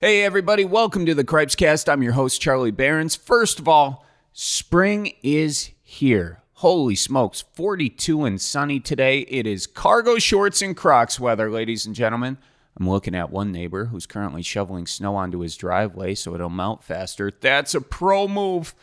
Hey, 0.00 0.22
everybody, 0.22 0.64
welcome 0.64 1.06
to 1.06 1.14
the 1.16 1.24
Cripes 1.24 1.56
Cast. 1.56 1.88
I'm 1.88 2.04
your 2.04 2.12
host, 2.12 2.40
Charlie 2.40 2.70
Berens. 2.70 3.16
First 3.16 3.58
of 3.58 3.66
all, 3.66 4.06
spring 4.32 5.12
is 5.24 5.70
here. 5.82 6.40
Holy 6.52 6.94
smokes, 6.94 7.40
42 7.54 8.24
and 8.24 8.40
sunny 8.40 8.78
today. 8.78 9.22
It 9.22 9.44
is 9.44 9.66
cargo 9.66 10.20
shorts 10.20 10.62
and 10.62 10.76
Crocs 10.76 11.18
weather, 11.18 11.50
ladies 11.50 11.84
and 11.84 11.96
gentlemen. 11.96 12.38
I'm 12.78 12.88
looking 12.88 13.16
at 13.16 13.32
one 13.32 13.50
neighbor 13.50 13.86
who's 13.86 14.06
currently 14.06 14.42
shoveling 14.42 14.86
snow 14.86 15.16
onto 15.16 15.40
his 15.40 15.56
driveway 15.56 16.14
so 16.14 16.32
it'll 16.32 16.48
melt 16.48 16.84
faster. 16.84 17.32
That's 17.32 17.74
a 17.74 17.80
pro 17.80 18.28
move. 18.28 18.76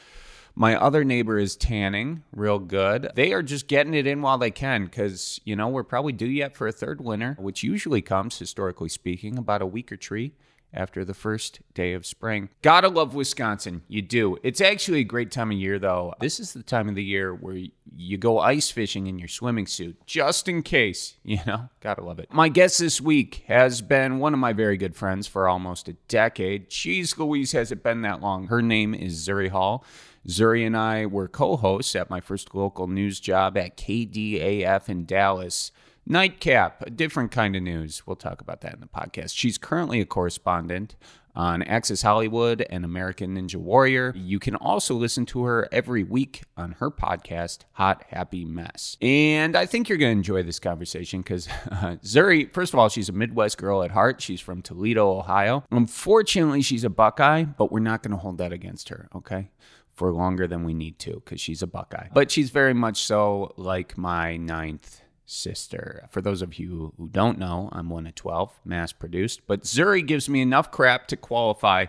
My 0.53 0.75
other 0.75 1.05
neighbor 1.05 1.39
is 1.39 1.55
tanning 1.55 2.23
real 2.33 2.59
good. 2.59 3.11
They 3.15 3.31
are 3.31 3.41
just 3.41 3.69
getting 3.69 3.93
it 3.93 4.05
in 4.05 4.21
while 4.21 4.37
they 4.37 4.51
can 4.51 4.83
because, 4.83 5.39
you 5.45 5.55
know, 5.55 5.69
we're 5.69 5.83
probably 5.83 6.11
due 6.11 6.25
yet 6.25 6.57
for 6.57 6.67
a 6.67 6.73
third 6.73 6.99
winter, 6.99 7.37
which 7.39 7.63
usually 7.63 8.01
comes, 8.01 8.37
historically 8.37 8.89
speaking, 8.89 9.37
about 9.37 9.61
a 9.61 9.65
week 9.65 9.93
or 9.93 9.95
tree 9.95 10.33
after 10.75 11.05
the 11.05 11.13
first 11.13 11.61
day 11.73 11.93
of 11.93 12.05
spring. 12.05 12.49
Gotta 12.61 12.89
love 12.89 13.15
Wisconsin. 13.15 13.81
You 13.87 14.01
do. 14.01 14.37
It's 14.43 14.61
actually 14.61 14.99
a 14.99 15.05
great 15.05 15.31
time 15.31 15.51
of 15.51 15.57
year, 15.57 15.79
though. 15.79 16.13
This 16.19 16.39
is 16.39 16.53
the 16.53 16.63
time 16.63 16.89
of 16.89 16.95
the 16.95 17.03
year 17.03 17.33
where 17.33 17.59
you 17.95 18.17
go 18.17 18.39
ice 18.39 18.69
fishing 18.69 19.07
in 19.07 19.17
your 19.17 19.27
swimming 19.27 19.67
suit, 19.67 19.97
just 20.05 20.47
in 20.47 20.61
case, 20.61 21.15
you 21.23 21.39
know? 21.47 21.69
Gotta 21.79 22.03
love 22.03 22.19
it. 22.19 22.31
My 22.31 22.49
guest 22.49 22.79
this 22.79 22.99
week 22.99 23.43
has 23.47 23.81
been 23.81 24.19
one 24.19 24.33
of 24.33 24.39
my 24.39 24.53
very 24.53 24.77
good 24.77 24.95
friends 24.95 25.27
for 25.27 25.47
almost 25.47 25.87
a 25.87 25.93
decade. 26.07 26.69
Jeez 26.69 27.17
Louise, 27.17 27.53
has 27.53 27.71
it 27.71 27.83
been 27.83 28.01
that 28.01 28.21
long? 28.21 28.47
Her 28.47 28.61
name 28.61 28.93
is 28.93 29.27
Zuri 29.27 29.49
Hall. 29.49 29.85
Zuri 30.27 30.65
and 30.65 30.75
I 30.75 31.05
were 31.05 31.27
co 31.27 31.55
hosts 31.55 31.95
at 31.95 32.09
my 32.09 32.19
first 32.19 32.55
local 32.55 32.87
news 32.87 33.19
job 33.19 33.57
at 33.57 33.77
KDAF 33.77 34.89
in 34.89 35.05
Dallas. 35.05 35.71
Nightcap, 36.07 36.83
a 36.83 36.89
different 36.91 37.31
kind 37.31 37.55
of 37.55 37.63
news. 37.63 38.03
We'll 38.05 38.15
talk 38.15 38.39
about 38.39 38.61
that 38.61 38.75
in 38.75 38.79
the 38.79 38.85
podcast. 38.85 39.35
She's 39.35 39.57
currently 39.57 40.01
a 40.01 40.05
correspondent 40.05 40.95
on 41.35 41.63
Access 41.63 42.03
Hollywood 42.03 42.65
and 42.69 42.85
American 42.85 43.35
Ninja 43.35 43.55
Warrior. 43.55 44.13
You 44.15 44.37
can 44.37 44.55
also 44.55 44.93
listen 44.93 45.25
to 45.27 45.43
her 45.45 45.67
every 45.71 46.03
week 46.03 46.43
on 46.55 46.73
her 46.73 46.91
podcast, 46.91 47.59
Hot 47.73 48.03
Happy 48.09 48.45
Mess. 48.45 48.97
And 49.01 49.55
I 49.55 49.65
think 49.65 49.89
you're 49.89 49.97
going 49.97 50.13
to 50.13 50.17
enjoy 50.17 50.43
this 50.43 50.59
conversation 50.59 51.21
because 51.21 51.47
uh, 51.71 51.97
Zuri, 52.03 52.53
first 52.53 52.73
of 52.73 52.79
all, 52.79 52.87
she's 52.87 53.09
a 53.09 53.13
Midwest 53.13 53.57
girl 53.57 53.81
at 53.81 53.89
heart. 53.89 54.21
She's 54.21 54.39
from 54.39 54.61
Toledo, 54.61 55.09
Ohio. 55.09 55.63
Unfortunately, 55.71 56.61
she's 56.61 56.83
a 56.83 56.89
Buckeye, 56.89 57.43
but 57.43 57.71
we're 57.71 57.79
not 57.79 58.03
going 58.03 58.11
to 58.11 58.17
hold 58.17 58.37
that 58.37 58.53
against 58.53 58.89
her, 58.89 59.09
okay? 59.15 59.49
for 59.91 60.11
longer 60.11 60.45
than 60.45 60.65
we 60.65 60.73
need 60.73 60.99
to 60.99 61.13
because 61.23 61.39
she's 61.39 61.61
a 61.61 61.67
Buckeye. 61.67 62.09
But 62.13 62.29
she's 62.29 62.49
very 62.49 62.73
much 62.73 62.97
so 62.97 63.53
like 63.55 63.97
my 63.97 64.35
ninth 64.35 64.99
sister. 65.25 66.07
For 66.09 66.21
those 66.21 66.41
of 66.41 66.59
you 66.59 66.93
who 66.97 67.07
don't 67.09 67.37
know, 67.37 67.69
I'm 67.71 67.89
one 67.89 68.07
of 68.07 68.15
12, 68.15 68.59
mass 68.65 68.91
produced, 68.91 69.41
but 69.47 69.63
Zuri 69.63 70.05
gives 70.05 70.29
me 70.29 70.41
enough 70.41 70.71
crap 70.71 71.07
to 71.07 71.17
qualify 71.17 71.87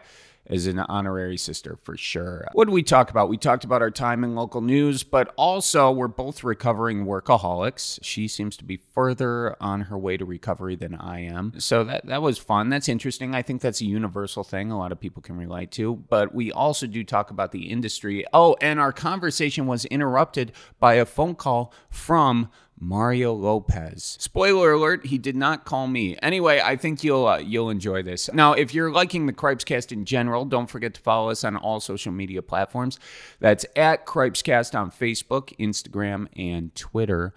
as 0.49 0.67
an 0.67 0.79
honorary 0.79 1.37
sister 1.37 1.79
for 1.83 1.97
sure. 1.97 2.47
What 2.53 2.67
did 2.67 2.73
we 2.73 2.83
talk 2.83 3.11
about? 3.11 3.29
We 3.29 3.37
talked 3.37 3.65
about 3.65 3.83
our 3.83 3.91
time 3.91 4.25
in 4.25 4.35
local 4.35 4.61
news, 4.61 5.03
but 5.03 5.33
also 5.37 5.91
we're 5.91 6.09
both 6.09 6.45
recovering 6.45 7.05
workaholics. 7.05 7.99
She 8.03 8.29
seems 8.29 8.57
to 8.59 8.65
be 8.65 8.77
further 8.77 9.57
on 9.61 9.83
her 9.83 9.99
way 9.99 10.17
to 10.17 10.25
recovery 10.25 10.77
than 10.77 10.95
I 10.95 11.21
am. 11.21 11.55
So 11.59 11.85
that 11.85 12.07
that 12.07 12.23
was 12.23 12.39
fun. 12.39 12.69
That's 12.69 12.89
interesting. 12.89 13.35
I 13.35 13.43
think 13.43 13.61
that's 13.61 13.81
a 13.81 13.87
universal 13.87 14.45
thing 14.45 14.71
a 14.71 14.79
lot 14.79 14.93
of 14.93 15.01
people 15.01 15.23
can 15.23 15.37
relate 15.37 15.71
to, 15.73 15.97
but 15.97 16.35
we 16.35 16.53
also 16.53 16.87
do 16.87 17.03
talk 17.03 17.31
about 17.31 17.53
the 17.53 17.71
industry. 17.71 18.25
Oh, 18.33 18.57
and 18.61 18.79
our 18.79 18.93
conversation 18.93 19.67
was 19.67 19.85
interrupted 19.87 20.53
by 20.79 20.95
a 20.95 21.05
phone 21.05 21.35
call 21.35 21.73
from 21.91 22.51
Mario 22.79 23.33
Lopez. 23.33 24.17
Spoiler 24.21 24.73
alert, 24.73 25.07
he 25.07 25.19
did 25.19 25.37
not 25.37 25.65
call 25.65 25.87
me. 25.87 26.17
Anyway, 26.23 26.61
I 26.63 26.77
think 26.77 27.03
you'll 27.03 27.27
uh, 27.27 27.39
you'll 27.39 27.71
enjoy 27.71 28.03
this. 28.03 28.31
Now, 28.33 28.53
if 28.53 28.75
you're 28.75 28.91
liking 28.91 29.27
the 29.27 29.33
Cripescast 29.33 29.93
in 29.93 30.05
general, 30.05 30.45
don't 30.45 30.69
forget 30.69 30.95
to 30.95 31.01
follow 31.01 31.31
us 31.31 31.45
on 31.45 31.57
all 31.57 31.81
social 31.81 32.13
media 32.13 32.43
platforms. 32.43 32.99
That's 33.41 33.65
at 33.75 34.07
Cripescast 34.07 34.79
on 34.79 34.91
Facebook, 34.91 35.57
Instagram, 35.59 36.29
and 36.37 36.75
Twitter. 36.75 37.33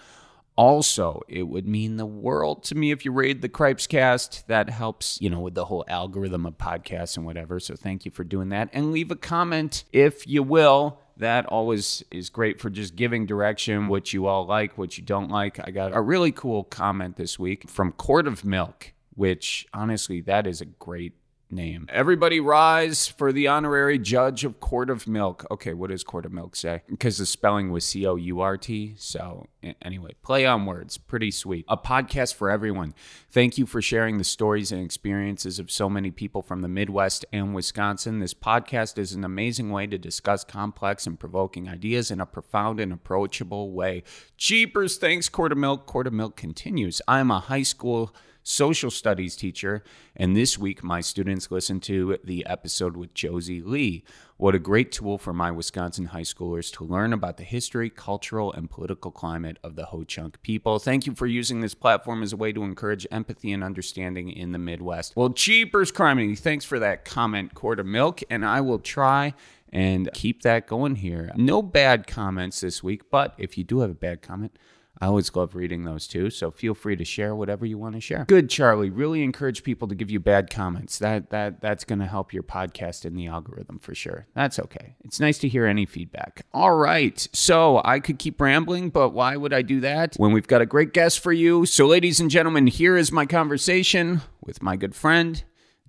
Also, 0.58 1.22
it 1.30 1.44
would 1.44 1.66
mean 1.66 1.96
the 1.96 2.06
world 2.06 2.64
to 2.66 2.76
me 2.76 2.92
if 2.92 3.06
you 3.06 3.14
rate 3.14 3.42
the 3.42 3.48
Cripescast. 3.48 4.46
That 4.48 4.70
helps, 4.70 5.22
you 5.22 5.30
know, 5.30 5.40
with 5.40 5.54
the 5.54 5.64
whole 5.64 5.86
algorithm 5.88 6.46
of 6.46 6.58
podcasts 6.58 7.16
and 7.16 7.26
whatever. 7.26 7.62
So 7.62 7.78
thank 7.78 8.04
you 8.04 8.12
for 8.12 8.26
doing 8.26 8.50
that. 8.50 8.70
And 8.74 8.92
leave 8.92 9.10
a 9.10 9.16
comment 9.16 9.86
if 9.94 10.28
you 10.28 10.44
will 10.44 11.00
that 11.20 11.46
always 11.46 12.04
is 12.12 12.30
great 12.30 12.60
for 12.60 12.70
just 12.70 12.96
giving 12.96 13.26
direction, 13.26 13.88
what 13.88 14.14
you 14.14 14.26
all 14.26 14.46
like, 14.46 14.78
what 14.78 14.98
you 14.98 15.04
don't 15.04 15.30
like. 15.30 15.60
I 15.66 15.72
got 15.72 15.96
a 15.96 16.02
really 16.02 16.32
cool 16.32 16.64
comment 16.64 17.18
this 17.18 17.38
week 17.38 17.70
from 17.70 17.92
Quart 17.92 18.26
of 18.26 18.44
Milk, 18.44 18.94
which 19.16 19.68
honestly, 19.74 20.22
that 20.22 20.48
is 20.48 20.62
a 20.62 20.66
great 20.66 21.14
name. 21.52 21.88
Everybody 21.90 22.40
rise 22.40 23.08
for 23.08 23.32
the 23.32 23.48
honorary 23.48 23.98
judge 23.98 24.44
of 24.44 24.60
Quart 24.60 24.90
of 24.90 25.08
Milk. 25.08 25.46
Okay, 25.50 25.74
what 25.74 25.90
does 25.90 26.04
Quart 26.04 26.26
of 26.26 26.32
Milk 26.32 26.56
say? 26.56 26.82
Because 26.90 27.18
the 27.18 27.26
spelling 27.26 27.72
was 27.72 27.86
C 27.86 28.06
O 28.06 28.16
U 28.16 28.40
R 28.40 28.58
T. 28.58 28.94
So, 28.98 29.48
anyway, 29.82 30.16
play 30.22 30.46
on 30.46 30.66
words. 30.66 30.98
Pretty 30.98 31.32
sweet. 31.32 31.66
A 31.68 31.78
podcast 31.78 32.36
for 32.36 32.50
everyone. 32.50 32.94
Thank 33.32 33.58
you 33.58 33.66
for 33.66 33.82
sharing 33.82 34.18
the 34.18 34.24
stories 34.24 34.72
and 34.72 34.84
experiences 34.84 35.60
of 35.60 35.72
so 35.72 35.90
many 35.90 36.12
people 36.12 36.42
from 36.42 36.62
the 36.62 36.68
Midwest 36.68 37.26
and 37.32 37.54
Wisconsin. 37.56 38.20
This 38.20 38.34
podcast 38.34 38.98
is 38.98 39.14
an 39.14 39.24
amazing 39.24 39.70
way 39.72 39.88
to 39.88 39.98
discuss 39.98 40.44
complex 40.44 41.08
and 41.08 41.20
provoking 41.20 41.68
ideas 41.68 42.12
in 42.12 42.22
a 42.22 42.26
profound 42.26 42.80
and 42.80 42.94
approachable 42.94 43.72
way. 43.72 44.04
Cheapers, 44.38 44.98
thanks, 44.98 45.30
Quart 45.30 45.52
of 45.52 45.58
Milk. 45.58 45.86
Quart 45.86 46.08
of 46.08 46.14
Milk 46.14 46.36
continues. 46.36 47.02
I'm 47.08 47.32
a 47.32 47.40
high 47.40 47.64
school 47.64 48.14
social 48.44 48.90
studies 48.90 49.36
teacher, 49.36 49.84
and 50.16 50.36
this 50.36 50.58
week 50.58 50.84
my 50.84 51.02
students 51.02 51.52
listened 51.52 51.84
to 51.84 52.18
the 52.24 52.46
episode 52.46 52.98
with 52.98 53.14
Josie 53.14 53.62
Lee. 53.62 54.04
What 54.38 54.56
a 54.56 54.60
great 54.60 54.92
tool 54.92 55.18
for 55.18 55.34
my 55.34 55.52
Wisconsin 55.52 56.06
high 56.06 56.22
schoolers 56.22 56.72
to 56.74 56.84
learn 56.84 57.12
about 57.12 57.38
the 57.38 57.44
history, 57.44 57.90
cultural, 57.90 58.54
and 58.54 58.70
political 58.70 59.12
climate 59.12 59.58
of 59.64 59.76
the 59.76 59.86
Ho 59.86 60.04
Chunk 60.04 60.42
people. 60.42 60.80
Thank 60.80 61.06
you 61.06 61.14
for 61.14 61.28
using 61.28 61.62
this 61.62 61.74
platform 61.74 62.24
as 62.24 62.34
a 62.34 62.38
way 62.38 62.54
to 62.54 62.64
encourage 62.64 63.06
empathy 63.12 63.52
and 63.52 63.64
understanding 63.64 64.32
in 64.32 64.52
the 64.52 64.60
Midwest. 64.60 65.16
Well, 65.16 65.32
cheapers, 65.32 65.92
Criminy, 65.92 66.40
thanks 66.40 66.66
for 66.66 66.80
that 66.80 67.06
comment, 67.06 67.54
Quart 67.54 67.80
of 67.80 67.86
Milk, 67.86 68.22
and 68.30 68.46
I 68.46 68.62
will 68.62 68.80
try 68.80 69.34
and 69.72 70.10
keep 70.14 70.42
that 70.44 70.66
going 70.66 70.96
here. 70.96 71.32
No 71.36 71.62
bad 71.62 72.08
comments 72.08 72.62
this 72.62 72.82
week, 72.82 73.12
but 73.12 73.36
if 73.38 73.58
you 73.58 73.64
do 73.64 73.82
have 73.82 73.92
a 73.92 73.96
bad 73.96 74.22
comment, 74.22 74.58
I 75.02 75.06
always 75.06 75.34
love 75.36 75.56
reading 75.56 75.86
those 75.86 76.08
too. 76.08 76.30
So 76.30 76.52
feel 76.52 76.74
free 76.74 76.96
to 76.98 77.06
share 77.06 77.34
whatever 77.34 77.66
you 77.66 77.78
want 77.78 77.96
to 77.96 78.02
share. 78.02 78.26
Good, 78.26 78.50
Charlie. 78.50 78.90
Really 78.90 79.24
encourage 79.24 79.64
people 79.64 79.88
to 79.88 79.96
give 79.96 80.12
you 80.12 80.20
bad 80.20 80.50
comments. 80.50 81.00
That 81.00 81.30
that 81.30 81.62
that's 81.62 81.86
going 81.86 82.00
to 82.00 82.06
help 82.06 82.34
your 82.34 82.44
podcast 82.44 83.06
in 83.06 83.16
the 83.16 83.28
algorithm 83.28 83.80
for 83.80 83.96
sure. 83.96 84.28
That's 84.34 84.60
okay. 84.60 84.96
It's 85.04 85.20
nice 85.20 85.38
to 85.40 85.48
hear 85.48 85.66
any 85.66 85.86
feedback. 85.86 86.46
All 86.54 86.76
right. 86.76 87.28
So 87.34 87.82
I 87.86 88.00
could 88.00 88.20
keep 88.20 88.42
rambling, 88.42 88.90
but 88.90 89.10
why 89.10 89.38
would 89.38 89.54
I 89.54 89.62
do 89.62 89.80
that 89.82 90.16
when 90.18 90.34
we've 90.34 90.48
got 90.48 90.62
a 90.62 90.66
great 90.66 90.94
guest 90.94 91.20
for 91.20 91.32
you? 91.32 91.66
So, 91.66 91.86
ladies 91.88 92.20
and 92.20 92.30
gentlemen, 92.30 92.68
here 92.68 92.98
is 92.98 93.12
my 93.12 93.26
conversation 93.26 94.22
with 94.42 94.62
my 94.62 94.76
good 94.76 94.96
friend 94.96 95.44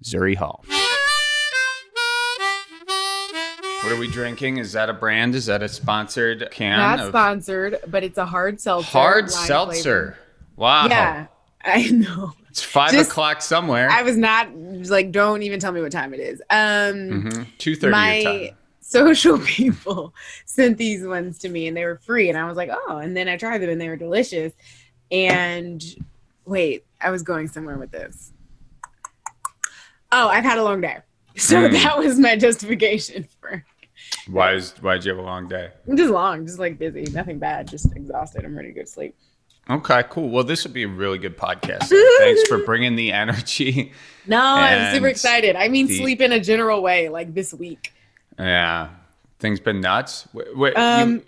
Zuri 0.04 0.36
Hall. 0.36 0.64
What 3.82 3.92
are 3.92 3.96
we 3.98 4.08
drinking? 4.08 4.58
Is 4.58 4.72
that 4.72 4.90
a 4.90 4.92
brand? 4.92 5.34
Is 5.34 5.46
that 5.46 5.62
a 5.62 5.68
sponsored 5.68 6.48
can? 6.50 6.78
Not 6.78 7.00
of 7.00 7.08
sponsored, 7.08 7.78
but 7.88 8.04
it's 8.04 8.18
a 8.18 8.26
hard 8.26 8.60
seltzer. 8.60 8.88
hard 8.90 9.30
seltzer? 9.30 9.80
flavor. 9.82 10.16
Wow. 10.56 10.86
Yeah, 10.86 11.26
I 11.64 11.88
know. 11.90 12.32
It's 12.50 12.62
five 12.62 12.92
Just- 12.92 13.10
o'clock 13.10 13.40
somewhere. 13.40 13.88
I 13.90 14.02
was 14.02 14.16
not 14.18 14.54
like, 14.54 15.12
don't 15.12 15.42
even 15.42 15.60
tell 15.60 15.72
me 15.72 15.80
what 15.80 15.92
time 15.92 16.12
it 16.12 16.20
is. 16.20 16.42
Um, 16.50 16.56
mm-hmm. 17.24 17.42
Two 17.58 17.74
thirty 17.74 17.86
your 17.96 18.22
time. 18.22 18.24
my 18.24 18.54
social 18.80 19.38
people 19.44 20.12
sent 20.44 20.76
these 20.76 21.06
ones 21.06 21.38
to 21.38 21.48
me, 21.48 21.66
and 21.66 21.74
they 21.76 21.84
were 21.86 21.96
free, 21.96 22.28
and 22.28 22.36
I 22.36 22.44
was 22.46 22.56
like, 22.58 22.70
oh, 22.70 22.98
and 22.98 23.16
then 23.16 23.28
I 23.28 23.36
tried 23.38 23.58
them, 23.58 23.70
and 23.70 23.80
they 23.80 23.88
were 23.88 23.96
delicious. 23.96 24.52
And 25.10 25.82
wait, 26.44 26.84
I 27.00 27.10
was 27.10 27.22
going 27.22 27.48
somewhere 27.48 27.78
with 27.78 27.92
this. 27.92 28.32
Oh, 30.12 30.28
I've 30.28 30.44
had 30.44 30.58
a 30.58 30.64
long 30.64 30.82
day. 30.82 30.98
So 31.36 31.56
Mm. 31.56 31.72
that 31.84 31.96
was 31.96 32.18
my 32.18 32.34
justification 32.36 33.26
for 33.40 33.64
Why 34.28 34.54
is 34.54 34.74
why 34.80 34.94
did 34.94 35.04
you 35.06 35.10
have 35.12 35.18
a 35.18 35.26
long 35.26 35.48
day? 35.48 35.70
just 35.94 36.10
long, 36.10 36.46
just 36.46 36.58
like 36.58 36.78
busy, 36.78 37.02
nothing 37.12 37.38
bad, 37.38 37.68
just 37.68 37.94
exhausted. 37.96 38.44
I'm 38.44 38.56
ready 38.56 38.68
to 38.68 38.74
go 38.74 38.80
to 38.82 38.86
sleep. 38.86 39.14
Okay, 39.68 40.02
cool. 40.10 40.28
Well, 40.30 40.44
this 40.44 40.64
would 40.64 40.72
be 40.72 40.82
a 40.82 40.88
really 40.88 41.18
good 41.18 41.36
podcast. 41.36 41.88
Thanks 42.18 42.48
for 42.48 42.58
bringing 42.64 42.96
the 42.96 43.12
energy. 43.12 43.92
No, 44.26 44.40
I'm 44.42 44.94
super 44.94 45.06
excited. 45.08 45.56
I 45.56 45.68
mean, 45.68 45.86
the- 45.86 45.98
sleep 45.98 46.20
in 46.20 46.32
a 46.32 46.40
general 46.40 46.82
way, 46.82 47.08
like 47.08 47.34
this 47.34 47.54
week. 47.54 47.92
Yeah, 48.38 48.88
things 49.38 49.60
been 49.60 49.80
nuts. 49.80 50.28
Wait, 50.32 50.56
wait, 50.56 50.74
Um, 50.76 51.10
you- 51.16 51.24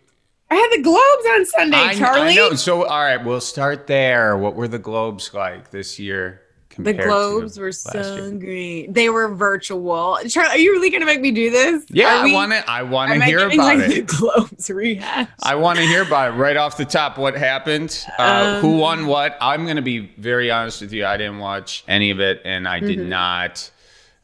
I 0.51 0.55
had 0.57 0.69
the 0.71 0.83
Globes 0.83 1.27
on 1.31 1.47
Sunday, 1.47 1.77
I, 1.79 1.95
Charlie. 1.95 2.33
I 2.33 2.35
know. 2.35 2.53
So, 2.55 2.85
all 2.85 3.01
right, 3.01 3.17
we'll 3.17 3.41
start 3.41 3.87
there. 3.87 4.37
What 4.37 4.55
were 4.55 4.69
the 4.69 4.79
globes 4.79 5.33
like 5.33 5.71
this 5.71 5.99
year? 5.99 6.42
The 6.79 6.93
Globes 6.95 7.59
were 7.59 7.73
so 7.73 8.17
year? 8.17 8.31
great. 8.33 8.93
They 8.95 9.09
were 9.09 9.35
virtual. 9.35 10.19
Charlie, 10.29 10.51
are 10.51 10.57
you 10.59 10.73
really 10.73 10.91
going 10.91 11.01
to 11.01 11.07
make 11.07 11.21
me 11.21 11.31
do 11.31 11.51
this? 11.51 11.85
Yeah, 11.91 12.21
Are 12.21 12.27
I 12.27 12.33
want 12.33 12.53
to. 12.53 12.71
I 12.71 12.83
want 12.83 13.13
to 13.13 13.25
hear 13.25 13.47
about 13.47 13.57
like, 13.59 13.79
it. 13.81 14.09
The 14.09 14.17
Globes 14.17 14.71
rehash. 14.71 15.29
I 15.43 15.55
want 15.55 15.79
to 15.79 15.85
hear 15.87 16.03
about 16.03 16.33
it 16.33 16.37
right 16.37 16.57
off 16.57 16.77
the 16.77 16.85
top. 16.85 17.19
What 17.19 17.37
happened? 17.37 18.05
Uh, 18.19 18.61
who 18.61 18.73
Um, 18.75 18.79
won 18.79 19.07
what? 19.07 19.37
I'm 19.41 19.65
going 19.65 19.77
to 19.77 19.83
be 19.83 20.11
very 20.19 20.51
honest 20.51 20.81
with 20.81 20.93
you. 20.93 21.05
I 21.07 21.17
didn't 21.17 21.39
watch 21.39 21.85
any 21.89 22.11
of 22.11 22.21
it, 22.21 22.41
and 22.45 22.67
I 22.69 22.81
did 22.81 22.99
Mhm. 22.99 23.07
not 23.09 23.71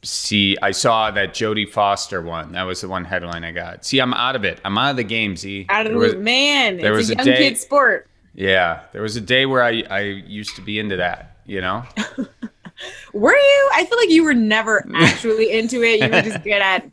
See, 0.04 0.56
I 0.62 0.70
saw 0.70 1.10
that 1.10 1.34
Jodie 1.34 1.68
Foster 1.68 2.22
one. 2.22 2.52
That 2.52 2.62
was 2.62 2.80
the 2.82 2.88
one 2.88 3.04
headline 3.04 3.42
I 3.42 3.50
got. 3.50 3.84
See, 3.84 3.98
I'm 3.98 4.14
out 4.14 4.36
of 4.36 4.44
it. 4.44 4.60
I'm 4.64 4.78
out 4.78 4.90
of 4.92 4.96
the 4.96 5.02
game. 5.02 5.36
Z. 5.36 5.66
Out 5.68 5.88
of 5.88 5.92
the 6.00 6.16
man. 6.16 6.76
there 6.76 6.92
it's 6.96 7.08
was 7.08 7.10
a 7.10 7.20
a 7.20 7.24
day- 7.24 7.36
kid 7.38 7.58
sport. 7.58 8.06
Yeah, 8.32 8.82
there 8.92 9.02
was 9.02 9.16
a 9.16 9.20
day 9.20 9.44
where 9.44 9.60
I 9.60 9.82
I 9.90 10.00
used 10.02 10.54
to 10.54 10.62
be 10.62 10.78
into 10.78 10.96
that. 10.98 11.27
You 11.48 11.62
know. 11.62 11.82
Were 13.12 13.34
you? 13.34 13.70
I 13.74 13.84
feel 13.86 13.98
like 13.98 14.10
you 14.10 14.22
were 14.22 14.34
never 14.34 14.86
actually 14.94 15.50
into 15.50 15.82
it. 15.82 16.00
You 16.00 16.08
were 16.08 16.22
just 16.22 16.42
good 16.44 16.62
at 16.62 16.88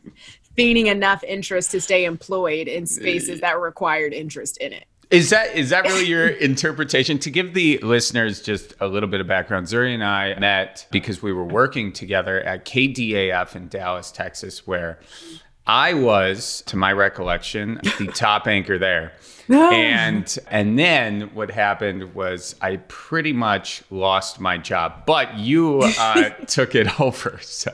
feigning 0.56 0.88
enough 0.88 1.22
interest 1.22 1.70
to 1.72 1.80
stay 1.80 2.04
employed 2.04 2.66
in 2.66 2.86
spaces 2.86 3.40
that 3.40 3.60
required 3.60 4.12
interest 4.12 4.56
in 4.56 4.72
it. 4.72 4.86
Is 5.10 5.30
that 5.30 5.54
is 5.54 5.70
that 5.70 5.84
really 5.84 6.06
your 6.06 6.26
interpretation? 6.48 7.18
To 7.20 7.30
give 7.30 7.54
the 7.54 7.78
listeners 7.78 8.40
just 8.42 8.74
a 8.80 8.88
little 8.88 9.08
bit 9.08 9.20
of 9.20 9.28
background, 9.28 9.68
Zuri 9.68 9.94
and 9.94 10.02
I 10.02 10.36
met 10.38 10.86
because 10.90 11.22
we 11.22 11.32
were 11.32 11.44
working 11.44 11.92
together 11.92 12.40
at 12.40 12.64
KDAF 12.64 13.54
in 13.54 13.68
Dallas, 13.68 14.10
Texas, 14.10 14.66
where 14.66 14.98
I 15.66 15.94
was, 15.94 16.62
to 16.66 16.76
my 16.76 16.92
recollection, 16.92 17.80
the 17.98 18.06
top 18.14 18.46
anchor 18.46 18.78
there. 18.78 19.12
And 19.48 20.38
and 20.50 20.76
then 20.76 21.32
what 21.34 21.50
happened 21.52 22.14
was 22.14 22.56
I 22.60 22.76
pretty 22.88 23.32
much 23.32 23.82
lost 23.90 24.40
my 24.40 24.58
job, 24.58 25.06
but 25.06 25.38
you 25.38 25.82
uh, 25.98 26.30
took 26.46 26.74
it 26.74 27.00
over. 27.00 27.38
So 27.40 27.70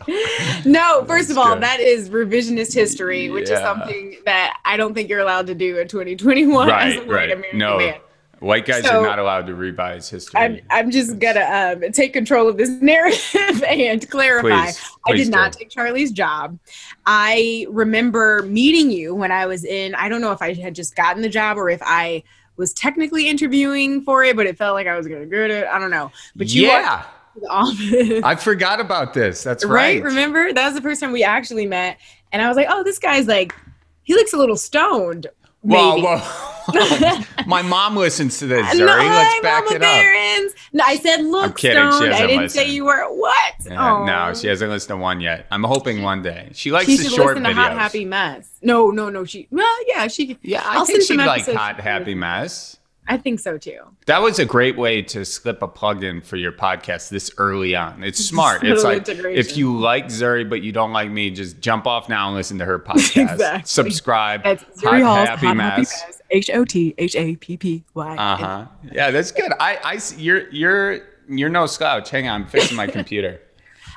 No, 0.67 1.05
first 1.07 1.31
of 1.31 1.39
all, 1.39 1.55
good. 1.55 1.63
that 1.63 1.81
is 1.81 2.11
revisionist 2.11 2.75
history, 2.75 3.31
which 3.31 3.49
is 3.49 3.59
something 3.59 4.17
that 4.27 4.59
I 4.65 4.77
don't 4.77 4.93
think 4.93 5.09
you're 5.09 5.21
allowed 5.21 5.47
to 5.47 5.55
do 5.55 5.79
in 5.79 5.89
2021 5.89 6.69
as 6.71 6.97
a 6.97 7.01
right, 7.07 7.09
right, 7.09 7.55
no, 7.55 7.79
man. 7.79 7.95
White 8.43 8.67
guys 8.67 8.85
So- 8.85 9.01
are 9.01 9.07
not 9.07 9.19
allowed 9.19 9.47
to 9.47 9.55
revise 9.55 10.09
history. 10.11 10.41
I'm, 10.41 10.61
I'm 10.71 10.91
just 10.91 11.19
gonna 11.19 11.81
um, 11.85 11.93
take 11.93 12.13
control 12.13 12.49
of 12.49 12.57
this 12.57 12.69
narrative 12.83 13.63
and 13.67 14.09
clarify. 14.11 14.65
Please, 14.67 14.81
I 15.07 15.11
please 15.13 15.25
did 15.27 15.31
not 15.33 15.53
take 15.53 15.71
Charlie's 15.71 16.13
job. 16.13 16.59
I 17.07 17.67
remember 17.71 18.43
meeting 18.43 18.91
you 18.91 19.15
when 19.15 19.31
I 19.33 19.47
was 19.47 19.65
in. 19.65 19.95
I 19.95 20.09
don't 20.09 20.21
know 20.21 20.33
if 20.33 20.43
I 20.43 20.55
had 20.55 20.75
just 20.75 20.97
gotten 20.97 21.23
the 21.23 21.29
job 21.29 21.57
or 21.57 21.71
if 21.71 21.81
I 21.85 22.23
was 22.57 22.73
technically 22.73 23.29
interviewing 23.29 24.03
for 24.03 24.23
it, 24.25 24.37
but 24.37 24.47
it 24.47 24.59
felt 24.59 24.75
like 24.75 24.87
I 24.87 24.97
was 24.97 25.07
gonna 25.07 25.27
get 25.27 25.51
it. 25.51 25.67
I 25.67 25.79
don't 25.79 25.91
know. 25.91 26.13
But 26.37 26.53
you 26.53 26.67
yeah, 26.67 27.05
the 27.41 27.49
office. 27.49 28.23
I 28.25 28.35
forgot 28.35 28.81
about 28.81 29.15
this. 29.15 29.43
That's 29.43 29.65
right. 29.65 30.03
right. 30.03 30.03
Remember 30.03 30.53
that 30.53 30.65
was 30.67 30.75
the 30.75 30.83
first 30.83 31.01
time 31.01 31.13
we 31.13 31.25
actually 31.25 31.67
met, 31.67 31.99
and 32.33 32.43
I 32.43 32.49
was 32.49 32.57
like, 32.57 32.67
"Oh, 32.69 32.83
this 32.83 32.99
guy's 32.99 33.27
like, 33.27 33.55
he 34.03 34.15
looks 34.15 34.33
a 34.33 34.37
little 34.37 34.57
stoned." 34.57 35.29
Whoa, 35.63 35.95
Maybe. 35.95 36.03
whoa. 36.07 36.52
My 37.47 37.63
mom 37.63 37.97
listens 37.97 38.39
to 38.39 38.47
this, 38.47 38.67
Zuri. 38.67 38.79
No, 38.79 38.87
Let's 38.87 39.35
hi, 39.35 39.41
back 39.43 39.65
Mama 39.65 39.77
it 39.77 39.83
up. 39.83 40.53
No, 40.73 40.85
I 40.87 40.97
said 40.97 41.25
look 41.25 41.57
kidding. 41.59 41.83
She 41.93 41.97
stoned. 41.97 42.15
I 42.15 42.27
didn't 42.27 42.49
say 42.51 42.71
you 42.71 42.85
were 42.85 43.05
what? 43.09 43.55
Yeah, 43.65 44.05
no, 44.05 44.35
she 44.35 44.49
hasn't 44.49 44.71
listened 44.71 44.91
to 44.91 44.97
one 44.97 45.21
yet. 45.21 45.47
I'm 45.51 45.65
hoping 45.65 46.03
one 46.03 46.23
day. 46.23 46.51
She 46.55 46.71
likes 46.71 46.87
She 46.87 46.97
the 46.97 47.05
short 47.05 47.37
listen 47.37 47.45
to 47.45 47.51
videos. 47.51 47.55
Hot 47.55 47.73
Happy 47.73 48.05
Mess. 48.05 48.49
No, 48.63 48.91
no, 48.91 49.09
no. 49.09 49.25
She 49.25 49.49
well, 49.51 49.77
yeah, 49.87 50.07
she. 50.09 50.39
yeah, 50.43 50.63
I 50.65 50.77
I'll 50.79 50.87
think 50.87 51.03
she'd 51.03 51.17
like 51.17 51.47
Hot 51.47 51.81
Happy. 51.81 52.15
Mess. 52.15 52.79
I 53.09 53.17
think 53.17 53.41
so 53.41 53.59
too. 53.59 53.81
That 54.07 54.23
was 54.23 54.39
a 54.39 54.45
great 54.45 54.79
way 54.79 55.03
to 55.03 55.25
slip 55.25 55.61
a 55.61 55.69
plug 55.69 56.05
in 56.05 56.21
for 56.21 56.37
your 56.37 56.53
podcast 56.53 57.09
this 57.09 57.33
early 57.37 57.75
on. 57.75 58.05
It's 58.05 58.25
smart. 58.25 58.63
It's 58.63 58.85
like 58.85 59.09
integration. 59.09 59.39
if 59.41 59.57
you 59.57 59.77
like 59.77 60.07
Zuri 60.07 60.49
but 60.49 60.63
you 60.63 60.71
don't 60.71 60.93
like 60.93 61.11
me, 61.11 61.31
just 61.31 61.61
jump 61.61 61.87
off 61.87 62.09
now 62.09 62.29
and 62.29 62.37
listen 62.37 62.59
to 62.59 62.65
her 62.65 62.79
podcast. 62.79 63.23
Exactly. 63.33 63.63
Subscribe. 63.67 64.45
That's 64.45 64.63
Hot 64.63 64.75
Zuri 64.77 65.03
Hall's 65.03 65.29
Happy 65.29 65.47
Hot 65.47 65.57
Mess. 65.57 65.93
Happy 66.01 66.07
Mess. 66.13 66.22
H 66.33 66.51
O 66.51 66.65
T 66.65 66.95
H 66.99 67.15
A 67.17 67.37
P 67.37 67.57
P 67.57 67.85
Y. 67.95 68.17
Uh 68.17 68.37
huh. 68.37 68.67
Yeah, 68.91 69.11
that's 69.11 69.31
good. 69.33 69.53
I, 69.61 69.79
I, 69.85 69.99
you're, 70.17 70.49
you're, 70.51 71.01
you're 71.29 71.49
no 71.49 71.67
slouch. 71.67 72.11
Hang 72.11 72.29
on, 72.29 72.43
I'm 72.43 72.49
fixing 72.49 72.77
my 72.77 72.87
computer. 72.99 73.41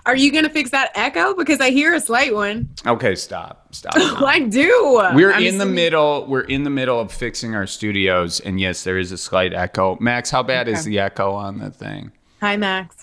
Are 0.06 0.16
you 0.16 0.32
gonna 0.32 0.50
fix 0.50 0.70
that 0.70 0.92
echo? 0.94 1.34
Because 1.34 1.60
I 1.60 1.72
hear 1.72 1.94
a 1.96 2.00
slight 2.00 2.36
one. 2.36 2.70
Okay, 2.86 3.16
stop, 3.16 3.74
stop. 3.74 3.94
I 3.98 4.40
do. 4.42 5.02
We're 5.16 5.32
I'm 5.34 5.42
in 5.44 5.58
the 5.58 5.64
assuming- 5.64 5.74
middle. 5.76 6.26
We're 6.28 6.42
in 6.42 6.64
the 6.64 6.70
middle 6.70 7.00
of 7.00 7.12
fixing 7.12 7.56
our 7.56 7.66
studios, 7.66 8.40
and 8.42 8.60
yes, 8.60 8.84
there 8.84 9.00
is 9.00 9.12
a 9.12 9.18
slight 9.18 9.52
echo. 9.54 9.98
Max, 10.00 10.30
how 10.30 10.44
bad 10.44 10.68
is 10.68 10.84
the 10.84 11.00
echo 11.00 11.32
on 11.32 11.58
the 11.58 11.72
thing? 11.72 12.12
Hi, 12.42 12.56
Max. 12.56 12.98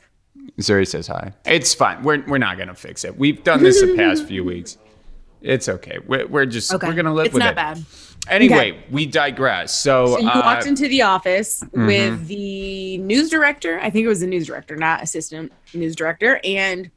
Zuri 0.61 0.87
says 0.87 1.07
hi. 1.09 1.33
It's 1.45 1.75
fine. 1.75 2.03
We're 2.05 2.23
we're 2.27 2.39
not 2.39 2.57
gonna 2.59 2.75
fix 2.75 3.05
it. 3.05 3.19
We've 3.19 3.43
done 3.43 3.63
this 3.65 3.81
the 3.81 3.97
past 3.97 4.25
few 4.29 4.45
weeks. 4.45 4.77
It's 5.41 5.69
okay. 5.69 5.99
We're, 6.07 6.27
we're 6.29 6.47
just 6.47 6.73
Okay. 6.73 6.87
we're 6.87 6.95
gonna 6.95 7.13
live 7.13 7.27
it's 7.27 7.35
with 7.35 7.43
it. 7.43 7.47
It's 7.49 7.57
not 7.57 7.75
bad. 7.77 7.85
Anyway, 8.29 8.83
we 8.91 9.05
digress. 9.07 9.75
So, 9.75 10.07
So 10.07 10.19
you 10.21 10.29
uh, 10.29 10.43
walked 10.45 10.67
into 10.67 10.89
the 10.89 11.03
office 11.03 11.61
Mm-hmm. 11.63 11.87
with 11.87 12.27
the 12.29 12.99
news 12.99 13.31
director. 13.31 13.79
I 13.81 13.91
think 13.91 14.05
it 14.05 14.09
was 14.09 14.21
the 14.21 14.27
news 14.27 14.47
director, 14.47 14.77
not 14.77 15.03
assistant 15.03 15.53
news 15.75 15.97
director. 15.97 16.41
And 16.45 16.91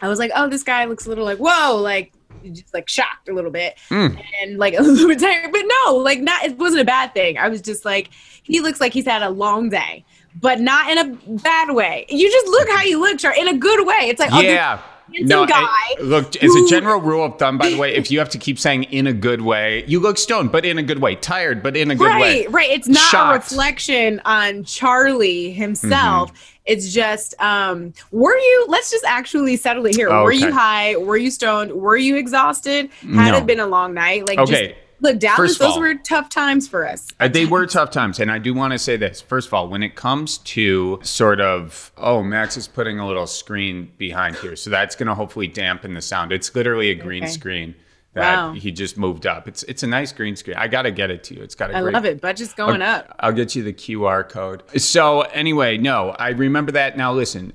I 0.00 0.08
was 0.08 0.18
like, 0.18 0.30
oh, 0.34 0.48
this 0.48 0.62
guy 0.62 0.84
looks 0.86 1.06
a 1.06 1.08
little 1.08 1.24
like, 1.24 1.38
whoa, 1.38 1.76
like 1.76 2.12
just 2.52 2.74
like 2.74 2.88
shocked 2.88 3.28
a 3.28 3.32
little 3.32 3.50
bit 3.50 3.76
Mm. 3.90 4.22
and 4.42 4.58
like 4.58 4.74
a 4.78 4.82
little 4.82 5.08
bit 5.08 5.20
tired. 5.20 5.52
But 5.52 5.62
no, 5.84 5.94
like 5.96 6.20
not 6.20 6.44
it 6.44 6.58
wasn't 6.58 6.82
a 6.82 6.84
bad 6.84 7.14
thing. 7.14 7.38
I 7.38 7.48
was 7.48 7.60
just 7.62 7.84
like, 7.84 8.10
he 8.42 8.60
looks 8.60 8.80
like 8.80 8.92
he's 8.92 9.06
had 9.06 9.22
a 9.22 9.30
long 9.30 9.68
day. 9.68 10.04
But 10.38 10.60
not 10.60 10.90
in 10.90 10.98
a 10.98 11.16
bad 11.38 11.70
way. 11.74 12.04
You 12.10 12.30
just 12.30 12.46
look 12.48 12.68
how 12.68 12.82
you 12.82 13.00
look, 13.00 13.18
Char, 13.18 13.32
in 13.38 13.48
a 13.48 13.56
good 13.56 13.86
way. 13.86 14.00
It's 14.10 14.20
like, 14.20 14.30
oh, 14.34 14.40
yeah. 14.40 14.76
handsome 14.76 14.90
No, 15.20 15.46
guy 15.46 15.54
I- 15.60 15.94
look, 16.00 16.34
as 16.42 16.54
a 16.54 16.66
general 16.68 17.00
rule 17.00 17.24
of 17.24 17.38
thumb, 17.38 17.58
by 17.58 17.70
the 17.70 17.76
way, 17.78 17.94
if 17.94 18.10
you 18.10 18.18
have 18.18 18.28
to 18.30 18.38
keep 18.38 18.58
saying 18.58 18.84
in 18.84 19.06
a 19.06 19.12
good 19.12 19.40
way, 19.40 19.84
you 19.86 20.00
look 20.00 20.18
stoned, 20.18 20.50
but 20.52 20.64
in 20.64 20.78
a 20.78 20.82
good 20.82 21.00
way, 21.00 21.14
tired, 21.14 21.62
but 21.62 21.76
in 21.76 21.90
a 21.90 21.94
good 21.94 22.04
way. 22.20 22.42
right, 22.46 22.50
right. 22.52 22.70
It's 22.70 22.88
not 22.88 23.08
Shocked. 23.10 23.52
a 23.52 23.54
reflection 23.54 24.20
on 24.24 24.64
Charlie 24.64 25.52
himself. 25.52 26.30
Mm-hmm. 26.32 26.40
It's 26.66 26.92
just, 26.92 27.40
um, 27.40 27.92
were 28.10 28.36
you? 28.36 28.66
Let's 28.68 28.90
just 28.90 29.04
actually 29.04 29.56
settle 29.56 29.86
it 29.86 29.94
here. 29.94 30.10
Oh, 30.10 30.24
Were 30.24 30.32
you 30.32 30.52
high? 30.52 30.96
Were 30.96 31.16
you 31.16 31.30
stoned? 31.30 31.70
Were 31.72 31.96
you 31.96 32.16
exhausted? 32.16 32.90
Had 33.02 33.30
No. 33.30 33.38
it 33.38 33.46
been 33.46 33.60
a 33.60 33.66
long 33.66 33.94
night? 33.94 34.26
Like, 34.28 34.40
Okay. 34.40 34.68
just 34.68 34.74
look, 35.00 35.18
Dallas. 35.18 35.36
First 35.36 35.54
of 35.54 35.58
Those 35.60 35.72
all- 35.76 35.80
were 35.80 35.94
tough 35.94 36.28
times 36.28 36.66
for 36.68 36.86
us. 36.86 37.08
Uh, 37.20 37.28
they 37.28 37.46
were 37.46 37.66
tough 37.66 37.90
times. 37.90 38.20
And 38.20 38.30
I 38.30 38.38
do 38.38 38.54
want 38.54 38.72
to 38.72 38.78
say 38.78 38.96
this. 38.96 39.20
First 39.20 39.48
of 39.48 39.54
all, 39.54 39.68
when 39.68 39.82
it 39.82 39.94
comes 39.96 40.38
to 40.38 40.98
sort 41.02 41.40
of, 41.40 41.92
oh, 41.96 42.22
Max 42.22 42.56
is 42.56 42.68
putting 42.68 42.98
a 42.98 43.06
little 43.06 43.26
screen 43.26 43.90
behind 43.98 44.36
here. 44.36 44.56
So 44.56 44.70
that's 44.70 44.96
going 44.96 45.08
to 45.08 45.14
hopefully 45.14 45.46
dampen 45.48 45.94
the 45.94 46.02
sound. 46.02 46.32
It's 46.32 46.54
literally 46.54 46.90
a 46.90 46.94
green 46.94 47.24
Okay. 47.24 47.32
screen 47.32 47.74
that 48.14 48.34
Wow. 48.36 48.52
he 48.54 48.72
just 48.72 48.96
moved 48.96 49.26
up. 49.26 49.46
It's 49.46 49.62
it's 49.64 49.82
a 49.82 49.86
nice 49.86 50.10
green 50.12 50.36
screen. 50.36 50.56
I 50.56 50.68
got 50.68 50.82
to 50.82 50.90
get 50.90 51.10
it 51.10 51.22
to 51.24 51.34
you. 51.34 51.42
It's 51.42 51.54
got 51.54 51.70
a 51.70 51.76
I 51.76 51.82
great 51.82 51.94
I 51.94 51.98
love 51.98 52.04
it. 52.06 52.20
Budget's 52.22 52.54
going 52.54 52.80
I'll, 52.80 53.00
up. 53.00 53.14
I'll 53.20 53.32
get 53.32 53.54
you 53.54 53.62
the 53.62 53.74
QR 53.74 54.26
code. 54.26 54.62
So 54.80 55.20
anyway, 55.20 55.76
no, 55.76 56.10
I 56.18 56.30
remember 56.30 56.72
that. 56.72 56.96
Now 56.96 57.12
listen, 57.12 57.52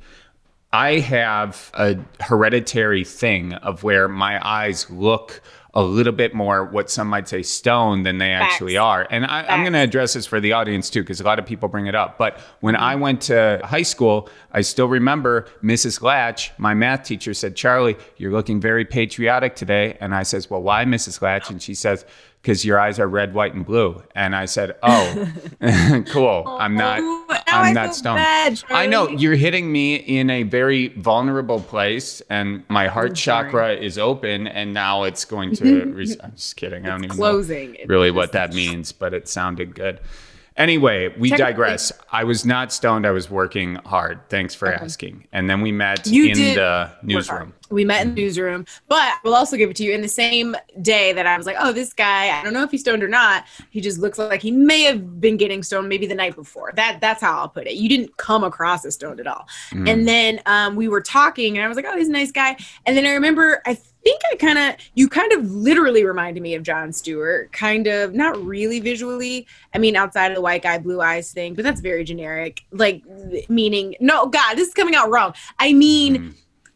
I 0.71 0.99
have 0.99 1.71
a 1.73 1.97
hereditary 2.21 3.03
thing 3.03 3.53
of 3.55 3.83
where 3.83 4.07
my 4.07 4.39
eyes 4.47 4.89
look 4.89 5.41
a 5.73 5.81
little 5.81 6.11
bit 6.11 6.33
more 6.33 6.65
what 6.65 6.89
some 6.89 7.07
might 7.07 7.29
say 7.29 7.41
stone 7.41 8.03
than 8.03 8.17
they 8.17 8.31
actually 8.31 8.75
are. 8.75 9.07
And 9.09 9.25
I, 9.25 9.45
I'm 9.47 9.61
going 9.61 9.73
to 9.73 9.79
address 9.79 10.13
this 10.13 10.25
for 10.25 10.41
the 10.41 10.51
audience 10.51 10.89
too, 10.89 11.01
because 11.01 11.21
a 11.21 11.23
lot 11.23 11.39
of 11.39 11.45
people 11.45 11.69
bring 11.69 11.87
it 11.87 11.95
up. 11.95 12.17
But 12.17 12.39
when 12.59 12.75
mm-hmm. 12.75 12.83
I 12.83 12.95
went 12.95 13.21
to 13.23 13.61
high 13.63 13.83
school, 13.83 14.27
I 14.51 14.61
still 14.61 14.87
remember 14.87 15.45
Mrs. 15.63 16.01
Latch, 16.01 16.51
my 16.57 16.73
math 16.73 17.03
teacher, 17.03 17.33
said, 17.33 17.55
Charlie, 17.55 17.95
you're 18.17 18.31
looking 18.31 18.59
very 18.59 18.83
patriotic 18.83 19.55
today. 19.55 19.97
And 20.01 20.13
I 20.13 20.23
says, 20.23 20.49
Well, 20.49 20.61
why, 20.61 20.83
Mrs. 20.83 21.21
Latch? 21.21 21.49
And 21.49 21.61
she 21.61 21.73
says, 21.73 22.05
because 22.41 22.65
your 22.65 22.79
eyes 22.79 22.99
are 22.99 23.07
red, 23.07 23.33
white, 23.33 23.53
and 23.53 23.65
blue. 23.65 24.01
And 24.15 24.35
I 24.35 24.45
said, 24.45 24.75
"Oh, 24.81 25.27
cool. 26.07 26.43
I'm 26.47 26.75
not. 26.75 26.99
Oh, 27.01 27.25
I'm 27.47 27.65
I 27.67 27.71
not 27.73 27.93
stoned. 27.95 28.17
bad, 28.17 28.63
I 28.69 28.85
know 28.87 29.09
you're 29.09 29.35
hitting 29.35 29.71
me 29.71 29.95
in 29.95 30.29
a 30.29 30.43
very 30.43 30.87
vulnerable 30.89 31.59
place, 31.59 32.21
and 32.29 32.63
my 32.69 32.87
heart 32.87 33.15
chakra 33.15 33.73
is 33.73 33.97
open, 33.97 34.47
and 34.47 34.73
now 34.73 35.03
it's 35.03 35.25
going 35.25 35.53
to. 35.55 35.85
Re- 35.93 36.17
I'm 36.23 36.31
just 36.35 36.55
kidding. 36.55 36.85
I 36.85 36.89
don't 36.89 37.03
even 37.03 37.15
Closing. 37.15 37.73
know 37.73 37.77
really 37.87 38.11
what 38.11 38.31
that 38.31 38.53
means, 38.53 38.91
but 38.91 39.13
it 39.13 39.27
sounded 39.27 39.75
good. 39.75 39.99
Anyway, 40.61 41.11
we 41.17 41.31
digress. 41.31 41.91
I 42.11 42.23
was 42.23 42.45
not 42.45 42.71
stoned. 42.71 43.07
I 43.07 43.11
was 43.11 43.31
working 43.31 43.75
hard. 43.85 44.19
Thanks 44.29 44.53
for 44.53 44.71
asking. 44.71 45.27
And 45.31 45.49
then 45.49 45.61
we 45.61 45.71
met 45.71 46.05
You 46.05 46.27
in 46.27 46.33
did 46.33 46.57
the 46.57 46.91
newsroom. 47.01 47.53
We 47.71 47.83
met 47.83 48.01
in 48.05 48.13
the 48.13 48.21
newsroom, 48.21 48.65
but 48.87 49.13
we'll 49.23 49.33
also 49.33 49.57
give 49.57 49.69
it 49.69 49.75
to 49.77 49.83
you 49.83 49.93
in 49.93 50.01
the 50.01 50.07
same 50.07 50.55
day 50.81 51.13
that 51.13 51.25
I 51.25 51.37
was 51.37 51.45
like, 51.47 51.55
oh, 51.57 51.71
this 51.71 51.93
guy, 51.93 52.37
I 52.37 52.43
don't 52.43 52.53
know 52.53 52.63
if 52.63 52.69
he's 52.69 52.81
stoned 52.81 53.01
or 53.01 53.07
not. 53.07 53.45
He 53.71 53.81
just 53.81 53.97
looks 53.97 54.19
like 54.19 54.41
he 54.41 54.51
may 54.51 54.83
have 54.83 55.19
been 55.19 55.37
getting 55.37 55.63
stoned 55.63 55.89
maybe 55.89 56.05
the 56.05 56.13
night 56.13 56.35
before. 56.35 56.73
That 56.75 56.99
that's 57.01 57.21
how 57.21 57.39
I'll 57.39 57.49
put 57.49 57.65
it. 57.65 57.75
You 57.75 57.89
didn't 57.89 58.17
come 58.17 58.43
across 58.43 58.85
as 58.85 58.95
stoned 58.95 59.19
at 59.19 59.25
all. 59.25 59.47
Mm. 59.71 59.89
And 59.89 60.07
then 60.07 60.41
um, 60.45 60.75
we 60.75 60.89
were 60.89 61.01
talking, 61.01 61.57
and 61.57 61.65
I 61.65 61.67
was 61.67 61.75
like, 61.75 61.85
oh, 61.87 61.97
he's 61.97 62.09
a 62.09 62.11
nice 62.11 62.31
guy. 62.31 62.55
And 62.85 62.95
then 62.95 63.05
I 63.07 63.13
remember, 63.13 63.63
I 63.65 63.79
think 64.03 64.21
I 64.31 64.35
kind 64.35 64.57
of, 64.57 64.75
you 64.95 65.07
kind 65.07 65.31
of 65.33 65.49
literally 65.51 66.03
reminded 66.03 66.41
me 66.41 66.55
of 66.55 66.63
Jon 66.63 66.91
Stewart, 66.91 67.51
kind 67.51 67.87
of, 67.87 68.13
not 68.13 68.41
really 68.43 68.79
visually. 68.79 69.47
I 69.73 69.77
mean, 69.77 69.95
outside 69.95 70.31
of 70.31 70.35
the 70.35 70.41
white 70.41 70.63
guy, 70.63 70.77
blue 70.77 71.01
eyes 71.01 71.31
thing, 71.31 71.53
but 71.53 71.63
that's 71.63 71.81
very 71.81 72.03
generic. 72.03 72.61
Like, 72.71 73.03
meaning, 73.49 73.95
no, 73.99 74.27
God, 74.27 74.55
this 74.55 74.69
is 74.69 74.73
coming 74.73 74.95
out 74.95 75.09
wrong. 75.09 75.33
I 75.59 75.73
mean, 75.73 76.17
Mm. 76.17 76.33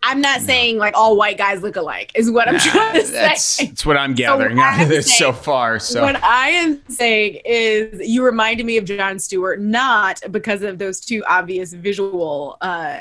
I'm 0.07 0.21
not 0.21 0.41
saying 0.41 0.77
like 0.77 0.95
all 0.95 1.17
white 1.17 1.35
guys 1.35 1.63
look 1.63 1.77
alike, 1.77 2.11
is 2.13 2.29
what 2.29 2.47
I'm 2.47 2.59
trying 2.59 3.01
to 3.01 3.11
That's, 3.11 3.43
say. 3.43 3.65
that's 3.65 3.87
what 3.87 3.97
I'm 3.97 4.13
gathering 4.13 4.57
what 4.57 4.73
out 4.75 4.83
of 4.83 4.89
this 4.89 5.17
so 5.17 5.33
far. 5.33 5.79
So 5.79 6.03
What 6.03 6.23
I 6.23 6.49
am 6.49 6.79
saying 6.89 7.41
is, 7.43 8.07
you 8.07 8.23
reminded 8.23 8.67
me 8.67 8.77
of 8.77 8.85
Jon 8.85 9.17
Stewart, 9.17 9.59
not 9.59 10.21
because 10.29 10.61
of 10.61 10.77
those 10.77 10.99
two 10.99 11.23
obvious 11.27 11.73
visual 11.73 12.57
uh, 12.61 12.99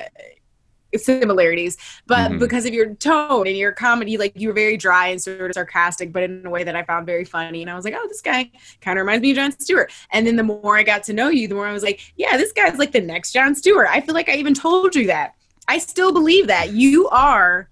similarities, 0.97 1.77
but 2.07 2.33
Mhm. 2.33 2.39
because 2.39 2.65
of 2.67 2.75
your 2.75 2.95
tone 2.95 3.47
and 3.47 3.57
your 3.57 3.73
comedy, 3.73 4.17
like 4.17 4.33
you 4.35 4.49
were 4.49 4.55
very 4.55 4.77
dry 4.77 5.09
and 5.09 5.21
sort 5.21 5.41
of 5.51 5.55
sarcastic, 5.55 6.13
but 6.13 6.23
in 6.23 6.45
a 6.45 6.51
way 6.51 6.65
that 6.65 6.77
I 6.77 6.83
found 6.85 7.07
very 7.07 7.25
funny. 7.25 7.63
And 7.63 7.71
I 7.71 7.75
was 7.75 7.85
like, 7.85 7.95
oh, 7.97 8.07
this 8.09 8.21
guy 8.21 8.51
kind 8.81 8.99
of 8.99 9.05
reminds 9.05 9.23
me 9.23 9.31
of 9.31 9.37
Jon 9.37 9.53
Stewart. 9.53 9.93
And 10.13 10.27
then 10.27 10.37
the 10.37 10.43
more 10.43 10.77
I 10.77 10.83
got 10.83 11.03
to 11.05 11.13
know 11.13 11.29
you, 11.29 11.49
the 11.49 11.55
more 11.55 11.67
I 11.67 11.73
was 11.73 11.83
like, 11.83 12.01
yeah, 12.17 12.37
this 12.37 12.53
guy's 12.53 12.79
like 12.79 12.93
the 12.93 13.01
next 13.01 13.33
Jon 13.33 13.55
Stewart. 13.55 13.87
I 13.91 14.01
feel 14.01 14.15
like 14.15 14.29
I 14.29 14.35
even 14.35 14.55
told 14.55 14.95
you 14.95 15.07
that. 15.09 15.35
I 15.69 15.79
still 15.79 16.13
believe 16.13 16.47
that 16.49 16.73
you 16.73 17.09
are 17.09 17.69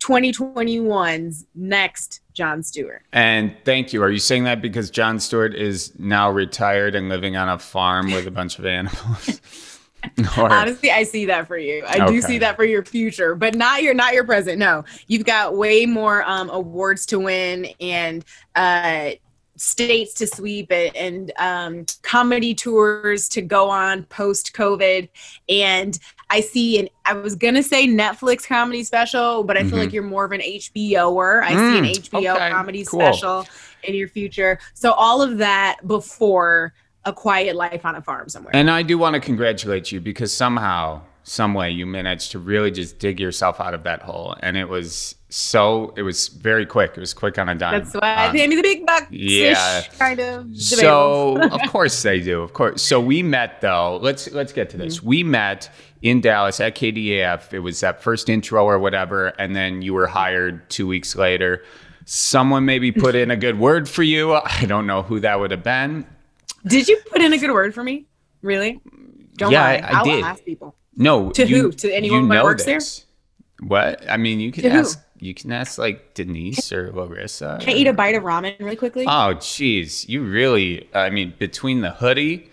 2021's 0.00 1.44
next 1.54 2.20
Jon 2.32 2.62
Stewart. 2.62 3.02
And 3.12 3.54
thank 3.64 3.92
you. 3.92 4.02
Are 4.02 4.10
you 4.10 4.18
saying 4.20 4.44
that 4.44 4.62
because 4.62 4.90
Jon 4.90 5.18
Stewart 5.18 5.54
is 5.54 5.92
now 5.98 6.30
retired 6.30 6.94
and 6.94 7.08
living 7.08 7.36
on 7.36 7.48
a 7.48 7.58
farm 7.58 8.12
with 8.12 8.26
a 8.26 8.30
bunch 8.30 8.58
of 8.58 8.66
animals? 8.66 9.40
or, 10.36 10.50
Honestly, 10.50 10.90
I 10.90 11.02
see 11.02 11.26
that 11.26 11.46
for 11.46 11.58
you. 11.58 11.84
I 11.86 12.00
Okay. 12.00 12.06
do 12.06 12.20
see 12.22 12.38
that 12.38 12.56
for 12.56 12.64
your 12.64 12.84
future, 12.84 13.34
but 13.34 13.54
not 13.54 13.82
your 13.82 13.94
not 13.94 14.14
your 14.14 14.24
present. 14.24 14.58
No, 14.58 14.84
you've 15.06 15.24
got 15.24 15.56
way 15.56 15.86
more 15.86 16.22
um, 16.24 16.50
awards 16.50 17.06
to 17.06 17.18
win 17.18 17.66
and 17.80 18.24
uh, 18.54 19.10
states 19.56 20.14
to 20.14 20.26
sweep 20.26 20.70
it, 20.70 20.94
and 20.96 21.32
um, 21.38 21.86
comedy 22.02 22.54
tours 22.54 23.28
to 23.30 23.42
go 23.42 23.68
on 23.70 24.04
post 24.04 24.52
COVID. 24.54 25.08
And 25.48 25.98
I 26.30 26.40
see, 26.40 26.78
and 26.78 26.90
I 27.04 27.14
was 27.14 27.34
gonna 27.34 27.62
say 27.62 27.86
Netflix 27.88 28.46
comedy 28.46 28.84
special, 28.84 29.44
but 29.44 29.56
I 29.56 29.64
feel 29.64 29.78
Mhm. 29.78 29.78
like 29.78 29.92
you're 29.92 30.02
more 30.02 30.24
of 30.24 30.32
an 30.32 30.40
HBOer. 30.42 31.42
I 31.42 31.56
see 31.56 31.78
an 31.78 31.84
Mm, 31.84 31.90
HBO 32.02 32.36
okay, 32.36 32.50
comedy 32.50 32.84
cool. 32.84 32.94
special 32.94 33.48
in 33.82 33.94
your 33.94 34.08
future. 34.08 34.58
So 34.74 34.92
all 34.92 35.22
of 35.22 35.38
that 35.38 35.78
before 35.86 36.74
a 37.08 37.12
quiet 37.12 37.56
life 37.56 37.84
on 37.84 37.94
a 37.94 38.02
farm 38.02 38.28
somewhere. 38.28 38.54
and 38.54 38.70
I 38.70 38.82
do 38.82 38.98
want 38.98 39.14
to 39.14 39.20
congratulate 39.20 39.90
you 39.92 40.00
because 40.00 40.32
somehow, 40.32 41.00
some 41.24 41.54
way, 41.54 41.70
you 41.70 41.84
managed 41.86 42.30
to 42.32 42.38
really 42.38 42.70
just 42.70 42.98
dig 42.98 43.18
yourself 43.20 43.60
out 43.60 43.74
of 43.74 43.82
that 43.84 44.02
hole, 44.02 44.36
and 44.40 44.56
it 44.56 44.68
was 44.68 45.14
so. 45.30 45.92
It 45.96 46.02
was 46.02 46.28
very 46.28 46.64
quick. 46.64 46.92
It 46.96 47.00
was 47.00 47.12
quick 47.12 47.38
on 47.38 47.48
a 47.50 47.54
dime. 47.54 47.82
That's 47.82 47.94
why 47.94 48.26
Um, 48.26 48.32
they 48.32 48.38
pay 48.40 48.46
me 48.48 48.56
the 48.56 48.62
big 48.62 48.86
bucks. 48.86 49.06
yeah. 49.10 49.82
kind 49.98 50.20
of. 50.20 50.56
So 50.56 51.36
of 51.42 51.60
course 51.68 52.02
they 52.02 52.20
do. 52.20 52.40
Of 52.42 52.52
course. 52.54 52.82
So 52.82 52.98
we 53.00 53.22
met 53.22 53.60
though. 53.60 53.98
Let's 54.00 54.30
let's 54.32 54.52
get 54.54 54.70
to 54.70 54.76
this. 54.78 54.98
Mm-hmm. 54.98 55.06
We 55.08 55.22
met 55.24 55.70
in 56.00 56.20
Dallas 56.22 56.60
at 56.60 56.74
KDAF. 56.76 57.52
It 57.52 57.58
was 57.60 57.80
that 57.80 58.02
first 58.02 58.28
intro 58.30 58.64
or 58.64 58.78
whatever, 58.78 59.28
and 59.38 59.54
then 59.54 59.82
you 59.82 59.92
were 59.92 60.06
hired 60.06 60.68
two 60.70 60.86
weeks 60.86 61.14
later. 61.16 61.62
Someone 62.06 62.64
maybe 62.64 62.90
put 62.90 63.14
in 63.14 63.30
a 63.30 63.36
good 63.36 63.58
word 63.58 63.86
for 63.86 64.02
you. 64.02 64.32
I 64.32 64.64
don't 64.66 64.86
know 64.86 65.02
who 65.02 65.20
that 65.20 65.40
would 65.40 65.50
have 65.50 65.62
been. 65.62 66.06
Did 66.68 66.88
you 66.88 66.98
put 67.10 67.20
in 67.20 67.32
a 67.32 67.38
good 67.38 67.50
word 67.52 67.74
for 67.74 67.82
me? 67.82 68.06
Really? 68.42 68.80
Don't 69.36 69.50
Yeah, 69.52 69.62
lie. 69.62 69.74
I- 69.76 69.98
I 70.00 70.02
will 70.02 70.14
did. 70.16 70.24
ask 70.24 70.44
people. 70.44 70.74
No. 70.96 71.30
To 71.30 71.46
you- 71.46 71.62
who? 71.62 71.72
To 71.72 71.92
anyone 71.92 72.22
you 72.22 72.28
that 72.28 72.34
know 72.34 72.44
works 72.44 72.64
there? 72.64 72.80
What? 73.60 74.08
I 74.08 74.16
mean, 74.16 74.40
you 74.40 74.52
can 74.52 74.62
To 74.64 74.70
who? 74.70 74.78
ask. 74.80 75.00
You 75.20 75.34
can 75.34 75.50
ask 75.50 75.78
like 75.78 76.14
Denise 76.14 76.72
or 76.72 76.92
Larissa. 76.92 77.58
Can 77.60 77.70
I 77.70 77.76
eat 77.76 77.86
a 77.88 77.92
bite 77.92 78.14
of 78.14 78.22
ramen 78.22 78.56
really 78.60 78.76
quickly? 78.76 79.04
Oh, 79.04 79.34
jeez. 79.34 80.08
You 80.08 80.22
really, 80.22 80.88
I 80.94 81.10
mean, 81.10 81.34
between 81.40 81.80
the 81.80 81.90
hoodie 81.90 82.50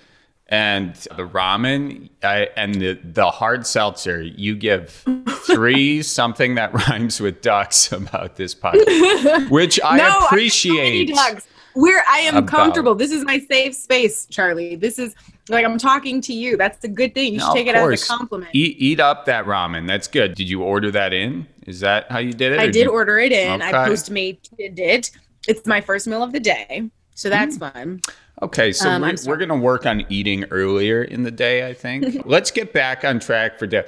and 0.47 0.95
the 0.95 1.27
ramen 1.27 2.09
I, 2.23 2.49
and 2.57 2.73
the, 2.75 2.99
the 3.03 3.29
hard 3.29 3.67
seltzer, 3.67 4.23
you 4.23 4.55
give 4.55 5.03
three 5.45 6.01
something 6.01 6.55
that 6.55 6.73
rhymes 6.89 7.19
with 7.19 7.41
ducks 7.41 7.91
about 7.91 8.35
this 8.35 8.55
podcast, 8.55 9.51
which 9.51 9.79
I 9.83 9.97
no, 9.97 10.03
I 10.03 10.07
have 10.09 10.21
so 10.21 10.25
appreciate. 10.27 10.75
many 10.75 11.05
ducks. 11.05 11.47
Where 11.75 12.03
I 12.09 12.19
am 12.19 12.37
about- 12.37 12.49
comfortable. 12.49 12.95
This 12.95 13.11
is 13.11 13.23
my 13.25 13.39
safe 13.39 13.75
space, 13.75 14.25
Charlie. 14.25 14.75
This 14.75 14.97
is 14.99 15.13
like 15.49 15.63
I'm 15.65 15.77
talking 15.77 16.21
to 16.21 16.33
you. 16.33 16.57
That's 16.57 16.83
a 16.83 16.87
good 16.87 17.13
thing. 17.13 17.33
You 17.33 17.39
should 17.39 17.47
No, 17.49 17.53
take 17.53 17.67
of 17.67 17.75
it 17.75 17.93
as 17.93 18.03
a 18.03 18.07
compliment. 18.07 18.49
Eat, 18.53 18.77
eat 18.79 18.99
up 18.99 19.25
that 19.25 19.45
ramen. 19.45 19.87
That's 19.87 20.07
good. 20.07 20.35
Did 20.35 20.49
you 20.49 20.63
order 20.63 20.89
that 20.91 21.13
in? 21.13 21.45
Is 21.67 21.81
that 21.81 22.09
how 22.11 22.19
you 22.19 22.33
did 22.33 22.53
it? 22.53 22.59
I 22.59 22.67
did 22.67 22.85
you- 22.85 22.91
order 22.91 23.19
it 23.19 23.31
in. 23.31 23.61
I 23.61 23.69
Okay. 23.69 23.91
postmated 23.91 24.79
it. 24.79 25.11
It's 25.47 25.65
my 25.67 25.81
first 25.81 26.07
meal 26.07 26.23
of 26.23 26.31
the 26.31 26.39
day. 26.39 26.89
So 27.13 27.29
that's 27.29 27.57
fun. 27.57 28.01
Okay, 28.41 28.73
so 28.73 28.89
Um, 28.89 29.01
we're, 29.03 29.15
we're 29.25 29.37
going 29.37 29.47
to 29.49 29.55
work 29.55 29.85
on 29.85 30.05
eating 30.09 30.43
earlier 30.51 31.03
in 31.03 31.23
the 31.23 31.31
day. 31.31 31.65
I 31.67 31.73
think. 31.73 32.21
Let's 32.25 32.51
get 32.51 32.73
back 32.73 33.05
on 33.05 33.19
track 33.19 33.57
for 33.59 33.67
day. 33.67 33.85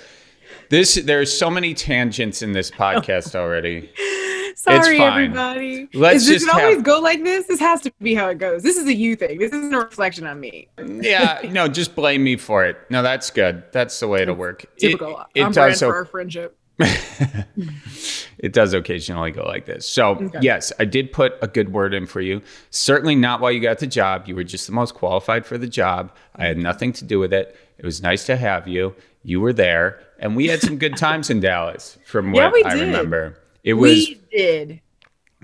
This 0.70 0.96
there's 0.96 1.32
so 1.38 1.50
many 1.50 1.74
tangents 1.74 2.42
in 2.42 2.52
this 2.54 2.70
podcast 2.84 3.36
already. 3.36 3.90
Sorry, 4.68 4.98
fine. 4.98 5.24
everybody. 5.24 5.90
Let's 5.94 6.24
Is 6.24 6.28
this 6.28 6.44
just 6.44 6.54
always 6.56 6.76
have- 6.78 6.84
go 6.86 7.00
like 7.00 7.24
this? 7.24 7.46
This 7.48 7.60
has 7.60 7.82
to 7.82 7.94
be 8.02 8.14
how 8.14 8.28
it 8.30 8.38
goes. 8.38 8.64
This 8.64 8.78
is 8.78 8.86
a 8.86 8.94
you 8.94 9.16
thing. 9.16 9.40
This 9.40 9.52
isn't 9.54 9.74
a 9.74 9.80
reflection 9.80 10.28
on 10.28 10.40
me. 10.40 10.68
Yeah, 10.78 11.42
no, 11.52 11.68
just 11.68 11.96
blame 11.96 12.24
me 12.24 12.36
for 12.38 12.66
it. 12.66 12.78
No, 12.90 13.02
that's 13.02 13.30
good. 13.32 13.64
That's 13.72 14.00
the 14.00 14.08
way 14.08 14.26
to 14.26 14.34
work. 14.34 14.66
Typical. 14.78 15.24
It, 15.34 15.44
I'm 15.44 15.52
brand 15.52 15.72
does. 15.74 15.80
for 15.80 15.96
our 15.96 16.06
friendship. 16.06 16.58
it 18.38 18.54
does 18.54 18.74
occasionally 18.74 19.32
go 19.32 19.44
like 19.46 19.66
this. 19.66 19.88
So 19.88 20.10
Okay. 20.16 20.40
yes, 20.42 20.72
I 20.80 20.86
did 20.86 21.12
put 21.12 21.34
a 21.42 21.48
good 21.48 21.74
word 21.74 21.94
in 21.94 22.06
for 22.06 22.22
you. 22.22 22.42
Certainly 22.70 23.16
not 23.16 23.42
while 23.42 23.52
you 23.52 23.60
got 23.60 23.80
the 23.80 23.88
job. 23.88 24.28
You 24.28 24.36
were 24.36 24.44
just 24.44 24.68
the 24.68 24.74
most 24.74 24.94
qualified 24.94 25.46
for 25.46 25.58
the 25.58 25.68
job. 25.68 26.12
I 26.36 26.46
had 26.46 26.58
nothing 26.58 26.94
to 26.94 27.06
do 27.06 27.20
with 27.20 27.34
it. 27.34 27.56
It 27.78 27.86
was 27.86 28.02
nice 28.02 28.26
to 28.28 28.36
have 28.38 28.68
you. 28.68 28.96
You 29.24 29.42
were 29.42 29.54
there, 29.54 30.00
and 30.20 30.36
we 30.36 30.48
had 30.48 30.62
some 30.62 30.78
good 30.78 30.96
times 30.98 31.30
in 31.30 31.40
Dallas. 31.40 31.98
From 32.06 32.34
Yeah, 32.34 32.46
what 32.46 32.54
we 32.54 32.64
I 32.64 32.76
did. 32.76 32.82
remember, 32.82 33.38
it 33.64 33.74
was. 33.74 33.92
we 33.92 34.17
did. 34.32 34.82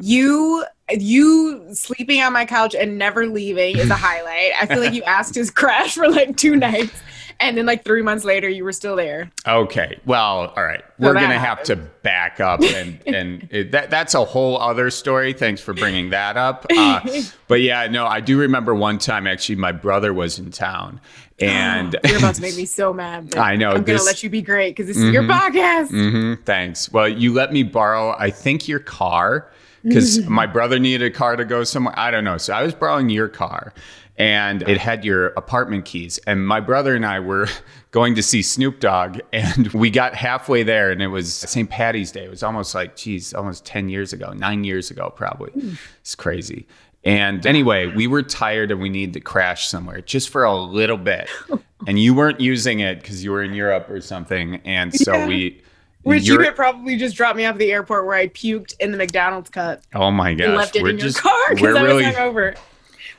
You 0.02 0.66
you 0.90 1.74
sleeping 1.74 2.22
on 2.22 2.34
my 2.34 2.46
couch 2.46 2.76
and 2.76 2.98
never 2.98 3.28
leaving 3.28 3.78
is 3.78 3.90
a 3.90 3.96
highlight. 3.98 4.52
I 4.60 4.66
feel 4.66 4.80
like 4.80 4.94
you 4.94 5.04
asked 5.04 5.36
his 5.36 5.52
crash 5.52 5.96
for 5.96 6.10
like 6.10 6.36
two 6.38 6.56
nights, 6.56 6.94
and 7.40 7.58
then 7.58 7.66
like 7.66 7.84
three 7.84 8.02
months 8.02 8.24
later 8.26 8.48
you 8.50 8.64
were 8.64 8.72
still 8.72 8.96
there. 8.96 9.30
Okay. 9.48 10.00
Well, 10.06 10.54
all 10.56 10.64
right. 10.64 10.84
We're 11.00 11.14
gonna 11.14 11.40
have 11.40 11.64
to 11.64 11.76
back 11.76 12.40
up, 12.40 12.62
and 12.62 13.00
and 13.08 13.48
it, 13.52 13.72
that 13.72 13.90
that's 13.90 14.14
a 14.14 14.24
whole 14.24 14.58
other 14.58 14.90
story. 14.90 15.34
Thanks 15.34 15.62
for 15.62 15.74
bringing 15.74 16.12
that 16.12 16.38
up. 16.38 16.66
Uh, 16.76 17.02
but 17.48 17.62
yeah, 17.62 17.88
no, 17.88 18.06
I 18.06 18.20
do 18.22 18.40
remember 18.40 18.74
one 18.74 19.00
time 19.00 19.28
actually, 19.28 19.56
my 19.56 19.72
brother 19.72 20.14
was 20.14 20.40
in 20.40 20.52
town, 20.52 21.02
and 21.40 21.98
You're 22.06 22.18
about 22.20 22.36
to 22.36 22.42
make 22.42 22.56
me 22.58 22.66
so 22.66 22.94
mad. 22.94 23.36
I 23.36 23.56
know, 23.56 23.72
I'm 23.72 23.84
this- 23.84 23.98
gonna 24.02 24.06
let 24.06 24.24
you 24.24 24.30
be 24.30 24.42
great 24.42 24.76
because 24.76 24.88
this 24.88 24.98
is 24.98 25.12
your 25.12 25.24
podcast. 25.24 25.90
Mhm, 25.90 26.44
thanks. 26.46 26.92
Well, 26.92 27.10
you 27.10 27.34
let 27.34 27.52
me 27.52 27.64
borrow, 27.64 28.16
I 28.18 28.30
think, 28.30 28.68
your 28.68 28.80
car 28.80 29.50
because 29.84 30.26
my 30.30 30.46
brother 30.46 30.80
needed 30.80 31.06
a 31.06 31.12
car 31.14 31.36
to 31.36 31.44
go 31.44 31.66
somewhere. 31.66 31.94
I 31.98 32.10
don't 32.10 32.24
know. 32.24 32.38
So 32.38 32.54
I 32.54 32.64
was 32.64 32.74
borrowing 32.74 33.10
your 33.10 33.28
car 33.28 33.74
and 34.18 34.62
it 34.64 34.78
had 34.78 35.04
your 35.04 35.28
apartment 35.30 35.86
keys. 35.86 36.20
And 36.28 36.46
my 36.46 36.60
brother 36.60 36.96
and 36.96 37.06
I 37.06 37.20
were 37.20 37.48
going 37.92 38.16
to 38.16 38.24
see 38.24 38.42
Snoop 38.42 38.80
Dogg 38.80 39.20
and 39.34 39.68
we 39.74 39.90
got 39.90 40.14
halfway 40.16 40.64
there 40.64 40.92
and 40.92 41.02
it 41.02 41.08
was 41.08 41.34
St. 41.34 41.70
Patty's 41.70 42.12
Day. 42.12 42.26
It 42.26 42.30
was 42.30 42.44
almost 42.44 42.76
like, 42.76 42.96
geez, 42.96 43.34
almost 43.34 43.66
10 43.66 43.90
years 43.90 44.14
ago, 44.14 44.32
nine 44.34 44.64
years 44.64 44.92
ago, 44.92 45.12
probably. 45.16 45.52
Hmm. 45.52 45.74
It's 46.02 46.16
crazy. 46.16 46.68
And 47.04 47.46
anyway, 47.46 47.88
we 47.88 48.08
were 48.08 48.24
tired 48.24 48.72
and 48.72 48.80
we 48.82 48.88
needed 48.88 49.14
to 49.14 49.20
crash 49.20 49.68
somewhere 49.68 50.02
just 50.02 50.30
for 50.30 50.44
a 50.44 50.56
little 50.56 50.98
bit. 50.98 51.30
And 51.86 52.00
you 52.00 52.14
weren't 52.14 52.40
using 52.40 52.80
it 52.80 53.02
because 53.02 53.26
you 53.26 53.32
were 53.32 53.44
in 53.44 53.54
Europe 53.54 53.90
or 53.90 54.00
something. 54.00 54.62
And 54.64 54.94
so 54.94 55.14
Yeah. 55.14 55.28
we. 55.28 55.62
Which 56.04 56.24
you 56.24 56.38
could 56.38 56.56
probably 56.56 56.96
just 56.98 57.16
drop 57.18 57.36
me 57.36 57.44
off 57.46 57.56
at 57.56 57.60
the 57.60 57.74
airport 57.74 58.06
where 58.06 58.16
I 58.16 58.28
puked 58.28 58.74
in 58.80 58.92
the 58.92 58.98
McDonald's 58.98 59.50
cup 59.50 59.82
Oh 59.94 60.10
my 60.12 60.34
gosh, 60.34 60.56
left 60.56 60.76
it 60.78 60.84
we're 60.84 60.92
in 60.92 60.98
just 61.00 61.22
your 61.22 61.24
car 61.24 61.56
because 61.56 61.76
I 61.76 61.84
was 61.94 62.04
hungover. 62.04 62.58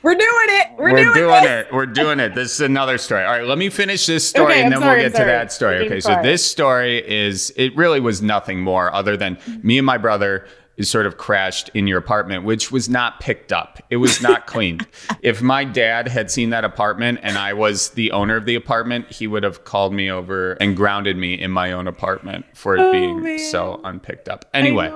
We're 0.05 0.13
doing 0.13 0.29
it. 0.49 0.67
We're, 0.77 0.91
we're 0.91 0.97
doing, 0.97 1.13
doing 1.15 1.43
it. 1.45 1.73
We're 1.73 1.85
doing 1.87 2.19
it. 2.19 2.35
This 2.35 2.53
is 2.53 2.61
another 2.61 2.99
story. 2.99 3.25
All 3.25 3.31
right, 3.31 3.43
let 3.43 3.57
me 3.57 3.69
finish 3.69 4.05
this 4.05 4.29
story 4.29 4.53
Okay, 4.53 4.63
and 4.63 4.71
then 4.71 4.79
sorry, 4.79 5.01
we'll 5.01 5.09
get 5.09 5.17
to 5.17 5.25
that 5.25 5.51
story. 5.51 5.77
Okay, 5.87 5.99
so 5.99 6.21
this 6.21 6.45
story 6.45 6.99
is 7.09 7.51
it 7.55 7.75
really 7.75 7.99
was 7.99 8.21
nothing 8.21 8.61
more 8.61 8.93
other 8.93 9.17
than 9.17 9.39
me 9.63 9.79
and 9.79 9.85
my 9.85 9.97
brother 9.97 10.45
is 10.77 10.89
sort 10.89 11.05
of 11.05 11.17
crashed 11.17 11.69
in 11.73 11.87
your 11.87 11.97
apartment, 11.97 12.43
which 12.43 12.71
was 12.71 12.89
not 12.89 13.19
picked 13.19 13.53
up. 13.53 13.81
It 13.89 13.97
was 13.97 14.21
not 14.21 14.45
cleaned. 14.47 14.85
if 15.21 15.41
my 15.41 15.63
dad 15.63 16.07
had 16.07 16.29
seen 16.29 16.49
that 16.49 16.63
apartment 16.65 17.19
and 17.23 17.37
I 17.37 17.53
was 17.53 17.91
the 17.91 18.11
owner 18.11 18.35
of 18.35 18.45
the 18.45 18.55
apartment, 18.55 19.11
he 19.11 19.25
would 19.27 19.43
have 19.43 19.63
called 19.63 19.93
me 19.93 20.11
over 20.11 20.53
and 20.53 20.75
grounded 20.75 21.15
me 21.17 21.33
in 21.33 21.51
my 21.51 21.71
own 21.71 21.87
apartment 21.87 22.45
for 22.53 22.75
it 22.75 22.81
Oh, 22.81 22.91
being 22.91 23.23
man. 23.23 23.39
so 23.39 23.79
unpicked 23.83 24.27
up. 24.27 24.45
Anyway, 24.53 24.91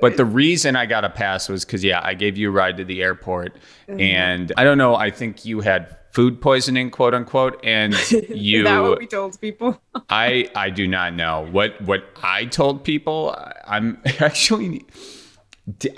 but 0.00 0.16
the 0.16 0.24
reason 0.24 0.76
I 0.76 0.86
got 0.86 1.04
a 1.04 1.10
pass 1.10 1.48
was 1.48 1.64
because, 1.64 1.82
yeah, 1.82 2.00
I 2.04 2.14
gave 2.14 2.36
you 2.36 2.48
a 2.48 2.52
ride 2.52 2.76
to 2.76 2.84
the 2.84 3.02
airport. 3.02 3.56
Mm-hmm. 3.88 4.00
And 4.00 4.52
I 4.56 4.64
don't 4.64 4.78
know, 4.78 4.94
I 4.94 5.10
think 5.10 5.44
you 5.44 5.60
had 5.60 5.96
food 6.12 6.40
poisoning, 6.40 6.90
quote 6.90 7.12
unquote. 7.14 7.60
And 7.64 7.94
you 8.30 8.60
Is 8.60 8.64
that 8.64 8.78
what 8.80 8.98
we 8.98 9.06
told 9.06 9.38
people? 9.40 9.80
I, 10.08 10.48
I 10.54 10.70
do 10.70 10.86
not 10.88 11.14
know 11.14 11.46
what, 11.50 11.80
what 11.82 12.04
I 12.22 12.46
told 12.46 12.84
people. 12.84 13.36
I'm 13.66 13.98
actually, 14.20 14.86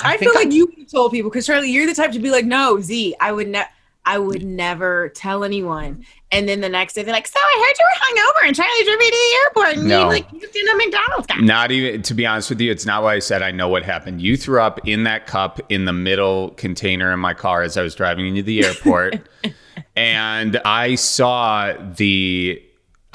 I, 0.03 0.15
I, 0.15 0.17
feel 0.17 0.33
like 0.35 0.51
you 0.53 0.67
would 0.67 0.79
have 0.79 0.91
told 0.91 1.13
people 1.13 1.31
because 1.31 1.47
Charlie, 1.47 1.71
you're 1.71 1.87
the 1.87 1.95
type 1.95 2.13
to 2.13 2.19
be 2.19 2.31
like, 2.31 2.47
no, 2.47 2.81
Z, 2.81 3.15
I 3.21 3.33
would 3.33 3.49
never. 3.49 3.69
I 4.07 4.17
would 4.17 4.43
never 4.43 5.11
tell 5.11 5.45
anyone. 5.45 6.03
And 6.33 6.49
then 6.49 6.63
the 6.63 6.69
next 6.71 6.95
day 6.95 7.03
they're 7.03 7.13
like, 7.13 7.27
so 7.27 7.39
I 7.39 7.67
heard 7.67 7.79
you 7.79 7.85
were 7.85 8.23
hungover 8.23 8.47
and 8.49 8.57
Charlie 8.57 8.85
drove 8.85 8.99
me 8.99 9.11
to 9.11 9.11
the 9.11 9.39
airport 9.45 9.77
and 9.77 9.89
No. 9.89 10.01
you 10.01 10.07
like 10.07 10.33
you 10.33 10.41
did 10.41 10.67
a 10.67 10.77
McDonald's 10.79 11.27
guy. 11.27 11.37
Not 11.41 11.71
even 11.73 12.01
to 12.01 12.15
be 12.15 12.25
honest 12.25 12.49
with 12.49 12.59
you, 12.59 12.71
it's 12.71 12.87
not 12.87 13.03
what 13.03 13.11
I 13.11 13.19
said. 13.19 13.43
I 13.43 13.51
know 13.51 13.69
what 13.69 13.83
happened. 13.83 14.23
You 14.23 14.39
threw 14.39 14.63
up 14.63 14.81
in 14.89 15.03
that 15.05 15.27
cup 15.27 15.61
in 15.69 15.85
the 15.85 15.93
middle 15.93 16.51
container 16.53 17.13
in 17.13 17.21
my 17.21 17.35
car 17.35 17.61
as 17.61 17.77
I 17.77 17.83
was 17.83 17.95
driving 17.95 18.29
into 18.29 18.43
the 18.43 18.65
airport. 18.65 19.29
and 19.97 20.57
I 20.65 20.95
saw 20.95 21.75
the 21.75 22.63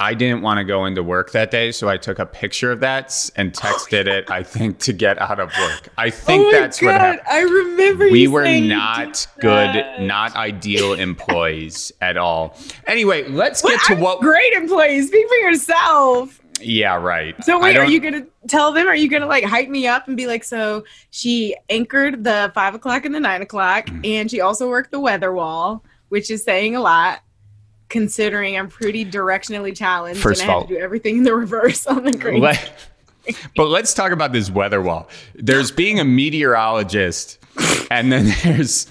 I 0.00 0.12
didn't 0.14 0.42
want 0.42 0.58
to 0.58 0.64
go 0.64 0.86
into 0.86 1.02
work 1.04 1.30
that 1.32 1.52
day, 1.52 1.70
so 1.70 1.88
I 1.88 1.96
took 1.96 2.18
a 2.18 2.26
picture 2.26 2.72
of 2.72 2.80
that 2.80 3.30
and 3.36 3.52
texted 3.52 4.06
it. 4.08 4.28
I 4.28 4.42
think 4.42 4.80
to 4.80 4.92
get 4.92 5.20
out 5.20 5.38
of 5.38 5.52
work. 5.58 5.88
I 5.96 6.10
think 6.10 6.46
oh 6.46 6.50
that's 6.50 6.82
what 6.82 7.00
happened. 7.00 7.20
I 7.30 7.40
remember 7.42 8.08
We 8.10 8.22
you 8.22 8.30
were 8.32 8.44
not 8.60 9.24
good, 9.40 9.68
that. 9.76 10.00
not 10.02 10.34
ideal 10.34 10.94
employees 11.08 11.92
at 12.00 12.16
all. 12.16 12.56
Anyway, 12.88 13.28
let's 13.28 13.62
get 13.62 13.80
to 13.84 13.94
I'm 13.94 14.00
what. 14.00 14.20
great 14.20 14.52
employees. 14.54 15.06
Speak 15.08 15.28
for 15.28 15.36
yourself. 15.36 16.40
Yeah, 16.60 16.96
right. 16.96 17.34
So 17.44 17.60
wait, 17.60 17.76
are 17.76 17.84
you 17.84 18.00
gonna 18.00 18.26
tell 18.48 18.72
them? 18.72 18.86
Are 18.88 18.94
you 18.96 19.08
gonna 19.08 19.26
like 19.26 19.44
hype 19.44 19.68
me 19.68 19.86
up 19.86 20.08
and 20.08 20.16
be 20.16 20.26
like, 20.26 20.42
so 20.44 20.84
she 21.10 21.54
anchored 21.70 22.24
the 22.24 22.50
five 22.54 22.74
o'clock 22.74 23.04
and 23.04 23.14
the 23.14 23.20
nine 23.20 23.42
o'clock, 23.42 23.86
Mm. 23.86 24.06
and 24.06 24.30
she 24.30 24.40
also 24.40 24.68
worked 24.68 24.90
the 24.90 25.00
weather 25.00 25.32
wall, 25.32 25.84
which 26.08 26.30
is 26.30 26.42
saying 26.44 26.74
a 26.76 26.80
lot, 26.80 27.20
considering 27.88 28.56
I'm 28.58 28.68
pretty 28.68 29.04
directionally 29.04 29.76
challenged 29.76 30.20
First 30.20 30.42
and 30.42 30.50
I 30.50 30.54
of 30.54 30.60
have 30.62 30.68
to 30.68 30.74
do 30.74 30.80
everything 30.80 31.18
in 31.18 31.22
the 31.24 31.34
reverse 31.34 31.86
on 31.86 32.04
the 32.04 32.12
green. 32.18 32.40
Let- 32.40 32.72
but 33.56 33.68
let's 33.68 33.94
talk 33.94 34.12
about 34.12 34.32
this 34.32 34.50
weather 34.50 34.82
wall. 34.82 35.08
There's 35.34 35.70
being 35.70 35.98
a 35.98 36.04
meteorologist, 36.04 37.38
and 37.90 38.12
then 38.12 38.32
there's 38.44 38.86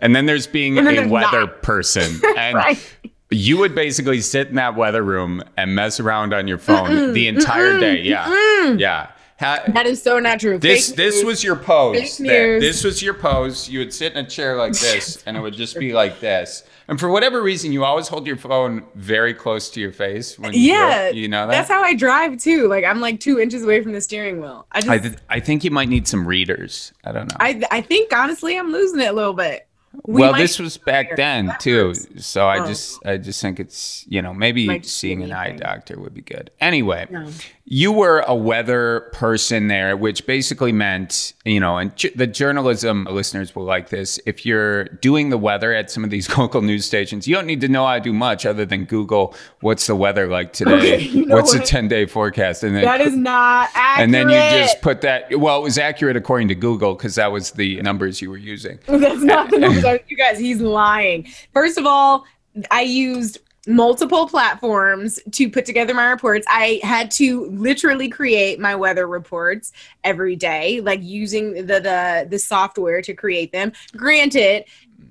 and 0.00 0.14
then 0.14 0.26
there's 0.26 0.46
being 0.46 0.74
then 0.74 0.86
a 0.88 0.92
there's 0.92 1.10
weather 1.10 1.46
not. 1.46 1.62
person. 1.62 2.20
And 2.36 2.54
Right. 2.56 2.96
you 3.30 3.56
would 3.58 3.74
basically 3.74 4.20
sit 4.20 4.48
in 4.48 4.56
that 4.56 4.76
weather 4.76 5.02
room 5.02 5.42
and 5.56 5.74
mess 5.74 6.00
around 6.00 6.34
on 6.34 6.46
your 6.48 6.58
phone 6.58 7.12
the 7.14 7.28
entire 7.28 7.78
day. 7.80 8.02
Yeah. 8.02 8.72
Yeah. 8.76 9.10
Ha- 9.40 9.62
That 9.68 9.86
is 9.86 10.02
so 10.02 10.18
not 10.18 10.40
true. 10.40 10.58
this 10.58 10.88
Fake 10.88 10.96
this 10.96 11.14
news. 11.16 11.24
was 11.24 11.44
your 11.44 11.56
pose. 11.56 12.18
This 12.18 12.82
was 12.84 13.02
your 13.02 13.14
pose. 13.14 13.68
You 13.68 13.78
would 13.78 13.94
sit 13.94 14.12
in 14.12 14.24
a 14.24 14.28
chair 14.28 14.56
like 14.56 14.72
this, 14.72 15.22
and 15.26 15.36
it 15.36 15.40
would 15.40 15.54
just 15.54 15.78
be 15.78 15.92
like 15.92 16.20
this. 16.20 16.64
And 16.88 16.98
for 16.98 17.10
whatever 17.10 17.42
reason, 17.42 17.70
you 17.70 17.84
always 17.84 18.08
hold 18.08 18.26
your 18.26 18.38
phone 18.38 18.82
very 18.94 19.34
close 19.34 19.68
to 19.70 19.80
your 19.80 19.92
face 19.92 20.38
when 20.38 20.54
you 20.54 20.60
yeah. 20.60 21.08
it. 21.08 21.14
You 21.14 21.28
know 21.28 21.46
that. 21.46 21.52
That's 21.52 21.68
how 21.68 21.82
I 21.82 21.94
drive 21.94 22.38
too. 22.38 22.66
Like 22.66 22.84
I'm 22.84 23.00
like 23.00 23.20
two 23.20 23.38
inches 23.38 23.62
away 23.62 23.82
from 23.82 23.92
the 23.92 24.00
steering 24.00 24.40
wheel. 24.40 24.66
I 24.72 24.80
just 24.80 24.90
I, 24.90 24.98
th- 24.98 25.18
I 25.28 25.40
think 25.40 25.64
you 25.64 25.70
might 25.70 25.90
need 25.90 26.08
some 26.08 26.26
readers. 26.26 26.92
I 27.04 27.12
don't 27.12 27.30
know. 27.30 27.36
I 27.40 27.62
I 27.70 27.82
think 27.82 28.12
honestly 28.14 28.58
I'm 28.58 28.72
losing 28.72 29.00
it 29.00 29.10
a 29.10 29.12
little 29.12 29.34
bit. 29.34 29.67
We 30.06 30.22
well, 30.22 30.32
this 30.34 30.58
was 30.58 30.76
back 30.76 31.16
then 31.16 31.54
too, 31.60 31.92
so 32.18 32.46
I 32.46 32.60
Oh. 32.60 32.66
just 32.66 33.04
I 33.06 33.16
just 33.16 33.40
think 33.42 33.58
it's 33.60 34.04
you 34.08 34.22
know 34.22 34.32
maybe 34.32 34.66
Might 34.66 34.86
seeing 34.86 35.22
an 35.22 35.32
eye 35.32 35.52
doctor 35.52 35.98
would 36.00 36.14
be 36.14 36.22
good. 36.22 36.50
Anyway, 36.60 37.06
No. 37.10 37.28
you 37.66 37.92
were 37.92 38.20
a 38.20 38.34
weather 38.34 39.10
person 39.12 39.68
there, 39.68 39.96
which 39.96 40.24
basically 40.26 40.72
meant 40.72 41.34
you 41.44 41.60
know, 41.60 41.78
and 41.78 41.92
the 42.14 42.26
journalism 42.26 43.06
listeners 43.10 43.54
will 43.56 43.64
like 43.64 43.88
this. 43.88 44.20
If 44.26 44.44
you're 44.46 44.84
doing 44.84 45.30
the 45.30 45.38
weather 45.38 45.74
at 45.74 45.90
some 45.90 46.04
of 46.04 46.10
these 46.10 46.28
local 46.38 46.62
news 46.62 46.84
stations, 46.84 47.26
you 47.26 47.34
don't 47.34 47.46
need 47.46 47.60
to 47.62 47.68
know 47.68 47.86
how 47.86 47.94
to 47.94 48.00
do 48.00 48.12
much 48.12 48.46
other 48.46 48.64
than 48.64 48.84
Google 48.84 49.34
what's 49.60 49.86
the 49.86 49.96
weather 49.96 50.26
like 50.28 50.52
today, 50.60 50.76
Okay, 50.76 50.98
you 51.02 51.26
know 51.26 51.34
what's 51.36 51.52
the 51.52 51.58
what? 51.58 51.66
ten 51.66 51.88
day 51.88 52.06
forecast, 52.06 52.62
and 52.62 52.74
then 52.76 52.84
That 52.84 53.00
is 53.00 53.14
not 53.16 53.68
accurate. 53.74 54.04
and 54.04 54.14
then 54.14 54.28
you 54.28 54.58
just 54.62 54.80
put 54.80 55.00
that. 55.02 55.38
Well, 55.38 55.58
it 55.58 55.62
was 55.64 55.76
accurate 55.78 56.16
according 56.16 56.48
to 56.48 56.54
Google 56.54 56.94
because 56.94 57.16
that 57.16 57.32
was 57.32 57.50
the 57.52 57.82
numbers 57.82 58.22
you 58.22 58.30
were 58.30 58.36
using. 58.38 58.78
That's 58.86 59.22
not 59.22 59.50
the 59.50 59.58
numbers. 59.58 59.84
You 60.08 60.16
guys, 60.16 60.38
he's 60.38 60.60
lying. 60.60 61.26
First 61.52 61.78
of 61.78 61.86
all, 61.86 62.24
I 62.70 62.82
used 62.82 63.38
multiple 63.66 64.26
platforms 64.26 65.20
to 65.30 65.50
put 65.50 65.66
together 65.66 65.92
my 65.92 66.06
reports. 66.06 66.46
I 66.48 66.80
had 66.82 67.10
to 67.12 67.46
literally 67.50 68.08
create 68.08 68.58
my 68.58 68.74
weather 68.74 69.06
reports 69.06 69.72
every 70.04 70.36
day, 70.36 70.80
like 70.80 71.02
using 71.02 71.66
the 71.66 71.80
the, 71.80 72.26
the 72.28 72.38
software 72.38 73.02
to 73.02 73.14
create 73.14 73.52
them. 73.52 73.72
Granted, 73.96 74.64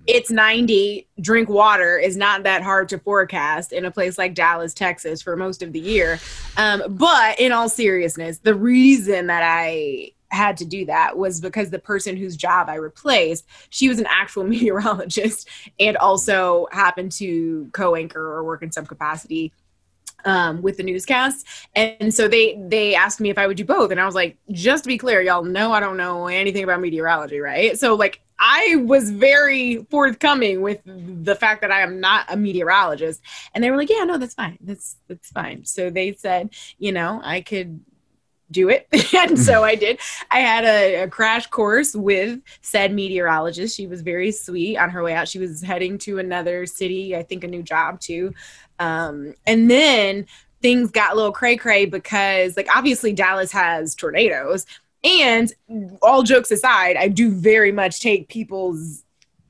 it's 0.08 0.32
90 0.32 1.06
drink 1.20 1.50
water 1.50 1.98
is 1.98 2.16
not 2.16 2.44
that 2.44 2.64
hard 2.64 2.88
to 2.90 2.98
forecast 2.98 3.74
in 3.74 3.84
a 3.84 3.92
place 3.92 4.18
like 4.18 4.34
dallas 4.34 4.74
texas 4.74 5.22
for 5.22 5.36
most 5.36 5.62
of 5.62 5.74
the 5.74 5.80
year 5.80 6.18
um, 6.56 6.82
but 6.90 7.38
in 7.40 7.52
all 7.52 7.68
seriousness 7.68 8.38
the 8.40 8.56
reason 8.56 9.28
that 9.28 9.44
i 9.44 10.10
had 10.30 10.58
to 10.58 10.66
do 10.66 10.86
that 10.86 11.18
was 11.18 11.40
because 11.40 11.70
the 11.70 11.80
person 11.80 12.18
whose 12.18 12.36
job 12.36 12.70
i 12.70 12.76
replaced 12.76 13.46
she 13.70 13.88
was 13.88 14.00
an 14.00 14.08
actual 14.10 14.44
meteorologist 14.48 15.48
and 15.80 15.96
also 15.98 16.68
happened 16.72 17.12
to 17.12 17.70
co-anchor 17.74 18.22
or 18.22 18.44
work 18.44 18.62
in 18.62 18.72
some 18.72 18.86
capacity 18.86 19.52
um, 20.26 20.62
with 20.62 20.78
the 20.78 20.84
newscast. 20.84 21.46
And 21.76 22.14
so 22.14 22.28
they 22.28 22.60
they 22.68 22.96
asked 22.96 23.20
me 23.20 23.30
if 23.30 23.38
I 23.38 23.48
would 23.48 23.58
do 23.58 23.66
both, 23.66 23.92
and 23.92 24.00
I 24.00 24.06
was 24.06 24.16
like, 24.16 24.38
just 24.52 24.84
to 24.84 24.88
be 24.88 24.98
clear, 24.98 25.22
y'all 25.22 25.44
know 25.44 25.72
I 25.72 25.80
don't 25.80 25.98
know 25.98 26.28
anything 26.28 26.64
about 26.64 26.82
meteorology, 26.82 27.40
right? 27.40 27.78
So 27.78 27.96
like 27.96 28.22
I 28.40 28.76
was 28.86 29.10
very 29.10 29.86
forthcoming 29.90 30.62
with 30.62 30.82
the 30.86 31.36
fact 31.36 31.62
that 31.62 31.72
I 31.72 31.82
am 31.82 32.00
not 32.00 32.26
a 32.30 32.38
meteorologist, 32.38 33.22
and 33.54 33.64
they 33.64 33.72
were 33.72 33.78
like, 33.78 33.90
yeah, 33.90 34.04
no, 34.04 34.18
that's 34.18 34.36
fine, 34.36 34.58
that's 34.62 34.98
that's 35.08 35.30
fine. 35.30 35.66
So 35.66 35.90
they 35.90 36.14
said, 36.14 36.50
you 36.78 36.92
know, 36.92 37.22
I 37.24 37.42
could 37.42 37.80
do 38.52 38.70
it. 38.70 38.88
And 39.18 39.40
so 39.40 39.64
i 39.64 39.74
did. 39.76 40.00
I 40.30 40.40
had 40.40 40.64
a, 40.64 41.04
a 41.04 41.08
crash 41.08 41.48
course 41.48 41.96
with 41.96 42.40
said 42.62 42.94
meteorologist. 42.94 43.76
She 43.76 43.88
was 43.88 44.02
very 44.02 44.32
sweet 44.32 44.78
on 44.78 44.90
her 44.92 45.02
way 45.02 45.14
out. 45.14 45.28
She 45.28 45.40
was 45.40 45.62
heading 45.62 45.98
to 46.00 46.20
another 46.20 46.66
city 46.66 47.16
i 47.16 47.24
think 47.24 47.44
a 47.44 47.48
new 47.48 47.64
job 47.64 48.00
too. 48.00 48.34
Um, 48.80 49.34
and 49.46 49.72
then 49.72 50.28
things 50.62 50.92
got 50.92 51.14
a 51.14 51.16
little 51.16 51.32
cray 51.32 51.58
cray 51.58 51.86
because 51.86 52.56
like 52.58 52.68
obviously 52.76 53.14
dallas 53.14 53.52
has 53.52 53.96
tornadoes. 53.96 54.66
And 55.04 55.52
all 56.02 56.24
jokes 56.24 56.52
aside 56.52 56.96
i 56.98 57.08
do 57.08 57.32
very 57.32 57.72
much 57.72 58.02
take 58.02 58.30
people's 58.30 59.04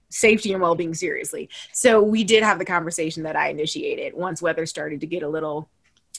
safety 0.09 0.53
and 0.53 0.61
well-being 0.61 0.93
seriously. 0.93 1.49
So 1.73 2.01
we 2.01 2.23
did 2.23 2.41
have 2.41 2.59
the 2.59 2.65
conversation 2.65 3.23
that 3.23 3.35
i 3.35 3.49
initiated 3.49 4.13
once 4.13 4.41
weather 4.41 4.65
started 4.65 5.01
to 5.01 5.07
get 5.07 5.23
a 5.23 5.29
little 5.29 5.69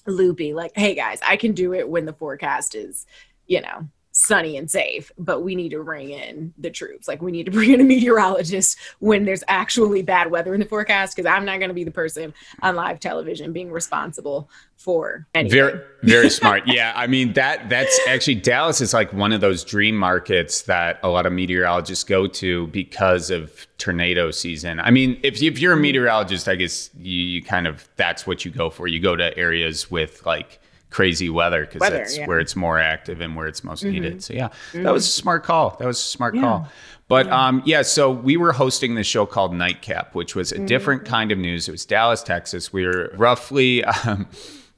loopy 0.09 0.55
like 0.55 0.73
hey 0.75 0.95
guys 0.95 1.21
i 1.27 1.37
can 1.37 1.53
do 1.53 1.75
it 1.75 1.89
when 1.89 2.05
the 2.05 2.13
forecast 2.13 2.75
is 2.75 3.07
you 3.47 3.61
know 3.61 3.89
sunny 4.19 4.57
and 4.57 4.71
safe 4.71 5.13
but 5.19 5.43
we 5.43 5.55
need 5.55 5.69
to 5.69 5.83
bring 5.83 6.11
in 6.11 6.53
the 6.59 6.71
troops 6.71 7.07
like 7.07 7.23
we 7.23 7.31
need 7.31 7.45
to 7.45 7.53
bring 7.59 7.73
in 7.73 7.81
a 7.81 7.85
meteorologist 7.85 8.77
when 8.99 9.25
there's 9.25 9.45
actually 9.49 10.03
bad 10.03 10.31
weather 10.31 10.55
in 10.55 10.61
the 10.61 10.67
forecast 10.67 11.15
because 11.15 11.29
i'm 11.29 11.45
not 11.45 11.59
going 11.59 11.69
to 11.69 11.75
be 11.75 11.85
the 11.85 11.91
person 11.91 12.33
on 12.63 12.75
live 12.75 12.99
television 12.99 13.53
being 13.53 13.71
responsible 13.71 14.49
for 14.79 15.27
anything. 15.35 15.59
Very, 15.59 15.81
very 16.03 16.31
smart. 16.31 16.63
Yeah, 16.69 16.93
I 16.95 17.07
mean 17.07 17.33
that 17.33 17.69
that's 17.69 17.99
actually 18.07 18.37
Dallas 18.37 18.81
is 18.81 18.93
like 18.93 19.13
one 19.13 19.33
of 19.33 19.41
those 19.41 19.65
dream 19.65 19.97
markets 19.97 20.63
that 20.63 21.01
a 21.03 21.09
lot 21.09 21.25
of 21.25 21.33
meteorologists 21.33 22.05
go 22.05 22.27
to 22.27 22.67
because 22.69 23.31
of 23.31 23.67
tornado 23.79 24.31
season. 24.31 24.79
I 24.81 24.91
mean, 24.91 25.19
if 25.23 25.43
if 25.43 25.59
you're 25.59 25.73
a 25.73 25.77
meteorologist, 25.77 26.47
I 26.47 26.57
guess 26.57 26.91
you, 26.99 27.23
you 27.23 27.43
kind 27.43 27.67
of 27.67 27.89
that's 27.97 28.27
what 28.27 28.45
you 28.45 28.51
go 28.51 28.71
for. 28.71 28.87
You 28.87 29.01
go 29.01 29.17
to 29.17 29.37
areas 29.37 29.91
with 29.91 30.25
like 30.27 30.61
crazy 30.91 31.29
weather 31.29 31.67
because 31.67 31.81
that's 31.81 32.17
yeah. 32.17 32.27
where 32.27 32.39
it's 32.39 32.57
more 32.57 32.79
active 32.79 33.21
and 33.21 33.37
where 33.37 33.47
it's 33.47 33.63
most 33.63 33.85
needed. 33.85 34.23
So 34.23 34.35
yeah, 34.35 34.49
that 34.75 34.93
was 34.93 35.07
a 35.07 35.11
smart 35.11 35.45
call. 35.45 35.77
That 35.79 35.87
was 35.87 35.99
a 35.99 36.03
smart 36.03 36.35
call. 36.35 36.69
But 37.09 37.27
um, 37.29 37.63
yeah, 37.65 37.83
so 37.83 38.11
we 38.11 38.37
were 38.37 38.53
hosting 38.53 38.95
this 38.95 39.07
show 39.07 39.25
called 39.25 39.55
Nightcap, 39.55 40.15
which 40.15 40.35
was 40.35 40.53
a 40.53 40.59
different 40.59 41.07
kind 41.07 41.33
of 41.33 41.39
news. 41.39 41.67
It 41.67 41.73
was 41.73 41.87
Dallas, 41.87 42.23
Texas. 42.23 42.71
We 42.71 42.87
were 42.87 43.11
roughly, 43.17 43.83
um, 44.07 44.29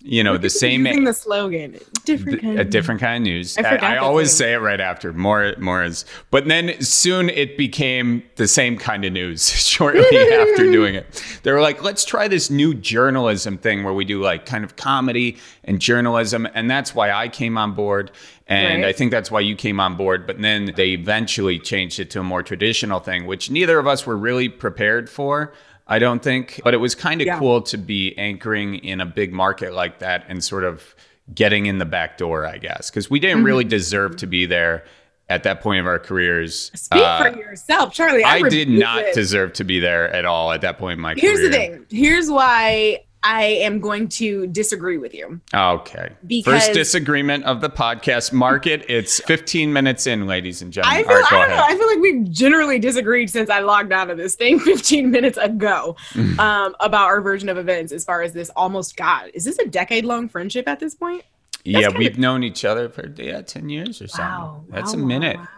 you 0.03 0.25
know, 0.25 0.39
the 0.39 0.49
same 0.49 0.87
using 0.87 1.05
the 1.05 1.13
slogan 1.13 1.79
different 2.05 2.41
kind 2.41 2.59
a 2.59 2.65
different 2.65 3.01
kind 3.01 3.23
of 3.23 3.23
news. 3.23 3.59
I 3.59 3.63
I, 3.63 3.95
I 3.95 3.97
always 3.99 4.33
say 4.33 4.55
it 4.55 4.59
right 4.59 4.81
after. 4.81 5.13
More, 5.13 5.55
more 5.59 5.85
is. 5.85 6.07
But 6.31 6.47
then 6.47 6.81
soon 6.81 7.29
it 7.29 7.59
became 7.59 8.23
the 8.37 8.49
same 8.49 8.79
kind 8.79 9.05
of 9.05 9.13
news. 9.13 9.49
Shortly 9.71 10.01
after 10.33 10.65
doing 10.73 10.95
it, 10.95 11.41
they 11.43 11.53
were 11.53 11.61
like, 11.61 11.83
"Let's 11.83 12.05
try 12.05 12.29
this 12.29 12.51
new 12.51 12.73
journalism 12.73 13.59
thing 13.59 13.85
where 13.85 13.95
we 13.95 14.05
do 14.05 14.23
like 14.23 14.47
kind 14.47 14.65
of 14.65 14.77
comedy 14.77 15.37
and 15.65 15.81
journalism," 15.81 16.49
and 16.55 16.71
that's 16.71 16.95
why 16.95 17.13
I 17.13 17.29
came 17.29 17.59
on 17.59 17.75
board. 17.75 18.11
And 18.47 18.83
Right. 18.83 18.89
I 18.89 18.93
think 18.93 19.13
that's 19.13 19.31
why 19.31 19.41
you 19.41 19.55
came 19.55 19.79
on 19.79 19.97
board. 19.97 20.27
But 20.27 20.41
then 20.41 20.73
they 20.77 20.89
eventually 20.91 21.59
changed 21.59 22.01
it 22.01 22.11
to 22.11 22.21
a 22.21 22.25
more 22.25 22.43
traditional 22.43 22.99
thing, 22.99 23.27
which 23.27 23.49
neither 23.51 23.79
of 23.79 23.87
us 23.87 24.07
were 24.07 24.17
really 24.17 24.49
prepared 24.49 25.09
for. 25.09 25.53
I 25.91 25.99
don't 25.99 26.23
think, 26.23 26.61
but 26.65 26.73
it 26.73 26.79
was 26.79 26.95
kind 26.95 27.21
of 27.21 27.27
Yeah. 27.27 27.39
cool 27.39 27.61
to 27.63 27.77
be 27.77 28.17
anchoring 28.17 28.77
in 28.77 29.01
a 29.01 29.07
big 29.07 29.33
market 29.33 29.75
like 29.75 29.99
that 29.99 30.25
and 30.29 30.43
sort 30.43 30.65
of 30.65 30.95
getting 31.35 31.67
in 31.67 31.79
the 31.79 31.85
back 31.85 32.17
door, 32.17 32.47
I 32.47 32.57
guess, 32.59 32.89
because 32.91 33.11
we 33.11 33.21
didn't 33.21 33.45
really 33.45 33.65
Mm-hmm. 33.65 33.71
deserve 33.71 34.17
to 34.19 34.27
be 34.27 34.47
there 34.47 34.85
at 35.29 35.43
that 35.45 35.61
point 35.61 35.81
of 35.81 35.87
our 35.87 35.99
careers. 35.99 36.71
speak 36.75 37.03
Uh, 37.03 37.31
for 37.33 37.39
yourself 37.39 37.93
charlie 37.95 38.25
i, 38.25 38.37
I 38.39 38.49
did 38.49 38.69
not 38.69 38.99
it. 39.03 39.15
deserve 39.15 39.53
to 39.55 39.65
be 39.65 39.79
there 39.79 40.11
at 40.13 40.25
all 40.25 40.51
at 40.53 40.61
that 40.63 40.77
point 40.79 40.95
in 40.99 41.01
my 41.01 41.15
here's 41.17 41.39
career. 41.39 41.51
Here's 41.53 41.79
the 41.81 41.87
thing 41.87 41.87
here's 41.91 42.31
why 42.31 43.05
i 43.23 43.43
am 43.45 43.81
going 43.81 44.09
to 44.09 44.47
disagree 44.49 44.97
with 44.99 45.13
you 45.15 45.41
Okay. 45.55 46.11
Because- 46.27 46.53
First 46.67 46.73
disagreement 46.73 47.45
of 47.45 47.61
the 47.61 47.69
podcast 47.71 48.33
market. 48.33 48.85
It's 48.89 49.21
15 49.25 49.73
minutes 49.73 50.07
in, 50.07 50.27
ladies 50.27 50.63
and 50.63 50.73
gentlemen. 50.73 51.01
I 51.01 51.03
feel, 51.07 51.17
right, 51.17 51.33
I 51.33 51.39
don't 51.49 51.51
know. 51.51 51.63
I 51.63 51.77
feel 51.77 51.87
like 51.87 51.99
we've 52.01 52.31
generally 52.31 52.79
disagreed 52.79 53.29
since 53.31 53.51
I 53.51 53.61
logged 53.61 53.93
out 53.93 54.09
of 54.11 54.17
this 54.17 54.35
thing 54.37 54.59
15 54.73 55.11
minutes 55.11 55.37
ago 55.39 55.97
um, 56.39 56.75
about 56.81 57.07
our 57.07 57.21
version 57.21 57.49
of 57.49 57.59
events 57.59 57.93
as 57.93 58.05
far 58.05 58.23
as 58.23 58.33
this 58.33 58.51
almost 58.57 58.97
God. 58.97 59.31
Is 59.35 59.45
this 59.45 59.59
a 59.59 59.67
decade 59.67 60.05
long 60.05 60.29
friendship 60.29 60.67
at 60.69 60.81
this 60.81 60.95
point? 60.95 61.25
yeah, 61.65 61.89
we've 61.97 62.19
known 62.19 62.43
each 62.43 62.65
other 62.65 62.89
for 62.89 63.13
yeah, 63.19 63.43
10 63.43 63.69
years 63.69 64.01
or 64.01 64.09
something. 64.09 64.65
That's 64.71 64.95
Wow, 64.95 65.03
a 65.03 65.07
minute. 65.07 65.37
Wow. 65.37 65.49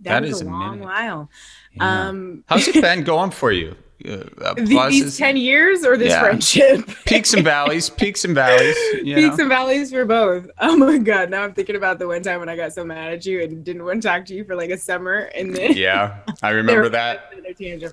That 0.00 0.22
That 0.22 0.24
is 0.24 0.40
a 0.40 0.44
long 0.46 0.80
minute. 0.80 0.84
while. 0.84 1.30
Yeah. 1.74 2.08
Um, 2.08 2.42
How's 2.48 2.66
it 2.66 2.74
been 2.82 3.04
going 3.04 3.30
for 3.30 3.52
you? 3.52 3.76
Uh, 4.04 4.54
pluses, 4.54 4.90
These 4.90 5.16
10 5.18 5.36
years 5.36 5.84
or 5.84 5.96
this 5.96 6.10
Yeah. 6.10 6.20
friendship? 6.20 6.88
peaks 7.06 7.32
and 7.34 7.44
valleys, 7.44 7.88
peaks 7.90 8.24
and 8.24 8.34
valleys. 8.34 8.76
You 9.02 9.14
Peaks 9.16 9.36
know? 9.38 9.44
and 9.44 9.48
valleys 9.48 9.90
for 9.90 10.04
both. 10.04 10.48
Oh 10.60 10.76
my 10.76 10.98
god! 10.98 11.30
Now 11.30 11.42
I'm 11.42 11.52
thinking 11.54 11.76
about 11.76 11.98
the 11.98 12.06
one 12.06 12.22
time 12.22 12.40
when 12.40 12.48
I 12.48 12.56
got 12.56 12.72
so 12.72 12.84
mad 12.84 13.12
at 13.12 13.26
you 13.26 13.42
and 13.42 13.64
didn't 13.64 13.84
want 13.84 14.00
to 14.02 14.08
talk 14.08 14.24
to 14.26 14.34
you 14.34 14.44
for 14.44 14.54
like 14.54 14.70
a 14.70 14.78
summer, 14.78 15.30
and 15.34 15.54
then 15.54 15.72
yeah, 15.74 16.18
I 16.42 16.50
remember 16.60 16.88
that. 16.90 17.32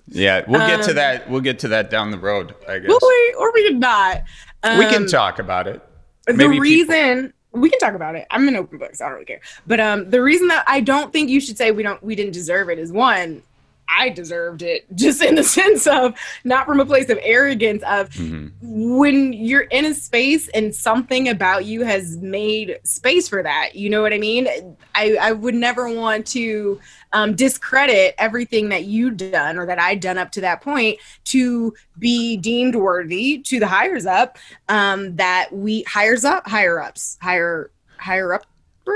Yeah, 0.08 0.44
we'll 0.48 0.68
get 0.68 0.84
to 0.84 0.90
Um, 0.92 0.96
that. 0.96 1.30
We'll 1.30 1.42
get 1.42 1.60
to 1.60 1.68
that 1.70 1.90
down 1.90 2.12
the 2.12 2.20
road. 2.20 2.54
I 2.68 2.80
guess 2.80 2.90
wait, 2.90 3.34
or 3.38 3.52
we 3.54 3.68
could 3.68 3.80
not. 3.80 4.24
we 4.78 4.86
can 4.86 5.04
Um, 5.04 5.08
talk 5.08 5.40
about 5.40 5.68
it. 5.68 5.82
the 6.28 6.34
maybe 6.34 6.52
people- 6.54 6.62
reason 6.62 7.34
we 7.52 7.70
can 7.70 7.80
talk 7.80 7.96
about 7.96 8.14
it. 8.16 8.28
I'm 8.30 8.48
an 8.48 8.56
open 8.56 8.78
book, 8.78 8.94
so 8.96 9.06
I 9.06 9.08
don't 9.08 9.16
really 9.16 9.26
care. 9.26 9.42
But 9.66 9.80
um, 9.80 10.10
the 10.12 10.22
reason 10.22 10.48
that 10.50 10.64
I 10.68 10.82
don't 10.82 11.12
think 11.12 11.30
you 11.30 11.42
should 11.42 11.58
say 11.58 11.72
we 11.72 11.82
don't 11.82 12.02
we 12.04 12.16
didn't 12.16 12.34
deserve 12.34 12.70
it 12.70 12.78
is 12.78 12.92
one. 12.92 13.42
I 13.98 14.10
deserved 14.10 14.62
it 14.62 14.86
just 14.96 15.22
in 15.24 15.36
the 15.36 15.44
sense 15.44 15.88
of 15.88 16.14
not 16.44 16.66
from 16.66 16.80
a 16.80 16.86
place 16.86 17.10
of 17.10 17.20
arrogance 17.22 17.84
of 17.84 18.10
Mhm. 18.10 18.52
when 18.62 19.34
you're 19.34 19.62
in 19.62 19.86
a 19.86 19.94
space 19.94 20.48
and 20.50 20.74
something 20.76 21.28
about 21.30 21.66
you 21.66 21.84
has 21.84 22.18
made 22.18 22.80
space 22.84 23.28
for 23.28 23.42
that 23.44 23.76
you 23.76 23.90
know 23.90 24.02
what 24.02 24.14
i 24.14 24.18
mean 24.18 24.48
i, 24.96 25.18
I 25.22 25.32
would 25.32 25.56
never 25.56 25.90
want 25.90 26.26
to 26.28 26.80
um, 27.14 27.36
discredit 27.36 28.16
everything 28.18 28.70
that 28.70 28.86
you've 28.86 29.18
done 29.18 29.58
or 29.58 29.66
that 29.66 29.80
i'd 29.80 30.00
done 30.00 30.18
up 30.18 30.32
to 30.34 30.42
that 30.42 30.62
point 30.62 31.00
to 31.26 31.74
be 31.98 32.38
deemed 32.38 32.76
worthy 32.76 33.40
to 33.40 33.60
the 33.60 33.68
hires 33.68 34.06
up 34.06 34.38
um, 34.68 35.16
that 35.16 35.50
we 35.52 35.84
hires 35.84 36.24
up 36.26 36.48
higher 36.48 36.80
ups 36.82 37.18
higher 37.22 37.72
higher 37.98 38.34
up 38.34 38.46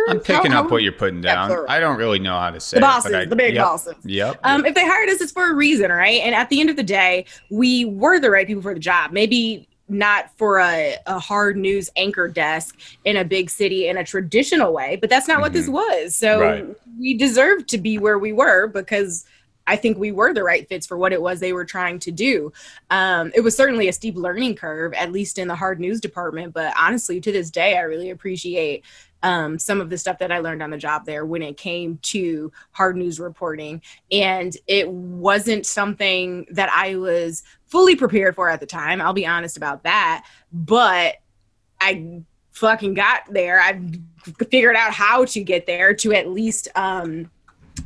I'm 0.10 0.20
picking 0.20 0.54
up 0.54 0.70
what 0.72 0.84
you're 0.84 0.92
putting 0.92 1.22
down. 1.22 1.48
plural. 1.48 1.66
I 1.70 1.80
don't 1.80 1.98
really 1.98 2.20
know 2.20 2.38
how 2.40 2.52
to 2.52 2.60
say 2.60 2.76
the 2.80 2.86
it, 2.86 2.88
bosses 2.88 3.12
but 3.12 3.22
I- 3.22 3.26
the 3.26 3.36
big 3.36 3.56
yep, 3.56 3.64
bosses 3.66 3.96
Yep. 4.04 4.40
um, 4.44 4.66
if 4.66 4.74
they 4.76 4.86
hired 4.86 5.10
us, 5.10 5.22
it's 5.22 5.32
for 5.32 5.50
a 5.50 5.54
reason, 5.54 5.92
right? 5.92 6.22
And 6.22 6.34
at 6.36 6.50
the 6.50 6.60
end 6.60 6.70
of 6.70 6.76
the 6.76 6.84
day, 6.84 7.26
we 7.50 7.86
were 7.86 8.20
the 8.20 8.30
right 8.32 8.46
people 8.48 8.62
for 8.62 8.74
the 8.74 8.80
job. 8.80 9.12
Maybe 9.12 9.68
not 9.90 10.36
for 10.38 10.60
a, 10.60 10.96
a 11.06 11.20
hard 11.20 11.58
news 11.58 11.90
anchor 11.98 12.28
desk 12.28 12.80
in 13.06 13.18
a 13.18 13.26
big 13.26 13.50
city 13.50 13.88
in 13.90 13.98
a 13.98 14.04
traditional 14.04 14.74
way, 14.74 14.96
but 14.96 15.10
that's 15.10 15.28
not 15.28 15.42
what 15.42 15.52
this 15.54 15.68
was. 15.68 16.16
So 16.16 16.40
Right. 16.40 16.66
we 17.00 17.14
deserved 17.16 17.68
to 17.70 17.78
be 17.78 17.98
where 17.98 18.18
we 18.18 18.32
were 18.32 18.68
because 18.68 19.26
I 19.68 19.76
think 19.76 19.98
we 19.98 20.12
were 20.12 20.34
the 20.34 20.44
right 20.44 20.68
fits 20.68 20.86
for 20.88 20.98
what 20.98 21.14
it 21.14 21.22
was 21.22 21.40
they 21.40 21.54
were 21.54 21.64
trying 21.66 22.00
to 22.00 22.12
do. 22.12 22.52
Um, 22.90 23.32
it 23.36 23.42
was 23.42 23.56
certainly 23.56 23.88
a 23.88 23.94
steep 23.94 24.16
learning 24.16 24.56
curve, 24.56 24.94
at 24.94 25.12
least 25.12 25.38
in 25.38 25.48
the 25.48 25.56
hard 25.56 25.80
news 25.80 26.02
department. 26.02 26.54
But 26.54 26.74
honestly, 26.78 27.22
to 27.22 27.32
this 27.32 27.50
day, 27.50 27.78
I 27.78 27.82
really 27.82 28.10
appreciate 28.10 28.84
um, 29.24 29.58
some 29.58 29.82
of 29.82 29.90
the 29.90 29.98
stuff 29.98 30.20
that 30.20 30.32
I 30.32 30.40
learned 30.40 30.62
on 30.62 30.70
the 30.70 30.78
job 30.78 31.06
there 31.06 31.26
when 31.26 31.42
it 31.42 31.58
came 31.58 31.98
to 32.04 32.52
hard 32.72 32.98
news 32.98 33.20
reporting. 33.20 33.82
And 34.12 34.56
it 34.68 34.90
wasn't 34.90 35.66
something 35.66 36.46
that 36.52 36.70
I 36.72 36.98
was 36.98 37.44
fully 37.66 37.96
prepared 37.96 38.36
for 38.36 38.50
at 38.50 38.60
the 38.60 38.66
time. 38.66 39.02
I'll 39.02 39.14
be 39.14 39.26
honest 39.26 39.58
about 39.58 39.84
that. 39.84 40.26
But 40.52 41.16
I 41.82 42.22
fucking 42.52 42.94
got 42.94 43.22
there. 43.32 43.60
I 43.60 43.82
figured 44.52 44.76
out 44.76 44.94
how 44.94 45.26
to 45.26 45.44
get 45.44 45.66
there 45.66 45.94
to 45.96 46.14
at 46.14 46.28
least 46.28 46.68
um, 46.76 47.32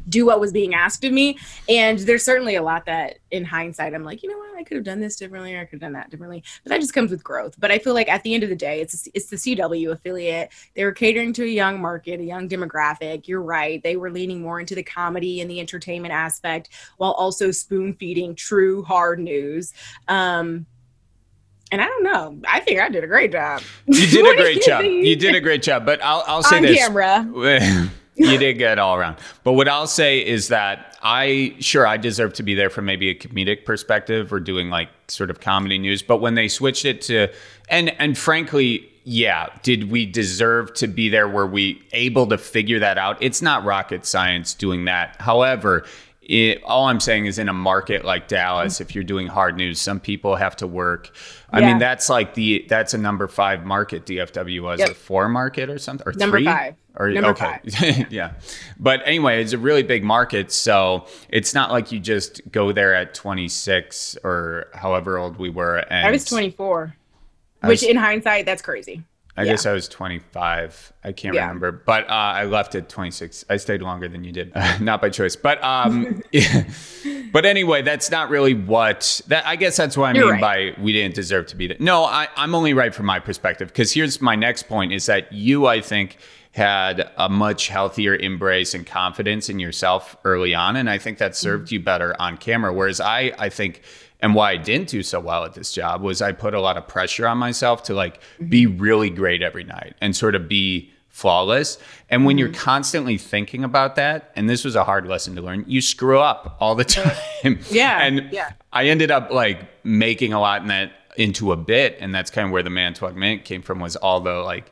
do 0.10 0.26
what 0.26 0.40
was 0.40 0.52
being 0.52 0.74
asked 0.74 1.04
of 1.04 1.12
me. 1.12 1.38
And 1.68 2.00
there's 2.00 2.24
certainly 2.24 2.56
a 2.56 2.62
lot 2.62 2.86
that 2.86 3.20
in 3.32 3.44
hindsight, 3.44 3.94
I'm 3.94 4.04
like, 4.04 4.24
you 4.24 4.30
know 4.30 4.38
what, 4.38 4.58
I 4.58 4.64
could 4.64 4.76
have 4.76 4.86
done 4.86 5.00
this 5.00 5.16
differently 5.16 5.56
or 5.56 5.62
I 5.62 5.66
could 5.66 5.74
have 5.74 5.82
done 5.82 5.94
that 5.94 6.10
differently. 6.10 6.44
But 6.64 6.72
that 6.72 6.82
just 6.82 6.94
comes 6.94 7.12
with 7.12 7.24
growth. 7.24 7.56
But 7.60 7.72
I 7.72 7.80
feel 7.80 7.94
like 7.94 8.10
at 8.10 8.24
the 8.24 8.34
end 8.34 8.44
of 8.44 8.50
the 8.50 8.56
day, 8.56 8.82
it's 8.82 9.08
it's 9.14 9.28
the 9.28 9.36
CW 9.36 9.92
affiliate. 9.92 10.52
They 10.76 10.84
were 10.84 10.92
catering 10.92 11.34
to 11.34 11.44
a 11.44 11.48
young 11.48 11.82
market, 11.82 12.20
a 12.20 12.24
young 12.24 12.48
demographic. 12.48 13.28
You're 13.28 13.42
right. 13.42 13.82
They 13.84 13.98
were 13.98 14.12
leaning 14.12 14.42
more 14.42 14.60
into 14.60 14.76
the 14.76 14.84
comedy 14.84 15.42
and 15.42 15.50
the 15.50 15.60
entertainment 15.60 16.14
aspect 16.14 16.70
while 16.98 17.12
also 17.12 17.52
spoon 17.52 17.94
feeding 17.94 18.36
true 18.36 18.84
hard 18.84 19.20
news. 19.20 19.74
Um, 20.08 20.66
and 21.72 21.82
I 21.82 21.86
don't 21.86 22.04
know. 22.04 22.40
I 22.48 22.62
think 22.62 22.80
I 22.80 22.88
did 22.90 23.04
a 23.04 23.08
great 23.08 23.32
job. 23.32 23.62
You 23.88 24.08
did 24.08 24.26
a 24.26 24.42
great 24.42 24.62
job. 24.62 24.86
You 24.86 25.16
did 25.16 25.36
a 25.36 25.42
great 25.42 25.62
job. 25.62 25.86
But 25.86 26.02
I'll, 26.02 26.24
I'll 26.26 26.44
say 26.44 26.58
on 26.58 26.64
this. 26.64 26.78
camera. 26.78 27.90
you 28.18 28.38
did 28.38 28.58
good 28.58 28.80
all 28.80 28.96
around. 28.96 29.18
But 29.44 29.54
what 29.54 29.68
I'll 29.68 29.88
say 29.88 30.26
is 30.26 30.50
that 30.50 30.98
I 31.02 31.56
sure 31.60 31.86
I 31.86 31.98
deserve 31.98 32.34
to 32.34 32.44
be 32.44 32.56
there 32.56 32.70
from 32.70 32.86
maybe 32.86 33.10
a 33.10 33.16
comedic 33.16 33.66
perspective 33.66 34.34
or 34.34 34.40
doing 34.40 34.70
like 34.70 34.90
sort 35.08 35.30
of 35.30 35.40
comedy 35.40 35.78
news. 35.78 36.02
But 36.02 36.18
when 36.18 36.36
they 36.36 36.48
switched 36.48 36.86
it 36.86 37.02
to 37.04 37.28
and 37.70 37.90
and 38.00 38.18
frankly, 38.18 38.90
yeah, 39.04 39.48
did 39.64 39.90
we 39.90 40.06
deserve 40.06 40.74
to 40.76 40.88
be 40.88 41.10
there? 41.10 41.28
Were 41.30 41.48
we 41.48 41.82
able 41.94 42.28
to 42.28 42.38
figure 42.38 42.80
that 42.80 42.98
out? 42.98 43.18
It's 43.22 43.42
not 43.42 43.64
rocket 43.64 44.06
science 44.06 44.54
doing 44.54 44.86
that. 44.86 45.16
However, 45.22 45.86
it, 46.28 46.62
all 46.64 46.88
I'm 46.90 47.00
saying 47.00 47.26
is 47.26 47.40
in 47.40 47.48
a 47.48 47.54
market 47.54 48.04
like 48.04 48.28
Dallas, 48.28 48.82
if 48.82 48.94
you're 48.94 49.04
doing 49.06 49.28
hard 49.28 49.56
news, 49.56 49.80
some 49.80 50.00
people 50.02 50.36
have 50.36 50.58
to 50.58 50.68
work. 50.68 51.16
I 51.52 51.62
Yeah. 51.62 51.68
mean, 51.68 51.78
that's 51.80 52.10
like 52.10 52.34
the 52.34 52.66
that's 52.68 52.94
a 52.94 52.98
number 52.98 53.28
five 53.30 53.66
market. 53.66 54.06
DFW 54.06 54.62
was 54.62 54.80
Yep. 54.82 54.90
a 54.90 54.94
four 54.94 55.30
market 55.30 55.70
or 55.70 55.78
something 55.80 56.06
or 56.06 56.12
Number 56.12 56.38
three? 56.38 56.46
five. 56.46 56.76
Or 57.00 57.10
Number 57.12 57.30
okay, 57.32 58.06
yeah. 58.10 58.32
But 58.80 59.02
anyway, 59.06 59.42
it's 59.42 59.54
a 59.54 59.58
really 59.58 59.84
big 59.84 60.04
market, 60.04 60.52
so 60.52 61.06
it's 61.30 61.54
not 61.54 61.72
like 61.72 61.92
you 61.92 62.00
just 62.00 62.42
go 62.52 62.72
there 62.72 62.94
at 62.96 63.14
26 63.14 64.18
or 64.24 64.68
however 64.74 65.18
old 65.20 65.38
we 65.38 65.50
were. 65.50 65.78
And 65.78 66.08
I 66.08 66.12
was 66.12 66.26
24, 66.26 66.96
I 67.62 67.68
which 67.68 67.82
was- 67.82 67.90
in 67.90 67.98
hindsight, 67.98 68.46
that's 68.46 68.62
crazy. 68.64 69.04
I 69.38 69.44
yeah. 69.44 69.52
guess 69.52 69.66
I 69.68 69.72
was 69.74 69.88
25. 69.88 70.94
I 71.04 71.12
can't 71.12 71.36
Yeah. 71.36 71.42
remember, 71.42 71.72
but 71.72 72.10
uh, 72.10 72.14
I 72.14 72.46
left 72.46 72.74
at 72.74 72.90
26. 72.90 73.46
I 73.50 73.58
stayed 73.58 73.82
longer 73.84 74.08
than 74.08 74.24
you 74.24 74.32
did, 74.32 74.52
not 74.82 75.00
by 75.00 75.10
choice. 75.10 75.36
But 75.36 75.64
um, 75.64 76.24
but 77.32 77.46
anyway, 77.46 77.82
that's 77.82 78.10
not 78.12 78.30
really 78.30 78.54
what 78.54 79.22
that. 79.28 79.46
I 79.46 79.56
guess 79.56 79.78
that's 79.78 79.96
what 79.96 80.06
I 80.10 80.14
You're 80.18 80.34
mean 80.34 80.42
right. 80.42 80.76
by 80.76 80.82
we 80.82 80.92
didn't 80.94 81.16
deserve 81.16 81.46
to 81.48 81.56
be 81.56 81.68
there. 81.68 81.78
No, 81.80 82.04
I, 82.04 82.28
I'm 82.36 82.56
only 82.56 82.74
right 82.74 82.94
from 82.94 83.06
my 83.06 83.20
perspective 83.20 83.68
because 83.70 83.92
here's 83.94 84.22
my 84.22 84.36
next 84.36 84.64
point: 84.64 84.92
is 84.92 85.06
that 85.06 85.32
you, 85.32 85.68
I 85.68 85.82
think, 85.82 86.18
had 86.52 87.12
a 87.18 87.30
much 87.30 87.68
healthier 87.68 88.16
embrace 88.16 88.74
and 88.74 88.86
confidence 88.88 89.50
in 89.50 89.60
yourself 89.60 90.18
early 90.26 90.56
on, 90.56 90.76
and 90.76 90.90
I 90.90 90.98
think 90.98 91.20
that 91.20 91.36
served 91.36 91.72
you 91.72 91.80
better 91.80 92.20
on 92.20 92.38
camera. 92.38 92.74
Whereas 92.74 93.00
I, 93.00 93.34
I 93.38 93.50
think. 93.50 93.82
And 94.20 94.34
why 94.34 94.52
I 94.52 94.58
didn't 94.58 94.90
do 94.90 95.04
so 95.04 95.20
well 95.20 95.46
at 95.46 95.54
this 95.54 95.72
job 95.72 96.02
was 96.02 96.22
I 96.22 96.32
put 96.32 96.54
a 96.54 96.62
lot 96.62 96.76
of 96.78 96.88
pressure 96.88 97.28
on 97.28 97.38
myself 97.38 97.84
to 97.84 97.94
like 97.94 98.20
mm-hmm. 98.20 98.50
be 98.50 98.66
really 98.66 99.10
great 99.10 99.42
every 99.42 99.64
night 99.64 99.96
and 100.02 100.16
sort 100.16 100.34
of 100.34 100.48
be 100.48 100.92
flawless. 101.10 101.78
And 102.10 102.26
when 102.26 102.38
you're 102.38 102.50
mm-hmm. 102.50 102.62
constantly 102.62 103.18
thinking 103.18 103.64
about 103.64 103.96
that, 103.96 104.32
and 104.36 104.50
this 104.50 104.64
was 104.64 104.76
a 104.76 104.84
hard 104.84 105.08
lesson 105.08 105.36
to 105.36 105.42
learn, 105.42 105.66
you 105.68 105.82
screw 105.82 106.20
up 106.20 106.58
all 106.60 106.76
the 106.76 106.86
time. 107.44 107.60
Yeah, 107.70 108.04
And 108.04 108.30
yeah. 108.32 108.54
I 108.74 108.86
ended 108.86 109.12
up 109.12 109.32
like 109.32 109.68
making 109.84 110.34
a 110.34 110.40
lot 110.40 110.62
in 110.62 110.68
that 110.68 110.92
into 111.18 111.52
a 111.52 111.58
bit. 111.58 111.98
And 112.00 112.14
that's 112.14 112.32
kind 112.32 112.46
of 112.46 112.52
where 112.52 112.64
the 112.64 112.70
Manitowoc 112.70 113.16
Minute 113.16 113.46
came 113.46 113.62
from 113.62 113.80
was 113.80 113.96
all 113.96 114.22
the 114.22 114.36
like, 114.36 114.72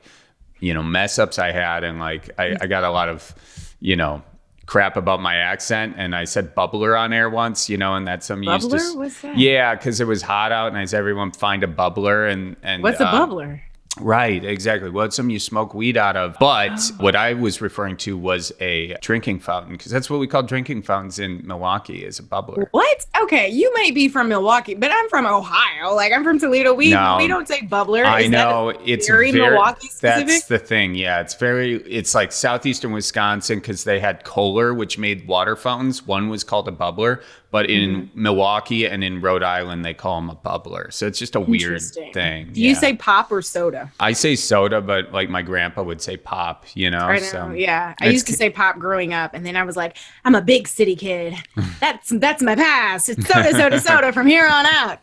you 0.59 0.73
know, 0.73 0.83
mess 0.83 1.19
ups 1.19 1.39
I 1.39 1.51
had. 1.51 1.83
And 1.83 1.99
like, 1.99 2.29
I, 2.37 2.45
I 2.45 2.49
mm-hmm. 2.51 2.67
got 2.69 2.83
a 2.83 2.91
lot 2.91 3.09
of, 3.09 3.33
you 3.79 3.95
know, 3.95 4.23
crap 4.65 4.97
about 4.97 5.21
my 5.21 5.35
accent 5.35 5.95
and 5.97 6.15
I 6.15 6.23
said 6.23 6.55
bubbler 6.55 6.99
on 6.99 7.13
air 7.13 7.29
once, 7.29 7.69
you 7.69 7.77
know, 7.77 7.95
and 7.95 8.07
that's 8.07 8.25
something 8.25 8.43
you 8.43 8.53
used 8.53 8.71
to. 8.71 8.77
Bubbler? 8.77 8.97
What's 8.97 9.21
that? 9.21 9.37
Yeah, 9.37 9.75
because 9.75 9.99
it 9.99 10.07
was 10.07 10.21
hot 10.21 10.51
out 10.51 10.69
and 10.69 10.77
I 10.77 10.85
said 10.85 10.99
everyone 10.99 11.31
find 11.31 11.63
a 11.63 11.67
bubbler 11.67 12.31
and 12.31 12.55
and 12.63 12.81
What's 12.81 12.99
a 12.99 13.07
uh, 13.07 13.13
bubbler? 13.13 13.61
Right, 13.99 14.43
exactly. 14.43 14.89
Well, 14.89 15.05
it's 15.05 15.15
something 15.15 15.29
you 15.31 15.39
smoke 15.39 15.73
weed 15.73 15.95
out 15.97 16.17
of. 16.17 16.35
But 16.39 16.79
what 16.97 17.15
I 17.15 17.33
was 17.33 17.61
referring 17.61 17.97
to 17.97 18.17
was 18.17 18.51
a 18.59 18.95
drinking 19.01 19.39
fountain 19.39 19.71
because 19.73 19.91
that's 19.91 20.09
what 20.09 20.19
we 20.19 20.27
call 20.27 20.43
drinking 20.43 20.81
fountains 20.83 21.19
in 21.19 21.45
Milwaukee 21.47 22.03
is 22.03 22.19
a 22.19 22.23
bubbler. 22.23 22.67
What? 22.71 23.05
Okay, 23.21 23.49
you 23.49 23.73
may 23.73 23.91
be 23.91 24.09
from 24.09 24.27
Milwaukee, 24.29 24.75
but 24.75 24.91
I'm 24.91 25.07
from 25.09 25.25
Ohio. 25.25 25.93
Like 25.93 26.11
I'm 26.11 26.23
from 26.23 26.39
Toledo. 26.39 26.73
We 26.73 26.91
No. 26.91 27.15
we 27.17 27.27
don't 27.27 27.47
say 27.47 27.61
bubbler. 27.61 28.05
I 28.05 28.21
Is 28.21 28.31
that 28.31 28.49
know 28.49 28.69
it's 28.85 29.07
very 29.07 29.31
Milwaukee 29.31 29.87
specific? 29.87 30.27
That's 30.27 30.45
the 30.47 30.59
thing. 30.59 30.95
Yeah, 30.95 31.21
it's 31.21 31.35
very. 31.35 31.75
It's 31.83 32.13
like 32.13 32.31
southeastern 32.31 32.91
Wisconsin 32.91 33.59
because 33.59 33.83
they 33.85 33.99
had 33.99 34.23
Kohler, 34.23 34.73
which 34.73 34.97
made 34.97 35.27
water 35.27 35.55
fountains. 35.55 36.05
One 36.05 36.29
was 36.29 36.43
called 36.43 36.67
a 36.67 36.71
bubbler, 36.71 37.21
but 37.51 37.69
in 37.69 37.85
Mm-hmm. 37.95 38.23
Milwaukee 38.23 38.85
and 38.87 39.03
in 39.03 39.21
Rhode 39.21 39.43
Island 39.43 39.85
they 39.85 39.93
call 39.93 40.19
them 40.19 40.29
a 40.29 40.35
bubbler. 40.35 40.91
So 40.91 41.07
it's 41.07 41.19
just 41.19 41.35
a 41.35 41.39
weird 41.39 41.81
thing. 42.13 42.49
Do 42.51 42.61
you 42.61 42.69
Yeah. 42.71 42.79
say 42.79 42.93
pop 42.95 43.31
or 43.31 43.41
soda? 43.41 43.91
I 43.99 44.13
say 44.13 44.35
soda, 44.35 44.81
but 44.81 45.11
like 45.13 45.29
my 45.29 45.41
grandpa 45.41 45.83
would 45.83 46.01
say 46.01 46.17
pop. 46.17 46.65
You 46.73 46.89
know. 46.91 46.99
I 46.99 47.17
know. 47.17 47.23
so 47.23 47.51
yeah, 47.51 47.93
I 48.01 48.07
used 48.09 48.27
to 48.27 48.33
say 48.33 48.49
pop 48.49 48.79
growing 48.79 49.13
up, 49.13 49.33
and 49.33 49.45
then 49.45 49.55
I 49.55 49.63
was 49.63 49.75
like, 49.77 49.97
I'm 50.25 50.35
a 50.35 50.41
big 50.41 50.67
city 50.67 50.95
kid. 50.95 51.35
That's 51.79 52.09
that's 52.09 52.41
my 52.41 52.55
past. 52.55 53.09
It's 53.09 53.27
soda, 53.27 53.51
soda, 53.51 53.79
soda 53.79 54.11
from 54.13 54.27
here 54.27 54.45
on 54.47 54.65
out. 54.65 54.99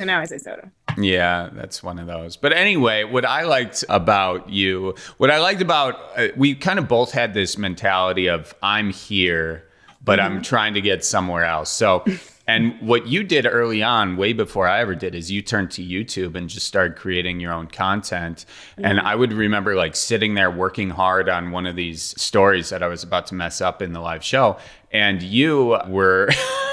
And 0.00 0.06
now 0.08 0.20
I 0.20 0.24
say 0.24 0.38
soda. 0.38 0.70
Yeah, 0.96 1.50
that's 1.52 1.82
one 1.82 1.98
of 1.98 2.06
those. 2.06 2.36
But 2.36 2.52
anyway, 2.52 3.02
what 3.02 3.24
I 3.24 3.42
liked 3.42 3.84
about 3.88 4.48
you, 4.48 4.94
what 5.16 5.28
I 5.30 5.38
liked 5.38 5.60
about, 5.60 5.98
uh, 6.16 6.28
we 6.36 6.54
kind 6.54 6.78
of 6.78 6.86
both 6.86 7.10
had 7.10 7.34
this 7.34 7.58
mentality 7.58 8.28
of 8.28 8.54
I'm 8.62 8.90
here, 8.90 9.64
but 10.04 10.20
I'm 10.20 10.32
mm-hmm. 10.32 10.42
trying 10.42 10.74
to 10.74 10.80
get 10.80 11.04
somewhere 11.04 11.44
else. 11.44 11.70
So, 11.70 12.04
and 12.46 12.78
what 12.80 13.06
you 13.06 13.24
did 13.24 13.46
early 13.46 13.82
on, 13.82 14.16
way 14.16 14.32
before 14.32 14.68
I 14.68 14.80
ever 14.80 14.94
did, 14.94 15.14
is 15.14 15.30
you 15.30 15.42
turned 15.42 15.70
to 15.72 15.82
YouTube 15.82 16.34
and 16.34 16.48
just 16.48 16.66
started 16.66 16.96
creating 16.96 17.40
your 17.40 17.52
own 17.52 17.68
content. 17.68 18.44
And 18.76 18.98
mm-hmm. 18.98 19.06
I 19.06 19.14
would 19.14 19.32
remember 19.32 19.74
like 19.74 19.96
sitting 19.96 20.34
there 20.34 20.50
working 20.50 20.90
hard 20.90 21.28
on 21.28 21.50
one 21.50 21.66
of 21.66 21.76
these 21.76 22.20
stories 22.20 22.70
that 22.70 22.82
I 22.82 22.88
was 22.88 23.02
about 23.02 23.26
to 23.28 23.34
mess 23.34 23.60
up 23.60 23.80
in 23.80 23.92
the 23.92 24.00
live 24.00 24.24
show. 24.24 24.58
And 24.92 25.22
you 25.22 25.78
were. 25.88 26.30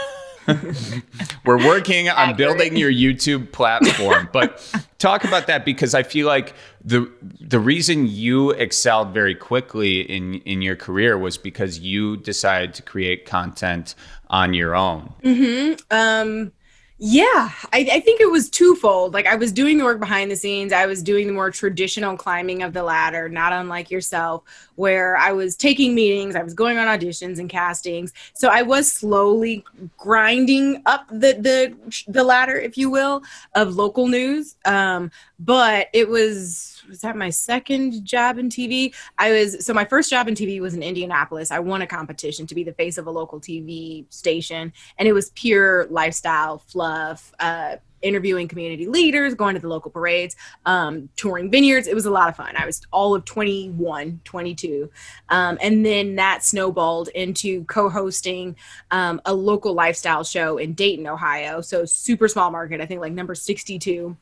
We're 1.45 1.65
working 1.65 2.09
on 2.09 2.35
building 2.35 2.75
your 2.75 2.91
YouTube 2.91 3.51
platform, 3.51 4.29
but 4.33 4.63
talk 4.97 5.23
about 5.23 5.47
that 5.47 5.65
because 5.65 5.93
I 5.93 6.03
feel 6.03 6.27
like 6.27 6.53
the 6.83 7.11
the 7.39 7.59
reason 7.59 8.07
you 8.07 8.51
excelled 8.51 9.13
very 9.13 9.35
quickly 9.35 10.01
in 10.01 10.35
in 10.41 10.61
your 10.61 10.75
career 10.75 11.17
was 11.17 11.37
because 11.37 11.79
you 11.79 12.17
decided 12.17 12.73
to 12.75 12.81
create 12.81 13.25
content 13.25 13.95
on 14.29 14.53
your 14.53 14.75
own. 14.75 15.13
Mm-hmm. 15.23 15.73
Um, 15.91 16.51
yeah, 17.03 17.49
I, 17.73 17.79
I, 17.93 17.99
think 17.99 18.21
it 18.21 18.29
was 18.29 18.47
twofold. 18.47 19.15
Like 19.15 19.25
I 19.25 19.33
was 19.33 19.51
doing 19.51 19.79
the 19.79 19.83
work 19.83 19.99
behind 19.99 20.29
the 20.29 20.35
scenes. 20.35 20.71
I 20.71 20.85
was 20.85 21.01
doing 21.01 21.25
the 21.25 21.33
more 21.33 21.49
traditional 21.49 22.15
climbing 22.15 22.61
of 22.61 22.73
the 22.73 22.83
ladder, 22.83 23.27
not 23.27 23.53
unlike 23.53 23.89
yourself, 23.89 24.43
where 24.75 25.17
I 25.17 25.31
was 25.31 25.55
taking 25.55 25.95
meetings, 25.95 26.35
I 26.35 26.43
was 26.43 26.53
going 26.53 26.77
on 26.77 26.85
auditions 26.85 27.39
and 27.39 27.49
castings. 27.49 28.13
So 28.35 28.49
I 28.49 28.61
was 28.61 28.91
slowly 28.91 29.65
grinding 29.97 30.83
up 30.85 31.07
the 31.07 31.33
the 31.39 31.75
the 32.07 32.23
ladder, 32.23 32.55
if 32.55 32.77
you 32.77 32.91
will, 32.91 33.23
of 33.55 33.75
local 33.75 34.07
news. 34.07 34.55
Um, 34.65 35.09
but 35.39 35.87
it 35.93 36.07
was 36.07 36.70
was 36.91 37.01
that 37.01 37.15
my 37.15 37.29
second 37.29 38.05
job 38.05 38.37
in 38.37 38.49
TV? 38.49 38.93
I 39.17 39.31
was 39.31 39.65
so 39.65 39.73
my 39.73 39.85
first 39.85 40.09
job 40.09 40.27
in 40.27 40.35
TV 40.35 40.59
was 40.59 40.73
in 40.73 40.83
Indianapolis. 40.83 41.49
I 41.49 41.59
won 41.59 41.81
a 41.81 41.87
competition 41.87 42.45
to 42.47 42.53
be 42.53 42.63
the 42.63 42.73
face 42.73 42.97
of 42.97 43.07
a 43.07 43.11
local 43.11 43.39
TV 43.39 44.05
station, 44.13 44.73
and 44.99 45.07
it 45.07 45.13
was 45.13 45.31
pure 45.31 45.87
lifestyle 45.89 46.59
fluff. 46.59 47.33
Uh, 47.39 47.77
interviewing 48.01 48.47
community 48.47 48.87
leaders, 48.87 49.35
going 49.35 49.53
to 49.53 49.61
the 49.61 49.67
local 49.67 49.91
parades, 49.91 50.35
um, 50.65 51.07
touring 51.15 51.51
vineyards. 51.51 51.87
It 51.87 51.93
was 51.93 52.07
a 52.07 52.09
lot 52.09 52.29
of 52.29 52.35
fun. 52.35 52.55
I 52.57 52.65
was 52.65 52.81
all 52.91 53.13
of 53.13 53.25
21, 53.25 54.21
22. 54.23 54.89
Um, 55.29 55.59
and 55.61 55.85
then 55.85 56.15
that 56.15 56.43
snowballed 56.43 57.09
into 57.09 57.63
co 57.65 57.89
hosting 57.89 58.55
um, 58.89 59.21
a 59.25 59.33
local 59.35 59.75
lifestyle 59.75 60.23
show 60.23 60.57
in 60.57 60.73
Dayton, 60.73 61.05
Ohio. 61.05 61.61
So, 61.61 61.85
super 61.85 62.27
small 62.27 62.49
market, 62.49 62.81
I 62.81 62.87
think 62.87 63.01
like 63.01 63.13
number 63.13 63.35
62 63.35 64.17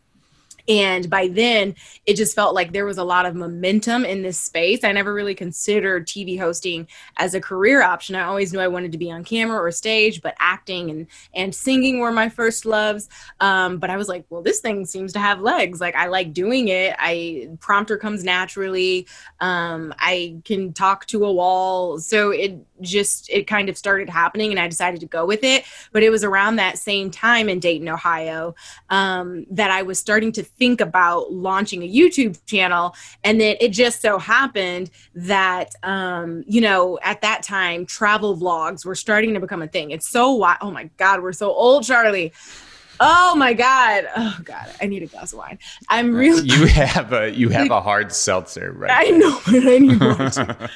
and 0.70 1.10
by 1.10 1.28
then, 1.28 1.74
it 2.06 2.14
just 2.14 2.36
felt 2.36 2.54
like 2.54 2.72
there 2.72 2.86
was 2.86 3.00
a 3.00 3.04
lot 3.04 3.26
of 3.26 3.34
momentum 3.34 4.06
in 4.06 4.22
this 4.22 4.40
space. 4.40 4.84
I 4.84 4.92
never 4.92 5.12
really 5.12 5.34
considered 5.34 6.08
TV 6.08 6.38
hosting 6.38 6.88
as 7.18 7.34
a 7.34 7.42
career 7.42 7.82
option. 7.82 8.16
I 8.16 8.26
always 8.26 8.54
knew 8.54 8.60
I 8.60 8.68
wanted 8.68 8.92
to 8.92 9.00
be 9.00 9.10
on 9.10 9.24
camera 9.24 9.60
or 9.60 9.72
stage, 9.72 10.22
but 10.22 10.36
acting 10.38 10.92
and 10.92 11.08
and 11.34 11.56
singing 11.56 12.00
were 12.00 12.12
my 12.12 12.30
first 12.30 12.68
loves. 12.68 13.10
Um, 13.40 13.80
but 13.80 13.90
I 13.90 13.98
was 13.98 14.08
like, 14.08 14.26
well, 14.30 14.44
this 14.44 14.60
thing 14.60 14.86
seems 14.86 15.12
to 15.14 15.20
have 15.20 15.42
legs. 15.42 15.82
Like 15.82 15.96
I 15.96 16.06
like 16.06 16.34
doing 16.34 16.68
it. 16.68 16.96
I 17.00 17.50
prompter 17.60 17.98
comes 17.98 18.24
naturally. 18.24 19.08
Um, 19.40 19.92
I 19.98 20.36
can 20.46 20.74
talk 20.74 21.08
to 21.08 21.26
a 21.26 21.34
wall. 21.34 21.98
So 21.98 22.30
it 22.30 22.60
just 22.82 23.30
it 23.30 23.48
kind 23.48 23.70
of 23.70 23.78
started 23.78 24.10
happening 24.10 24.52
and 24.52 24.60
I 24.60 24.68
decided 24.68 25.00
to 25.02 25.06
go 25.06 25.26
with 25.26 25.44
it. 25.44 25.66
But 25.92 26.04
it 26.04 26.10
was 26.10 26.24
around 26.24 26.58
that 26.58 26.78
same 26.78 27.12
time 27.12 27.50
in 27.50 27.60
Dayton, 27.60 27.90
Ohio, 27.90 28.56
um, 28.90 29.46
that 29.52 29.72
I 29.72 29.82
was 29.82 30.00
starting 30.00 30.32
to 30.34 30.44
think 30.44 30.82
about 30.82 31.32
launching 31.32 31.84
a 31.84 31.90
YouTube 31.92 32.40
channel. 32.46 32.96
And 33.24 33.40
then 33.40 33.56
it 33.60 33.70
just 33.70 34.02
so 34.02 34.18
happened 34.18 34.92
that 35.16 35.74
um, 35.84 36.44
you 36.48 36.62
know, 36.62 37.00
at 37.04 37.22
that 37.22 37.44
time, 37.44 37.86
travel 37.86 38.36
vlogs 38.38 38.86
were 38.86 38.96
starting 38.96 39.34
to 39.34 39.40
become 39.40 39.62
a 39.62 39.68
thing. 39.68 39.92
It's 39.92 40.08
so 40.08 40.32
wild. 40.34 40.58
Oh 40.62 40.72
my 40.72 40.90
God, 40.98 41.22
we're 41.22 41.34
so 41.34 41.52
old, 41.52 41.84
Charlie. 41.84 42.34
Oh 43.02 43.36
my 43.36 43.54
god! 43.54 44.08
Oh 44.16 44.38
god! 44.44 44.74
I 44.82 44.86
need 44.86 45.04
a 45.04 45.08
glass 45.08 45.32
of 45.32 45.40
wine. 45.40 45.58
I'm 45.88 46.14
really. 46.14 46.48
You 46.50 46.66
have 46.68 47.14
a 47.14 47.32
you 47.32 47.50
have 47.50 47.72
a 47.72 47.80
hard 47.80 48.12
seltzer, 48.12 48.74
right? 48.74 48.92
I 48.94 49.10
know, 49.12 49.40
but 49.46 49.68
I 49.68 49.78
need 49.78 50.00
one. 50.02 50.70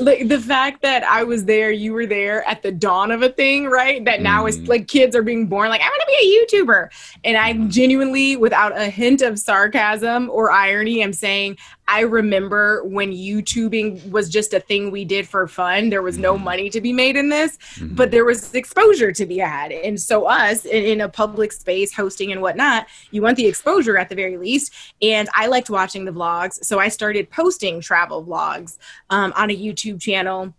like 0.00 0.28
the 0.28 0.40
fact 0.40 0.82
that 0.82 1.02
I 1.04 1.22
was 1.24 1.46
there, 1.46 1.70
you 1.70 1.92
were 1.94 2.06
there 2.06 2.46
at 2.46 2.62
the 2.62 2.70
dawn 2.70 3.10
of 3.10 3.22
a 3.22 3.30
thing, 3.30 3.66
right? 3.66 4.04
That 4.04 4.20
now 4.20 4.44
mm. 4.44 4.50
is 4.50 4.68
like 4.68 4.88
kids 4.88 5.16
are 5.16 5.22
being 5.22 5.46
born. 5.46 5.70
Like 5.70 5.80
I 5.80 5.88
want 5.88 6.02
to 6.02 6.06
be 6.06 6.46
a 6.52 6.64
YouTuber, 6.64 6.88
and 7.24 7.36
I 7.36 7.54
genuinely, 7.68 8.36
without 8.36 8.76
a 8.76 8.86
hint 8.86 9.22
of 9.22 9.38
sarcasm 9.38 10.28
or 10.30 10.50
irony, 10.50 11.02
I'm 11.02 11.14
saying 11.14 11.56
I 11.90 12.02
remember 12.02 12.84
when 12.84 13.10
YouTubing 13.10 14.10
was 14.12 14.28
just 14.28 14.54
a 14.54 14.60
thing 14.60 14.92
we 14.92 15.04
did 15.04 15.28
for 15.28 15.48
fun. 15.48 15.90
There 15.90 16.02
was 16.02 16.18
no 16.18 16.34
mm-hmm. 16.34 16.44
money 16.44 16.70
to 16.70 16.80
be 16.80 16.92
made 16.92 17.16
in 17.16 17.30
this, 17.30 17.58
mm-hmm. 17.74 17.96
but 17.96 18.12
there 18.12 18.24
was 18.24 18.54
exposure 18.54 19.10
to 19.10 19.26
be 19.26 19.38
had. 19.38 19.72
And 19.72 20.00
so, 20.00 20.26
us 20.26 20.64
in, 20.64 20.84
in, 20.84 21.00
a 21.00 21.08
public 21.08 21.50
space, 21.50 21.92
hosting 21.92 22.30
and 22.30 22.40
whatnot, 22.40 22.86
you 23.10 23.22
want 23.22 23.36
the 23.36 23.46
exposure 23.46 23.98
at 23.98 24.08
the 24.08 24.14
very 24.14 24.36
least. 24.36 24.72
And 25.02 25.28
I 25.34 25.48
liked 25.48 25.68
watching 25.68 26.04
the 26.04 26.12
vlogs. 26.12 26.64
So, 26.64 26.78
I 26.78 26.88
started 26.88 27.28
posting 27.28 27.80
travel 27.80 28.24
vlogs 28.24 28.78
um, 29.10 29.32
on 29.36 29.50
a 29.50 29.56
YouTube 29.56 30.00
channel 30.00 30.54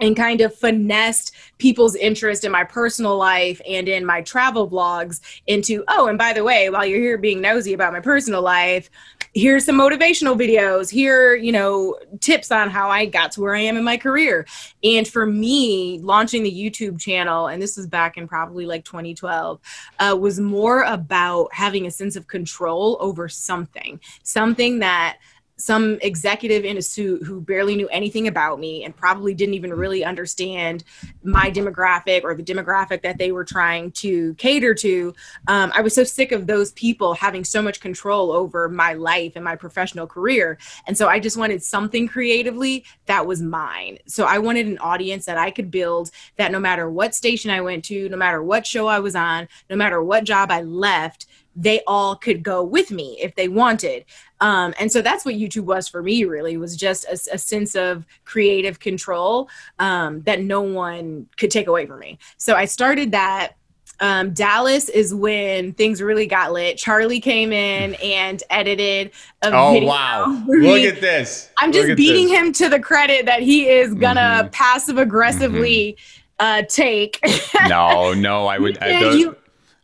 and 0.00 0.16
kind 0.16 0.40
of 0.40 0.54
finessed 0.54 1.34
people's 1.58 1.94
interest 1.94 2.44
in 2.44 2.50
my 2.50 2.64
personal 2.64 3.18
life 3.18 3.60
and 3.68 3.86
in 3.86 4.06
my 4.06 4.22
travel 4.22 4.68
vlogs 4.68 5.20
into 5.46 5.84
oh 5.88 6.06
and 6.06 6.16
by 6.16 6.32
the 6.32 6.42
way 6.42 6.70
while 6.70 6.86
you're 6.86 7.00
here 7.00 7.18
being 7.18 7.40
nosy 7.40 7.74
about 7.74 7.92
my 7.92 8.00
personal 8.00 8.40
life 8.40 8.88
here's 9.34 9.64
some 9.64 9.76
motivational 9.78 10.38
videos. 10.38 10.90
Here 10.90 11.34
you 11.34 11.52
know 11.52 11.98
tips 12.20 12.50
on 12.50 12.70
how 12.70 12.90
i 12.90 13.06
got 13.06 13.32
to 13.32 13.40
where 13.40 13.54
i 13.54 13.60
am 13.60 13.76
in 13.76 13.84
my 13.84 13.96
career. 13.96 14.46
And 14.82 15.06
for 15.06 15.26
me 15.26 16.00
launching 16.02 16.42
the 16.42 16.52
youtube 16.52 17.00
channel 17.00 17.46
and 17.46 17.62
this 17.62 17.76
was 17.76 17.86
back 17.86 18.16
in 18.16 18.26
probably 18.26 18.66
like 18.66 18.84
2012 18.84 19.60
uh, 19.98 20.16
was 20.18 20.40
more 20.40 20.82
about 20.82 21.52
having 21.52 21.86
a 21.86 21.90
sense 21.90 22.16
of 22.16 22.26
control 22.26 22.96
over 23.00 23.28
something. 23.28 24.00
Something 24.22 24.80
that 24.80 25.18
some 25.60 25.98
executive 26.02 26.64
in 26.64 26.76
a 26.76 26.82
suit 26.82 27.22
who 27.22 27.40
barely 27.40 27.76
knew 27.76 27.88
anything 27.88 28.26
about 28.26 28.58
me 28.58 28.84
and 28.84 28.96
probably 28.96 29.34
didn't 29.34 29.54
even 29.54 29.72
really 29.72 30.04
understand 30.04 30.84
my 31.22 31.50
demographic 31.50 32.24
or 32.24 32.34
the 32.34 32.42
demographic 32.42 33.02
that 33.02 33.18
they 33.18 33.32
were 33.32 33.44
trying 33.44 33.90
to 33.92 34.34
cater 34.34 34.74
to. 34.74 35.14
Um, 35.48 35.72
I 35.74 35.82
was 35.82 35.94
so 35.94 36.04
sick 36.04 36.32
of 36.32 36.46
those 36.46 36.72
people 36.72 37.14
having 37.14 37.44
so 37.44 37.62
much 37.62 37.80
control 37.80 38.32
over 38.32 38.68
my 38.68 38.94
life 38.94 39.32
and 39.36 39.44
my 39.44 39.56
professional 39.56 40.06
career. 40.06 40.58
And 40.86 40.96
so 40.96 41.08
I 41.08 41.20
just 41.20 41.36
wanted 41.36 41.62
something 41.62 42.08
creatively 42.08 42.84
that 43.06 43.26
was 43.26 43.42
mine. 43.42 43.98
So 44.06 44.24
I 44.24 44.38
wanted 44.38 44.66
an 44.66 44.78
audience 44.78 45.26
that 45.26 45.38
I 45.38 45.50
could 45.50 45.70
build 45.70 46.10
that 46.36 46.52
no 46.52 46.58
matter 46.58 46.90
what 46.90 47.14
station 47.14 47.50
I 47.50 47.60
went 47.60 47.84
to, 47.86 48.08
no 48.08 48.16
matter 48.16 48.42
what 48.42 48.66
show 48.66 48.86
I 48.86 49.00
was 49.00 49.14
on, 49.14 49.48
no 49.68 49.76
matter 49.76 50.02
what 50.02 50.24
job 50.24 50.50
I 50.50 50.62
left, 50.62 51.26
they 51.56 51.82
all 51.86 52.16
could 52.16 52.42
go 52.42 52.62
with 52.62 52.90
me 52.90 53.18
if 53.20 53.34
they 53.34 53.48
wanted. 53.48 54.04
Um, 54.40 54.74
and 54.78 54.90
so 54.90 55.02
that's 55.02 55.24
what 55.24 55.34
YouTube 55.34 55.64
was 55.64 55.88
for 55.88 56.02
me, 56.02 56.24
really, 56.24 56.56
was 56.56 56.76
just 56.76 57.04
a, 57.04 57.34
a 57.34 57.38
sense 57.38 57.74
of 57.74 58.06
creative 58.24 58.80
control 58.80 59.48
um, 59.78 60.22
that 60.22 60.40
no 60.42 60.62
one 60.62 61.28
could 61.36 61.50
take 61.50 61.66
away 61.66 61.86
from 61.86 62.00
me. 62.00 62.18
So 62.38 62.54
I 62.54 62.64
started 62.64 63.12
that. 63.12 63.54
Um, 64.02 64.32
Dallas 64.32 64.88
is 64.88 65.14
when 65.14 65.74
things 65.74 66.00
really 66.00 66.26
got 66.26 66.54
lit. 66.54 66.78
Charlie 66.78 67.20
came 67.20 67.52
in 67.52 67.94
and 67.96 68.42
edited 68.48 69.10
a 69.42 69.50
oh, 69.52 69.74
video. 69.74 69.88
wow. 69.90 70.42
Look 70.46 70.80
at 70.84 71.02
this. 71.02 71.50
I'm 71.58 71.70
just 71.70 71.98
beating 71.98 72.28
this. 72.28 72.38
him 72.38 72.52
to 72.54 72.70
the 72.70 72.80
credit 72.80 73.26
that 73.26 73.42
he 73.42 73.68
is 73.68 73.92
gonna 73.92 74.20
mm-hmm. 74.20 74.48
passive 74.52 74.96
aggressively 74.96 75.98
mm-hmm. 76.40 76.60
uh, 76.60 76.62
take. 76.66 77.20
no, 77.68 78.14
no, 78.14 78.46
I 78.46 78.56
would. 78.58 78.78
I, 78.82 79.10
you, 79.12 79.36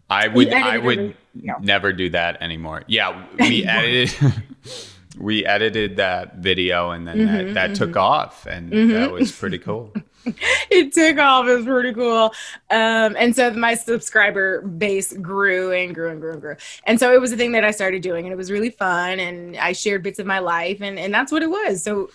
I 0.09 0.29
would. 0.29 0.51
I 0.51 0.79
would 0.79 1.15
never 1.61 1.93
do 1.93 2.11
that 2.11 2.41
anymore. 2.43 2.83
Yeah, 2.87 3.27
we 3.39 3.65
edited 3.65 4.35
we 5.19 5.47
edited 5.47 5.97
that 5.97 6.37
video 6.37 6.91
and 6.91 7.09
then 7.09 7.19
mm-hmm, 7.19 7.33
that, 7.33 7.55
that 7.55 7.71
mm-hmm. 7.71 7.75
took 7.75 7.97
off 7.97 8.47
and 8.47 8.71
mm-hmm. 8.71 8.93
that 8.93 9.11
was 9.11 9.33
pretty 9.33 9.59
cool. 9.59 9.93
it 10.71 10.93
took 10.93 11.19
off. 11.19 11.47
It 11.47 11.57
was 11.57 11.65
pretty 11.65 11.95
cool. 11.95 12.33
Um, 12.71 13.17
and 13.19 13.35
so 13.35 13.53
my 13.53 13.75
subscriber 13.75 14.63
base 14.63 15.13
grew 15.13 15.73
and 15.73 15.95
grew 15.95 16.11
and 16.11 16.21
grew 16.21 16.33
and 16.33 16.41
grew. 16.41 16.57
And 16.85 16.99
so 16.99 17.15
it 17.15 17.21
was 17.21 17.33
a 17.33 17.37
thing 17.37 17.53
that 17.53 17.65
I 17.65 17.71
started 17.71 18.03
doing 18.03 18.27
and 18.27 18.33
it 18.33 18.37
was 18.37 18.51
really 18.51 18.71
fun 18.71 19.21
and 19.21 19.57
I 19.57 19.73
shared 19.73 20.03
bits 20.03 20.19
of 20.19 20.27
my 20.27 20.39
life 20.39 20.81
and, 20.83 20.99
and 20.99 21.15
that's 21.15 21.33
what 21.33 21.43
it 21.43 21.51
was. 21.51 21.83
So 21.83 22.11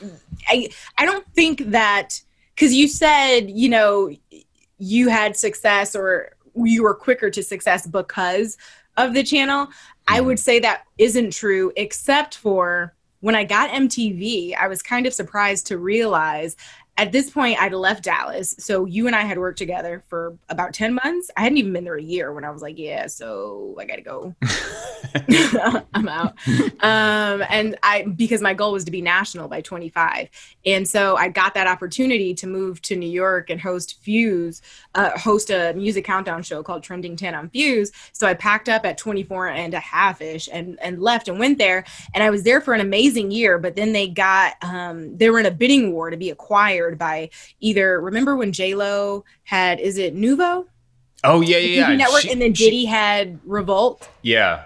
I 0.48 0.70
I 0.98 1.06
don't 1.06 1.26
think 1.34 1.72
that 1.72 2.22
because 2.56 2.74
you 2.74 2.88
said, 2.88 3.50
you 3.50 3.70
know, 3.70 4.12
you 4.78 5.10
had 5.10 5.38
success 5.38 5.96
or 5.96 6.34
you 6.56 6.84
were 6.84 6.94
quicker 6.94 7.30
to 7.30 7.42
success 7.42 7.88
because 7.88 8.58
of 9.06 9.14
the 9.14 9.24
channel. 9.24 9.68
I 10.08 10.22
would 10.22 10.40
say 10.40 10.60
that 10.60 10.84
isn't 10.98 11.34
true, 11.34 11.72
except 11.76 12.36
for 12.36 12.94
when 13.22 13.36
I 13.36 13.44
got 13.44 13.70
MTV, 13.70 14.56
I 14.60 14.68
was 14.68 14.82
kind 14.82 15.06
of 15.06 15.14
surprised 15.14 15.68
to 15.68 15.78
realize 15.78 16.56
at 17.02 17.12
this 17.12 17.32
point 17.32 17.60
I'd 17.60 17.74
left 17.74 18.04
Dallas. 18.04 18.56
So 18.60 18.86
you 18.86 19.08
and 19.08 19.16
I 19.16 19.24
had 19.24 19.40
worked 19.40 19.58
together 19.58 20.04
for 20.08 20.38
about 20.50 20.72
10 20.72 20.94
months. 20.94 21.32
I 21.36 21.42
hadn't 21.42 21.58
even 21.58 21.74
been 21.74 21.84
there 21.84 21.96
a 21.96 22.02
year 22.02 22.32
when 22.32 22.46
I 22.46 22.52
was 22.52 22.62
like, 22.62 22.78
yeah, 22.78 23.08
so 23.08 23.76
I 23.80 23.86
got 23.86 23.96
to 23.96 24.04
go. 24.04 24.36
I'm 25.94 26.08
out. 26.08 26.36
Um, 26.84 27.44
and 27.50 27.76
I, 27.82 28.04
because 28.04 28.42
my 28.42 28.54
goal 28.54 28.72
was 28.72 28.86
to 28.86 28.92
be 28.92 29.02
national 29.02 29.48
by 29.48 29.62
25. 29.62 30.30
And 30.66 30.88
so 30.88 31.16
I 31.16 31.28
got 31.30 31.56
that 31.56 31.68
opportunity 31.68 32.36
to 32.36 32.48
move 32.48 32.82
to 32.84 32.96
New 32.96 33.10
York 33.10 33.50
and 33.50 33.60
host 33.60 34.00
Fuse, 34.02 34.62
uh, 34.94 35.18
host 35.18 35.50
a 35.50 35.74
music 35.74 36.06
countdown 36.06 36.44
show 36.44 36.62
called 36.62 36.84
Trending 36.84 37.16
10 37.16 37.34
on 37.34 37.50
Fuse. 37.50 37.92
So 38.14 38.28
I 38.28 38.36
packed 38.36 38.70
up 38.70 38.86
at 38.86 39.00
24 39.00 39.48
and 39.48 39.74
a 39.74 39.80
half 39.80 40.22
ish 40.22 40.48
and, 40.52 40.80
and 40.82 41.02
left 41.02 41.28
and 41.28 41.40
went 41.40 41.58
there. 41.58 41.84
And 42.14 42.24
I 42.24 42.30
was 42.30 42.44
there 42.44 42.62
for 42.62 42.74
an 42.74 42.82
amazing 42.82 43.32
year, 43.32 43.58
but 43.58 43.76
then 43.76 43.92
they 43.92 44.08
got, 44.08 44.54
um, 44.62 45.18
they 45.18 45.30
were 45.32 45.40
in 45.40 45.48
a 45.48 45.52
bidding 45.52 45.92
war 45.94 46.12
to 46.12 46.18
be 46.18 46.30
acquired 46.30 46.91
by 46.98 47.30
either, 47.60 48.00
remember 48.02 48.36
when 48.36 48.52
J-Lo 48.52 49.24
had, 49.44 49.80
is 49.80 49.98
it 49.98 50.16
Nuvo? 50.16 50.66
Oh 51.24 51.42
yeah, 51.42 51.58
yeah, 51.58 51.90
yeah. 51.90 51.96
Network, 51.96 52.22
She- 52.22 52.32
and 52.32 52.42
then 52.42 52.54
she- 52.54 52.66
Diddy 52.66 52.86
had 52.86 53.40
Revolt. 53.46 54.08
yeah. 54.22 54.64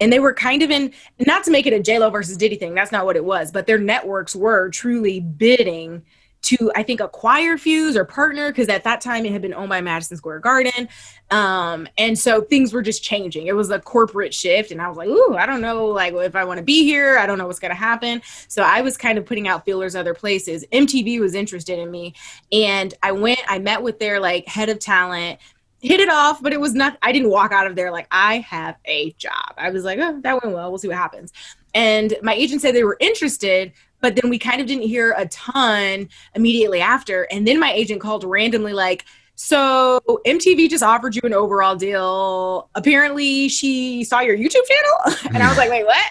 and 0.00 0.12
they 0.12 0.18
were 0.18 0.34
kind 0.34 0.62
of 0.62 0.70
in 0.70 0.92
not 1.26 1.44
to 1.44 1.50
make 1.52 1.66
it 1.66 1.72
a 1.72 1.80
J 1.80 1.98
Lo 2.00 2.10
versus 2.10 2.36
Diddy 2.36 2.56
thing. 2.56 2.74
That's 2.74 2.90
not 2.90 3.06
what 3.06 3.16
it 3.16 3.24
was, 3.24 3.52
but 3.52 3.66
their 3.66 3.78
networks 3.78 4.34
were 4.34 4.68
truly 4.70 5.20
bidding 5.20 6.02
to 6.44 6.70
I 6.74 6.82
think 6.82 7.00
acquire 7.00 7.58
Fuse 7.58 7.96
or 7.96 8.04
partner 8.04 8.50
because 8.50 8.68
at 8.68 8.84
that 8.84 9.00
time 9.00 9.24
it 9.24 9.32
had 9.32 9.42
been 9.42 9.54
owned 9.54 9.68
by 9.68 9.80
Madison 9.80 10.16
Square 10.16 10.40
Garden, 10.40 10.88
um, 11.30 11.88
and 11.98 12.18
so 12.18 12.42
things 12.42 12.72
were 12.72 12.82
just 12.82 13.02
changing. 13.02 13.46
It 13.46 13.56
was 13.56 13.70
a 13.70 13.80
corporate 13.80 14.34
shift, 14.34 14.70
and 14.70 14.80
I 14.80 14.88
was 14.88 14.96
like, 14.96 15.08
"Ooh, 15.08 15.36
I 15.36 15.46
don't 15.46 15.60
know, 15.60 15.86
like 15.86 16.14
if 16.14 16.36
I 16.36 16.44
want 16.44 16.58
to 16.58 16.64
be 16.64 16.84
here. 16.84 17.18
I 17.18 17.26
don't 17.26 17.38
know 17.38 17.46
what's 17.46 17.58
going 17.58 17.70
to 17.70 17.76
happen." 17.76 18.22
So 18.48 18.62
I 18.62 18.80
was 18.80 18.96
kind 18.96 19.18
of 19.18 19.26
putting 19.26 19.48
out 19.48 19.64
feelers 19.64 19.96
other 19.96 20.14
places. 20.14 20.64
MTV 20.72 21.20
was 21.20 21.34
interested 21.34 21.78
in 21.78 21.90
me, 21.90 22.14
and 22.52 22.94
I 23.02 23.12
went. 23.12 23.40
I 23.48 23.58
met 23.58 23.82
with 23.82 23.98
their 23.98 24.20
like 24.20 24.46
head 24.46 24.68
of 24.68 24.78
talent 24.78 25.38
hit 25.84 26.00
it 26.00 26.08
off, 26.08 26.42
but 26.42 26.54
it 26.54 26.60
was 26.60 26.72
not, 26.72 26.96
I 27.02 27.12
didn't 27.12 27.28
walk 27.28 27.52
out 27.52 27.66
of 27.66 27.76
there 27.76 27.90
like, 27.90 28.06
I 28.10 28.38
have 28.38 28.76
a 28.86 29.12
job. 29.18 29.52
I 29.58 29.68
was 29.68 29.84
like, 29.84 29.98
oh, 30.00 30.18
that 30.22 30.42
went 30.42 30.54
well. 30.54 30.70
We'll 30.70 30.78
see 30.78 30.88
what 30.88 30.96
happens. 30.96 31.30
And 31.74 32.16
my 32.22 32.32
agent 32.32 32.62
said 32.62 32.74
they 32.74 32.84
were 32.84 32.96
interested, 33.00 33.72
but 34.04 34.16
then 34.16 34.28
we 34.28 34.38
kind 34.38 34.60
of 34.60 34.66
didn't 34.66 34.82
hear 34.82 35.14
a 35.16 35.26
ton 35.28 36.10
immediately 36.34 36.78
after. 36.78 37.22
And 37.30 37.48
then 37.48 37.58
my 37.58 37.72
agent 37.72 38.02
called 38.02 38.22
randomly, 38.22 38.74
like, 38.74 39.06
so 39.34 39.98
MTV 40.26 40.68
just 40.68 40.84
offered 40.84 41.16
you 41.16 41.22
an 41.24 41.32
overall 41.32 41.74
deal. 41.74 42.68
Apparently, 42.74 43.48
she 43.48 44.04
saw 44.04 44.20
your 44.20 44.36
YouTube 44.36 44.66
channel. 44.68 45.18
and 45.34 45.42
I 45.42 45.48
was 45.48 45.56
like, 45.56 45.70
wait, 45.70 45.86
what? 45.86 46.04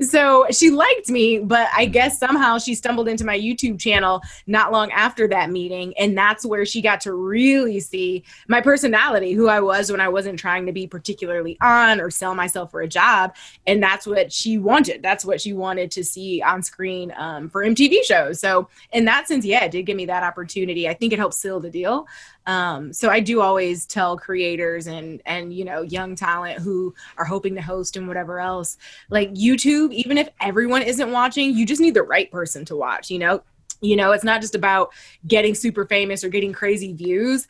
So 0.00 0.46
she 0.50 0.70
liked 0.70 1.08
me, 1.08 1.38
but 1.38 1.68
I 1.76 1.86
guess 1.86 2.18
somehow 2.18 2.58
she 2.58 2.74
stumbled 2.74 3.08
into 3.08 3.24
my 3.24 3.38
YouTube 3.38 3.78
channel 3.78 4.22
not 4.46 4.72
long 4.72 4.90
after 4.92 5.28
that 5.28 5.50
meeting. 5.50 5.94
And 5.98 6.16
that's 6.16 6.44
where 6.44 6.64
she 6.64 6.80
got 6.80 7.00
to 7.02 7.14
really 7.14 7.80
see 7.80 8.24
my 8.48 8.60
personality, 8.60 9.32
who 9.32 9.48
I 9.48 9.60
was 9.60 9.90
when 9.90 10.00
I 10.00 10.08
wasn't 10.08 10.38
trying 10.38 10.66
to 10.66 10.72
be 10.72 10.86
particularly 10.86 11.58
on 11.60 12.00
or 12.00 12.10
sell 12.10 12.34
myself 12.34 12.70
for 12.70 12.80
a 12.80 12.88
job. 12.88 13.34
And 13.66 13.82
that's 13.82 14.06
what 14.06 14.32
she 14.32 14.58
wanted. 14.58 15.02
That's 15.02 15.24
what 15.24 15.40
she 15.40 15.52
wanted 15.52 15.90
to 15.92 16.04
see 16.04 16.42
on 16.42 16.62
screen 16.62 17.12
um, 17.16 17.48
for 17.48 17.64
MTV 17.64 18.04
shows. 18.04 18.40
So, 18.40 18.68
in 18.92 19.04
that 19.06 19.28
sense, 19.28 19.44
yeah, 19.44 19.64
it 19.64 19.70
did 19.70 19.86
give 19.86 19.96
me 19.96 20.06
that 20.06 20.22
opportunity. 20.22 20.88
I 20.88 20.94
think 20.94 21.12
it 21.12 21.18
helped 21.18 21.34
seal 21.34 21.60
the 21.60 21.70
deal. 21.70 22.06
Um, 22.46 22.92
so 22.92 23.08
I 23.08 23.20
do 23.20 23.40
always 23.40 23.86
tell 23.86 24.16
creators 24.16 24.86
and 24.86 25.22
and 25.26 25.52
you 25.52 25.64
know 25.64 25.82
young 25.82 26.16
talent 26.16 26.58
who 26.58 26.94
are 27.16 27.24
hoping 27.24 27.54
to 27.54 27.62
host 27.62 27.96
and 27.96 28.08
whatever 28.08 28.40
else, 28.40 28.76
like 29.10 29.32
YouTube, 29.34 29.92
even 29.92 30.18
if 30.18 30.28
everyone 30.40 30.82
isn't 30.82 31.12
watching, 31.12 31.56
you 31.56 31.64
just 31.66 31.80
need 31.80 31.94
the 31.94 32.02
right 32.02 32.30
person 32.30 32.64
to 32.66 32.76
watch. 32.76 33.10
You 33.10 33.20
know, 33.20 33.42
you 33.80 33.96
know, 33.96 34.12
it's 34.12 34.24
not 34.24 34.40
just 34.40 34.54
about 34.54 34.92
getting 35.26 35.54
super 35.54 35.86
famous 35.86 36.24
or 36.24 36.28
getting 36.28 36.52
crazy 36.52 36.92
views. 36.92 37.46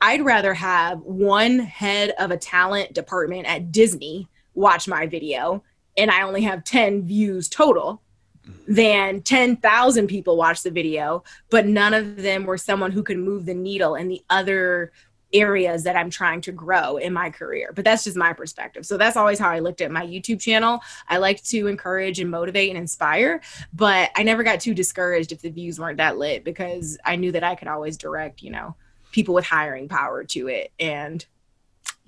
I'd 0.00 0.24
rather 0.24 0.54
have 0.54 1.00
one 1.00 1.58
head 1.58 2.14
of 2.18 2.30
a 2.30 2.36
talent 2.36 2.92
department 2.92 3.46
at 3.46 3.72
Disney 3.72 4.28
watch 4.54 4.88
my 4.88 5.06
video 5.06 5.62
and 5.96 6.10
I 6.10 6.22
only 6.22 6.42
have 6.42 6.64
10 6.64 7.04
views 7.04 7.48
total 7.48 8.02
than 8.66 9.22
10,000 9.22 10.06
people 10.06 10.36
watch 10.36 10.62
the 10.62 10.70
video, 10.70 11.24
but 11.50 11.66
none 11.66 11.94
of 11.94 12.16
them 12.16 12.44
were 12.44 12.58
someone 12.58 12.92
who 12.92 13.02
could 13.02 13.18
move 13.18 13.46
the 13.46 13.54
needle 13.54 13.94
in 13.94 14.08
the 14.08 14.22
other 14.28 14.92
areas 15.32 15.84
that 15.84 15.96
I'm 15.96 16.10
trying 16.10 16.40
to 16.42 16.52
grow 16.52 16.96
in 16.96 17.12
my 17.12 17.30
career. 17.30 17.72
But 17.74 17.84
that's 17.84 18.04
just 18.04 18.16
my 18.16 18.32
perspective. 18.32 18.86
So 18.86 18.96
that's 18.96 19.16
always 19.16 19.38
how 19.38 19.50
I 19.50 19.58
looked 19.58 19.80
at 19.80 19.90
my 19.90 20.06
YouTube 20.06 20.40
channel. 20.40 20.80
I 21.08 21.18
like 21.18 21.42
to 21.44 21.66
encourage 21.66 22.18
and 22.18 22.30
motivate 22.30 22.70
and 22.70 22.78
inspire, 22.78 23.42
but 23.72 24.10
I 24.16 24.22
never 24.22 24.42
got 24.42 24.60
too 24.60 24.74
discouraged 24.74 25.32
if 25.32 25.42
the 25.42 25.50
views 25.50 25.78
weren't 25.78 25.98
that 25.98 26.18
lit 26.18 26.44
because 26.44 26.98
I 27.04 27.16
knew 27.16 27.32
that 27.32 27.44
I 27.44 27.54
could 27.54 27.68
always 27.68 27.96
direct, 27.96 28.42
you 28.42 28.50
know, 28.50 28.74
people 29.12 29.34
with 29.34 29.44
hiring 29.44 29.88
power 29.88 30.24
to 30.24 30.48
it 30.48 30.72
and 30.78 31.24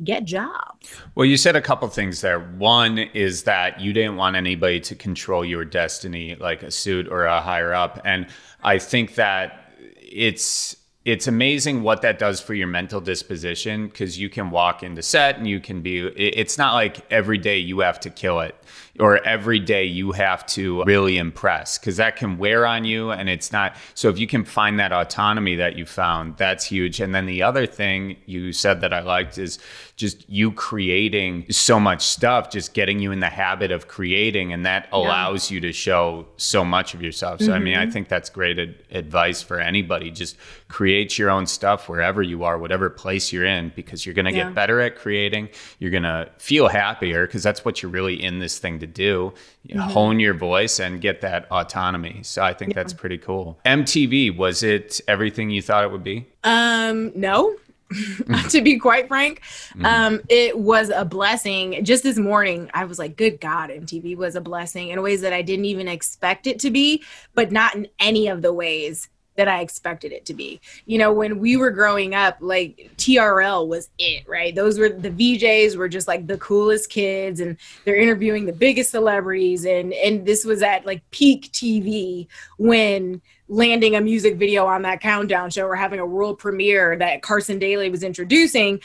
get 0.05 0.25
jobs. 0.25 1.03
Well, 1.15 1.27
you 1.27 1.37
said 1.37 1.57
a 1.57 1.63
couple 1.63 1.89
things 1.89 2.21
there. 2.21 2.41
One 2.41 2.99
is 2.99 3.45
that 3.45 3.81
you 3.81 3.93
didn't 3.93 4.17
want 4.17 4.37
anybody 4.37 4.81
to 4.81 4.95
control 4.95 5.45
your 5.45 5.65
destiny, 5.65 6.37
like 6.37 6.63
a 6.63 6.71
suit 6.71 7.09
or 7.09 7.25
a 7.25 7.41
higher 7.41 7.73
up, 7.73 8.01
and 8.05 8.27
I 8.63 8.79
think 8.79 9.15
that 9.17 9.73
it's 9.97 10.77
it's 11.05 11.27
amazing 11.27 11.83
what 11.83 12.03
that 12.03 12.19
does 12.19 12.41
for 12.41 12.53
your 12.53 12.67
mental 12.67 13.01
disposition 13.01 13.89
because 13.89 14.19
you 14.19 14.29
can 14.29 14.51
walk 14.51 14.83
into 14.83 15.03
set 15.03 15.39
and 15.39 15.49
you 15.49 15.59
can 15.59 15.81
be 15.81 16.01
it's 16.01 16.59
not 16.59 16.75
like 16.75 17.01
every 17.11 17.39
day 17.39 17.57
you 17.59 17.81
have 17.81 17.99
to 17.99 18.11
kill 18.11 18.41
it 18.41 18.55
or 18.98 19.24
every 19.26 19.59
day 19.61 19.85
you 19.85 20.12
have 20.12 20.44
to 20.46 20.83
really 20.85 21.16
impress 21.16 21.79
because 21.79 21.96
that 21.96 22.16
can 22.16 22.38
wear 22.38 22.66
on 22.66 22.85
you 22.85 23.11
and 23.11 23.29
it's 23.29 23.53
not 23.53 23.76
so 23.94 24.09
if 24.09 24.18
you 24.18 24.26
can 24.26 24.44
find 24.44 24.81
that 24.81 24.92
autonomy 24.92 25.55
that 25.55 25.76
you 25.76 25.87
found 25.87 26.37
that's 26.37 26.64
huge. 26.64 27.00
And 27.00 27.14
then 27.14 27.26
the 27.26 27.42
other 27.42 27.66
thing 27.66 28.16
you 28.26 28.53
said 28.53 28.81
that 28.81 28.92
i 28.92 29.00
liked 29.00 29.38
is 29.38 29.59
just 29.96 30.29
you 30.29 30.50
creating 30.50 31.44
so 31.50 31.79
much 31.79 32.03
stuff 32.03 32.50
just 32.50 32.74
getting 32.74 32.98
you 32.98 33.12
in 33.12 33.20
the 33.20 33.29
habit 33.29 33.70
of 33.70 33.87
creating 33.87 34.53
and 34.53 34.66
that 34.66 34.88
allows 34.92 35.50
you 35.50 35.61
to 35.61 35.72
show 35.72 36.26
so 36.37 36.64
much 36.64 36.94
of 36.94 37.03
yourself. 37.03 37.40
So 37.40 37.53
i 37.53 37.59
mean 37.59 37.76
i 37.76 37.83
mm-hmm. 37.83 37.92
think 37.92 38.09
that's 38.09 38.31
great 38.31 38.59
ad- 38.59 38.83
advice 38.90 39.42
for 39.42 39.61
anybody. 39.61 40.11
Just 40.11 40.37
create 40.68 41.16
your 41.18 41.31
own 41.31 41.46
stuff 41.46 41.88
wherever 41.88 42.22
you 42.22 42.44
are 42.44 42.59
whatever 42.59 42.90
place 42.90 43.33
you're 43.33 43.44
in 43.44 43.72
because 43.76 44.05
you're 44.05 44.14
going 44.14 44.24
to 44.24 44.33
Yeah. 44.33 44.44
get 44.44 44.55
better 44.55 44.81
at 44.81 44.96
creating. 44.96 45.48
You're 45.79 45.90
going 45.90 46.03
to 46.05 46.31
feel 46.38 46.68
happier 46.68 47.26
because 47.26 47.42
that's 47.42 47.64
what 47.64 47.83
you're 47.83 47.90
really 47.90 48.20
in 48.22 48.38
this 48.38 48.59
thing 48.59 48.80
to 48.81 48.87
do 48.87 49.33
Mm-hmm. 49.69 49.79
hone 49.79 50.19
your 50.19 50.33
voice 50.35 50.81
and 50.81 51.03
get 51.03 51.21
that 51.21 51.47
autonomy 51.53 52.21
so 52.23 52.43
i 52.43 52.55
think 52.55 52.75
that's 52.75 52.95
pretty 52.95 53.19
cool 53.19 53.59
mtv 53.66 54.35
was 54.37 54.62
it 54.62 55.01
everything 55.07 55.51
you 55.51 55.61
thought 55.61 55.85
it 55.85 55.93
would 55.93 56.03
be 56.03 56.27
Um, 56.45 57.12
no. 57.14 57.55
to 58.51 58.62
be 58.62 58.79
quite 58.79 59.09
frank, 59.09 59.43
um, 59.83 60.21
it 60.29 60.57
was 60.57 60.90
a 60.90 61.05
blessing. 61.05 61.85
Just 61.85 62.05
this 62.05 62.19
morning, 62.19 62.71
I 62.73 62.85
was 62.85 63.01
like, 63.01 63.16
"Good 63.16 63.40
God, 63.40 63.69
MTV 63.69 64.16
was 64.16 64.37
a 64.37 64.40
blessing 64.40 64.90
in 64.90 65.03
ways 65.03 65.23
that 65.23 65.33
I 65.33 65.43
didn't 65.43 65.64
even 65.64 65.88
expect 65.88 66.47
it 66.47 66.61
to 66.61 66.71
be, 66.71 67.03
but 67.35 67.51
not 67.51 67.75
in 67.75 67.88
any 67.99 68.29
of 68.29 68.43
the 68.43 68.53
ways 68.53 69.09
that 69.40 69.48
I 69.48 69.61
expected 69.62 70.12
it 70.12 70.24
to 70.26 70.35
be." 70.35 70.61
You 70.87 70.98
know, 70.98 71.12
when 71.12 71.38
we 71.38 71.57
were 71.57 71.70
growing 71.70 72.14
up, 72.14 72.37
like 72.40 72.90
TRL 72.96 73.66
was 73.66 73.88
it, 73.98 74.29
right? 74.29 74.55
Those 74.55 74.79
were 74.79 74.90
the 74.90 75.11
VJs 75.11 75.76
were 75.76 75.88
just 75.88 76.07
like 76.07 76.26
the 76.26 76.38
coolest 76.38 76.90
kids, 76.90 77.40
and 77.40 77.57
they're 77.85 77.96
interviewing 77.96 78.44
the 78.46 78.53
biggest 78.53 78.90
celebrities, 78.90 79.64
and 79.64 79.92
and 79.92 80.26
this 80.26 80.44
was 80.44 80.62
at 80.62 80.87
like 80.87 81.03
peak 81.11 81.50
TV 81.53 82.29
when 82.59 83.20
landing 83.48 83.96
a 83.96 84.00
music 84.00 84.37
video 84.37 84.64
on 84.66 84.83
that 84.83 85.00
countdown 85.00 85.50
show 85.50 85.66
or 85.66 85.74
having 85.74 85.98
a 85.98 86.07
world 86.07 86.38
premiere 86.38 86.96
that 86.96 87.22
Carson 87.22 87.59
Daly 87.59 87.90
was 87.90 88.05
introducing 88.05 88.81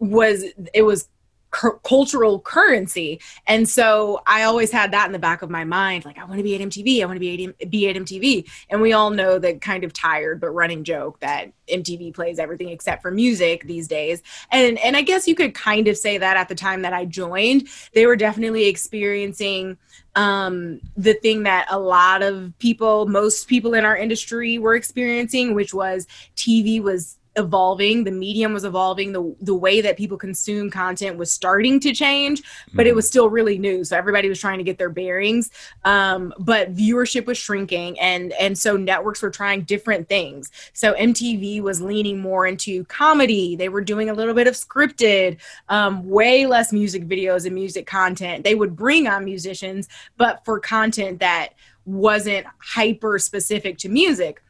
was 0.00 0.44
it 0.74 0.82
was 0.82 1.08
cu- 1.50 1.78
cultural 1.84 2.40
currency. 2.40 3.20
And 3.46 3.68
so 3.68 4.20
I 4.26 4.42
always 4.42 4.70
had 4.70 4.92
that 4.92 5.06
in 5.06 5.12
the 5.12 5.18
back 5.18 5.42
of 5.42 5.50
my 5.50 5.64
mind 5.64 6.04
like 6.04 6.18
I 6.18 6.24
want 6.24 6.38
to 6.38 6.42
be 6.42 6.54
at 6.54 6.60
MTV 6.60 7.02
I 7.02 7.06
want 7.06 7.16
to 7.16 7.20
be 7.20 7.54
at, 7.60 7.70
be 7.70 7.88
at 7.88 7.96
MTV 7.96 8.48
and 8.70 8.80
we 8.80 8.92
all 8.92 9.10
know 9.10 9.38
the 9.38 9.54
kind 9.54 9.84
of 9.84 9.92
tired 9.92 10.40
but 10.40 10.50
running 10.50 10.84
joke 10.84 11.20
that 11.20 11.52
MTV 11.68 12.14
plays 12.14 12.38
everything 12.38 12.70
except 12.70 13.02
for 13.02 13.10
music 13.10 13.64
these 13.64 13.88
days. 13.88 14.22
And 14.50 14.78
and 14.78 14.96
I 14.96 15.02
guess 15.02 15.28
you 15.28 15.34
could 15.34 15.54
kind 15.54 15.88
of 15.88 15.96
say 15.96 16.18
that 16.18 16.36
at 16.36 16.48
the 16.48 16.54
time 16.54 16.82
that 16.82 16.92
I 16.92 17.04
joined 17.04 17.68
they 17.92 18.06
were 18.06 18.16
definitely 18.16 18.66
experiencing 18.66 19.78
um, 20.14 20.80
the 20.96 21.14
thing 21.14 21.44
that 21.44 21.66
a 21.70 21.78
lot 21.78 22.22
of 22.22 22.52
people, 22.58 23.06
most 23.06 23.46
people 23.46 23.74
in 23.74 23.84
our 23.84 23.96
industry 23.96 24.58
were 24.58 24.74
experiencing, 24.74 25.54
which 25.54 25.72
was 25.72 26.08
TV 26.36 26.82
was 26.82 27.17
evolving, 27.38 28.04
the 28.04 28.10
medium 28.10 28.52
was 28.52 28.64
evolving, 28.64 29.12
the 29.12 29.34
the 29.40 29.54
way 29.54 29.80
that 29.80 29.96
people 29.96 30.18
consume 30.18 30.70
content 30.70 31.16
was 31.16 31.32
starting 31.32 31.80
to 31.80 31.94
change, 31.94 32.42
but 32.74 32.86
it 32.86 32.94
was 32.94 33.06
still 33.06 33.30
really 33.30 33.58
new. 33.58 33.84
So 33.84 33.96
everybody 33.96 34.28
was 34.28 34.40
trying 34.40 34.58
to 34.58 34.64
get 34.64 34.78
their 34.78 34.90
bearings. 34.90 35.50
Um, 35.84 36.34
but 36.38 36.74
viewership 36.74 37.26
was 37.26 37.38
shrinking 37.38 37.98
and 38.00 38.32
and 38.34 38.58
so 38.58 38.76
networks 38.76 39.22
were 39.22 39.30
trying 39.30 39.62
different 39.62 40.08
things. 40.08 40.50
So 40.72 40.94
MTV 40.94 41.62
was 41.62 41.80
leaning 41.80 42.18
more 42.18 42.46
into 42.46 42.84
comedy. 42.84 43.56
They 43.56 43.68
were 43.68 43.82
doing 43.82 44.10
a 44.10 44.14
little 44.14 44.34
bit 44.34 44.46
of 44.46 44.54
scripted, 44.54 45.38
um, 45.68 46.08
way 46.08 46.46
less 46.46 46.72
music 46.72 47.06
videos 47.06 47.46
and 47.46 47.54
music 47.54 47.86
content. 47.86 48.44
They 48.44 48.54
would 48.54 48.76
bring 48.76 49.06
on 49.06 49.24
musicians, 49.24 49.88
but 50.16 50.44
for 50.44 50.60
content 50.60 51.20
that 51.20 51.54
wasn't 51.86 52.46
hyper 52.58 53.18
specific 53.18 53.78
to 53.78 53.88
music 53.88 54.42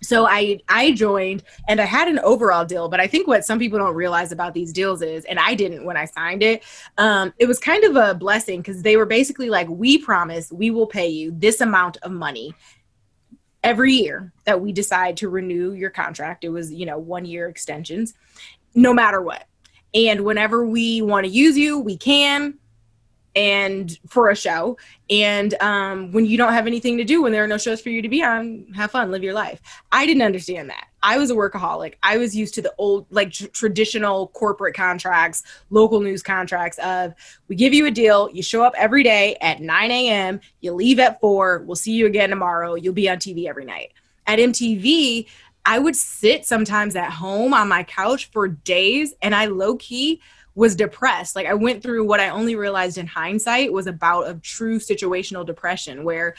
so 0.00 0.26
i 0.26 0.58
i 0.68 0.92
joined 0.92 1.42
and 1.66 1.80
i 1.80 1.84
had 1.84 2.08
an 2.08 2.18
overall 2.20 2.64
deal 2.64 2.88
but 2.88 3.00
i 3.00 3.06
think 3.06 3.26
what 3.26 3.44
some 3.44 3.58
people 3.58 3.78
don't 3.78 3.94
realize 3.94 4.32
about 4.32 4.54
these 4.54 4.72
deals 4.72 5.02
is 5.02 5.24
and 5.24 5.38
i 5.38 5.54
didn't 5.54 5.84
when 5.84 5.96
i 5.96 6.04
signed 6.04 6.42
it 6.42 6.62
um, 6.98 7.32
it 7.38 7.46
was 7.46 7.58
kind 7.58 7.84
of 7.84 7.96
a 7.96 8.14
blessing 8.14 8.60
because 8.60 8.82
they 8.82 8.96
were 8.96 9.06
basically 9.06 9.50
like 9.50 9.68
we 9.68 9.98
promise 9.98 10.52
we 10.52 10.70
will 10.70 10.86
pay 10.86 11.08
you 11.08 11.32
this 11.36 11.60
amount 11.60 11.96
of 12.02 12.12
money 12.12 12.54
every 13.62 13.92
year 13.92 14.32
that 14.44 14.60
we 14.60 14.72
decide 14.72 15.16
to 15.16 15.28
renew 15.28 15.72
your 15.72 15.90
contract. 15.90 16.44
It 16.44 16.50
was 16.50 16.72
you 16.72 16.86
know 16.86 16.98
one 16.98 17.24
year 17.24 17.48
extensions 17.48 18.14
no 18.74 18.92
matter 18.92 19.20
what. 19.20 19.44
And 19.94 20.20
whenever 20.24 20.66
we 20.66 21.02
want 21.02 21.26
to 21.26 21.32
use 21.32 21.56
you 21.56 21.78
we 21.78 21.96
can 21.96 22.54
and 23.34 23.98
for 24.08 24.30
a 24.30 24.36
show. 24.36 24.76
And 25.10 25.54
um, 25.62 26.12
when 26.12 26.26
you 26.26 26.36
don't 26.36 26.52
have 26.52 26.66
anything 26.66 26.98
to 26.98 27.04
do 27.04 27.22
when 27.22 27.32
there 27.32 27.44
are 27.44 27.48
no 27.48 27.58
shows 27.58 27.80
for 27.80 27.90
you 27.90 28.02
to 28.02 28.08
be 28.08 28.22
on 28.22 28.66
have 28.74 28.90
fun 28.90 29.10
live 29.10 29.22
your 29.22 29.34
life. 29.34 29.60
I 29.92 30.06
didn't 30.06 30.22
understand 30.22 30.70
that. 30.70 30.88
I 31.02 31.18
was 31.18 31.30
a 31.30 31.34
workaholic. 31.34 31.94
I 32.02 32.18
was 32.18 32.34
used 32.34 32.54
to 32.54 32.62
the 32.62 32.74
old 32.78 33.06
like 33.10 33.30
tr- 33.30 33.46
traditional 33.46 34.28
corporate 34.28 34.74
contracts 34.74 35.42
local 35.70 36.00
news 36.00 36.22
contracts 36.22 36.78
of 36.78 37.14
we 37.46 37.56
give 37.56 37.72
you 37.72 37.86
a 37.86 37.90
deal 37.90 38.28
you 38.32 38.42
show 38.42 38.62
up 38.62 38.74
every 38.76 39.02
day 39.02 39.36
at 39.40 39.60
9 39.60 39.90
a.m 39.90 40.40
you 40.60 40.72
leave 40.72 40.98
at 40.98 41.20
4 41.20 41.62
we'll 41.66 41.76
see 41.76 41.92
you 41.92 42.06
again 42.06 42.30
tomorrow 42.30 42.74
you'll 42.74 42.94
be 42.94 43.08
on 43.08 43.18
tv 43.18 43.46
every 43.46 43.64
night. 43.64 43.92
At 44.26 44.38
mtv 44.38 45.26
i 45.64 45.78
would 45.78 45.96
sit 45.96 46.44
sometimes 46.44 46.96
at 46.96 47.10
home 47.10 47.54
on 47.54 47.68
my 47.68 47.82
couch 47.84 48.30
for 48.30 48.48
days 48.48 49.14
and 49.22 49.34
i 49.34 49.46
low 49.46 49.76
key 49.76 50.20
was 50.58 50.74
depressed. 50.74 51.36
Like 51.36 51.46
I 51.46 51.54
went 51.54 51.84
through 51.84 52.04
what 52.04 52.18
I 52.18 52.30
only 52.30 52.56
realized 52.56 52.98
in 52.98 53.06
hindsight 53.06 53.72
was 53.72 53.86
about 53.86 54.26
of 54.26 54.42
true 54.42 54.80
situational 54.80 55.46
depression 55.46 56.02
where 56.02 56.34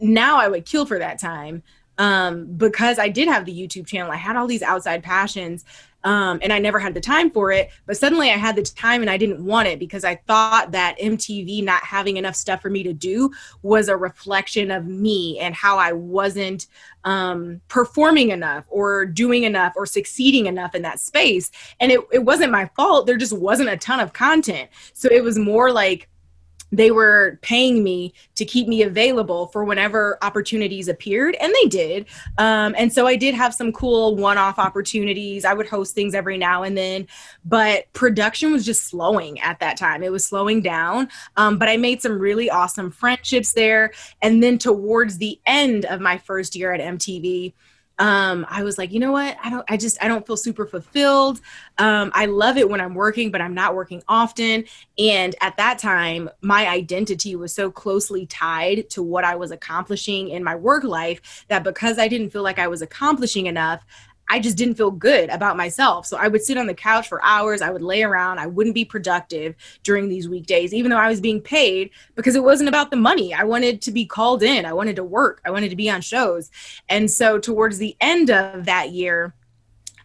now 0.00 0.40
I 0.40 0.48
would 0.48 0.66
kill 0.66 0.84
for 0.84 0.98
that 0.98 1.20
time 1.20 1.62
um, 1.96 2.46
because 2.56 2.98
I 2.98 3.08
did 3.08 3.28
have 3.28 3.44
the 3.44 3.52
YouTube 3.56 3.86
channel. 3.86 4.10
I 4.10 4.16
had 4.16 4.34
all 4.34 4.48
these 4.48 4.62
outside 4.62 5.04
passions 5.04 5.64
um, 6.04 6.40
and 6.42 6.52
I 6.52 6.58
never 6.58 6.78
had 6.78 6.94
the 6.94 7.00
time 7.00 7.30
for 7.30 7.52
it. 7.52 7.70
But 7.86 7.96
suddenly 7.96 8.30
I 8.30 8.36
had 8.36 8.56
the 8.56 8.62
time 8.62 9.00
and 9.00 9.10
I 9.10 9.16
didn't 9.16 9.44
want 9.44 9.68
it 9.68 9.78
because 9.78 10.04
I 10.04 10.16
thought 10.26 10.72
that 10.72 10.98
MTV 10.98 11.64
not 11.64 11.82
having 11.82 12.16
enough 12.16 12.34
stuff 12.34 12.62
for 12.62 12.70
me 12.70 12.82
to 12.82 12.92
do 12.92 13.30
was 13.62 13.88
a 13.88 13.96
reflection 13.96 14.70
of 14.70 14.86
me 14.86 15.38
and 15.38 15.54
how 15.54 15.78
I 15.78 15.92
wasn't 15.92 16.66
um, 17.04 17.60
performing 17.68 18.30
enough 18.30 18.64
or 18.68 19.06
doing 19.06 19.44
enough 19.44 19.72
or 19.76 19.86
succeeding 19.86 20.46
enough 20.46 20.74
in 20.74 20.82
that 20.82 21.00
space. 21.00 21.50
And 21.80 21.90
it, 21.90 22.00
it 22.12 22.24
wasn't 22.24 22.52
my 22.52 22.70
fault. 22.76 23.06
There 23.06 23.16
just 23.16 23.36
wasn't 23.36 23.70
a 23.70 23.76
ton 23.76 24.00
of 24.00 24.12
content. 24.12 24.70
So 24.92 25.08
it 25.10 25.22
was 25.22 25.38
more 25.38 25.72
like, 25.72 26.08
they 26.72 26.90
were 26.90 27.38
paying 27.42 27.84
me 27.84 28.14
to 28.34 28.44
keep 28.44 28.66
me 28.66 28.82
available 28.82 29.46
for 29.48 29.64
whenever 29.64 30.18
opportunities 30.22 30.88
appeared 30.88 31.36
and 31.40 31.54
they 31.62 31.68
did. 31.68 32.06
Um, 32.38 32.74
and 32.76 32.92
so 32.92 33.06
i 33.06 33.14
did 33.14 33.34
have 33.34 33.54
some 33.54 33.72
cool 33.72 34.16
one-off 34.16 34.58
opportunities. 34.58 35.44
I 35.44 35.52
would 35.52 35.68
host 35.68 35.94
things 35.94 36.14
every 36.14 36.38
now 36.38 36.62
and 36.62 36.76
then 36.76 37.06
but 37.44 37.92
production 37.92 38.52
was 38.52 38.64
just 38.64 38.84
slowing 38.84 39.38
at 39.40 39.60
that 39.60 39.76
time. 39.76 40.02
It 40.02 40.12
was 40.12 40.24
slowing 40.24 40.62
down. 40.62 41.08
Um, 41.36 41.58
but 41.58 41.68
i 41.68 41.76
made 41.76 42.00
some 42.00 42.18
really 42.18 42.48
awesome 42.50 42.90
friendships 42.90 43.52
there. 43.52 43.92
And 44.22 44.42
then 44.42 44.58
towards 44.58 45.18
the 45.18 45.38
end 45.46 45.84
of 45.84 46.00
my 46.00 46.18
first 46.18 46.56
year 46.56 46.72
at 46.72 46.80
mtv 46.80 47.52
um, 47.98 48.46
I 48.48 48.62
was 48.62 48.78
like, 48.78 48.92
you 48.92 49.00
know 49.00 49.12
what? 49.12 49.36
I 49.42 49.50
don't, 49.50 49.64
I 49.68 49.76
just, 49.76 50.02
I 50.02 50.08
don't 50.08 50.26
feel 50.26 50.36
super 50.36 50.66
fulfilled. 50.66 51.40
Um, 51.78 52.10
I 52.14 52.26
love 52.26 52.56
it 52.56 52.68
when 52.68 52.80
I'm 52.80 52.94
working, 52.94 53.30
but 53.30 53.40
I'm 53.40 53.54
not 53.54 53.74
working 53.74 54.02
often. 54.08 54.64
And 54.98 55.34
at 55.40 55.56
that 55.58 55.78
time, 55.78 56.30
my 56.40 56.68
identity 56.68 57.36
was 57.36 57.52
so 57.52 57.70
closely 57.70 58.26
tied 58.26 58.88
to 58.90 59.02
what 59.02 59.24
I 59.24 59.36
was 59.36 59.50
accomplishing 59.50 60.30
in 60.30 60.42
my 60.42 60.54
work 60.54 60.84
life 60.84 61.44
that 61.48 61.64
because 61.64 61.98
I 61.98 62.08
didn't 62.08 62.30
feel 62.30 62.42
like 62.42 62.58
I 62.58 62.68
was 62.68 62.82
accomplishing 62.82 63.46
enough, 63.46 63.84
I 64.32 64.38
just 64.38 64.56
didn't 64.56 64.76
feel 64.76 64.90
good 64.90 65.28
about 65.28 65.58
myself. 65.58 66.06
So 66.06 66.16
I 66.16 66.26
would 66.26 66.42
sit 66.42 66.56
on 66.56 66.66
the 66.66 66.72
couch 66.72 67.06
for 67.06 67.22
hours. 67.22 67.60
I 67.60 67.68
would 67.68 67.82
lay 67.82 68.02
around. 68.02 68.38
I 68.38 68.46
wouldn't 68.46 68.74
be 68.74 68.86
productive 68.86 69.54
during 69.82 70.08
these 70.08 70.26
weekdays, 70.26 70.72
even 70.72 70.90
though 70.90 70.96
I 70.96 71.10
was 71.10 71.20
being 71.20 71.42
paid 71.42 71.90
because 72.14 72.34
it 72.34 72.42
wasn't 72.42 72.70
about 72.70 72.90
the 72.90 72.96
money. 72.96 73.34
I 73.34 73.44
wanted 73.44 73.82
to 73.82 73.90
be 73.90 74.06
called 74.06 74.42
in. 74.42 74.64
I 74.64 74.72
wanted 74.72 74.96
to 74.96 75.04
work. 75.04 75.42
I 75.44 75.50
wanted 75.50 75.68
to 75.68 75.76
be 75.76 75.90
on 75.90 76.00
shows. 76.00 76.50
And 76.88 77.10
so 77.10 77.38
towards 77.38 77.76
the 77.76 77.94
end 78.00 78.30
of 78.30 78.64
that 78.64 78.92
year, 78.92 79.34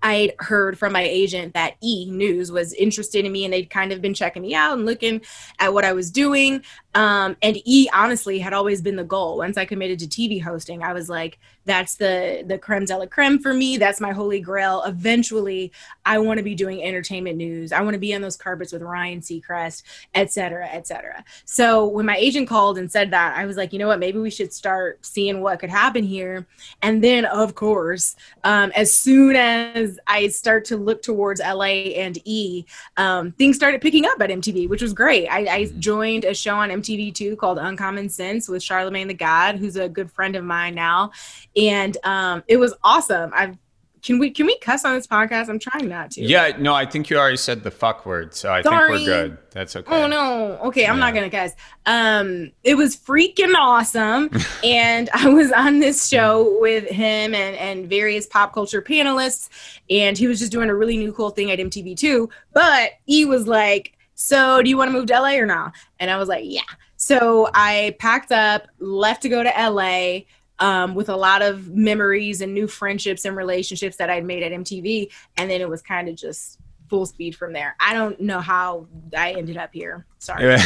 I'd 0.04 0.34
heard 0.40 0.78
from 0.78 0.94
my 0.94 1.04
agent 1.04 1.54
that 1.54 1.76
E 1.82 2.06
News 2.10 2.52
was 2.52 2.74
interested 2.74 3.24
in 3.24 3.32
me 3.32 3.46
and 3.46 3.54
they'd 3.54 3.70
kind 3.70 3.94
of 3.94 4.02
been 4.02 4.14
checking 4.14 4.42
me 4.42 4.54
out 4.54 4.78
and 4.78 4.86
looking 4.86 5.22
at 5.60 5.74
what 5.74 5.86
I 5.86 5.94
was 5.94 6.12
doing. 6.12 6.64
Um, 6.96 7.38
and 7.42 7.58
E 7.66 7.90
honestly 7.94 8.40
had 8.40 8.54
always 8.54 8.82
been 8.82 8.96
the 8.96 9.04
goal. 9.04 9.38
Once 9.38 9.58
I 9.58 9.66
committed 9.66 10.00
to 10.00 10.08
TV 10.08 10.42
hosting, 10.42 10.84
I 10.84 10.94
was 10.94 11.10
like, 11.10 11.38
that's 11.68 11.96
the 11.96 12.44
the 12.48 12.58
creme 12.58 12.86
de 12.86 12.98
la 12.98 13.06
creme 13.06 13.40
for 13.40 13.54
me. 13.54 13.78
That's 13.78 14.02
my 14.02 14.14
holy 14.14 14.40
grail. 14.40 14.82
Eventually, 14.84 15.72
I 16.06 16.18
want 16.18 16.38
to 16.38 16.44
be 16.44 16.56
doing 16.56 16.82
entertainment 16.82 17.38
news. 17.38 17.72
I 17.72 17.82
want 17.82 17.94
to 17.94 18.00
be 18.00 18.16
on 18.16 18.22
those 18.22 18.38
carpets 18.38 18.72
with 18.72 18.82
Ryan 18.82 19.20
Seacrest, 19.20 19.84
et 20.16 20.32
cetera, 20.32 20.68
et 20.68 20.88
cetera. 20.88 21.24
So 21.46 21.86
when 21.86 22.06
my 22.06 22.16
agent 22.16 22.48
called 22.48 22.78
and 22.78 22.90
said 22.90 23.12
that, 23.12 23.38
I 23.38 23.46
was 23.46 23.58
like, 23.58 23.74
you 23.74 23.80
know 23.80 23.88
what? 23.88 24.00
Maybe 24.00 24.18
we 24.18 24.32
should 24.32 24.54
start 24.54 25.06
seeing 25.06 25.42
what 25.42 25.60
could 25.60 25.70
happen 25.70 26.04
here. 26.04 26.48
And 26.82 27.04
then, 27.04 27.26
of 27.26 27.54
course, 27.56 28.16
um, 28.46 28.72
as 28.74 28.96
soon 28.96 29.36
as 29.36 30.00
I 30.08 30.30
start 30.30 30.64
to 30.66 30.78
look 30.78 31.02
towards 31.02 31.42
LA 31.42 31.92
and 31.98 32.18
E, 32.24 32.66
um, 32.96 33.34
things 33.34 33.58
started 33.58 33.82
picking 33.82 34.06
up 34.06 34.22
at 34.22 34.30
MTV, 34.30 34.70
which 34.70 34.82
was 34.82 34.94
great. 34.94 35.28
I, 35.28 35.40
I 35.40 35.64
mm-hmm. 35.64 35.80
joined 35.80 36.24
a 36.24 36.34
show 36.34 36.56
on 36.56 36.70
MTV 36.82 36.98
MTV2 36.98 37.38
called 37.38 37.58
Uncommon 37.58 38.10
Sense 38.10 38.48
with 38.48 38.64
Charlemagne 38.64 39.08
the 39.08 39.14
God, 39.14 39.56
who's 39.56 39.76
a 39.76 39.90
good 39.90 40.12
friend 40.12 40.36
of 40.36 40.44
mine 40.44 40.76
now. 40.76 41.12
And 41.56 41.98
um, 42.04 42.44
it 42.48 42.58
was 42.58 42.74
awesome. 42.84 43.32
I've 43.34 43.58
can 44.04 44.20
we 44.20 44.30
can 44.30 44.46
we 44.46 44.58
cuss 44.60 44.86
on 44.86 44.94
this 44.94 45.08
podcast? 45.08 45.50
I'm 45.50 45.58
trying 45.58 45.90
not 45.90 46.12
to. 46.12 46.22
Yeah, 46.22 46.56
no, 46.60 46.74
I 46.74 46.86
think 46.86 47.10
you 47.10 47.18
already 47.18 47.36
said 47.36 47.64
the 47.64 47.72
fuck 47.72 48.06
word, 48.06 48.34
so 48.36 48.54
I 48.54 48.62
Sorry. 48.62 49.00
think 49.00 49.08
we're 49.08 49.28
good. 49.28 49.38
That's 49.52 49.76
okay. 49.76 49.92
Oh 49.92 50.08
no. 50.08 50.60
Okay, 50.66 50.86
I'm 50.86 50.96
yeah. 50.96 51.00
not 51.00 51.14
gonna 51.16 51.32
cuss. 51.32 51.54
Um, 51.88 52.52
it 52.64 52.76
was 52.76 52.96
freaking 52.96 53.56
awesome, 53.56 54.30
and 54.64 55.10
I 55.14 55.28
was 55.30 55.52
on 55.52 55.80
this 55.80 56.08
show 56.08 56.58
with 56.62 56.88
him 56.88 57.34
and 57.34 57.58
and 57.58 57.90
various 57.90 58.28
pop 58.28 58.54
culture 58.54 58.84
panelists, 58.84 59.50
and 59.90 60.16
he 60.16 60.28
was 60.28 60.40
just 60.40 60.52
doing 60.52 60.70
a 60.70 60.76
really 60.76 60.98
new 60.98 61.12
cool 61.12 61.32
thing 61.32 61.50
at 61.50 61.58
MTV2. 61.58 62.30
But 62.54 62.92
he 63.06 63.26
was 63.26 63.48
like, 63.48 63.97
so 64.20 64.64
do 64.64 64.70
you 64.70 64.78
want 64.78 64.90
to 64.90 64.94
move 64.94 65.06
to 65.06 65.14
LA 65.14 65.36
or 65.36 65.46
not? 65.46 65.76
And 66.00 66.10
I 66.10 66.18
was 66.18 66.28
like, 66.28 66.44
yeah. 66.44 66.62
So 66.96 67.52
I 67.54 67.96
packed 68.00 68.32
up, 68.32 68.68
left 68.80 69.22
to 69.22 69.30
go 69.30 69.44
to 69.44 69.50
LA 69.50 70.22
um, 70.58 70.96
with 70.96 71.08
a 71.08 71.16
lot 71.16 71.44
of 71.44 71.70
memories 71.70 72.42
and 72.42 72.52
new 72.52 72.66
friendships 72.66 73.26
and 73.26 73.38
relationships 73.38 73.98
that 73.98 74.10
I'd 74.10 74.26
made 74.26 74.42
at 74.42 74.52
MTV. 74.52 75.12
And 75.38 75.52
then 75.52 75.62
it 75.62 75.70
was 75.70 75.84
kind 75.84 76.10
of 76.10 76.16
just 76.16 76.58
full 76.90 77.06
speed 77.06 77.36
from 77.36 77.54
there. 77.54 77.76
I 77.80 77.94
don't 77.94 78.20
know 78.20 78.40
how 78.40 78.88
I 79.16 79.34
ended 79.34 79.56
up 79.56 79.70
here. 79.72 80.08
Sorry. 80.18 80.58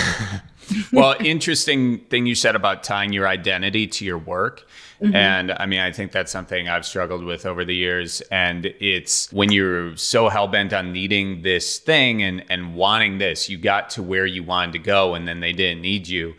well, 0.93 1.17
interesting 1.19 1.99
thing 2.05 2.25
you 2.25 2.35
said 2.35 2.55
about 2.55 2.83
tying 2.83 3.11
your 3.11 3.27
identity 3.27 3.85
to 3.85 4.05
your 4.05 4.17
work. 4.17 4.65
Mm-hmm. 5.01 5.15
And 5.15 5.51
I 5.53 5.65
mean, 5.65 5.79
I 5.79 5.91
think 5.91 6.11
that's 6.11 6.31
something 6.31 6.69
I've 6.69 6.85
struggled 6.85 7.23
with 7.23 7.45
over 7.45 7.65
the 7.65 7.75
years. 7.75 8.21
And 8.31 8.65
it's 8.79 9.31
when 9.33 9.51
you're 9.51 9.95
so 9.97 10.29
hell 10.29 10.47
bent 10.47 10.73
on 10.73 10.93
needing 10.93 11.41
this 11.41 11.79
thing 11.79 12.21
and, 12.21 12.45
and 12.49 12.75
wanting 12.75 13.17
this, 13.17 13.49
you 13.49 13.57
got 13.57 13.89
to 13.91 14.03
where 14.03 14.25
you 14.25 14.43
wanted 14.43 14.73
to 14.73 14.79
go 14.79 15.15
and 15.15 15.27
then 15.27 15.39
they 15.39 15.53
didn't 15.53 15.81
need 15.81 16.07
you. 16.07 16.35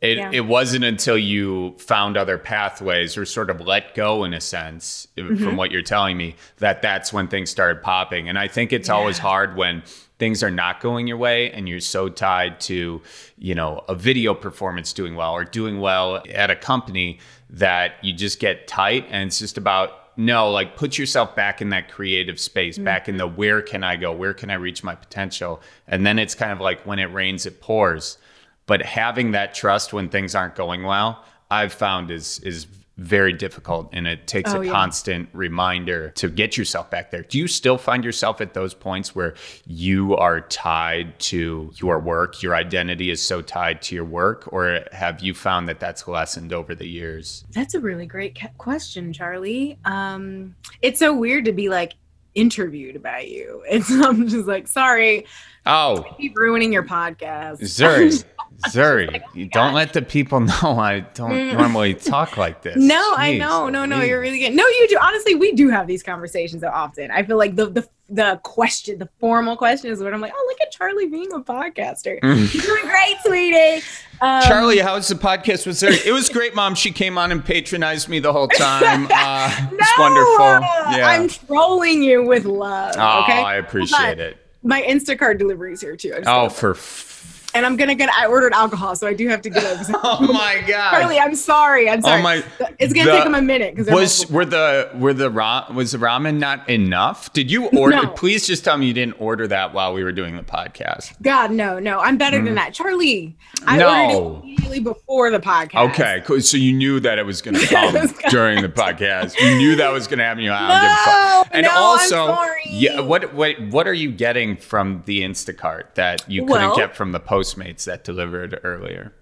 It, 0.00 0.18
yeah. 0.18 0.30
it 0.32 0.46
wasn't 0.46 0.84
until 0.84 1.16
you 1.16 1.74
found 1.78 2.16
other 2.16 2.36
pathways 2.36 3.16
or 3.16 3.24
sort 3.24 3.48
of 3.48 3.62
let 3.62 3.94
go 3.94 4.24
in 4.24 4.34
a 4.34 4.40
sense 4.40 5.08
mm-hmm. 5.16 5.42
from 5.42 5.56
what 5.56 5.70
you're 5.70 5.82
telling 5.82 6.18
me 6.18 6.36
that 6.58 6.82
that's 6.82 7.14
when 7.14 7.28
things 7.28 7.48
started 7.48 7.82
popping 7.82 8.28
and 8.28 8.38
i 8.38 8.46
think 8.46 8.74
it's 8.74 8.88
yeah. 8.88 8.94
always 8.94 9.16
hard 9.16 9.56
when 9.56 9.82
things 10.18 10.42
are 10.42 10.50
not 10.50 10.80
going 10.80 11.06
your 11.06 11.16
way 11.16 11.50
and 11.52 11.68
you're 11.68 11.80
so 11.80 12.08
tied 12.08 12.60
to 12.60 13.00
you 13.36 13.54
know 13.54 13.84
a 13.88 13.94
video 13.94 14.34
performance 14.34 14.92
doing 14.92 15.14
well 15.14 15.32
or 15.32 15.44
doing 15.44 15.80
well 15.80 16.22
at 16.32 16.50
a 16.50 16.56
company 16.56 17.18
that 17.50 17.92
you 18.02 18.12
just 18.12 18.40
get 18.40 18.66
tight 18.66 19.06
and 19.10 19.28
it's 19.28 19.38
just 19.38 19.58
about 19.58 20.16
no 20.16 20.50
like 20.50 20.76
put 20.76 20.96
yourself 20.98 21.36
back 21.36 21.60
in 21.60 21.68
that 21.68 21.90
creative 21.90 22.40
space 22.40 22.76
mm-hmm. 22.76 22.84
back 22.84 23.08
in 23.08 23.16
the 23.16 23.26
where 23.26 23.60
can 23.60 23.84
i 23.84 23.96
go 23.96 24.12
where 24.12 24.34
can 24.34 24.50
i 24.50 24.54
reach 24.54 24.82
my 24.82 24.94
potential 24.94 25.60
and 25.86 26.06
then 26.06 26.18
it's 26.18 26.34
kind 26.34 26.52
of 26.52 26.60
like 26.60 26.80
when 26.86 26.98
it 26.98 27.12
rains 27.12 27.46
it 27.46 27.60
pours 27.60 28.18
but 28.66 28.82
having 28.82 29.32
that 29.32 29.54
trust 29.54 29.92
when 29.92 30.08
things 30.08 30.34
aren't 30.34 30.54
going 30.54 30.82
well 30.82 31.24
i've 31.50 31.72
found 31.72 32.10
is 32.10 32.38
is 32.40 32.66
very 32.98 33.32
difficult 33.32 33.90
and 33.92 34.06
it 34.06 34.26
takes 34.26 34.54
oh, 34.54 34.62
a 34.62 34.64
yeah. 34.64 34.72
constant 34.72 35.28
reminder 35.34 36.10
to 36.10 36.28
get 36.28 36.56
yourself 36.56 36.90
back 36.90 37.10
there. 37.10 37.22
Do 37.22 37.38
you 37.38 37.46
still 37.46 37.76
find 37.76 38.02
yourself 38.02 38.40
at 38.40 38.54
those 38.54 38.72
points 38.72 39.14
where 39.14 39.34
you 39.66 40.16
are 40.16 40.40
tied 40.40 41.18
to 41.20 41.70
your 41.76 41.98
work, 41.98 42.42
your 42.42 42.54
identity 42.54 43.10
is 43.10 43.20
so 43.20 43.42
tied 43.42 43.82
to 43.82 43.94
your 43.94 44.04
work 44.04 44.50
or 44.50 44.84
have 44.92 45.20
you 45.20 45.34
found 45.34 45.68
that 45.68 45.78
that's 45.78 46.08
lessened 46.08 46.54
over 46.54 46.74
the 46.74 46.88
years? 46.88 47.44
That's 47.52 47.74
a 47.74 47.80
really 47.80 48.06
great 48.06 48.38
question, 48.56 49.12
Charlie. 49.12 49.78
Um 49.84 50.54
it's 50.80 50.98
so 50.98 51.14
weird 51.14 51.44
to 51.44 51.52
be 51.52 51.68
like 51.68 51.94
interviewed 52.36 53.02
by 53.02 53.20
you. 53.20 53.62
It's 53.68 53.90
I'm 53.90 54.28
just 54.28 54.46
like, 54.46 54.68
sorry. 54.68 55.26
Oh, 55.66 56.04
keep 56.16 56.36
ruining 56.36 56.72
your 56.72 56.84
podcast. 56.84 57.60
Zuri, 57.60 58.24
Zuri, 58.68 59.10
like, 59.10 59.22
oh 59.36 59.44
don't 59.52 59.74
let 59.74 59.92
the 59.92 60.02
people 60.02 60.40
know 60.62 60.78
I 60.78 61.00
don't 61.14 61.30
mm. 61.30 61.52
normally 61.52 61.94
talk 61.94 62.36
like 62.36 62.62
this. 62.62 62.76
No, 62.76 63.14
Jeez, 63.14 63.18
I 63.18 63.38
know. 63.38 63.68
No, 63.68 63.84
no, 63.84 64.02
you're 64.02 64.20
really 64.20 64.38
good. 64.38 64.54
No, 64.54 64.66
you 64.66 64.86
do. 64.88 64.98
Honestly, 65.00 65.34
we 65.34 65.52
do 65.52 65.68
have 65.68 65.86
these 65.86 66.02
conversations 66.02 66.62
so 66.62 66.68
often. 66.68 67.10
I 67.10 67.22
feel 67.22 67.36
like 67.36 67.56
the 67.56 67.66
the 67.66 67.88
the 68.08 68.40
question, 68.44 68.98
the 68.98 69.08
formal 69.18 69.56
question 69.56 69.90
is 69.90 70.00
what 70.00 70.14
I'm 70.14 70.20
like, 70.20 70.32
oh, 70.34 70.46
look 70.48 70.60
at 70.60 70.70
Charlie 70.70 71.08
being 71.08 71.32
a 71.32 71.40
podcaster. 71.40 72.18
You're 72.22 72.62
doing 72.62 72.84
great, 72.84 73.16
sweetie. 73.24 73.84
Um, 74.20 74.42
Charlie, 74.42 74.78
how's 74.78 75.08
the 75.08 75.16
podcast 75.16 75.66
with 75.66 75.76
Zuri? 75.76 76.06
It 76.06 76.12
was 76.12 76.28
great, 76.28 76.54
Mom. 76.54 76.76
She 76.76 76.92
came 76.92 77.18
on 77.18 77.32
and 77.32 77.44
patronized 77.44 78.08
me 78.08 78.20
the 78.20 78.32
whole 78.32 78.46
time. 78.46 79.08
Uh, 79.10 79.68
no, 79.72 79.76
it's 79.76 79.98
wonderful. 79.98 80.96
Yeah. 80.96 81.08
I'm 81.08 81.28
trolling 81.28 82.04
you 82.04 82.24
with 82.24 82.44
love. 82.44 82.94
Oh, 82.96 83.22
okay? 83.24 83.42
I 83.42 83.56
appreciate 83.56 84.20
it 84.20 84.38
my 84.66 84.82
Instacart 84.82 85.38
delivery 85.38 85.72
is 85.72 85.80
here 85.80 85.96
too. 85.96 86.14
Oh, 86.26 86.48
for 86.48 86.72
f- 86.72 87.35
and 87.56 87.66
I'm 87.66 87.76
gonna 87.76 87.94
get. 87.94 88.08
I 88.10 88.26
ordered 88.26 88.52
alcohol, 88.52 88.94
so 88.96 89.06
I 89.06 89.14
do 89.14 89.28
have 89.28 89.42
to 89.42 89.50
get 89.50 89.64
up. 89.64 89.86
Oh 90.04 90.32
my 90.32 90.62
god. 90.66 90.90
Charlie, 90.92 91.18
I'm 91.18 91.34
sorry. 91.34 91.88
I'm 91.90 92.02
sorry. 92.02 92.20
Oh 92.20 92.22
my! 92.22 92.44
it's 92.78 92.92
gonna 92.92 93.06
the- 93.10 93.16
take 93.16 93.24
them 93.24 93.34
a 93.34 93.42
minute 93.42 93.74
because 93.74 93.92
Was 93.92 94.30
were 94.30 94.44
the 94.44 94.90
were 94.94 95.12
the 95.14 95.30
ra- 95.30 95.66
was 95.72 95.92
the 95.92 95.98
ramen 95.98 96.38
not 96.38 96.68
enough? 96.68 97.32
Did 97.32 97.50
you 97.50 97.66
order? 97.76 97.96
No. 97.96 98.06
Please 98.08 98.46
just 98.46 98.64
tell 98.64 98.76
me 98.78 98.86
you 98.86 98.92
didn't 98.94 99.20
order 99.20 99.46
that 99.48 99.72
while 99.74 99.92
we 99.92 100.04
were 100.04 100.12
doing 100.12 100.36
the 100.36 100.42
podcast. 100.42 101.20
God, 101.22 101.50
no, 101.50 101.78
no. 101.78 101.98
I'm 102.00 102.16
better 102.18 102.42
than 102.42 102.54
that, 102.56 102.74
Charlie. 102.74 103.36
I 103.66 103.76
Mm. 103.76 103.78
No. 103.78 103.88
ordered 103.88 104.38
it 104.38 104.42
immediately 104.44 104.80
before 104.80 105.30
the 105.30 105.40
podcast. 105.40 105.90
Okay, 105.90 106.22
cool. 106.26 106.40
so 106.40 106.56
you 106.56 106.72
knew 106.72 107.00
that 107.00 107.18
it 107.18 107.24
was 107.26 107.40
going 107.42 107.54
to 107.58 107.66
come 107.66 107.94
was 107.94 108.12
gonna- 108.12 108.30
during 108.30 108.62
the 108.62 108.68
podcast. 108.68 109.38
You 109.40 109.56
knew 109.56 109.76
that 109.76 109.90
was 109.92 110.06
going 110.06 110.18
to 110.18 110.24
happen. 110.24 110.42
You 110.42 110.52
I 110.52 110.58
don't 110.58 110.68
give 110.68 110.82
a 110.82 110.86
No, 110.86 111.42
fuck. 111.44 111.48
And 111.52 111.64
no, 111.64 111.70
I'm 111.70 111.76
also, 111.76 112.26
sorry. 112.26 112.60
yeah, 112.68 113.00
what 113.00 113.32
what 113.34 113.60
what 113.70 113.86
are 113.88 113.94
you 113.94 114.10
getting 114.10 114.56
from 114.56 115.02
the 115.06 115.22
Instacart 115.22 115.94
that 115.94 116.28
you 116.30 116.42
couldn't 116.46 116.62
Well- 116.68 116.76
get 116.76 116.94
from 116.96 117.12
the 117.12 117.20
Postmates 117.54 117.84
that 117.84 118.04
delivered 118.04 118.58
earlier? 118.64 119.12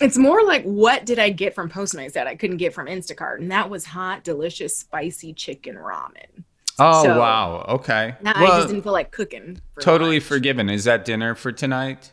It's 0.00 0.18
more 0.18 0.42
like 0.44 0.62
what 0.64 1.06
did 1.06 1.18
I 1.18 1.30
get 1.30 1.54
from 1.54 1.70
Postmates 1.70 2.12
that 2.12 2.26
I 2.26 2.34
couldn't 2.34 2.58
get 2.58 2.74
from 2.74 2.86
Instacart, 2.86 3.38
and 3.38 3.50
that 3.50 3.70
was 3.70 3.84
hot, 3.86 4.24
delicious, 4.24 4.76
spicy 4.78 5.32
chicken 5.32 5.76
ramen. 5.76 6.44
Oh 6.78 7.02
So- 7.04 7.18
wow, 7.18 7.64
okay. 7.68 8.14
Now 8.20 8.32
I 8.36 8.46
just 8.46 8.68
didn't 8.68 8.82
feel 8.82 8.92
like 8.92 9.10
cooking. 9.10 9.60
for 9.74 9.80
totally 9.80 10.16
lunch. 10.16 10.24
forgiven. 10.24 10.68
Is 10.68 10.84
that 10.84 11.04
dinner 11.06 11.34
for 11.34 11.50
tonight? 11.52 12.12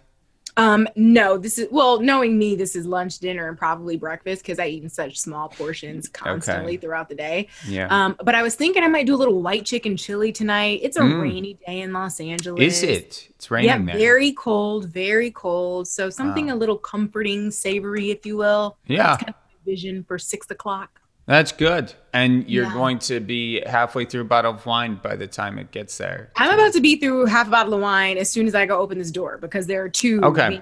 Um, 0.56 0.88
no, 0.96 1.38
this 1.38 1.58
is 1.58 1.68
well, 1.72 2.00
knowing 2.00 2.38
me, 2.38 2.56
this 2.56 2.76
is 2.76 2.86
lunch, 2.86 3.18
dinner, 3.20 3.48
and 3.50 3.58
probably 3.58 3.98
breakfast 3.98 4.44
because 4.44 4.60
I 4.60 4.68
eat 4.68 4.84
in 4.84 4.90
such 4.90 5.20
small 5.20 5.50
portions 5.50 6.08
constantly 6.08 6.78
throughout 6.78 7.10
the 7.10 7.16
day. 7.16 7.48
Yeah. 7.68 7.88
Um, 7.90 8.16
but 8.24 8.36
I 8.36 8.44
was 8.44 8.54
thinking 8.54 8.84
I 8.84 8.88
might 8.88 9.08
do 9.08 9.16
a 9.16 9.18
little 9.18 9.42
white 9.42 9.66
chicken 9.66 9.98
chili 9.98 10.32
tonight. 10.32 10.82
It's 10.84 10.98
a 10.98 11.02
Mm. 11.02 11.22
rainy 11.22 11.58
day 11.66 11.82
in 11.82 11.92
Los 11.92 12.20
Angeles. 12.20 12.62
Is 12.78 12.84
it? 12.84 13.28
It's 13.32 13.50
raining 13.50 13.68
Yeah, 13.70 13.78
there. 13.80 13.98
very 13.98 14.32
cold, 14.34 14.90
very 14.90 15.32
cold. 15.32 15.88
So 15.88 16.10
something 16.12 16.48
Wow. 16.48 16.56
a 16.56 16.58
little 16.58 16.78
comforting, 16.78 17.50
savory, 17.50 18.12
if 18.12 18.26
you 18.26 18.38
will. 18.38 18.78
yeah, 18.86 19.04
That's 19.08 19.24
kind 19.24 19.30
of 19.30 19.36
my 19.36 19.72
vision 19.72 20.04
for 20.08 20.20
six 20.20 20.50
o'clock. 20.52 21.00
That's 21.26 21.52
good. 21.52 21.94
And 22.16 22.48
you're 22.50 22.66
Yeah. 22.66 22.74
going 22.74 23.00
to 23.00 23.20
be 23.20 23.62
halfway 23.66 24.06
through 24.06 24.22
a 24.22 24.26
bottle 24.26 24.54
of 24.54 24.66
wine 24.66 25.00
by 25.02 25.16
the 25.16 25.26
time 25.26 25.58
it 25.58 25.72
gets 25.72 25.98
there. 25.98 26.30
I'm 26.36 26.54
about 26.54 26.74
to 26.74 26.82
be 26.82 26.98
through 26.98 27.26
half 27.26 27.48
a 27.48 27.50
bottle 27.50 27.74
of 27.74 27.82
wine 27.82 28.18
as 28.18 28.30
soon 28.30 28.46
as 28.48 28.54
I 28.54 28.68
go 28.68 28.78
open 28.80 29.00
this 29.00 29.10
door 29.10 29.38
because 29.40 29.66
there 29.66 29.84
are 29.84 29.90
two. 29.90 30.22
Okay. 30.24 30.62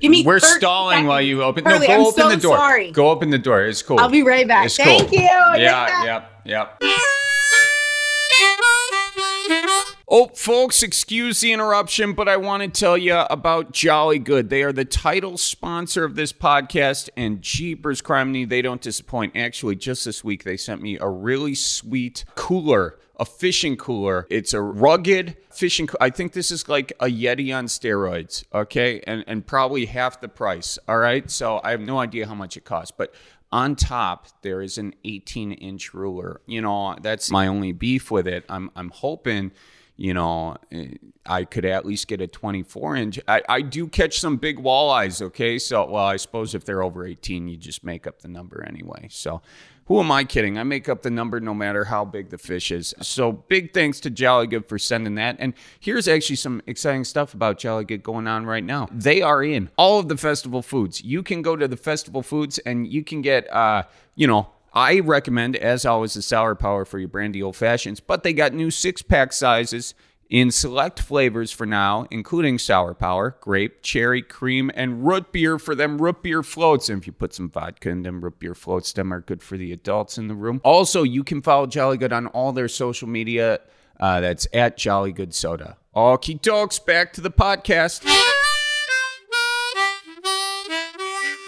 Give 0.00 0.10
me. 0.10 0.24
We're 0.24 0.40
30 0.40 0.58
stalling 0.58 1.06
while 1.06 1.20
you 1.20 1.42
open. 1.44 1.62
Charlie, 1.64 1.86
no, 1.86 1.86
go 1.86 1.94
I'm 1.94 2.00
open 2.06 2.22
so 2.22 2.28
the 2.30 2.36
door. 2.36 2.56
sorry. 2.56 2.90
Go 2.90 3.10
open 3.10 3.30
the 3.30 3.38
door. 3.38 3.62
It's 3.64 3.82
cool. 3.82 4.00
I'll 4.00 4.08
be 4.08 4.22
right 4.22 4.48
back. 4.48 4.66
It's 4.66 4.76
Thank 4.76 5.10
cool. 5.10 5.20
you. 5.20 5.28
Yeah, 5.62 6.04
yep, 6.04 6.30
yep. 6.44 6.82
Oh, 10.14 10.26
folks, 10.26 10.82
excuse 10.82 11.40
the 11.40 11.54
interruption, 11.54 12.12
but 12.12 12.28
I 12.28 12.36
want 12.36 12.62
to 12.62 12.68
tell 12.68 12.98
you 12.98 13.14
about 13.14 13.72
Jolly 13.72 14.18
Good. 14.18 14.50
They 14.50 14.62
are 14.62 14.70
the 14.70 14.84
title 14.84 15.38
sponsor 15.38 16.04
of 16.04 16.16
this 16.16 16.34
podcast, 16.34 17.08
and 17.16 17.40
Jeepers 17.40 18.02
Criminy, 18.02 18.46
they 18.46 18.60
don't 18.60 18.82
disappoint. 18.82 19.34
Actually, 19.34 19.76
just 19.76 20.04
this 20.04 20.22
week, 20.22 20.44
they 20.44 20.58
sent 20.58 20.82
me 20.82 20.98
a 20.98 21.08
really 21.08 21.54
sweet 21.54 22.26
cooler, 22.34 22.98
a 23.18 23.24
fishing 23.24 23.74
cooler. 23.74 24.26
It's 24.28 24.52
a 24.52 24.60
rugged 24.60 25.38
fishing. 25.50 25.86
coo- 25.86 25.96
I 25.98 26.10
think 26.10 26.34
this 26.34 26.50
is 26.50 26.68
like 26.68 26.92
a 27.00 27.06
Yeti 27.06 27.56
on 27.56 27.64
steroids, 27.64 28.44
okay, 28.52 29.00
and 29.06 29.24
and 29.26 29.46
probably 29.46 29.86
half 29.86 30.20
the 30.20 30.28
price. 30.28 30.78
All 30.88 30.98
right, 30.98 31.30
so 31.30 31.58
I 31.64 31.70
have 31.70 31.80
no 31.80 31.98
idea 31.98 32.26
how 32.26 32.34
much 32.34 32.58
it 32.58 32.66
costs, 32.66 32.92
but 32.94 33.14
on 33.50 33.76
top 33.76 34.26
there 34.42 34.60
is 34.60 34.76
an 34.76 34.94
18 35.04 35.52
inch 35.52 35.94
ruler. 35.94 36.42
You 36.44 36.60
know, 36.60 36.96
that's 37.00 37.30
my 37.30 37.46
only 37.46 37.72
beef 37.72 38.10
with 38.10 38.28
it. 38.28 38.44
I'm 38.50 38.70
I'm 38.76 38.90
hoping 38.90 39.52
you 39.96 40.14
know, 40.14 40.56
eh, 40.70 40.88
I 41.24 41.44
could 41.44 41.64
at 41.64 41.86
least 41.86 42.08
get 42.08 42.20
a 42.20 42.26
24 42.26 42.96
inch. 42.96 43.20
I, 43.28 43.42
I 43.48 43.60
do 43.60 43.86
catch 43.86 44.18
some 44.18 44.36
big 44.36 44.58
walleyes, 44.58 45.22
okay? 45.22 45.58
So, 45.58 45.88
well, 45.88 46.04
I 46.04 46.16
suppose 46.16 46.54
if 46.54 46.64
they're 46.64 46.82
over 46.82 47.06
18, 47.06 47.48
you 47.48 47.56
just 47.56 47.84
make 47.84 48.06
up 48.06 48.20
the 48.20 48.28
number 48.28 48.64
anyway. 48.66 49.08
So, 49.10 49.42
who 49.86 50.00
am 50.00 50.10
I 50.10 50.24
kidding? 50.24 50.58
I 50.58 50.62
make 50.62 50.88
up 50.88 51.02
the 51.02 51.10
number 51.10 51.40
no 51.40 51.54
matter 51.54 51.84
how 51.84 52.04
big 52.04 52.30
the 52.30 52.38
fish 52.38 52.70
is. 52.70 52.94
So, 53.00 53.32
big 53.32 53.74
thanks 53.74 54.00
to 54.00 54.10
Jolly 54.10 54.46
Good 54.46 54.68
for 54.68 54.78
sending 54.78 55.16
that. 55.16 55.36
And 55.38 55.54
here's 55.80 56.08
actually 56.08 56.36
some 56.36 56.62
exciting 56.66 57.04
stuff 57.04 57.34
about 57.34 57.58
Jolly 57.58 57.84
Good 57.84 58.02
going 58.02 58.26
on 58.26 58.46
right 58.46 58.64
now. 58.64 58.88
They 58.90 59.22
are 59.22 59.42
in 59.42 59.70
all 59.76 59.98
of 59.98 60.08
the 60.08 60.16
festival 60.16 60.62
foods. 60.62 61.02
You 61.02 61.22
can 61.22 61.42
go 61.42 61.56
to 61.56 61.68
the 61.68 61.76
festival 61.76 62.22
foods 62.22 62.58
and 62.58 62.86
you 62.86 63.04
can 63.04 63.22
get, 63.22 63.52
uh, 63.52 63.84
you 64.14 64.26
know, 64.26 64.48
I 64.74 65.00
recommend, 65.00 65.56
as 65.56 65.84
always, 65.84 66.14
the 66.14 66.22
Sour 66.22 66.54
Power 66.54 66.84
for 66.84 66.98
your 66.98 67.08
brandy 67.08 67.42
old 67.42 67.56
fashions, 67.56 68.00
but 68.00 68.22
they 68.22 68.32
got 68.32 68.54
new 68.54 68.70
six 68.70 69.02
pack 69.02 69.32
sizes 69.32 69.94
in 70.30 70.50
select 70.50 70.98
flavors 70.98 71.52
for 71.52 71.66
now, 71.66 72.06
including 72.10 72.58
Sour 72.58 72.94
Power, 72.94 73.36
grape, 73.42 73.82
cherry, 73.82 74.22
cream, 74.22 74.70
and 74.74 75.06
root 75.06 75.30
beer 75.30 75.58
for 75.58 75.74
them 75.74 76.00
root 76.00 76.22
beer 76.22 76.42
floats. 76.42 76.88
And 76.88 77.02
if 77.02 77.06
you 77.06 77.12
put 77.12 77.34
some 77.34 77.50
vodka 77.50 77.90
in 77.90 78.02
them 78.02 78.22
root 78.22 78.38
beer 78.38 78.54
floats, 78.54 78.94
them 78.94 79.12
are 79.12 79.20
good 79.20 79.42
for 79.42 79.58
the 79.58 79.72
adults 79.72 80.16
in 80.16 80.28
the 80.28 80.34
room. 80.34 80.62
Also, 80.64 81.02
you 81.02 81.22
can 81.22 81.42
follow 81.42 81.66
Jolly 81.66 81.98
Good 81.98 82.14
on 82.14 82.28
all 82.28 82.52
their 82.52 82.68
social 82.68 83.08
media. 83.08 83.60
Uh, 84.00 84.20
that's 84.20 84.48
at 84.54 84.78
Jolly 84.78 85.12
Good 85.12 85.34
Soda. 85.34 85.76
Okie 85.94 86.40
dokes, 86.40 86.84
back 86.84 87.12
to 87.12 87.20
the 87.20 87.30
podcast. 87.30 88.02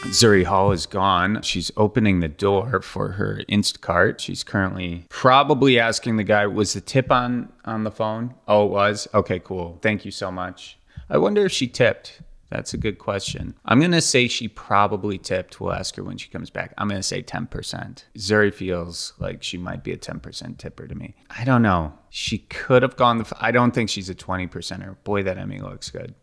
Zuri 0.08 0.44
Hall 0.44 0.70
is 0.70 0.86
gone. 0.86 1.42
She's 1.42 1.70
opening 1.76 2.20
the 2.20 2.28
door 2.28 2.80
for 2.82 3.12
her 3.12 3.40
Instacart. 3.48 4.20
She's 4.20 4.44
currently 4.44 5.06
probably 5.08 5.78
asking 5.78 6.16
the 6.16 6.24
guy, 6.24 6.46
was 6.46 6.74
the 6.74 6.80
tip 6.80 7.10
on 7.10 7.52
on 7.64 7.84
the 7.84 7.90
phone? 7.90 8.34
Oh, 8.46 8.66
it 8.66 8.70
was? 8.70 9.08
Okay, 9.14 9.40
cool. 9.40 9.78
Thank 9.82 10.04
you 10.04 10.10
so 10.10 10.30
much. 10.30 10.78
I 11.10 11.18
wonder 11.18 11.46
if 11.46 11.52
she 11.52 11.66
tipped. 11.66 12.20
That's 12.50 12.74
a 12.74 12.78
good 12.78 12.98
question. 12.98 13.54
I'm 13.64 13.80
going 13.80 13.90
to 13.90 14.00
say 14.00 14.28
she 14.28 14.46
probably 14.46 15.18
tipped. 15.18 15.60
We'll 15.60 15.72
ask 15.72 15.96
her 15.96 16.04
when 16.04 16.18
she 16.18 16.28
comes 16.28 16.50
back. 16.50 16.72
I'm 16.78 16.88
going 16.88 17.00
to 17.00 17.02
say 17.02 17.20
10%. 17.22 18.04
Zuri 18.16 18.54
feels 18.54 19.14
like 19.18 19.42
she 19.42 19.58
might 19.58 19.82
be 19.82 19.92
a 19.92 19.96
10% 19.96 20.58
tipper 20.58 20.86
to 20.86 20.94
me. 20.94 21.16
I 21.30 21.44
don't 21.44 21.62
know. 21.62 21.92
She 22.10 22.38
could 22.38 22.82
have 22.82 22.94
gone 22.96 23.18
the. 23.18 23.24
f- 23.24 23.32
I 23.40 23.50
don't 23.50 23.72
think 23.72 23.90
she's 23.90 24.08
a 24.10 24.14
20%er. 24.14 24.96
Boy, 25.02 25.24
that 25.24 25.38
Emmy 25.38 25.58
looks 25.60 25.90
good. 25.90 26.14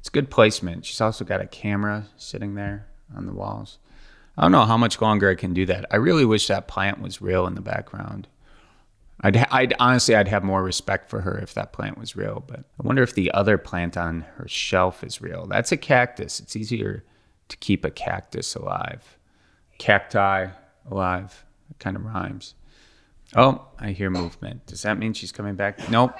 It's 0.00 0.08
good 0.08 0.30
placement. 0.30 0.84
She's 0.84 1.00
also 1.00 1.24
got 1.24 1.40
a 1.40 1.46
camera 1.46 2.06
sitting 2.16 2.54
there 2.54 2.88
on 3.16 3.26
the 3.26 3.32
walls. 3.32 3.78
I 4.36 4.42
don't 4.42 4.52
know 4.52 4.64
how 4.64 4.76
much 4.76 5.00
longer 5.00 5.30
I 5.30 5.34
can 5.34 5.52
do 5.52 5.66
that. 5.66 5.86
I 5.90 5.96
really 5.96 6.24
wish 6.24 6.46
that 6.46 6.68
plant 6.68 7.00
was 7.00 7.20
real 7.20 7.46
in 7.46 7.54
the 7.54 7.60
background. 7.60 8.28
I'd, 9.20 9.36
I'd 9.36 9.74
honestly, 9.78 10.16
I'd 10.16 10.28
have 10.28 10.42
more 10.42 10.62
respect 10.62 11.08
for 11.08 11.20
her 11.20 11.38
if 11.38 11.54
that 11.54 11.72
plant 11.72 11.98
was 11.98 12.16
real. 12.16 12.42
But 12.46 12.60
I 12.60 12.86
wonder 12.86 13.02
if 13.02 13.14
the 13.14 13.30
other 13.32 13.58
plant 13.58 13.96
on 13.96 14.22
her 14.36 14.48
shelf 14.48 15.04
is 15.04 15.20
real. 15.20 15.46
That's 15.46 15.70
a 15.70 15.76
cactus. 15.76 16.40
It's 16.40 16.56
easier 16.56 17.04
to 17.48 17.56
keep 17.58 17.84
a 17.84 17.90
cactus 17.90 18.54
alive. 18.54 19.18
Cacti 19.78 20.48
alive. 20.90 21.44
It 21.70 21.78
kind 21.78 21.96
of 21.96 22.04
rhymes. 22.04 22.54
Oh, 23.36 23.66
I 23.78 23.92
hear 23.92 24.10
movement. 24.10 24.66
Does 24.66 24.82
that 24.82 24.98
mean 24.98 25.12
she's 25.12 25.32
coming 25.32 25.54
back? 25.54 25.88
Nope. 25.90 26.14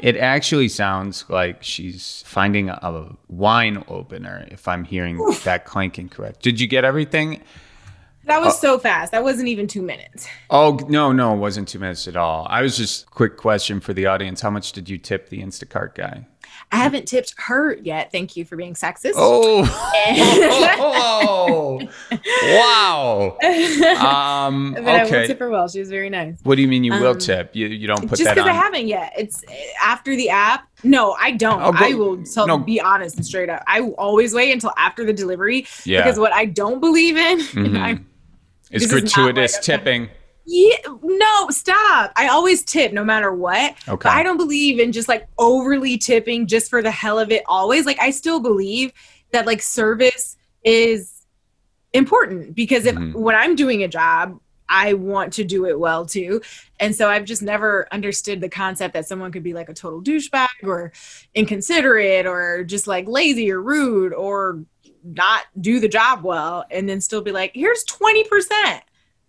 It 0.00 0.16
actually 0.16 0.68
sounds 0.68 1.24
like 1.28 1.62
she's 1.62 2.22
finding 2.26 2.68
a 2.68 3.16
wine 3.28 3.84
opener, 3.88 4.46
if 4.50 4.68
I'm 4.68 4.84
hearing 4.84 5.18
that 5.44 5.64
clanking 5.64 6.08
correct. 6.08 6.42
Did 6.42 6.60
you 6.60 6.66
get 6.66 6.84
everything? 6.84 7.40
That 8.26 8.40
Uh, 8.42 8.46
was 8.46 8.58
so 8.60 8.78
fast. 8.78 9.12
That 9.12 9.22
wasn't 9.22 9.48
even 9.48 9.66
two 9.66 9.82
minutes. 9.82 10.26
Oh, 10.50 10.78
no, 10.88 11.12
no, 11.12 11.34
it 11.34 11.38
wasn't 11.38 11.68
two 11.68 11.78
minutes 11.78 12.08
at 12.08 12.16
all. 12.16 12.46
I 12.48 12.62
was 12.62 12.76
just, 12.76 13.10
quick 13.10 13.36
question 13.36 13.80
for 13.80 13.92
the 13.92 14.06
audience. 14.06 14.40
How 14.40 14.50
much 14.50 14.72
did 14.72 14.88
you 14.88 14.96
tip 14.98 15.28
the 15.28 15.42
Instacart 15.42 15.94
guy? 15.94 16.26
I 16.72 16.76
haven't 16.78 17.06
tipped 17.06 17.34
her 17.38 17.74
yet. 17.74 18.10
Thank 18.10 18.36
you 18.36 18.44
for 18.44 18.56
being 18.56 18.74
sexist. 18.74 19.12
Oh, 19.16 19.64
oh, 20.80 21.80
wow. 22.42 23.36
Um, 24.46 24.72
but 24.74 24.86
I 24.88 25.04
will 25.04 25.26
tip 25.26 25.38
her 25.38 25.50
well. 25.50 25.68
She 25.68 25.78
was 25.80 25.88
very 25.90 26.10
nice. 26.10 26.36
What 26.42 26.56
do 26.56 26.62
you 26.62 26.68
mean 26.68 26.84
you 26.84 26.92
will 26.92 27.08
Um, 27.12 27.18
tip? 27.18 27.54
You, 27.54 27.66
you 27.68 27.86
don't 27.86 28.00
put 28.08 28.18
Just 28.18 28.24
that 28.24 28.34
because? 28.34 28.48
I 28.48 28.52
haven't 28.52 28.88
yet. 28.88 29.12
It's 29.16 29.44
after 29.82 30.16
the 30.16 30.30
app. 30.30 30.68
No, 30.82 31.12
I 31.12 31.30
don't. 31.32 31.62
Oh, 31.62 31.72
go- 31.72 31.78
I 31.84 31.94
will 31.94 32.22
tell, 32.24 32.46
no. 32.46 32.58
be 32.58 32.80
honest 32.80 33.16
and 33.16 33.24
straight 33.26 33.48
up. 33.48 33.62
I 33.66 33.80
always 33.96 34.34
wait 34.34 34.52
until 34.52 34.72
after 34.76 35.04
the 35.04 35.12
delivery 35.12 35.66
Yeah. 35.84 36.02
because 36.02 36.18
what 36.18 36.32
I 36.32 36.44
don't 36.46 36.80
believe 36.80 37.16
in, 37.16 37.38
Mhm. 37.40 37.78
I, 37.78 37.98
It's 38.70 38.84
is 38.84 38.90
gratuitous 38.90 39.54
right. 39.54 39.62
tipping. 39.62 40.08
Yeah, 40.46 40.76
no, 41.02 41.48
stop. 41.50 42.12
I 42.16 42.28
always 42.28 42.62
tip 42.64 42.92
no 42.92 43.04
matter 43.04 43.32
what. 43.32 43.72
Okay. 43.88 44.08
But 44.08 44.12
I 44.12 44.22
don't 44.22 44.36
believe 44.36 44.78
in 44.78 44.92
just 44.92 45.08
like 45.08 45.26
overly 45.38 45.96
tipping 45.98 46.46
just 46.46 46.68
for 46.70 46.82
the 46.82 46.90
hell 46.90 47.18
of 47.18 47.30
it 47.30 47.42
always. 47.46 47.86
Like 47.86 48.00
I 48.00 48.10
still 48.10 48.40
believe 48.40 48.92
that 49.32 49.46
like 49.46 49.62
service 49.62 50.36
is 50.64 51.26
important 51.92 52.54
because 52.54 52.86
if 52.86 52.94
Mhm. 52.94 53.14
when 53.14 53.34
I'm 53.36 53.54
doing 53.54 53.82
a 53.82 53.88
job, 53.88 54.38
I 54.68 54.94
want 54.94 55.32
to 55.34 55.44
do 55.44 55.66
it 55.66 55.78
well 55.78 56.06
too. 56.06 56.40
And 56.80 56.94
so 56.96 57.08
I've 57.08 57.24
just 57.24 57.42
never 57.42 57.86
understood 57.92 58.40
the 58.40 58.48
concept 58.48 58.94
that 58.94 59.06
someone 59.06 59.30
could 59.30 59.42
be 59.42 59.52
like 59.52 59.68
a 59.68 59.74
total 59.74 60.02
douchebag 60.02 60.48
or 60.64 60.92
inconsiderate 61.34 62.26
or 62.26 62.64
just 62.64 62.86
like 62.86 63.06
lazy 63.06 63.50
or 63.50 63.60
rude 63.60 64.14
or 64.14 64.64
not 65.04 65.42
do 65.60 65.80
the 65.80 65.88
job 65.88 66.24
well 66.24 66.64
and 66.70 66.88
then 66.88 67.00
still 67.00 67.20
be 67.20 67.30
like, 67.30 67.52
here's 67.54 67.84
20%. 67.84 68.80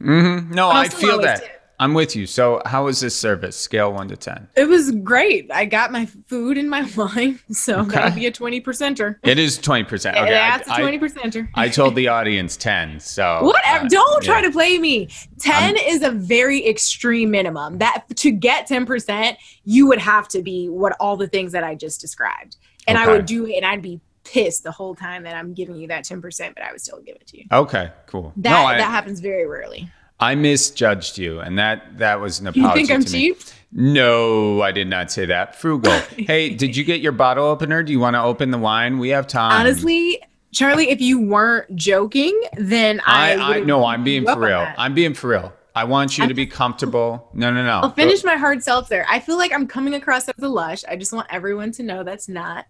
Hmm 0.05 0.51
No, 0.51 0.69
I 0.69 0.87
feel 0.87 1.19
that. 1.21 1.51
I'm 1.77 1.93
with 1.93 2.15
you. 2.15 2.25
So, 2.25 2.61
how 2.65 2.85
was 2.85 3.01
this 3.01 3.13
service? 3.13 3.57
Scale 3.57 3.91
one 3.91 4.07
to 4.07 4.15
10. 4.15 4.47
It 4.55 4.69
was 4.69 4.91
great. 4.91 5.51
I 5.51 5.65
got 5.65 5.91
my 5.91 6.05
food 6.05 6.57
and 6.57 6.69
my 6.69 6.89
wine. 6.95 7.37
So 7.51 7.79
Okay. 7.81 7.89
that'd 7.95 8.15
be 8.15 8.27
a 8.27 8.31
20 8.31 8.61
percenter. 8.61 9.17
It 9.23 9.37
is 9.37 9.59
20%. 9.59 10.11
Okay. 10.11 10.19
I- 10.19 10.57
That's 10.57 10.69
a 10.69 10.73
I- 10.75 10.79
20 10.79 10.99
percenter. 10.99 11.49
I 11.53 11.67
told 11.67 11.95
the 11.95 12.07
audience 12.07 12.55
10. 12.55 13.01
So 13.01 13.39
Whatever. 13.43 13.85
uh, 13.85 13.89
Don't 13.89 14.23
try 14.23 14.41
to 14.41 14.51
play 14.51 14.77
me. 14.79 15.09
10 15.41 15.75
is 15.77 16.01
a 16.01 16.11
very 16.11 16.65
extreme 16.65 17.29
minimum. 17.29 17.79
That 17.79 18.05
to 18.15 18.31
get 18.31 18.69
10%, 18.69 19.35
you 19.65 19.85
would 19.87 19.99
have 19.99 20.29
to 20.29 20.41
be 20.41 20.69
what 20.69 20.95
all 21.01 21.17
the 21.17 21.27
things 21.27 21.51
that 21.51 21.65
I 21.65 21.75
just 21.75 21.99
described. 21.99 22.55
And 22.87 22.97
I 22.97 23.07
would 23.11 23.25
do 23.25 23.47
it 23.47 23.55
and 23.55 23.65
I'd 23.65 23.81
be 23.81 23.99
pissed 24.25 24.63
the 24.63 24.71
whole 24.71 24.95
time 24.95 25.23
that 25.23 25.35
I'm 25.35 25.53
giving 25.53 25.75
you 25.75 25.87
that 25.87 26.03
10%, 26.03 26.53
but 26.53 26.63
I 26.63 26.71
would 26.71 26.81
still 26.81 26.99
give 27.01 27.15
it 27.15 27.27
to 27.27 27.37
you. 27.37 27.45
Okay, 27.51 27.91
cool. 28.07 28.33
That 28.37 28.49
no, 28.49 28.65
I, 28.65 28.77
that 28.77 28.89
happens 28.89 29.21
very 29.21 29.45
rarely. 29.45 29.89
I 30.19 30.35
misjudged 30.35 31.17
you, 31.17 31.39
and 31.39 31.59
that 31.59 31.97
that 31.97 32.21
was 32.21 32.39
an 32.39 32.47
apology. 32.47 32.79
You 32.79 32.87
think 32.87 32.97
I'm 32.97 33.05
cheap? 33.05 33.37
No, 33.71 34.61
I 34.61 34.71
did 34.71 34.87
not 34.87 35.11
say 35.11 35.25
that. 35.25 35.55
Frugal. 35.55 35.91
hey, 36.17 36.49
did 36.49 36.77
you 36.77 36.85
get 36.85 37.01
your 37.01 37.11
bottle 37.11 37.45
opener? 37.45 37.83
Do 37.83 37.91
you 37.91 37.99
want 37.99 38.15
to 38.15 38.21
open 38.21 38.51
the 38.51 38.57
wine? 38.57 38.97
We 38.97 39.09
have 39.09 39.27
time. 39.27 39.51
Honestly, 39.51 40.21
Charlie, 40.53 40.89
if 40.89 41.01
you 41.01 41.19
weren't 41.19 41.75
joking, 41.75 42.41
then 42.55 43.01
I, 43.05 43.35
I, 43.35 43.57
I 43.57 43.59
no, 43.61 43.85
I'm 43.85 44.05
being 44.05 44.25
for 44.25 44.39
real. 44.39 44.65
I'm 44.77 44.93
being 44.93 45.13
for 45.13 45.27
real. 45.27 45.53
I 45.75 45.83
want 45.83 46.17
you 46.17 46.25
to 46.25 46.33
be 46.33 46.45
comfortable. 46.45 47.29
No, 47.33 47.51
no, 47.51 47.65
no. 47.65 47.81
I'll 47.81 47.91
finish 47.91 48.23
my 48.23 48.37
hard 48.37 48.63
seltzer. 48.63 49.05
I 49.09 49.19
feel 49.19 49.37
like 49.37 49.51
I'm 49.51 49.67
coming 49.67 49.93
across 49.93 50.29
as 50.29 50.41
a 50.41 50.47
lush. 50.47 50.85
I 50.87 50.95
just 50.95 51.11
want 51.11 51.27
everyone 51.29 51.73
to 51.73 51.83
know 51.83 52.03
that's 52.03 52.29
not 52.29 52.65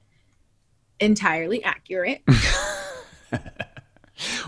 entirely 0.99 1.63
accurate. 1.63 2.21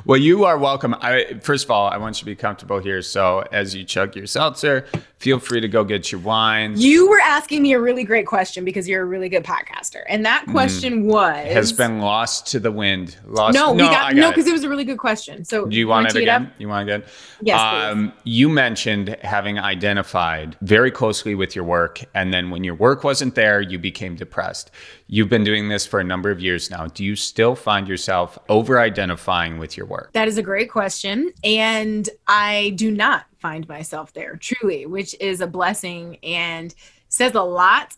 Well, 0.06 0.18
you 0.18 0.46
are 0.46 0.58
welcome. 0.58 0.96
I 1.02 1.40
first 1.42 1.66
of 1.66 1.72
all, 1.72 1.88
I 1.88 1.98
want 1.98 2.18
you 2.18 2.20
to 2.22 2.26
be 2.26 2.36
comfortable 2.36 2.80
here. 2.80 3.02
So 3.02 3.44
as 3.52 3.76
you 3.76 3.84
chug 3.84 4.16
your 4.16 4.26
seltzer, 4.28 4.86
feel 5.20 5.40
free 5.40 5.60
to 5.62 5.68
go 5.68 5.84
get 5.84 6.12
your 6.12 6.22
wine. 6.22 6.76
You 6.78 7.10
were 7.10 7.20
asking 7.20 7.64
me 7.64 7.74
a 7.74 7.80
really 7.80 8.04
great 8.04 8.26
question 8.26 8.64
because 8.64 8.88
you're 8.88 9.02
a 9.02 9.06
really 9.06 9.30
good 9.30 9.44
podcaster. 9.44 10.04
And 10.08 10.26
that 10.26 10.46
question 10.48 11.06
was 11.08 11.18
Mm. 11.18 11.52
Has 11.52 11.74
been 11.74 12.00
lost 12.00 12.48
to 12.48 12.60
the 12.60 12.72
wind. 12.72 13.18
Lost. 13.26 13.54
No, 13.56 13.74
we 13.74 13.80
got, 13.80 14.14
no, 14.16 14.30
it. 14.30 14.32
because 14.32 14.48
it. 14.48 14.52
was 14.54 14.64
a 14.64 14.70
really 14.70 14.84
good 14.86 14.98
question. 14.98 15.44
So 15.44 15.66
Do 15.66 15.76
you 15.76 15.88
want 15.88 16.08
it 16.08 16.16
again? 16.16 16.52
You 16.58 16.70
want 16.70 16.88
it 16.88 16.94
again? 16.94 17.10
Yes. 17.42 17.60
Um, 17.60 18.14
you 18.24 18.50
mentioned 18.50 19.18
having 19.22 19.60
identified 19.60 20.56
very 20.62 20.92
closely 20.92 21.36
with 21.36 21.56
your 21.56 21.66
work, 21.66 22.04
and 22.14 22.34
then 22.34 22.50
when 22.50 22.64
your 22.64 22.76
work 22.76 23.04
wasn't 23.04 23.36
there, 23.36 23.62
you 23.62 23.78
became 23.80 24.16
depressed. 24.16 24.72
You've 25.08 25.30
been 25.30 25.44
doing 25.44 25.70
this 25.70 25.86
for 25.86 26.00
a 26.00 26.04
number 26.04 26.30
of 26.32 26.40
years 26.40 26.70
now. 26.70 26.88
Do 26.88 27.04
you 27.04 27.16
still 27.16 27.56
find 27.56 27.88
yourself 27.88 28.38
over 28.50 28.80
identifying 28.80 29.58
with 29.58 29.67
your 29.76 29.88
work? 29.88 30.12
That 30.14 30.28
is 30.28 30.38
a 30.38 30.44
great 30.44 30.70
question. 30.72 31.34
And 31.44 32.08
I 32.28 32.74
do 32.76 32.92
not 32.92 33.26
find 33.40 33.68
myself 33.68 34.14
there, 34.14 34.38
truly, 34.38 34.86
which 34.86 35.16
is 35.20 35.42
a 35.42 35.48
blessing 35.48 36.18
and 36.24 36.74
says 37.10 37.36
a 37.36 37.42
lot 37.42 37.96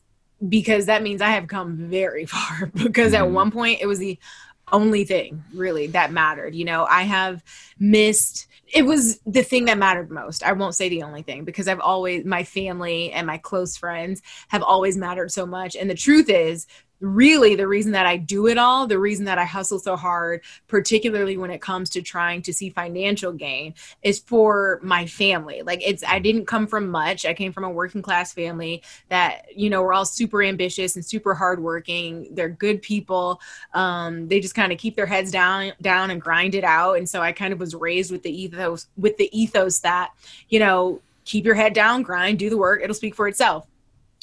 because 0.48 0.86
that 0.86 1.04
means 1.04 1.22
I 1.22 1.32
have 1.32 1.48
come 1.48 1.76
very 1.76 2.26
far. 2.34 2.72
Because 2.74 3.14
at 3.14 3.24
Mhm. 3.26 3.32
one 3.32 3.52
point, 3.52 3.82
it 3.82 3.86
was 3.88 4.00
the 4.00 4.18
only 4.72 5.04
thing 5.04 5.44
really 5.54 5.88
that 5.88 6.12
mattered. 6.12 6.56
You 6.56 6.66
know, 6.66 6.86
I 6.90 7.04
have 7.04 7.44
missed. 7.80 8.48
It 8.72 8.84
was 8.84 9.20
the 9.26 9.42
thing 9.42 9.66
that 9.66 9.80
mattered 9.80 10.12
most. 10.12 10.44
I 10.44 10.52
won't 10.54 10.76
say 10.76 10.90
the 10.90 11.02
only 11.04 11.24
thing 11.24 11.44
because 11.44 11.68
I've 11.68 11.80
always, 11.80 12.24
my 12.24 12.44
family 12.44 13.12
and 13.12 13.26
my 13.26 13.40
close 13.40 13.76
friends 13.76 14.22
have 14.50 14.62
always 14.62 14.96
mattered 14.96 15.32
so 15.32 15.46
much. 15.48 15.76
And 15.76 15.90
the 15.90 15.96
truth 15.96 16.30
is, 16.30 16.68
really, 17.02 17.56
the 17.56 17.68
reason 17.68 17.92
that 17.94 18.06
I 18.06 18.18
do 18.18 18.48
it 18.48 18.58
all, 18.58 18.86
the 18.86 19.00
reason 19.00 19.26
that 19.26 19.38
I 19.38 19.46
hustle 19.46 19.80
so 19.80 19.96
hard, 19.96 20.42
particularly 20.68 21.38
when 21.38 21.52
it 21.52 21.62
comes 21.62 21.90
to 21.92 22.02
trying 22.02 22.42
to 22.44 22.54
see 22.54 22.70
financial 22.70 23.32
gain 23.32 23.74
is 24.04 24.20
for 24.20 24.80
my 24.84 25.06
family. 25.06 25.62
Like 25.62 25.82
it's 25.86 26.04
i 26.04 26.20
didn't 26.20 26.46
come 26.46 26.68
from 26.68 26.90
much. 26.90 27.26
I 27.26 27.34
came 27.34 27.54
from 27.54 27.64
a 27.64 27.70
working 27.70 28.02
class 28.02 28.34
family 28.34 28.84
that 29.10 29.46
you 29.56 29.70
know 29.70 29.82
we're 29.82 29.94
all 29.94 30.06
super 30.06 30.44
ambitious 30.44 30.96
and 30.96 31.06
super 31.06 31.34
hardworking. 31.34 32.28
They're 32.32 32.50
good 32.50 32.82
people. 32.82 33.40
Um, 33.74 34.28
they 34.28 34.40
just 34.40 34.56
kind 34.56 34.72
of 34.72 34.78
keep 34.78 34.96
their 34.96 35.06
heads 35.06 35.32
down 35.32 35.74
down 35.82 36.12
and 36.12 36.22
grind 36.22 36.56
it 36.56 36.64
out. 36.64 36.98
And 36.98 37.08
so 37.08 37.22
i 37.22 37.32
kind 37.32 37.54
of 37.54 37.60
was 37.60 37.76
raised 37.76 38.12
with 38.12 38.24
the 38.24 38.44
ethos 38.44 38.88
with 38.98 39.18
the 39.18 39.30
ethos 39.38 39.80
that 39.80 40.12
you 40.50 40.60
know 40.60 41.02
keep 41.26 41.46
your 41.46 41.56
head 41.56 41.74
down 41.74 42.02
grind 42.02 42.40
do 42.40 42.50
the 42.50 42.58
work. 42.58 42.82
It'll 42.84 42.94
speak 42.94 43.16
for 43.16 43.28
itself 43.28 43.68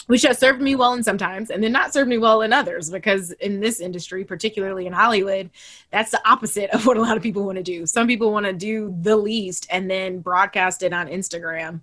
which 0.06 0.22
has 0.22 0.38
served 0.38 0.60
me 0.60 0.76
well 0.76 0.92
in 0.94 1.02
sometimes 1.02 1.50
and 1.50 1.62
then 1.62 1.72
not 1.72 1.92
served 1.92 2.08
me 2.08 2.18
well 2.18 2.42
in 2.42 2.52
others 2.52 2.90
because 2.90 3.32
in 3.32 3.60
this 3.60 3.80
industry 3.80 4.24
particularly 4.24 4.86
in 4.86 4.92
hollywood 4.92 5.50
that's 5.90 6.10
the 6.10 6.28
opposite 6.28 6.70
of 6.70 6.86
what 6.86 6.96
a 6.96 7.00
lot 7.00 7.16
of 7.16 7.22
people 7.22 7.44
want 7.44 7.56
to 7.56 7.62
do. 7.62 7.86
Some 7.86 8.06
people 8.06 8.32
want 8.32 8.46
to 8.46 8.52
do 8.52 8.94
the 9.00 9.16
least 9.16 9.66
and 9.70 9.90
then 9.90 10.20
broadcast 10.20 10.82
it 10.82 10.92
on 10.92 11.08
instagram 11.08 11.80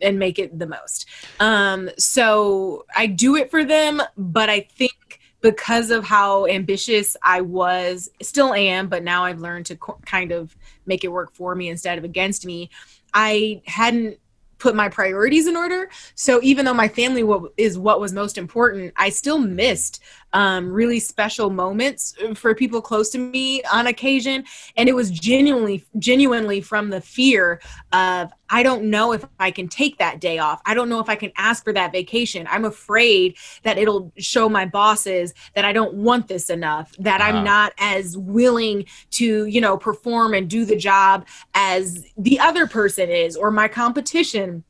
and 0.00 0.18
make 0.18 0.38
it 0.38 0.58
the 0.58 0.66
most. 0.66 1.06
Um 1.40 1.90
so 1.98 2.84
i 2.96 3.06
do 3.06 3.36
it 3.36 3.50
for 3.50 3.64
them 3.64 4.02
but 4.16 4.50
i 4.50 4.60
think 4.60 5.20
because 5.40 5.90
of 5.90 6.04
how 6.04 6.46
ambitious 6.46 7.16
i 7.22 7.40
was 7.40 8.08
still 8.22 8.54
am 8.54 8.88
but 8.88 9.02
now 9.02 9.24
i've 9.24 9.40
learned 9.40 9.66
to 9.66 9.76
co- 9.76 10.00
kind 10.06 10.32
of 10.32 10.56
make 10.86 11.04
it 11.04 11.08
work 11.08 11.32
for 11.34 11.54
me 11.54 11.68
instead 11.68 11.98
of 11.98 12.04
against 12.04 12.46
me 12.46 12.70
i 13.12 13.60
hadn't 13.66 14.18
put 14.58 14.74
my 14.74 14.88
priorities 14.88 15.46
in 15.46 15.56
order. 15.56 15.88
So 16.14 16.40
even 16.42 16.64
though 16.64 16.74
my 16.74 16.88
family 16.88 17.24
is 17.56 17.78
what 17.78 18.00
was 18.00 18.12
most 18.12 18.38
important, 18.38 18.92
I 18.96 19.10
still 19.10 19.38
missed 19.38 20.02
um, 20.34 20.70
really 20.70 21.00
special 21.00 21.48
moments 21.48 22.14
for 22.34 22.54
people 22.54 22.82
close 22.82 23.08
to 23.10 23.18
me 23.18 23.62
on 23.72 23.86
occasion, 23.86 24.44
and 24.76 24.88
it 24.88 24.94
was 24.94 25.10
genuinely, 25.10 25.84
genuinely 25.98 26.60
from 26.60 26.90
the 26.90 27.00
fear 27.00 27.60
of 27.92 28.32
I 28.50 28.62
don't 28.62 28.84
know 28.84 29.12
if 29.12 29.24
I 29.40 29.50
can 29.50 29.68
take 29.68 29.98
that 29.98 30.20
day 30.20 30.38
off. 30.38 30.60
I 30.66 30.74
don't 30.74 30.88
know 30.88 31.00
if 31.00 31.08
I 31.08 31.16
can 31.16 31.32
ask 31.36 31.64
for 31.64 31.72
that 31.72 31.92
vacation. 31.92 32.46
I'm 32.50 32.64
afraid 32.64 33.36
that 33.62 33.78
it'll 33.78 34.12
show 34.18 34.48
my 34.48 34.66
bosses 34.66 35.32
that 35.54 35.64
I 35.64 35.72
don't 35.72 35.94
want 35.94 36.28
this 36.28 36.50
enough, 36.50 36.94
that 36.98 37.20
Ah. 37.20 37.24
I'm 37.24 37.42
not 37.44 37.72
as 37.78 38.18
willing 38.18 38.84
to, 39.12 39.46
you 39.46 39.60
know, 39.60 39.78
perform 39.78 40.34
and 40.34 40.50
do 40.50 40.64
the 40.64 40.76
job 40.76 41.26
as 41.54 42.04
the 42.18 42.38
other 42.38 42.66
person 42.66 43.08
is 43.08 43.36
or 43.36 43.50
my 43.50 43.68
competition. 43.68 44.64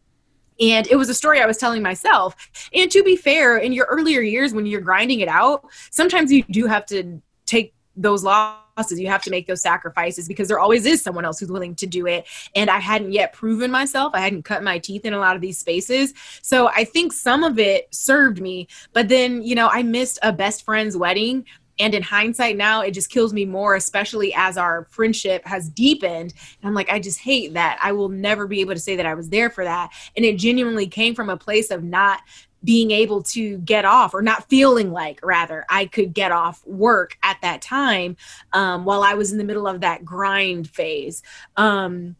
And 0.61 0.87
it 0.87 0.97
was 0.97 1.09
a 1.09 1.15
story 1.15 1.41
I 1.41 1.47
was 1.47 1.57
telling 1.57 1.83
myself. 1.83 2.37
And 2.73 2.91
to 2.91 3.03
be 3.03 3.17
fair, 3.17 3.59
in 3.59 3.73
your 3.73 3.87
earlier 3.87 4.21
years 4.21 4.53
when 4.53 4.67
you're 4.67 4.81
grinding 4.81 5.21
it 5.21 5.29
out, 5.29 5.65
sometimes 5.91 6.33
you 6.33 6.45
do 6.45 6.67
have 6.67 6.87
to 6.87 7.21
take 7.47 7.75
those 7.97 8.25
losses. 8.25 8.99
You 8.99 9.09
have 9.09 9.23
to 9.23 9.31
make 9.31 9.47
those 9.47 9.63
sacrifices 9.63 10.27
because 10.27 10.49
there 10.49 10.59
always 10.59 10.85
is 10.85 11.01
someone 11.01 11.25
else 11.25 11.39
who's 11.39 11.51
willing 11.51 11.77
to 11.77 11.87
do 11.87 12.07
it. 12.07 12.27
And 12.57 12.69
I 12.69 12.81
hadn't 12.81 13.13
yet 13.13 13.33
proven 13.33 13.71
myself. 13.71 14.13
I 14.15 14.21
hadn't 14.21 14.45
cut 14.45 14.65
my 14.65 14.79
teeth 14.79 15.05
in 15.05 15.13
a 15.13 15.19
lot 15.19 15.37
of 15.37 15.43
these 15.43 15.59
spaces. 15.59 16.13
So 16.43 16.69
I 16.69 16.85
think 16.85 17.13
some 17.13 17.45
of 17.45 17.59
it 17.59 17.95
served 17.95 18.41
me. 18.41 18.67
But 18.93 19.09
then, 19.09 19.43
you 19.43 19.55
know, 19.55 19.69
I 19.69 19.83
missed 19.85 20.19
a 20.23 20.33
best 20.33 20.65
friend's 20.65 20.97
wedding 20.97 21.45
and 21.79 21.95
in 21.95 22.03
hindsight 22.03 22.57
now, 22.57 22.83
it 22.83 22.93
just 22.93 23.11
kills 23.11 23.33
me 23.33 23.45
more, 23.45 23.75
especially 23.75 24.33
as 24.35 24.57
our 24.57 24.87
friendship 24.91 25.45
has 25.47 25.69
deepened. 25.69 26.33
And 26.61 26.69
I'm 26.69 26.75
like, 26.75 26.91
I 26.91 27.01
just 27.01 27.21
hate 27.21 27.55
that. 27.55 27.79
I 27.83 27.93
will 27.93 28.09
never 28.09 28.47
be 28.47 28.61
able 28.61 28.75
to 28.75 28.81
say 28.81 28.97
that 28.97 29.07
I 29.07 29.15
was 29.15 29.29
there 29.29 29.51
for 29.51 29.65
that. 29.65 29.91
And 30.17 30.25
it 30.25 30.39
genuinely 30.39 30.87
came 30.87 31.15
from 31.15 31.31
a 31.31 31.37
place 31.37 31.71
of 31.71 31.83
not 31.83 32.21
being 32.63 32.91
able 32.91 33.23
to 33.23 33.59
get 33.59 33.85
off 33.85 34.15
or 34.15 34.23
not 34.23 34.49
feeling 34.49 34.91
like 34.91 35.21
rather 35.23 35.67
i 35.69 35.85
could 35.85 36.15
get 36.15 36.33
off 36.33 36.67
work 36.67 37.19
at 37.23 37.37
that 37.43 37.61
time 37.61 38.17
um, 38.55 38.87
while 38.87 39.03
i 39.03 39.13
was 39.13 39.33
in 39.33 39.37
the 39.39 39.45
middle 39.45 39.67
of 39.67 39.83
that 39.83 40.03
grind 40.03 40.69
phase 40.71 41.23
um, 41.57 42.17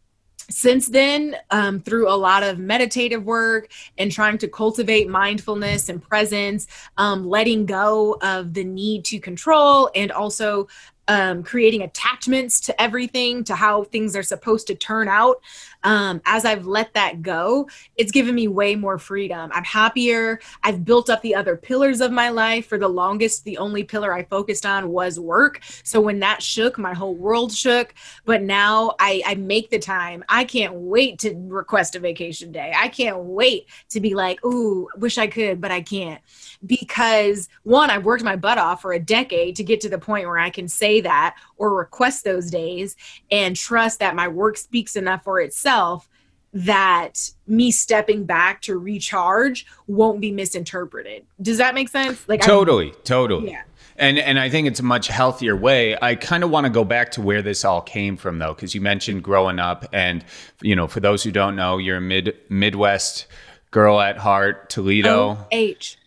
since 0.49 0.87
then 0.89 1.35
um, 1.51 1.79
through 1.79 2.09
a 2.09 2.15
lot 2.15 2.43
of 2.43 2.59
meditative 2.59 3.23
work 3.23 3.71
and 3.97 4.11
trying 4.11 4.37
to 4.37 4.47
cultivate 4.47 5.09
mindfulness 5.09 5.89
and 5.89 6.01
presence 6.01 6.67
um, 6.97 7.27
letting 7.27 7.65
go 7.65 8.17
of 8.21 8.53
the 8.53 8.63
need 8.63 9.05
to 9.05 9.19
control 9.19 9.89
and 9.95 10.11
also 10.11 10.67
um, 11.07 11.43
creating 11.43 11.81
attachments 11.81 12.59
to 12.61 12.81
everything 12.81 13.43
to 13.45 13.55
how 13.55 13.83
things 13.83 14.15
are 14.15 14.23
supposed 14.23 14.67
to 14.67 14.75
turn 14.75 15.07
out 15.07 15.41
um, 15.83 16.21
as 16.25 16.45
i've 16.45 16.65
let 16.65 16.93
that 16.93 17.21
go 17.21 17.69
it's 17.95 18.11
given 18.11 18.33
me 18.33 18.47
way 18.47 18.75
more 18.75 18.97
freedom 18.97 19.49
i'm 19.53 19.63
happier 19.63 20.39
i've 20.63 20.83
built 20.83 21.09
up 21.09 21.21
the 21.21 21.35
other 21.35 21.55
pillars 21.55 22.01
of 22.01 22.11
my 22.11 22.29
life 22.29 22.67
for 22.67 22.77
the 22.77 22.87
longest 22.87 23.43
the 23.43 23.57
only 23.57 23.83
pillar 23.83 24.13
i 24.13 24.23
focused 24.23 24.65
on 24.65 24.89
was 24.89 25.19
work 25.19 25.61
so 25.83 26.01
when 26.01 26.19
that 26.19 26.41
shook 26.41 26.77
my 26.77 26.93
whole 26.93 27.15
world 27.15 27.51
shook 27.51 27.93
but 28.25 28.41
now 28.41 28.95
I, 28.99 29.21
I 29.25 29.35
make 29.35 29.69
the 29.69 29.79
time. 29.79 30.23
I 30.29 30.45
can't 30.45 30.73
wait 30.73 31.19
to 31.19 31.35
request 31.35 31.95
a 31.95 31.99
vacation 31.99 32.51
day. 32.51 32.73
I 32.75 32.87
can't 32.89 33.19
wait 33.19 33.67
to 33.89 33.99
be 33.99 34.15
like, 34.15 34.43
ooh, 34.45 34.87
wish 34.97 35.17
I 35.17 35.27
could, 35.27 35.61
but 35.61 35.71
I 35.71 35.81
can't. 35.81 36.21
Because 36.65 37.49
one, 37.63 37.89
I've 37.89 38.05
worked 38.05 38.23
my 38.23 38.35
butt 38.35 38.57
off 38.57 38.81
for 38.81 38.93
a 38.93 38.99
decade 38.99 39.55
to 39.57 39.63
get 39.63 39.81
to 39.81 39.89
the 39.89 39.97
point 39.99 40.27
where 40.27 40.39
I 40.39 40.49
can 40.49 40.67
say 40.67 41.01
that 41.01 41.35
or 41.57 41.75
request 41.75 42.23
those 42.23 42.49
days 42.49 42.95
and 43.31 43.55
trust 43.55 43.99
that 43.99 44.15
my 44.15 44.27
work 44.27 44.57
speaks 44.57 44.95
enough 44.95 45.23
for 45.23 45.39
itself 45.39 46.09
that 46.53 47.31
me 47.47 47.69
stepping 47.69 48.23
back 48.23 48.61
to 48.61 48.77
recharge 48.77 49.65
won't 49.87 50.21
be 50.21 50.31
misinterpreted. 50.31 51.25
Does 51.41 51.57
that 51.57 51.75
make 51.75 51.89
sense? 51.89 52.27
Like 52.29 52.43
I- 52.43 52.45
Totally, 52.45 52.91
totally. 53.03 53.51
yeah. 53.51 53.63
And 53.97 54.17
and 54.19 54.37
I 54.37 54.49
think 54.49 54.67
it's 54.67 54.81
a 54.81 54.83
much 54.83 55.07
healthier 55.07 55.55
way. 55.55 55.97
I 56.01 56.15
kind 56.15 56.43
of 56.43 56.49
want 56.49 56.65
to 56.65 56.69
go 56.69 56.83
back 56.83 57.11
to 57.11 57.21
where 57.21 57.41
this 57.41 57.63
all 57.63 57.81
came 57.81 58.17
from 58.17 58.39
though, 58.39 58.53
because 58.53 58.75
you 58.75 58.81
mentioned 58.81 59.23
growing 59.23 59.57
up, 59.57 59.85
and 59.93 60.23
you 60.61 60.75
know, 60.75 60.87
for 60.87 60.99
those 60.99 61.23
who 61.23 61.31
don't 61.31 61.55
know, 61.55 61.77
you're 61.77 61.97
a 61.97 62.01
mid 62.01 62.35
Midwest 62.49 63.25
girl 63.71 64.01
at 64.01 64.17
heart, 64.17 64.69
Toledo, 64.69 65.37
H. 65.51 65.97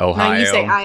Ohio. 0.00 0.32
No, 0.34 0.38
you 0.40 0.46
say 0.46 0.66
I 0.66 0.84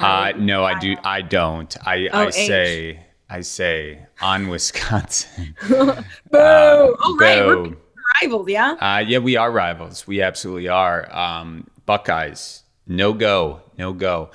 O. 0.00 0.04
uh, 0.04 0.32
no, 0.38 0.64
I 0.64 0.78
do. 0.78 0.96
I 1.04 1.22
don't. 1.22 1.76
I 1.86 2.06
I 2.06 2.08
Oh, 2.12 2.28
H. 2.28 2.34
say 2.34 3.06
I 3.30 3.40
say 3.42 4.06
on 4.20 4.48
Wisconsin. 4.48 5.54
Boo! 5.68 5.74
Uh, 6.32 6.94
oh, 7.00 7.16
right. 7.20 7.44
We're 7.46 7.74
rivals, 8.22 8.48
yeah? 8.48 8.72
Uh, 8.80 9.04
yeah, 9.06 9.18
we 9.18 9.36
are 9.36 9.50
rivals. 9.50 10.06
We 10.06 10.22
absolutely 10.22 10.68
are. 10.68 11.14
Um, 11.14 11.66
Buckeyes, 11.86 12.62
no 12.86 13.12
go, 13.12 13.60
no 13.78 13.92
go. 13.92 14.30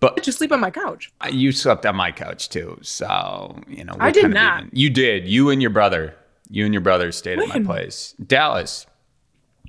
But 0.00 0.22
Just 0.22 0.38
sleep 0.38 0.52
on 0.52 0.60
my 0.60 0.70
couch. 0.70 1.12
You 1.30 1.50
slept 1.52 1.84
on 1.84 1.96
my 1.96 2.12
couch 2.12 2.48
too, 2.48 2.78
so 2.82 3.60
you 3.66 3.84
know. 3.84 3.94
I 3.98 4.10
did 4.12 4.30
not. 4.30 4.64
even. 4.64 4.70
You 4.72 4.90
did. 4.90 5.26
You 5.26 5.50
and 5.50 5.60
your 5.60 5.70
brother. 5.72 6.14
You 6.50 6.64
and 6.64 6.72
your 6.72 6.80
brother 6.80 7.10
stayed 7.12 7.38
at 7.40 7.48
my 7.48 7.60
place, 7.60 8.14
Dallas. 8.24 8.86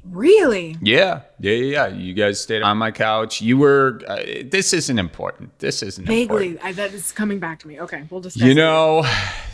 Really? 0.09 0.75
Yeah, 0.81 1.21
yeah, 1.39 1.51
yeah. 1.53 1.87
yeah. 1.87 1.95
You 1.95 2.13
guys 2.13 2.39
stayed 2.41 2.61
on 2.61 2.77
my 2.77 2.91
couch. 2.91 3.41
You 3.41 3.57
were. 3.57 4.01
Uh, 4.07 4.17
this 4.45 4.73
isn't 4.73 4.97
important. 4.99 5.57
This 5.59 5.83
isn't 5.83 6.09
important. 6.09 6.57
Vaguely. 6.57 6.59
I, 6.61 6.71
that 6.73 6.93
is 6.93 7.11
coming 7.11 7.39
back 7.39 7.59
to 7.59 7.67
me. 7.67 7.79
Okay, 7.79 8.03
we'll 8.09 8.21
discuss 8.21 8.43
You 8.43 8.51
it. 8.51 8.55
know, 8.55 9.05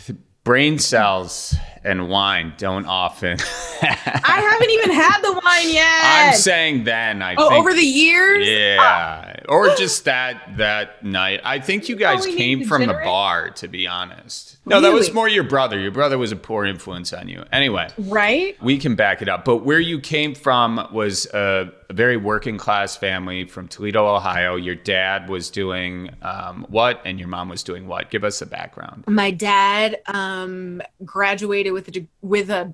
brain 0.44 0.78
cells 0.78 1.54
and 1.86 2.08
wine 2.08 2.52
don't 2.58 2.86
often. 2.86 3.38
I 3.82 4.40
haven't 4.50 4.70
even 4.70 4.90
had 4.90 5.20
the 5.22 5.32
wine 5.32 5.70
yet. 5.72 6.00
I'm 6.02 6.34
saying 6.34 6.84
then. 6.84 7.22
I 7.22 7.34
oh, 7.36 7.48
think. 7.48 7.60
over 7.60 7.72
the 7.72 7.82
years? 7.82 8.46
Yeah, 8.46 9.36
or 9.48 9.74
just 9.76 10.04
that 10.04 10.56
that 10.56 11.04
night. 11.04 11.40
I 11.44 11.60
think 11.60 11.88
you 11.88 11.96
guys 11.96 12.26
Oh, 12.26 12.34
came 12.34 12.64
from 12.64 12.86
the 12.86 12.94
bar, 12.94 13.50
to 13.50 13.68
be 13.68 13.86
honest. 13.86 14.56
No, 14.68 14.80
that 14.80 14.92
was 14.92 15.12
more 15.14 15.28
your 15.28 15.44
brother. 15.44 15.78
Your 15.78 15.92
brother 15.92 16.18
was 16.18 16.32
a 16.32 16.36
poor 16.36 16.64
influence 16.64 17.12
on 17.12 17.28
you. 17.28 17.44
Anyway, 17.52 17.88
Right? 17.98 18.60
we 18.60 18.78
can 18.78 18.96
back 18.96 19.22
it 19.22 19.28
up. 19.28 19.44
But 19.44 19.58
where 19.58 19.78
you 19.78 20.00
came 20.00 20.34
from 20.34 20.88
was 20.92 21.26
a, 21.32 21.72
a 21.88 21.92
very 21.92 22.16
working 22.16 22.58
class 22.58 22.96
family 22.96 23.44
from 23.44 23.68
Toledo, 23.68 24.04
Ohio. 24.12 24.56
Your 24.56 24.74
dad 24.74 25.28
was 25.28 25.50
doing 25.50 26.10
um, 26.22 26.66
what, 26.68 27.00
and 27.04 27.20
your 27.20 27.28
mom 27.28 27.48
was 27.48 27.62
doing 27.62 27.86
what? 27.86 28.10
Give 28.10 28.24
us 28.24 28.42
a 28.42 28.46
background. 28.46 29.04
My 29.06 29.30
dad 29.30 30.00
um, 30.06 30.82
graduated 31.04 31.72
with 31.76 31.88
a 31.88 31.90
de- 31.90 32.08
with 32.22 32.48
a 32.50 32.72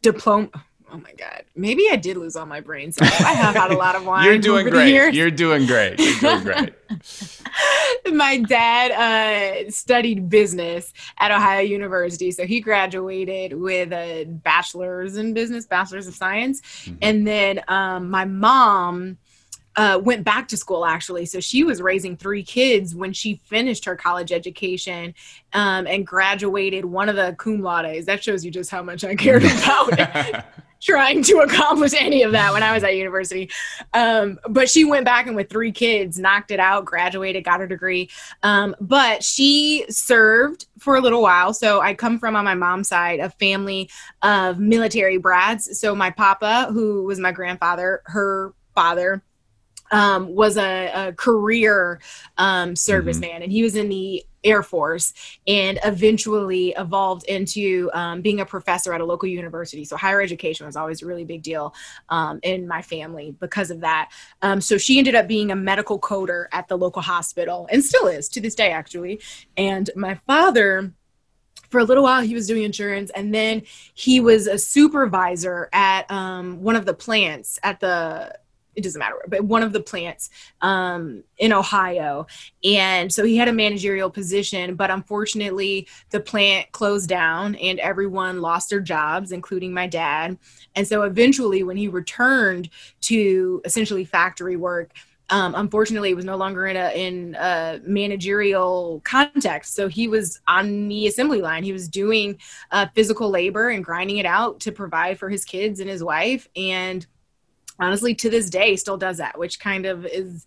diploma. 0.00 0.48
Oh 0.94 0.98
my 0.98 1.12
god! 1.16 1.44
Maybe 1.56 1.88
I 1.90 1.96
did 1.96 2.16
lose 2.18 2.36
all 2.36 2.46
my 2.46 2.60
brain 2.60 2.92
cells. 2.92 3.10
I 3.20 3.32
have 3.32 3.54
had 3.56 3.70
a 3.72 3.76
lot 3.76 3.94
of 3.96 4.04
wine. 4.10 4.24
You're 4.26 4.38
doing 4.38 4.68
great. 4.68 5.14
You're 5.14 5.30
doing 5.30 5.66
great. 5.66 5.98
You're 5.98 6.20
doing 6.20 6.42
great. 6.44 6.74
my 8.12 8.38
dad 8.38 8.90
uh, 8.92 9.70
studied 9.70 10.28
business 10.28 10.92
at 11.18 11.30
Ohio 11.30 11.60
University, 11.62 12.30
so 12.30 12.46
he 12.46 12.60
graduated 12.60 13.54
with 13.58 13.92
a 13.92 14.24
bachelor's 14.28 15.16
in 15.16 15.32
business, 15.34 15.66
bachelor's 15.66 16.06
of 16.06 16.14
science, 16.14 16.60
Mhm. 16.84 16.98
and 17.02 17.26
then 17.26 17.60
um, 17.68 18.10
my 18.10 18.24
mom. 18.24 19.18
Uh, 19.74 20.00
went 20.02 20.22
back 20.24 20.48
to 20.48 20.56
school 20.56 20.84
actually. 20.84 21.24
So 21.24 21.40
she 21.40 21.64
was 21.64 21.80
raising 21.80 22.16
three 22.16 22.42
kids 22.42 22.94
when 22.94 23.12
she 23.12 23.40
finished 23.44 23.84
her 23.86 23.96
college 23.96 24.30
education 24.30 25.14
um, 25.52 25.86
and 25.86 26.06
graduated 26.06 26.84
one 26.84 27.08
of 27.08 27.16
the 27.16 27.34
cum 27.38 27.60
laudes. 27.60 28.06
That 28.06 28.22
shows 28.22 28.44
you 28.44 28.50
just 28.50 28.70
how 28.70 28.82
much 28.82 29.02
I 29.04 29.14
cared 29.14 29.44
about 29.44 30.44
trying 30.82 31.22
to 31.22 31.38
accomplish 31.38 31.92
any 31.96 32.22
of 32.22 32.32
that 32.32 32.52
when 32.52 32.62
I 32.62 32.72
was 32.72 32.82
at 32.82 32.96
university. 32.96 33.50
Um, 33.94 34.38
but 34.48 34.68
she 34.68 34.84
went 34.84 35.04
back 35.04 35.26
and 35.26 35.36
with 35.36 35.48
three 35.48 35.72
kids, 35.72 36.18
knocked 36.18 36.50
it 36.50 36.60
out, 36.60 36.84
graduated, 36.84 37.44
got 37.44 37.60
her 37.60 37.66
degree. 37.66 38.10
Um, 38.42 38.74
but 38.80 39.22
she 39.22 39.84
served 39.88 40.66
for 40.78 40.96
a 40.96 41.00
little 41.00 41.22
while. 41.22 41.54
So 41.54 41.80
I 41.80 41.94
come 41.94 42.18
from 42.18 42.34
on 42.34 42.44
my 42.44 42.54
mom's 42.54 42.88
side 42.88 43.20
a 43.20 43.30
family 43.30 43.88
of 44.22 44.58
military 44.58 45.18
brats. 45.18 45.78
So 45.78 45.94
my 45.94 46.10
papa, 46.10 46.68
who 46.72 47.04
was 47.04 47.18
my 47.20 47.32
grandfather, 47.32 48.02
her 48.06 48.52
father. 48.74 49.22
Um, 49.92 50.34
was 50.34 50.56
a, 50.56 51.08
a 51.08 51.12
career 51.12 52.00
um, 52.38 52.72
serviceman, 52.72 53.42
and 53.42 53.52
he 53.52 53.62
was 53.62 53.76
in 53.76 53.90
the 53.90 54.24
Air 54.44 54.62
Force 54.62 55.12
and 55.46 55.78
eventually 55.84 56.70
evolved 56.76 57.24
into 57.24 57.90
um, 57.92 58.20
being 58.20 58.40
a 58.40 58.46
professor 58.46 58.92
at 58.92 59.00
a 59.00 59.04
local 59.04 59.28
university. 59.28 59.84
So 59.84 59.96
higher 59.96 60.20
education 60.20 60.66
was 60.66 60.76
always 60.76 61.02
a 61.02 61.06
really 61.06 61.24
big 61.24 61.42
deal 61.42 61.74
um, 62.08 62.40
in 62.42 62.66
my 62.66 62.82
family 62.82 63.36
because 63.38 63.70
of 63.70 63.80
that. 63.80 64.10
Um, 64.42 64.60
so 64.60 64.78
she 64.78 64.98
ended 64.98 65.14
up 65.14 65.28
being 65.28 65.50
a 65.50 65.56
medical 65.56 65.98
coder 65.98 66.46
at 66.52 66.68
the 66.68 66.76
local 66.76 67.02
hospital 67.02 67.68
and 67.70 67.84
still 67.84 68.06
is 68.06 68.28
to 68.30 68.40
this 68.40 68.54
day, 68.54 68.70
actually. 68.70 69.20
And 69.56 69.90
my 69.94 70.14
father, 70.26 70.92
for 71.70 71.80
a 71.80 71.84
little 71.84 72.02
while, 72.04 72.22
he 72.22 72.34
was 72.34 72.46
doing 72.46 72.64
insurance, 72.64 73.10
and 73.14 73.34
then 73.34 73.62
he 73.94 74.20
was 74.20 74.46
a 74.46 74.58
supervisor 74.58 75.70
at 75.72 76.10
um, 76.10 76.62
one 76.62 76.76
of 76.76 76.84
the 76.84 76.94
plants 76.94 77.58
at 77.62 77.80
the 77.80 78.36
it 78.74 78.82
doesn't 78.82 78.98
matter, 78.98 79.16
but 79.28 79.44
one 79.44 79.62
of 79.62 79.72
the 79.72 79.80
plants 79.80 80.30
um, 80.60 81.22
in 81.38 81.52
Ohio. 81.52 82.26
And 82.64 83.12
so 83.12 83.24
he 83.24 83.36
had 83.36 83.48
a 83.48 83.52
managerial 83.52 84.10
position, 84.10 84.74
but 84.74 84.90
unfortunately, 84.90 85.88
the 86.10 86.20
plant 86.20 86.72
closed 86.72 87.08
down 87.08 87.54
and 87.56 87.78
everyone 87.80 88.40
lost 88.40 88.70
their 88.70 88.80
jobs, 88.80 89.32
including 89.32 89.74
my 89.74 89.86
dad. 89.86 90.38
And 90.74 90.86
so 90.86 91.02
eventually, 91.02 91.62
when 91.62 91.76
he 91.76 91.88
returned 91.88 92.70
to 93.02 93.60
essentially 93.64 94.04
factory 94.04 94.56
work, 94.56 94.92
um, 95.30 95.54
unfortunately, 95.54 96.10
it 96.10 96.14
was 96.14 96.26
no 96.26 96.36
longer 96.36 96.66
in 96.66 96.76
a 96.76 96.90
in 96.90 97.34
a 97.36 97.80
managerial 97.84 99.00
context. 99.02 99.74
So 99.74 99.88
he 99.88 100.06
was 100.06 100.40
on 100.46 100.88
the 100.88 101.06
assembly 101.06 101.40
line. 101.40 101.64
He 101.64 101.72
was 101.72 101.88
doing 101.88 102.38
uh, 102.70 102.86
physical 102.94 103.30
labor 103.30 103.70
and 103.70 103.82
grinding 103.82 104.18
it 104.18 104.26
out 104.26 104.60
to 104.60 104.72
provide 104.72 105.18
for 105.18 105.30
his 105.30 105.46
kids 105.46 105.80
and 105.80 105.88
his 105.88 106.04
wife. 106.04 106.48
And 106.54 107.06
honestly 107.78 108.14
to 108.14 108.30
this 108.30 108.50
day 108.50 108.76
still 108.76 108.96
does 108.96 109.18
that 109.18 109.38
which 109.38 109.58
kind 109.58 109.86
of 109.86 110.04
is 110.06 110.46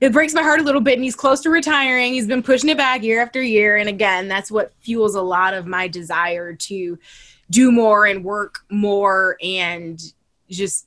it 0.00 0.12
breaks 0.12 0.34
my 0.34 0.42
heart 0.42 0.60
a 0.60 0.62
little 0.62 0.80
bit 0.80 0.94
and 0.94 1.04
he's 1.04 1.14
close 1.14 1.40
to 1.42 1.50
retiring. 1.50 2.14
He's 2.14 2.26
been 2.26 2.42
pushing 2.42 2.70
it 2.70 2.76
back 2.76 3.02
year 3.02 3.22
after 3.22 3.42
year 3.42 3.76
and 3.76 3.88
again 3.88 4.28
that's 4.28 4.50
what 4.50 4.72
fuels 4.80 5.14
a 5.14 5.22
lot 5.22 5.54
of 5.54 5.66
my 5.66 5.88
desire 5.88 6.54
to 6.54 6.98
do 7.50 7.70
more 7.70 8.06
and 8.06 8.24
work 8.24 8.60
more 8.70 9.36
and 9.42 10.00
just 10.50 10.86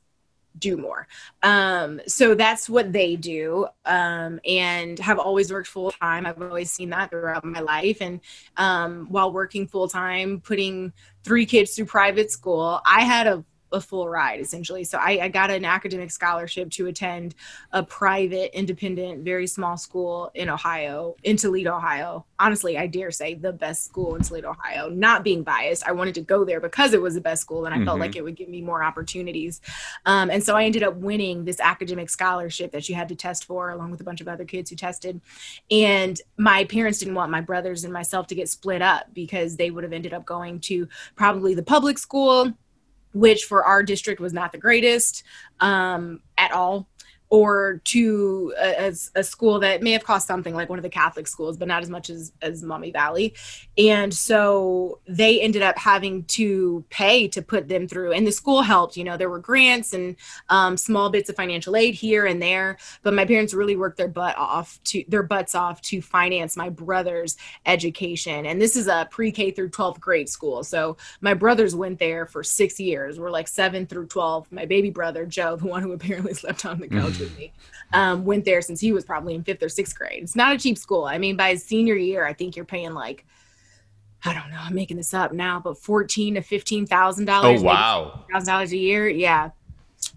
do 0.59 0.75
more. 0.75 1.07
Um 1.43 2.01
so 2.07 2.33
that's 2.35 2.67
what 2.69 2.91
they 2.91 3.15
do 3.15 3.67
um 3.85 4.39
and 4.45 4.99
have 4.99 5.19
always 5.19 5.51
worked 5.51 5.67
full 5.67 5.91
time 5.91 6.25
i've 6.25 6.41
always 6.41 6.71
seen 6.71 6.89
that 6.89 7.11
throughout 7.11 7.45
my 7.45 7.59
life 7.59 8.01
and 8.01 8.19
um 8.57 9.05
while 9.09 9.31
working 9.31 9.67
full 9.67 9.87
time 9.87 10.41
putting 10.41 10.91
three 11.23 11.45
kids 11.45 11.75
through 11.75 11.85
private 11.85 12.31
school 12.31 12.81
i 12.85 13.03
had 13.03 13.27
a 13.27 13.43
a 13.71 13.81
full 13.81 14.07
ride 14.07 14.39
essentially. 14.39 14.83
So 14.83 14.97
I, 14.97 15.19
I 15.23 15.27
got 15.27 15.51
an 15.51 15.65
academic 15.65 16.11
scholarship 16.11 16.69
to 16.71 16.87
attend 16.87 17.35
a 17.71 17.83
private, 17.83 18.57
independent, 18.57 19.23
very 19.23 19.47
small 19.47 19.77
school 19.77 20.31
in 20.33 20.49
Ohio, 20.49 21.15
in 21.23 21.37
Toledo, 21.37 21.75
Ohio. 21.75 22.25
Honestly, 22.39 22.77
I 22.77 22.87
dare 22.87 23.11
say 23.11 23.33
the 23.33 23.51
best 23.51 23.85
school 23.85 24.15
in 24.15 24.21
Toledo, 24.21 24.51
Ohio. 24.51 24.89
Not 24.89 25.23
being 25.23 25.43
biased, 25.43 25.87
I 25.87 25.91
wanted 25.91 26.15
to 26.15 26.21
go 26.21 26.45
there 26.45 26.59
because 26.59 26.93
it 26.93 27.01
was 27.01 27.15
the 27.15 27.21
best 27.21 27.41
school 27.41 27.65
and 27.65 27.73
I 27.73 27.83
felt 27.83 27.97
Mhm. 27.97 28.01
like 28.01 28.15
it 28.15 28.23
would 28.23 28.35
give 28.35 28.49
me 28.49 28.61
more 28.61 28.83
opportunities. 28.83 29.59
Um, 30.05 30.29
and 30.29 30.43
so 30.43 30.55
I 30.55 30.63
ended 30.63 30.83
up 30.83 30.95
winning 30.95 31.45
this 31.45 31.59
academic 31.59 32.09
scholarship 32.09 32.71
that 32.71 32.87
you 32.87 32.95
had 32.95 33.09
to 33.09 33.15
test 33.15 33.45
for, 33.45 33.69
along 33.71 33.91
with 33.91 34.01
a 34.01 34.03
bunch 34.03 34.21
of 34.21 34.27
other 34.27 34.45
kids 34.45 34.69
who 34.69 34.75
tested. 34.75 35.19
And 35.69 36.19
my 36.37 36.63
parents 36.65 36.99
didn't 36.99 37.15
want 37.15 37.31
my 37.31 37.41
brothers 37.41 37.83
and 37.83 37.91
myself 37.91 38.27
to 38.27 38.35
get 38.35 38.49
split 38.49 38.81
up 38.81 39.13
because 39.13 39.57
they 39.57 39.71
would 39.71 39.83
have 39.83 39.93
ended 39.93 40.13
up 40.13 40.25
going 40.25 40.59
to 40.61 40.87
probably 41.15 41.53
the 41.53 41.63
public 41.63 41.97
school 41.97 42.53
which 43.17 43.43
for 43.45 43.63
our 43.63 43.83
district 43.83 44.21
was 44.21 44.33
not 44.33 44.51
the 44.51 44.57
greatest 44.57 45.23
um, 45.59 46.21
at 46.37 46.51
all, 46.51 46.87
or 47.29 47.81
to 47.83 48.53
a, 48.57 48.93
a, 49.15 49.23
school 49.23 49.59
that 49.59 49.83
may 49.83 49.91
have 49.91 50.05
cost 50.05 50.27
something 50.27 50.55
like 50.55 50.69
one 50.69 50.79
of 50.79 50.83
the 50.83 50.89
Catholic 50.89 51.27
schools, 51.27 51.57
but 51.57 51.67
not 51.67 51.83
as 51.83 51.89
much 51.89 52.09
as 52.09 52.31
as 52.41 52.63
Maumee 52.63 52.91
Valley. 52.91 53.33
And 53.77 54.13
so 54.13 54.99
they 55.07 55.41
ended 55.41 55.61
up 55.61 55.77
having 55.77 56.23
to 56.25 56.85
pay 56.89 57.27
to 57.29 57.41
put 57.41 57.67
them 57.67 57.87
through, 57.87 58.13
and 58.13 58.25
the 58.25 58.31
school 58.31 58.61
helped. 58.61 58.95
You 58.95 59.03
know, 59.03 59.17
there 59.17 59.29
were 59.29 59.39
grants 59.39 59.93
and 59.93 60.15
um, 60.49 60.77
small 60.77 61.09
bits 61.09 61.29
of 61.29 61.35
financial 61.35 61.75
aid 61.75 61.95
here 61.95 62.25
and 62.25 62.41
there, 62.41 62.77
but 63.03 63.13
my 63.13 63.25
parents 63.25 63.53
really 63.53 63.75
worked 63.75 63.97
their 63.97 64.07
butt 64.07 64.37
off 64.37 64.79
to 64.85 65.03
their 65.09 65.23
butts 65.23 65.53
off 65.53 65.81
to 65.81 66.01
finance 66.01 66.55
my 66.55 66.69
brother's 66.69 67.35
education. 67.65 68.45
And 68.45 68.61
this 68.61 68.77
is 68.77 68.87
a 68.87 69.07
pre-K 69.11 69.51
through 69.51 69.69
12th 69.69 69.99
grade 69.99 70.29
school, 70.29 70.63
so 70.63 70.95
my 71.19 71.33
brothers 71.33 71.75
went 71.75 71.99
there 71.99 72.25
for 72.25 72.41
six 72.41 72.79
years. 72.79 73.19
We're 73.19 73.31
like 73.31 73.49
seven 73.49 73.85
through 73.85 74.07
12. 74.07 74.49
My 74.51 74.65
baby 74.65 74.89
brother, 74.89 75.25
Joe, 75.25 75.57
the 75.57 75.67
one 75.67 75.83
who 75.83 75.91
apparently 75.91 76.33
slept 76.37 76.65
on 76.65 76.79
the 76.79 76.87
couch 76.87 77.16
with 77.19 77.37
me, 77.37 77.51
um, 77.93 78.25
went 78.25 78.45
there 78.45 78.61
since 78.61 78.79
he 78.79 78.91
was 78.91 79.05
probably 79.05 79.35
in 79.35 79.43
fifth 79.43 79.63
or 79.63 79.69
sixth 79.69 79.97
grade. 79.97 80.23
It's 80.23 80.35
not 80.35 80.55
a 80.55 80.57
cheap 80.57 80.77
school. 80.77 81.05
I 81.05 81.17
mean, 81.17 81.35
by 81.35 81.51
his 81.51 81.63
senior 81.63 81.95
year, 81.95 82.25
I 82.25 82.33
think 82.33 82.55
you're 82.55 82.65
paying 82.65 82.93
like, 82.93 83.25
I 84.25 84.33
don't 84.33 84.49
know, 84.49 84.59
I'm 84.59 84.73
making 84.73 84.97
this 84.97 85.13
up 85.13 85.31
now, 85.31 85.59
but 85.59 85.77
fourteen 85.77 86.35
to 86.35 86.41
fifteen 86.41 86.85
thousand 86.85 87.25
dollars. 87.25 87.61
Oh 87.61 87.65
wow. 87.65 88.25
thousand 88.31 88.47
dollars 88.47 88.71
a 88.71 88.77
year. 88.77 89.07
Yeah. 89.07 89.51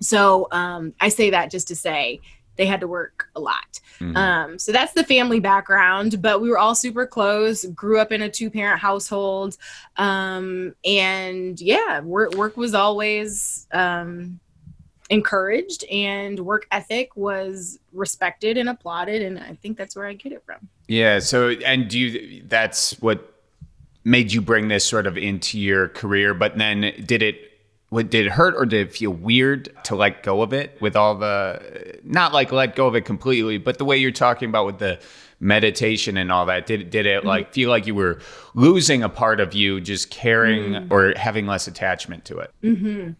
So 0.00 0.48
um, 0.50 0.94
I 1.00 1.08
say 1.10 1.30
that 1.30 1.50
just 1.50 1.68
to 1.68 1.76
say 1.76 2.20
they 2.56 2.66
had 2.66 2.80
to 2.80 2.88
work 2.88 3.28
a 3.36 3.40
lot. 3.40 3.80
Mm-hmm. 4.00 4.16
Um, 4.16 4.58
so 4.58 4.72
that's 4.72 4.92
the 4.94 5.04
family 5.04 5.40
background. 5.40 6.22
But 6.22 6.40
we 6.40 6.48
were 6.48 6.58
all 6.58 6.74
super 6.74 7.06
close. 7.06 7.64
Grew 7.66 7.98
up 7.98 8.12
in 8.12 8.22
a 8.22 8.30
two 8.30 8.50
parent 8.50 8.80
household, 8.80 9.58
um, 9.96 10.74
and 10.84 11.60
yeah, 11.60 12.00
work 12.00 12.34
work 12.34 12.56
was 12.56 12.74
always. 12.74 13.66
Um, 13.72 14.40
encouraged 15.10 15.84
and 15.90 16.38
work 16.40 16.66
ethic 16.70 17.14
was 17.16 17.78
respected 17.92 18.56
and 18.56 18.68
applauded 18.68 19.22
and 19.22 19.38
i 19.38 19.54
think 19.60 19.76
that's 19.76 19.96
where 19.96 20.06
i 20.06 20.14
get 20.14 20.32
it 20.32 20.42
from 20.46 20.68
yeah 20.86 21.18
so 21.18 21.50
and 21.50 21.88
do 21.88 21.98
you 21.98 22.42
that's 22.46 22.92
what 23.00 23.34
made 24.04 24.32
you 24.32 24.40
bring 24.40 24.68
this 24.68 24.84
sort 24.84 25.06
of 25.06 25.18
into 25.18 25.58
your 25.58 25.88
career 25.88 26.32
but 26.32 26.56
then 26.56 26.92
did 27.04 27.22
it 27.22 27.50
what 27.90 28.08
did 28.08 28.26
it 28.26 28.32
hurt 28.32 28.54
or 28.54 28.64
did 28.64 28.86
it 28.86 28.92
feel 28.92 29.10
weird 29.10 29.68
to 29.82 29.96
let 29.96 30.22
go 30.22 30.42
of 30.42 30.52
it 30.52 30.80
with 30.80 30.94
all 30.94 31.16
the 31.16 31.98
not 32.04 32.32
like 32.32 32.52
let 32.52 32.76
go 32.76 32.86
of 32.86 32.94
it 32.94 33.04
completely 33.04 33.58
but 33.58 33.78
the 33.78 33.84
way 33.84 33.96
you're 33.96 34.12
talking 34.12 34.48
about 34.48 34.64
with 34.64 34.78
the 34.78 34.98
meditation 35.40 36.16
and 36.16 36.30
all 36.30 36.46
that 36.46 36.66
did 36.66 36.88
did 36.90 37.04
it 37.06 37.18
mm-hmm. 37.18 37.28
like 37.28 37.52
feel 37.52 37.68
like 37.68 37.86
you 37.86 37.94
were 37.94 38.20
losing 38.54 39.02
a 39.02 39.08
part 39.08 39.40
of 39.40 39.54
you 39.54 39.80
just 39.80 40.10
caring 40.10 40.72
mm-hmm. 40.72 40.92
or 40.92 41.14
having 41.16 41.46
less 41.46 41.66
attachment 41.66 42.24
to 42.24 42.38
it 42.38 42.52
mm-hmm. 42.62 43.10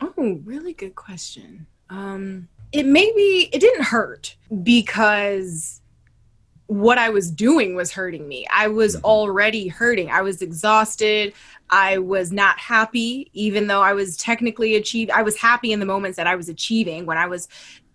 Oh 0.00 0.40
really 0.44 0.72
good 0.72 0.94
question 0.94 1.66
um 1.90 2.48
it 2.72 2.84
maybe 2.84 3.48
it 3.52 3.60
didn't 3.60 3.84
hurt 3.84 4.36
because 4.62 5.80
what 6.66 6.98
I 6.98 7.10
was 7.10 7.30
doing 7.30 7.76
was 7.76 7.92
hurting 7.92 8.26
me. 8.26 8.46
I 8.52 8.68
was 8.68 8.96
mm-hmm. 8.96 9.04
already 9.04 9.68
hurting. 9.68 10.10
I 10.10 10.22
was 10.22 10.42
exhausted. 10.42 11.32
I 11.70 11.98
was 11.98 12.32
not 12.32 12.58
happy, 12.58 13.30
even 13.32 13.66
though 13.66 13.82
I 13.82 13.92
was 13.92 14.16
technically 14.16 14.74
achieved. 14.76 15.10
I 15.10 15.22
was 15.22 15.36
happy 15.36 15.72
in 15.72 15.80
the 15.80 15.86
moments 15.86 16.16
that 16.16 16.26
I 16.26 16.34
was 16.34 16.48
achieving 16.48 17.06
when 17.06 17.18
I 17.18 17.26
was 17.26 17.48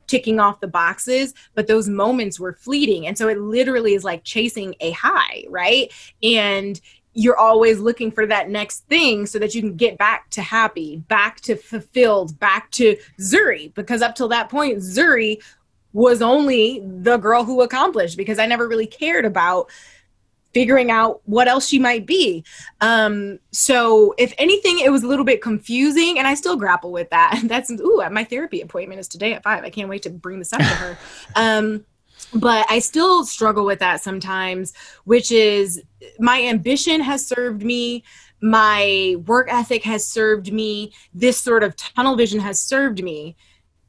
ticking 0.08 0.40
off 0.40 0.60
the 0.60 0.68
boxes, 0.68 1.34
but 1.54 1.68
those 1.68 1.88
moments 1.88 2.40
were 2.40 2.54
fleeting. 2.54 3.08
And 3.08 3.18
so 3.18 3.30
it 3.30 3.40
literally 3.40 3.94
is 3.94 4.04
like 4.04 4.24
chasing 4.26 4.76
a 4.82 4.92
high, 4.92 5.46
right? 5.50 5.92
And 6.22 6.80
you're 7.14 7.38
always 7.38 7.80
looking 7.80 8.12
for 8.12 8.26
that 8.26 8.50
next 8.50 8.86
thing 8.88 9.26
so 9.26 9.38
that 9.40 9.54
you 9.54 9.62
can 9.62 9.76
get 9.76 9.98
back 9.98 10.30
to 10.30 10.42
happy, 10.42 10.98
back 11.08 11.42
to 11.42 11.56
fulfilled, 11.56 12.40
back 12.40 12.72
to 12.72 12.96
Zuri. 13.20 13.74
Because 13.74 14.02
up 14.02 14.16
till 14.16 14.30
that 14.30 14.50
point, 14.50 14.80
Zuri 14.80 15.42
was 15.94 16.22
only 16.22 16.82
the 16.86 17.18
girl 17.18 17.44
who 17.44 17.62
accomplished 17.62 18.18
because 18.18 18.40
I 18.40 18.46
never 18.46 18.68
really 18.68 18.88
cared 18.88 19.26
about 19.26 19.70
figuring 20.54 20.92
out 20.92 21.22
what 21.26 21.48
else 21.48 21.68
she 21.68 21.80
might 21.80 22.06
be. 22.06 22.44
Um, 22.82 23.40
so 23.52 24.14
if 24.18 24.34
anything, 24.38 24.80
it 24.80 24.92
was 24.92 25.04
a 25.04 25.08
little 25.08 25.26
bit 25.26 25.42
confusing 25.42 26.18
and 26.18 26.28
I 26.28 26.34
still 26.34 26.56
grapple 26.56 26.92
with 26.92 27.10
that. 27.10 27.42
That's, 27.46 27.72
ooh, 27.72 28.04
my 28.12 28.24
therapy 28.24 28.62
appointment 28.62 29.00
is 29.00 29.08
today 29.08 29.34
at 29.34 29.44
five. 29.44 29.64
I 29.64 29.70
can't 29.70 29.90
wait 29.90 30.04
to 30.04 30.10
bring 30.10 30.40
this 30.40 30.54
up 30.54 30.60
to 30.60 30.66
her. 30.66 30.98
Um, 31.36 31.86
but 32.34 32.66
I 32.70 32.80
still 32.80 33.26
struggle 33.26 33.66
with 33.66 33.80
that 33.80 34.02
sometimes, 34.02 34.74
which 35.04 35.32
is 35.32 35.82
my 36.20 36.42
ambition 36.42 37.02
has 37.02 37.26
served 37.26 37.64
me. 37.64 38.04
My 38.42 39.16
work 39.28 39.48
ethic 39.52 39.84
has 39.84 40.08
served 40.08 40.52
me. 40.52 40.94
This 41.14 41.40
sort 41.40 41.64
of 41.64 41.76
tunnel 41.76 42.16
vision 42.16 42.40
has 42.40 42.60
served 42.60 43.04
me 43.04 43.36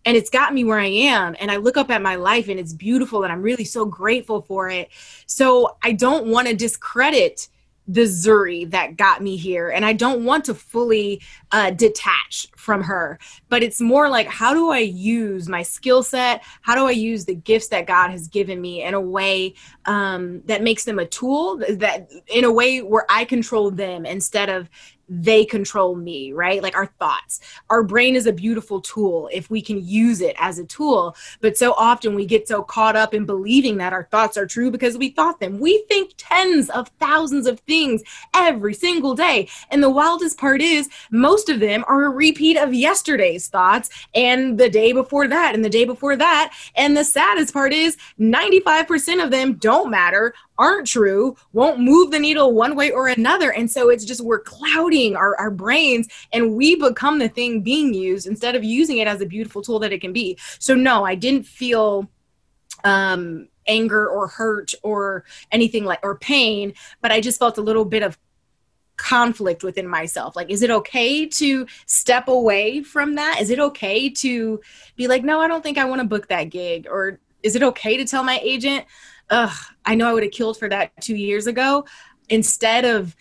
and 0.05 0.16
it's 0.16 0.30
got 0.30 0.53
me 0.53 0.64
where 0.64 0.78
I 0.78 0.86
am. 0.86 1.36
And 1.38 1.51
I 1.51 1.57
look 1.57 1.76
up 1.76 1.90
at 1.90 2.03
my 2.03 2.16
life 2.16 2.49
and 2.49 2.59
it's 2.59 2.72
beautiful 2.72 3.22
and 3.22 3.32
I'm 3.32 3.43
really 3.43 3.64
so 3.64 3.84
grateful 3.84 4.43
for 4.43 4.68
it. 4.68 4.88
So 5.26 5.76
I 5.82 5.93
don't 5.93 6.26
want 6.26 6.49
to 6.49 6.55
discredit 6.55 7.49
the 7.89 8.03
Zuri 8.03 8.70
that 8.70 8.97
got 8.97 9.22
me 9.22 9.37
here. 9.37 9.70
And 9.70 9.85
I 9.85 9.93
don't 9.93 10.24
want 10.24 10.45
to 10.47 10.55
fully 10.55 11.20
uh, 11.51 11.70
detach 11.70 12.49
from 12.57 12.83
her, 12.83 13.18
but 13.49 13.62
it's 13.62 13.80
more 13.80 14.09
like, 14.09 14.28
how 14.28 14.55
do 14.55 14.70
I 14.70 14.78
use 14.78 15.49
my 15.49 15.62
skill 15.62 16.03
set? 16.03 16.43
How 16.62 16.74
do 16.74 16.87
I 16.87 16.93
use 16.93 17.24
the 17.24 17.35
gifts 17.35 17.68
that 17.68 17.87
God 17.87 18.11
has 18.11 18.28
given 18.28 18.61
me 18.61 18.83
in 18.83 18.95
a 18.95 19.01
way 19.01 19.55
um, 19.87 20.43
that 20.47 20.62
makes 20.62 20.85
them 20.85 20.99
a 20.99 21.07
tool 21.07 21.59
that 21.68 22.09
in 22.28 22.45
a 22.45 22.53
way 22.53 22.83
where 22.83 23.07
I 23.09 23.24
control 23.24 23.70
them 23.70 24.07
instead 24.07 24.49
of 24.49 24.70
they 25.09 25.44
control 25.44 25.94
me, 25.94 26.32
right? 26.32 26.62
Like 26.62 26.76
our 26.76 26.86
thoughts. 26.86 27.40
Our 27.70 27.82
brain 27.82 28.16
is 28.16 28.26
a 28.26 28.32
beautiful 28.32 28.80
tool 28.80 29.28
if 29.32 29.50
we 29.50 29.61
can 29.61 29.84
use 29.84 30.20
it 30.20 30.36
as 30.38 30.59
a 30.59 30.64
tool. 30.64 31.16
But 31.40 31.57
so 31.57 31.74
often 31.76 32.14
we 32.14 32.24
get 32.24 32.48
so 32.48 32.62
caught 32.62 32.96
up 32.96 33.12
in 33.12 33.26
believing 33.26 33.76
that 33.78 33.92
our 33.92 34.05
thoughts 34.05 34.36
are 34.36 34.46
true 34.46 34.70
because 34.70 34.96
we 34.96 35.11
thought 35.11 35.40
them. 35.40 35.59
We 35.59 35.84
think 35.88 36.12
tens 36.16 36.70
of 36.70 36.88
thousands 37.00 37.46
of 37.46 37.61
things 37.61 38.03
every 38.34 38.74
single 38.74 39.14
day. 39.14 39.48
And 39.70 39.82
the 39.82 39.90
wildest 39.90 40.38
part 40.38 40.61
is 40.61 40.88
most 41.11 41.48
of 41.48 41.61
them 41.61 41.84
are 41.88 42.05
a 42.05 42.11
repeat 42.11 42.57
of 42.57 42.74
yesterday's 42.74 43.48
thoughts 43.48 43.90
and 44.14 44.59
the 44.59 44.70
day 44.70 44.92
before 44.92 45.28
that 45.28 45.55
and 45.55 45.64
the 45.64 45.70
day 45.70 45.84
before 45.84 46.16
that. 46.16 46.55
And 46.74 46.96
the 46.96 47.05
saddest 47.05 47.53
part 47.53 47.72
is 47.72 47.96
95% 48.18 49.22
of 49.22 49.30
them 49.30 49.55
don't 49.55 49.90
matter 49.90 50.34
aren't 50.62 50.86
true 50.86 51.36
won't 51.52 51.80
move 51.80 52.12
the 52.12 52.18
needle 52.20 52.52
one 52.52 52.76
way 52.76 52.92
or 52.92 53.08
another. 53.08 53.52
And 53.52 53.68
so 53.68 53.90
it's 53.90 54.04
just 54.04 54.20
we're 54.20 54.38
clouding 54.38 55.16
our, 55.16 55.36
our 55.36 55.50
brains 55.50 56.06
and 56.32 56.54
we 56.54 56.76
become 56.76 57.18
the 57.18 57.28
thing 57.28 57.62
being 57.62 57.92
used 57.92 58.28
instead 58.28 58.54
of 58.54 58.62
using 58.62 58.98
it 58.98 59.08
as 59.08 59.20
a 59.20 59.26
beautiful 59.26 59.60
tool 59.60 59.80
that 59.80 59.92
it 59.92 60.00
can 60.00 60.12
be. 60.12 60.38
So, 60.60 60.74
no, 60.74 61.04
I 61.04 61.16
didn't 61.16 61.46
feel 61.46 62.08
um, 62.84 63.48
anger 63.66 64.08
or 64.08 64.28
hurt 64.28 64.72
or 64.84 65.24
anything 65.50 65.84
like 65.84 65.98
or 66.04 66.16
pain, 66.16 66.74
but 67.00 67.10
I 67.10 67.20
just 67.20 67.40
felt 67.40 67.58
a 67.58 67.62
little 67.62 67.84
bit 67.84 68.04
of 68.04 68.16
conflict 68.96 69.64
within 69.64 69.88
myself. 69.88 70.36
Like, 70.36 70.48
is 70.48 70.62
it 70.62 70.70
okay 70.70 71.26
to 71.26 71.66
step 71.86 72.28
away 72.28 72.84
from 72.84 73.16
that? 73.16 73.40
Is 73.40 73.50
it 73.50 73.58
okay 73.58 74.08
to 74.10 74.60
be 74.94 75.08
like, 75.08 75.24
no, 75.24 75.40
I 75.40 75.48
don't 75.48 75.62
think 75.62 75.76
I 75.76 75.86
want 75.86 76.02
to 76.02 76.06
book 76.06 76.28
that 76.28 76.44
gig? 76.44 76.86
Or 76.88 77.18
is 77.42 77.56
it 77.56 77.64
okay 77.64 77.96
to 77.96 78.04
tell 78.04 78.22
my 78.22 78.38
agent, 78.42 78.84
ugh, 79.28 79.56
I 79.85 79.95
know 79.95 80.09
I 80.09 80.12
would 80.12 80.22
have 80.22 80.33
killed 80.33 80.59
for 80.59 80.68
that 80.68 80.93
two 81.01 81.16
years 81.16 81.47
ago. 81.47 81.85
Instead 82.28 82.85
of 82.85 83.16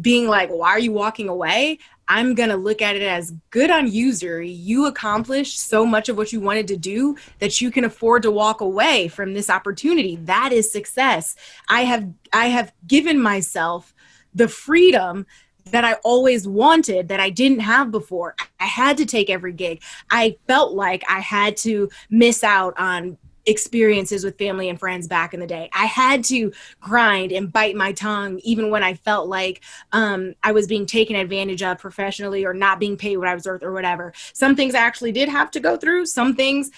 being 0.00 0.26
like, 0.26 0.48
why 0.48 0.70
are 0.70 0.78
you 0.78 0.92
walking 0.92 1.28
away? 1.28 1.78
I'm 2.08 2.34
going 2.34 2.48
to 2.48 2.56
look 2.56 2.82
at 2.82 2.96
it 2.96 3.02
as 3.02 3.32
good 3.50 3.70
on 3.70 3.90
user. 3.90 4.42
You 4.42 4.86
accomplished 4.86 5.60
so 5.60 5.86
much 5.86 6.08
of 6.08 6.16
what 6.16 6.32
you 6.32 6.40
wanted 6.40 6.68
to 6.68 6.76
do 6.76 7.16
that 7.38 7.60
you 7.60 7.70
can 7.70 7.84
afford 7.84 8.22
to 8.22 8.30
walk 8.30 8.60
away 8.60 9.08
from 9.08 9.34
this 9.34 9.48
opportunity. 9.48 10.16
That 10.16 10.52
is 10.52 10.70
success. 10.70 11.36
I 11.68 11.82
have 11.82 12.12
I 12.32 12.46
have 12.46 12.72
given 12.86 13.20
myself 13.20 13.94
the 14.34 14.48
freedom 14.48 15.26
that 15.66 15.84
I 15.84 15.94
always 16.04 16.48
wanted 16.48 17.08
that 17.08 17.20
I 17.20 17.30
didn't 17.30 17.60
have 17.60 17.90
before. 17.90 18.34
I 18.58 18.66
had 18.66 18.96
to 18.98 19.06
take 19.06 19.30
every 19.30 19.52
gig. 19.52 19.82
I 20.10 20.36
felt 20.46 20.74
like 20.74 21.04
I 21.08 21.20
had 21.20 21.56
to 21.58 21.88
miss 22.10 22.42
out 22.42 22.74
on 22.78 23.16
experiences 23.46 24.24
with 24.24 24.38
family 24.38 24.68
and 24.68 24.78
friends 24.78 25.08
back 25.08 25.34
in 25.34 25.40
the 25.40 25.46
day. 25.46 25.68
I 25.72 25.86
had 25.86 26.24
to 26.24 26.52
grind 26.80 27.32
and 27.32 27.52
bite 27.52 27.74
my 27.74 27.92
tongue 27.92 28.40
even 28.44 28.70
when 28.70 28.82
I 28.82 28.94
felt 28.94 29.28
like 29.28 29.62
um, 29.92 30.34
I 30.42 30.52
was 30.52 30.66
being 30.66 30.86
taken 30.86 31.16
advantage 31.16 31.62
of 31.62 31.78
professionally 31.78 32.44
or 32.44 32.54
not 32.54 32.78
being 32.78 32.96
paid 32.96 33.16
what 33.16 33.28
I 33.28 33.34
was 33.34 33.46
worth 33.46 33.62
or 33.62 33.72
whatever. 33.72 34.12
Some 34.32 34.54
things 34.54 34.74
I 34.74 34.80
actually 34.80 35.12
did 35.12 35.28
have 35.28 35.50
to 35.52 35.60
go 35.60 35.76
through. 35.76 36.06
Some 36.06 36.36
things, 36.36 36.70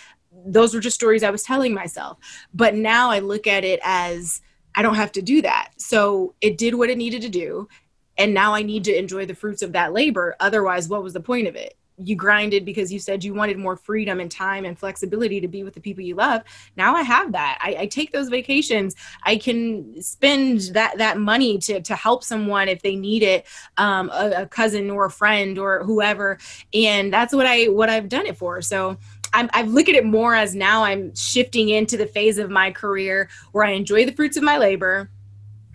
those 0.47 0.75
were 0.75 0.81
just 0.81 0.97
stories 0.97 1.23
I 1.23 1.31
was 1.31 1.43
telling 1.43 1.75
myself. 1.75 2.19
But 2.55 2.75
now 2.75 3.11
I 3.11 3.19
look 3.19 3.47
at 3.47 3.65
it 3.65 3.81
as 3.83 4.41
I 4.75 4.83
don't 4.83 4.97
have 4.97 5.13
to 5.13 5.23
do 5.23 5.43
that. 5.43 5.73
So 5.77 6.35
it 6.41 6.59
did 6.59 6.75
what 6.75 6.91
it 6.91 6.99
needed 6.99 7.23
to 7.23 7.29
do. 7.29 7.69
And 8.17 8.33
now 8.33 8.55
I 8.55 8.63
need 8.63 8.85
to 8.85 8.97
enjoy 8.97 9.27
the 9.27 9.35
fruits 9.35 9.63
of 9.63 9.73
that 9.73 9.93
labor. 9.93 10.37
Otherwise, 10.41 10.89
what 10.89 11.03
was 11.03 11.13
the 11.13 11.21
point 11.21 11.49
of 11.49 11.57
it? 11.57 11.77
You 12.03 12.17
grinded 12.17 12.65
because 12.65 12.93
you 12.93 12.99
said 12.99 13.23
you 13.23 13.35
wanted 13.35 13.59
more 13.59 13.77
freedom 13.77 14.21
and 14.21 14.31
time 14.31 14.65
and 14.65 14.79
flexibility 14.79 15.41
to 15.41 15.49
be 15.49 15.63
with 15.63 15.75
the 15.75 15.81
people 15.81 16.03
you 16.03 16.15
love. 16.15 16.43
Now 16.77 16.97
i 16.97 17.03
have 17.03 17.33
that. 17.33 17.59
I, 17.61 17.77
I 17.81 17.87
take 17.87 18.13
those 18.13 18.29
vacations. 18.29 18.95
I 19.23 19.37
can 19.37 20.03
spend 20.03 20.61
that 20.73 20.99
that 20.99 21.19
money 21.19 21.59
to 21.59 21.81
to 21.81 21.95
help 21.95 22.25
someone 22.25 22.69
if 22.69 22.83
they 22.83 22.97
need 22.97 23.23
it 23.23 23.47
um, 23.77 24.11
a, 24.11 24.43
a 24.43 24.47
cousin 24.47 24.91
or 24.91 25.07
a 25.07 25.11
friend 25.11 25.59
or 25.59 25.85
whoever. 25.85 26.39
And 26.73 27.13
that's 27.13 27.35
what 27.35 27.47
i 27.47 27.67
what 27.67 27.89
i've 27.89 28.09
done 28.09 28.27
it 28.27 28.37
for. 28.37 28.61
So 28.63 28.97
I'm, 29.33 29.51
I 29.53 29.63
look 29.63 29.89
at 29.89 29.97
it 29.97 30.05
more 30.05 30.35
as 30.35 30.55
now 30.55 30.85
I'm 30.85 31.15
shifting 31.15 31.69
into 31.69 31.97
the 31.97 32.07
phase 32.07 32.39
of 32.39 32.51
my 32.51 32.71
career 32.71 33.29
where 33.51 33.65
I 33.65 33.71
enjoy 33.71 34.07
the 34.07 34.13
fruits 34.13 34.37
of 34.37 34.45
my 34.45 34.59
labor. 34.59 35.11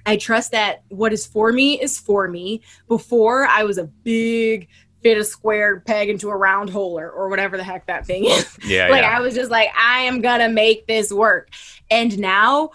I 0.05 0.15
trust 0.15 0.51
that 0.51 0.83
what 0.87 1.11
is 1.11 1.25
for 1.25 1.51
me 1.51 1.79
is 1.79 1.99
for 1.99 2.27
me. 2.29 2.61
Before, 2.87 3.45
I 3.45 3.63
was 3.63 3.77
a 3.77 3.83
big 3.83 4.69
fit 5.01 5.17
a 5.17 5.23
square 5.23 5.79
peg 5.79 6.09
into 6.09 6.29
a 6.29 6.35
round 6.35 6.69
hole 6.69 6.99
or, 6.99 7.09
or 7.09 7.29
whatever 7.29 7.57
the 7.57 7.63
heck 7.63 7.85
that 7.87 8.05
thing 8.05 8.25
is. 8.25 8.57
Yeah. 8.65 8.87
like 8.89 9.03
yeah. 9.03 9.17
I 9.17 9.21
was 9.21 9.33
just 9.33 9.51
like, 9.51 9.69
I 9.77 10.01
am 10.01 10.21
gonna 10.21 10.49
make 10.49 10.87
this 10.87 11.11
work. 11.11 11.49
And 11.89 12.17
now 12.19 12.71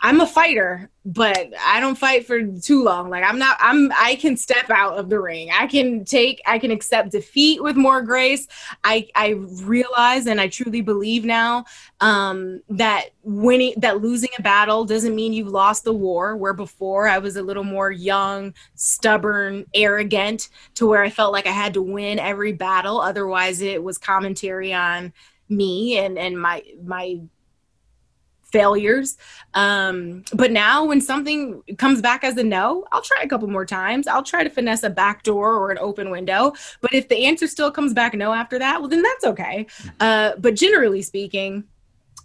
I'm 0.00 0.20
a 0.20 0.26
fighter, 0.26 0.90
but 1.04 1.52
I 1.60 1.80
don't 1.80 1.98
fight 1.98 2.26
for 2.26 2.40
too 2.42 2.84
long. 2.84 3.10
Like 3.10 3.24
I'm 3.24 3.38
not 3.38 3.56
I'm 3.60 3.90
I 3.98 4.14
can 4.16 4.36
step 4.36 4.70
out 4.70 4.96
of 4.96 5.08
the 5.08 5.18
ring. 5.18 5.50
I 5.52 5.66
can 5.66 6.04
take 6.04 6.40
I 6.46 6.58
can 6.58 6.70
accept 6.70 7.10
defeat 7.10 7.62
with 7.62 7.76
more 7.76 8.02
grace. 8.02 8.46
I 8.84 9.08
I 9.14 9.30
realize 9.30 10.26
and 10.26 10.40
I 10.40 10.48
truly 10.48 10.82
believe 10.82 11.24
now 11.24 11.64
um 12.00 12.62
that 12.68 13.06
winning 13.22 13.74
that 13.78 14.00
losing 14.00 14.30
a 14.38 14.42
battle 14.42 14.84
doesn't 14.84 15.14
mean 15.14 15.32
you've 15.32 15.48
lost 15.48 15.84
the 15.84 15.92
war 15.92 16.36
where 16.36 16.54
before 16.54 17.08
I 17.08 17.18
was 17.18 17.36
a 17.36 17.42
little 17.42 17.64
more 17.64 17.90
young, 17.90 18.54
stubborn, 18.76 19.66
arrogant 19.74 20.48
to 20.74 20.86
where 20.86 21.02
I 21.02 21.10
felt 21.10 21.32
like 21.32 21.46
I 21.46 21.52
had 21.52 21.74
to 21.74 21.82
win 21.82 22.18
every 22.20 22.52
battle 22.52 23.00
otherwise 23.00 23.62
it 23.62 23.82
was 23.82 23.98
commentary 23.98 24.72
on 24.72 25.12
me 25.48 25.98
and 25.98 26.18
and 26.18 26.40
my 26.40 26.62
my 26.84 27.18
failures. 28.52 29.16
Um, 29.54 30.24
but 30.34 30.52
now 30.52 30.84
when 30.84 31.00
something 31.00 31.62
comes 31.78 32.00
back 32.00 32.24
as 32.24 32.36
a 32.36 32.44
no, 32.44 32.86
I'll 32.92 33.02
try 33.02 33.22
a 33.22 33.28
couple 33.28 33.48
more 33.48 33.66
times. 33.66 34.06
I'll 34.06 34.22
try 34.22 34.44
to 34.44 34.50
finesse 34.50 34.82
a 34.82 34.90
back 34.90 35.22
door 35.22 35.54
or 35.54 35.70
an 35.70 35.78
open 35.78 36.10
window. 36.10 36.52
But 36.80 36.94
if 36.94 37.08
the 37.08 37.26
answer 37.26 37.46
still 37.46 37.70
comes 37.70 37.92
back 37.92 38.14
no 38.14 38.32
after 38.32 38.58
that, 38.58 38.80
well, 38.80 38.88
then 38.88 39.02
that's 39.02 39.24
okay. 39.24 39.66
Mm-hmm. 39.68 39.88
Uh, 40.00 40.32
but 40.38 40.54
generally 40.54 41.02
speaking, 41.02 41.64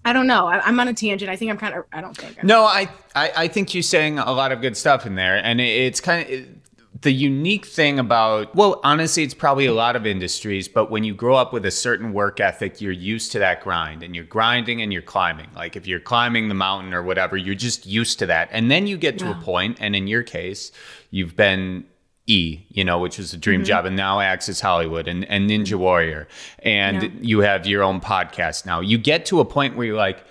I 0.05 0.11
don't 0.11 0.28
know. 0.28 0.47
I, 0.47 0.67
am 0.67 0.80
on 0.80 0.88
a 0.88 0.93
tangent. 0.93 1.32
I 1.32 1.36
think 1.36 1.49
I'm 1.49 1.57
kind 1.57 1.76
of. 1.76 1.86
I 1.93 2.01
don't 2.01 2.15
think. 2.15 2.43
no, 2.43 2.65
I, 2.65 2.89
I, 3.15 3.32
I 3.38 3.47
think 3.47 3.74
you're 3.74 3.84
saying 3.84 4.19
a 4.19 4.32
lot 4.32 4.51
of 4.51 4.59
good 4.59 4.76
stuff 4.76 5.05
in 5.05 5.15
there, 5.15 5.38
and 5.38 5.61
it, 5.61 5.63
it's 5.63 6.01
kind 6.01 6.24
of. 6.24 6.30
It, 6.30 6.62
the 7.04 7.12
unique 7.12 7.66
thing 7.66 7.99
about 7.99 8.54
well 8.56 8.80
honestly 8.84 9.24
it's 9.24 9.34
probably 9.34 9.66
a 9.66 9.74
lot 9.74 9.95
of 9.95 10.06
industries 10.06 10.68
but 10.68 10.89
when 10.89 11.04
you 11.04 11.14
grow 11.14 11.36
up 11.36 11.54
with 11.54 11.66
a 11.66 11.72
certain 11.72 12.14
work 12.14 12.39
ethic 12.39 12.82
you're 12.82 12.91
used 12.91 13.32
to 13.32 13.39
that 13.39 13.62
grind 13.62 14.01
and 14.01 14.16
you're 14.16 14.24
grinding 14.26 14.82
and 14.82 14.91
you're 14.91 15.01
climbing 15.01 15.47
like 15.56 15.76
if 15.76 15.86
you're 15.86 15.99
climbing 15.99 16.47
the 16.47 16.56
mountain 16.56 16.93
or 16.93 17.04
whatever 17.04 17.38
you're 17.38 17.56
just 17.56 17.86
used 17.86 18.20
to 18.20 18.26
that 18.26 18.49
and 18.51 18.72
then 18.72 18.88
you 18.88 18.97
get 18.97 19.20
to 19.20 19.26
yeah. 19.26 19.39
a 19.39 19.43
point 19.43 19.78
and 19.80 19.95
in 19.95 20.08
your 20.08 20.24
case 20.24 20.72
you've 21.12 21.36
been 21.36 21.86
E, 22.26 22.66
you 22.70 22.86
know, 22.86 22.99
which 22.99 23.18
was 23.18 23.34
a 23.34 23.38
dream 23.38 23.60
mm-hmm. 23.60 23.68
job, 23.68 23.86
and 23.86 23.97
now 23.97 24.22
Access 24.22 24.62
Hollywood 24.62 25.10
and, 25.10 25.26
and 25.26 25.49
Ninja 25.49 25.76
Warrior, 25.76 26.30
and 26.60 27.04
yeah. 27.04 27.10
you 27.20 27.39
have 27.39 27.68
your 27.68 27.84
own 27.84 27.99
podcast 27.99 28.66
now. 28.66 28.80
You 28.80 28.97
get 28.97 29.26
to 29.26 29.41
a 29.41 29.45
point 29.45 29.76
where 29.76 29.86
you're 29.86 29.97
like, 29.97 30.24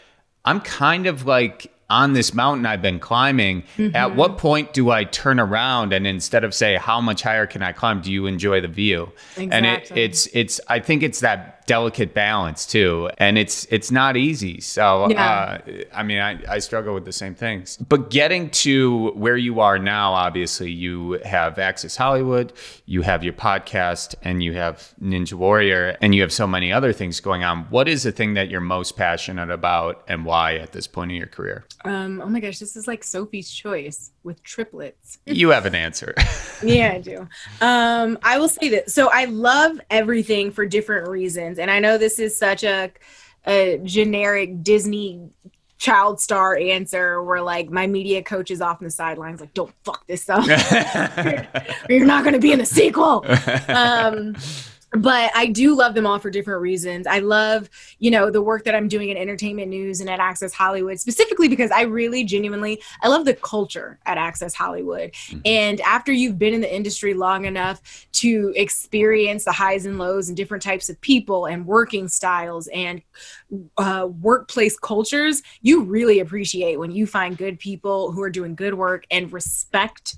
I'm 0.47 0.61
kind 0.61 1.07
of 1.07 1.27
like 1.27 1.71
on 1.93 2.15
this 2.15 2.33
mountain 2.33 2.65
I've 2.65 2.81
been 2.81 2.99
climbing, 2.99 3.63
mm-hmm. 3.77 3.95
at 3.95 4.17
what 4.17 4.39
point 4.39 4.73
do 4.73 4.91
I 4.91 5.05
turn 5.05 5.39
around 5.39 5.93
and 5.93 6.07
instead 6.07 6.43
of 6.43 6.55
say 6.55 6.77
how 6.77 7.01
much 7.01 7.23
higher 7.23 7.47
can 7.47 7.63
I 7.63 7.73
climb, 7.73 8.01
do 8.01 8.11
you 8.11 8.27
enjoy 8.27 8.63
the 8.63 8.69
view? 8.69 9.13
Exactly. 9.37 9.51
And 9.51 9.67
it, 9.67 9.93
it's 9.95 10.27
it's 10.33 10.61
I 10.69 10.81
think 10.81 11.03
it's 11.03 11.21
that 11.21 11.62
delicate 11.67 12.15
balance 12.15 12.67
too, 12.67 13.11
and 13.19 13.39
it's 13.39 13.67
it's 13.71 13.91
not 13.91 14.17
easy. 14.17 14.61
So 14.61 15.09
yeah. 15.11 15.61
uh, 15.67 15.73
I 15.95 16.03
mean, 16.03 16.19
I, 16.19 16.39
I 16.49 16.59
struggle 16.59 16.95
with 16.95 17.05
the 17.05 17.13
same 17.13 17.35
things. 17.35 17.77
But 17.77 18.11
getting 18.11 18.51
to 18.51 19.11
where 19.11 19.37
you 19.37 19.61
are 19.61 19.79
now, 19.79 20.13
obviously, 20.13 20.71
you 20.71 21.21
have 21.25 21.59
Access 21.59 21.97
Hollywood, 21.97 22.53
you 22.87 23.03
have 23.03 23.25
your 23.25 23.33
podcast, 23.33 24.15
and 24.23 24.43
you 24.43 24.55
have 24.55 24.95
Ninja 25.03 25.35
Warrior, 25.35 25.97
and 26.01 26.15
you 26.15 26.23
have 26.23 26.33
so 26.33 26.47
many 26.47 26.73
other 26.73 26.93
things 26.93 27.21
going 27.21 27.45
on. 27.45 27.65
What 27.71 27.89
is 27.89 28.03
the 28.03 28.13
thing 28.13 28.35
that 28.35 28.49
you're 28.49 28.61
most 28.61 28.97
passionate 28.97 29.51
about, 29.51 30.05
and 30.09 30.25
why 30.25 30.57
at 30.57 30.73
this 30.73 30.87
point 30.87 31.11
in 31.11 31.17
your 31.17 31.27
career? 31.27 31.65
Um, 31.85 32.21
oh 32.21 32.29
my 32.29 32.41
gosh, 32.41 32.59
this 32.59 32.77
is 32.77 32.87
like 32.87 33.05
Sophie's 33.05 33.51
Choice 33.51 34.13
with 34.25 34.43
triplets. 34.43 35.19
you 35.27 35.51
have 35.51 35.67
an 35.67 35.75
answer. 35.75 36.15
yeah, 36.63 36.93
I 36.93 37.01
do. 37.01 37.29
Um, 37.61 38.19
I 38.23 38.39
will 38.39 38.49
say 38.49 38.69
that. 38.71 38.91
So 38.91 39.11
I 39.13 39.25
love 39.25 39.81
everything 39.91 40.51
for 40.51 40.67
different 40.67 41.09
reasons, 41.09 41.52
and 41.59 41.71
I 41.71 41.79
know 41.79 41.99
this 41.99 42.19
is 42.19 42.37
such 42.37 42.65
a 42.65 42.93
a 43.47 43.81
generic 43.83 44.63
Disney 44.63 45.31
child 45.79 46.21
star 46.21 46.57
answer 46.57 47.21
where 47.25 47.43
like 47.43 47.69
my 47.69 47.89
media 47.89 48.23
coach 48.23 48.53
is 48.53 48.61
off 48.61 48.81
on 48.81 48.85
the 48.85 48.91
sidelines 48.91 49.41
like 49.41 49.53
don't 49.53 49.75
fuck 49.85 50.07
this 50.07 50.29
up. 50.29 50.47
You're 51.89 52.07
not 52.07 52.23
going 52.23 52.35
to 52.35 52.41
be 52.41 52.53
in 52.53 52.59
the 52.59 52.67
sequel. 52.67 53.27
Um 53.69 54.37
but 54.93 55.31
I 55.35 55.47
do 55.47 55.75
love 55.75 55.95
them 55.95 56.07
all 56.07 56.19
for 56.19 56.31
different 56.31 56.61
reasons. 56.61 57.07
I 57.07 57.21
love, 57.21 57.71
you 57.99 58.11
know, 58.11 58.31
the 58.31 58.43
work 58.43 58.65
that 58.65 58.75
I'm 58.75 58.89
doing 58.89 59.09
in 59.09 59.17
entertainment 59.17 59.69
news 59.69 60.01
and 60.01 60.11
at 60.11 60.21
Access 60.21 60.53
Hollywood, 60.53 61.01
specifically 61.01 61.49
because 61.49 61.71
I 61.71 61.83
really 61.83 62.25
genuinely 62.25 62.83
I 63.03 63.09
love 63.09 63.25
the 63.25 63.35
culture 63.35 63.99
at 64.05 64.19
Access 64.19 64.55
Hollywood. 64.55 65.13
Mm-hmm. 65.13 65.41
And 65.45 65.81
after 65.81 66.13
you've 66.13 66.39
been 66.39 66.55
in 66.55 66.61
the 66.61 66.75
industry 66.75 67.15
long 67.15 67.47
enough 67.47 68.07
to 68.13 68.53
experience 68.55 69.45
the 69.45 69.53
highs 69.53 69.87
and 69.87 69.99
lows 69.99 70.29
and 70.29 70.37
different 70.37 70.63
types 70.63 70.91
of 70.91 71.01
people 71.01 71.47
and 71.47 71.67
working 71.67 72.09
styles 72.09 72.69
and 72.69 73.03
uh, 73.79 74.09
workplace 74.21 74.79
cultures, 74.79 75.43
you 75.63 75.83
really 75.83 76.21
appreciate 76.21 76.79
when 76.79 76.91
you 76.91 77.07
find 77.07 77.39
good 77.39 77.59
people 77.59 78.13
who 78.13 78.23
are 78.23 78.31
doing 78.31 78.55
good 78.55 78.75
work 78.75 79.07
and 79.11 79.33
respect 79.33 80.17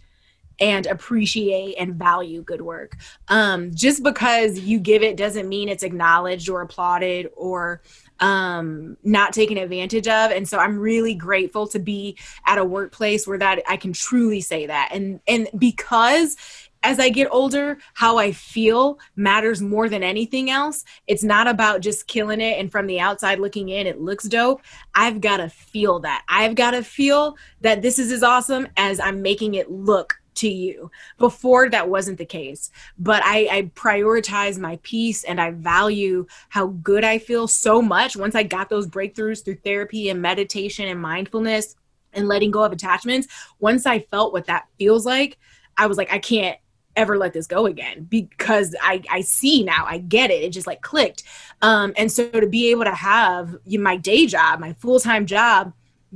and 0.61 0.87
appreciate 0.87 1.75
and 1.77 1.95
value 1.95 2.43
good 2.43 2.63
work. 2.63 2.97
Um, 3.29 3.75
just 3.75 4.03
because 4.03 4.59
you 4.59 4.79
give 4.79 5.03
it 5.03 5.17
doesn't 5.17 5.49
mean 5.49 5.69
it's 5.69 5.83
acknowledged 5.83 6.49
or 6.49 6.63
applauded 6.63 7.31
or 7.37 7.83
um, 8.21 8.97
not 9.03 9.33
taken 9.33 9.59
advantage 9.59 10.07
of. 10.07 10.31
And 10.31 10.49
so 10.49 10.59
I'm 10.59 10.79
really 10.79 11.15
grateful 11.15 11.67
to 11.69 11.79
be 11.79 12.17
at 12.47 12.59
a 12.59 12.65
workplace 12.65 13.27
where 13.27 13.39
that 13.39 13.63
I 13.69 13.77
can 13.77 13.93
truly 13.93 14.41
say 14.41 14.67
that. 14.67 14.91
And 14.93 15.21
and 15.27 15.49
because 15.59 16.37
as 16.85 17.01
I 17.01 17.09
get 17.09 17.29
older, 17.31 17.79
how 17.95 18.19
I 18.19 18.33
feel 18.33 18.99
matters 19.17 19.63
more 19.63 19.89
than 19.89 20.03
anything 20.03 20.51
else. 20.51 20.85
It's 21.07 21.25
not 21.25 21.49
about 21.49 21.81
just 21.81 22.07
killing 22.07 22.43
it 22.43 22.59
and 22.59 22.71
from 22.71 22.87
the 22.87 23.01
outside 23.01 23.41
looking 23.41 23.71
in, 23.71 23.87
it 23.87 24.03
looks 24.03 24.25
dope. 24.25 24.61
I've 24.95 25.23
got 25.23 25.39
to 25.39 25.49
feel 25.49 26.01
that. 26.01 26.25
I've 26.29 26.55
got 26.55 26.73
to 26.73 26.85
feel 26.85 27.37
that 27.63 27.81
this 27.81 27.99
is 27.99 28.13
as 28.13 28.23
awesome 28.23 28.69
as 28.77 29.01
I'm 29.01 29.23
making 29.23 29.55
it 29.55 29.71
look 29.71 30.21
to 30.37 30.49
you. 30.49 30.91
Before 31.19 31.69
that 31.71 31.89
wasn't 31.89 32.19
the 32.19 32.25
case, 32.25 32.71
but 32.99 33.23
I, 33.25 33.49
I 33.51 33.63
prioritize 33.75 34.59
my 34.59 34.79
peace 34.83 35.25
and 35.25 35.41
I 35.41 35.51
value 35.51 36.27
how 36.49 36.69
good 36.69 37.05
I 37.05 37.19
feel 37.19 37.49
so 37.49 37.81
much 37.81 38.17
once 38.17 38.35
I 38.35 38.43
got 38.43 38.69
those 38.69 38.87
breakthroughs 38.87 39.45
through 39.45 39.57
therapy 39.57 40.09
and 40.09 40.21
meditation 40.21 40.89
and 40.89 41.01
mindfulness 41.01 41.77
and 42.13 42.29
letting 42.29 42.51
go 42.51 42.63
of 42.63 42.73
attachments. 42.73 43.29
Once 43.59 43.87
I 43.87 44.01
felt 44.01 44.33
what 44.33 44.47
that 44.47 44.67
feels 44.79 45.05
like, 45.05 45.39
I 45.77 45.87
was 45.87 45.99
like, 45.99 46.13
I 46.13 46.19
can't 46.19 46.59
ever 46.97 47.19
let 47.19 47.33
this 47.33 47.47
go 47.47 47.67
again 47.67 48.05
because 48.05 48.75
I, 48.81 49.03
I 49.11 49.21
see 49.23 49.65
now 49.65 49.85
i 49.89 49.99
get 49.99 50.31
it 50.31 50.45
it 50.45 50.51
just 50.51 50.67
like 50.67 50.81
clicked 50.81 51.25
um, 51.61 51.93
and 51.97 52.11
so 52.11 52.31
to 52.31 52.47
be 52.47 52.71
able 52.71 52.85
to 52.85 52.95
have 52.95 53.57
my 53.67 53.97
day 53.97 54.27
job 54.27 54.61
my 54.61 54.75
full-time 54.75 55.27
job 55.27 55.73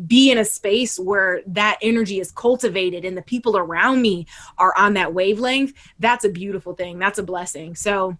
be 0.07 0.31
in 0.31 0.39
a 0.39 0.45
space 0.45 0.99
where 0.99 1.43
that 1.47 1.79
energy 1.83 2.21
is 2.21 2.31
cultivated 2.31 3.05
and 3.05 3.17
the 3.17 3.23
people 3.23 3.57
around 3.57 4.03
me 4.03 4.27
are 4.59 4.75
on 4.77 4.95
that 4.95 5.15
wavelength, 5.15 5.73
that's 5.99 6.25
a 6.25 6.29
beautiful 6.29 6.75
thing. 6.75 6.99
That's 6.99 7.19
a 7.19 7.23
blessing. 7.23 7.75
So, 7.75 8.17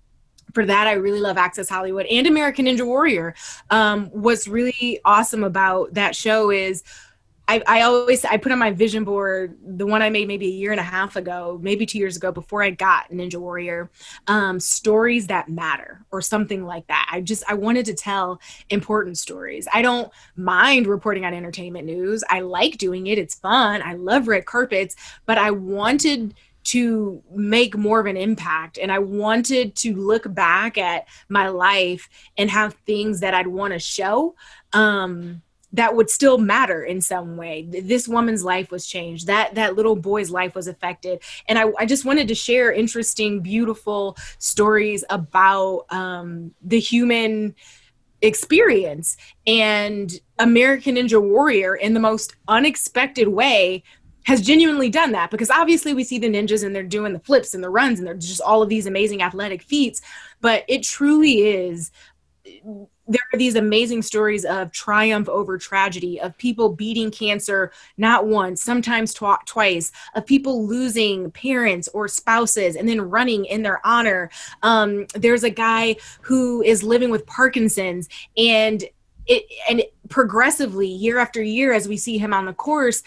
for 0.55 0.65
that, 0.65 0.87
I 0.87 0.93
really 0.93 1.21
love 1.21 1.37
Access 1.37 1.69
Hollywood 1.69 2.07
and 2.07 2.27
American 2.27 2.65
Ninja 2.65 2.87
Warrior. 2.87 3.35
Um, 3.69 4.07
what's 4.07 4.49
really 4.49 4.99
awesome 5.05 5.45
about 5.45 5.93
that 5.93 6.17
show 6.17 6.51
is 6.51 6.83
I, 7.49 7.63
I 7.67 7.83
always 7.83 8.25
I 8.27 8.37
put 8.37 8.53
on 8.53 8.59
my 8.59 8.73
vision 8.73 9.05
board 9.05 9.57
the 9.65 9.87
one 9.87 10.03
I 10.03 10.11
made 10.11 10.29
maybe 10.29 10.47
a 10.47 10.51
year 10.51 10.71
and 10.71 10.79
a 10.79 10.85
half 10.85 11.17
ago, 11.17 11.59
maybe 11.63 11.87
two 11.87 11.99
years 11.99 12.17
ago 12.17 12.31
before 12.31 12.63
I 12.63 12.71
got 12.71 13.11
Ninja 13.11 13.37
Warrior, 13.37 13.91
um, 14.27 14.61
stories 14.61 15.29
that 15.29 15.49
matter 15.49 16.05
or 16.11 16.21
something 16.21 16.67
like 16.67 16.87
that. 16.89 17.09
I 17.11 17.23
just 17.23 17.43
I 17.49 17.55
wanted 17.55 17.87
to 17.87 17.95
tell 17.95 18.41
important 18.69 19.17
stories. 19.17 19.67
I 19.73 19.81
don't 19.81 20.13
mind 20.37 20.87
reporting 20.87 21.25
on 21.25 21.33
entertainment 21.33 21.87
news. 21.87 22.23
I 22.29 22.41
like 22.41 22.77
doing 22.77 23.07
it. 23.07 23.17
It's 23.17 23.35
fun. 23.35 23.81
I 23.83 23.95
love 23.95 24.29
red 24.29 24.45
carpets, 24.45 24.95
but 25.25 25.39
I 25.39 25.51
wanted 25.51 26.35
to 26.65 27.23
make 27.35 27.79
more 27.79 27.99
of 27.99 28.05
an 28.05 28.19
impact 28.19 28.77
and 28.77 28.93
I 28.93 28.99
wanted 28.99 29.75
to 29.77 29.95
look 29.95 30.33
back 30.35 30.77
at 30.77 31.07
my 31.31 31.49
life 31.49 32.11
and 32.37 32.51
have 32.51 32.75
things 32.85 33.21
that 33.21 33.33
I'd 33.33 33.47
want 33.47 33.73
to 33.73 33.79
show. 33.79 34.35
Um, 34.75 35.41
that 35.73 35.95
would 35.95 36.09
still 36.09 36.39
matter 36.39 36.83
in 36.83 37.01
some 37.01 37.37
way. 37.37 37.69
This 37.69 38.09
woman's 38.09 38.45
life 38.45 38.71
was 38.71 38.87
changed. 38.87 39.27
That 39.27 39.55
that 39.57 39.77
little 39.77 39.97
boy's 39.97 40.31
life 40.31 40.55
was 40.55 40.67
affected. 40.67 41.23
And 41.49 41.59
i, 41.59 41.65
I 41.79 41.87
just 41.87 42.05
wanted 42.05 42.29
to 42.29 42.35
share 42.35 42.73
interesting 42.73 43.41
beautiful 43.41 44.17
stories 44.39 45.05
about 45.11 45.87
um, 45.91 46.55
the 46.63 46.81
human 46.81 47.55
experience 48.21 49.17
and 49.47 50.21
american 50.41 50.97
ninja 50.97 51.23
warrior 51.23 51.77
in 51.77 51.95
the 51.95 52.01
most 52.01 52.35
unexpected 52.49 53.29
way 53.29 53.85
has 54.25 54.43
genuinely 54.43 54.91
done 54.91 55.13
that. 55.13 55.31
Because 55.31 55.51
obviously 55.51 55.95
we 55.95 56.03
see 56.03 56.19
the 56.19 56.29
ninjas 56.29 56.65
and 56.65 56.75
they're 56.75 56.83
doing 56.83 57.13
the 57.13 57.21
flips 57.21 57.55
and 57.55 57.63
the 57.63 57.71
runs 57.71 57.99
and 57.99 58.07
they're 58.07 58.15
just 58.15 58.41
all 58.41 58.61
of 58.61 58.69
these 58.69 58.87
amazing 58.87 59.23
athletic 59.23 59.63
feats 59.63 60.03
but 60.41 60.65
it 60.69 60.83
truly 60.83 61.43
is 61.43 61.91
there 63.09 63.23
are 63.33 63.39
these 63.39 63.57
amazing 63.57 64.03
stories 64.03 64.45
of 64.45 64.71
triumph 64.71 65.29
over 65.29 65.57
tragedy, 65.57 66.21
of 66.21 66.37
people 66.37 66.69
beating 66.69 67.11
cancer 67.11 67.73
not 67.97 68.27
once, 68.27 68.63
sometimes 68.63 69.15
tw- 69.15 69.47
twice, 69.47 69.91
of 70.15 70.27
people 70.27 70.67
losing 70.67 71.31
parents 71.31 71.89
or 71.95 72.07
spouses 72.07 72.77
and 72.77 72.89
then 72.89 73.01
running 73.01 73.47
in 73.47 73.63
their 73.63 73.85
honor. 73.85 74.31
Um, 74.63 75.07
there's 75.15 75.43
a 75.43 75.51
guy 75.51 75.97
who 76.21 76.63
is 76.63 76.83
living 76.83 77.11
with 77.11 77.27
Parkinson's 77.27 78.09
and 78.37 78.85
it 79.27 79.45
and 79.69 79.83
progressively 80.09 80.89
year 80.89 81.19
after 81.19 81.43
year 81.43 81.73
as 81.73 81.89
we 81.89 81.97
see 81.97 82.19
him 82.19 82.33
on 82.33 82.47
the 82.47 82.53
course 82.53 83.03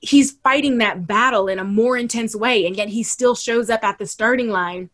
he's 0.00 0.32
fighting 0.32 0.78
that 0.78 1.06
battle 1.06 1.48
in 1.48 1.58
a 1.58 1.64
more 1.64 1.96
intense 1.96 2.36
way 2.36 2.66
and 2.66 2.76
yet 2.76 2.88
he 2.88 3.02
still 3.02 3.34
shows 3.34 3.68
up 3.68 3.82
at 3.82 3.98
the 3.98 4.06
starting 4.06 4.48
line 4.48 4.88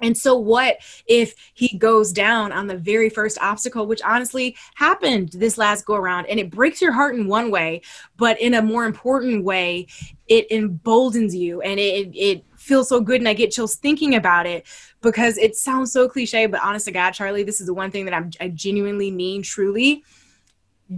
and 0.00 0.16
so, 0.16 0.36
what 0.36 0.78
if 1.06 1.34
he 1.54 1.76
goes 1.76 2.12
down 2.12 2.52
on 2.52 2.66
the 2.66 2.76
very 2.76 3.08
first 3.08 3.38
obstacle, 3.40 3.86
which 3.86 4.02
honestly 4.02 4.56
happened 4.74 5.30
this 5.30 5.58
last 5.58 5.84
go 5.84 5.94
around? 5.94 6.26
And 6.26 6.38
it 6.38 6.50
breaks 6.50 6.80
your 6.80 6.92
heart 6.92 7.16
in 7.16 7.26
one 7.26 7.50
way, 7.50 7.82
but 8.16 8.40
in 8.40 8.54
a 8.54 8.62
more 8.62 8.84
important 8.84 9.44
way, 9.44 9.88
it 10.28 10.50
emboldens 10.50 11.34
you 11.34 11.60
and 11.62 11.80
it, 11.80 12.10
it 12.14 12.44
feel 12.56 12.84
so 12.84 13.00
good 13.00 13.20
and 13.20 13.28
I 13.28 13.32
get 13.32 13.50
chills 13.50 13.76
thinking 13.76 14.14
about 14.14 14.46
it 14.46 14.66
because 15.00 15.38
it 15.38 15.56
sounds 15.56 15.90
so 15.90 16.08
cliche, 16.08 16.46
but 16.46 16.60
honest 16.62 16.84
to 16.84 16.92
God, 16.92 17.12
Charlie, 17.12 17.42
this 17.42 17.60
is 17.60 17.66
the 17.66 17.74
one 17.74 17.90
thing 17.90 18.04
that 18.04 18.14
I'm, 18.14 18.30
I 18.40 18.48
genuinely 18.48 19.10
mean 19.10 19.42
truly. 19.42 20.04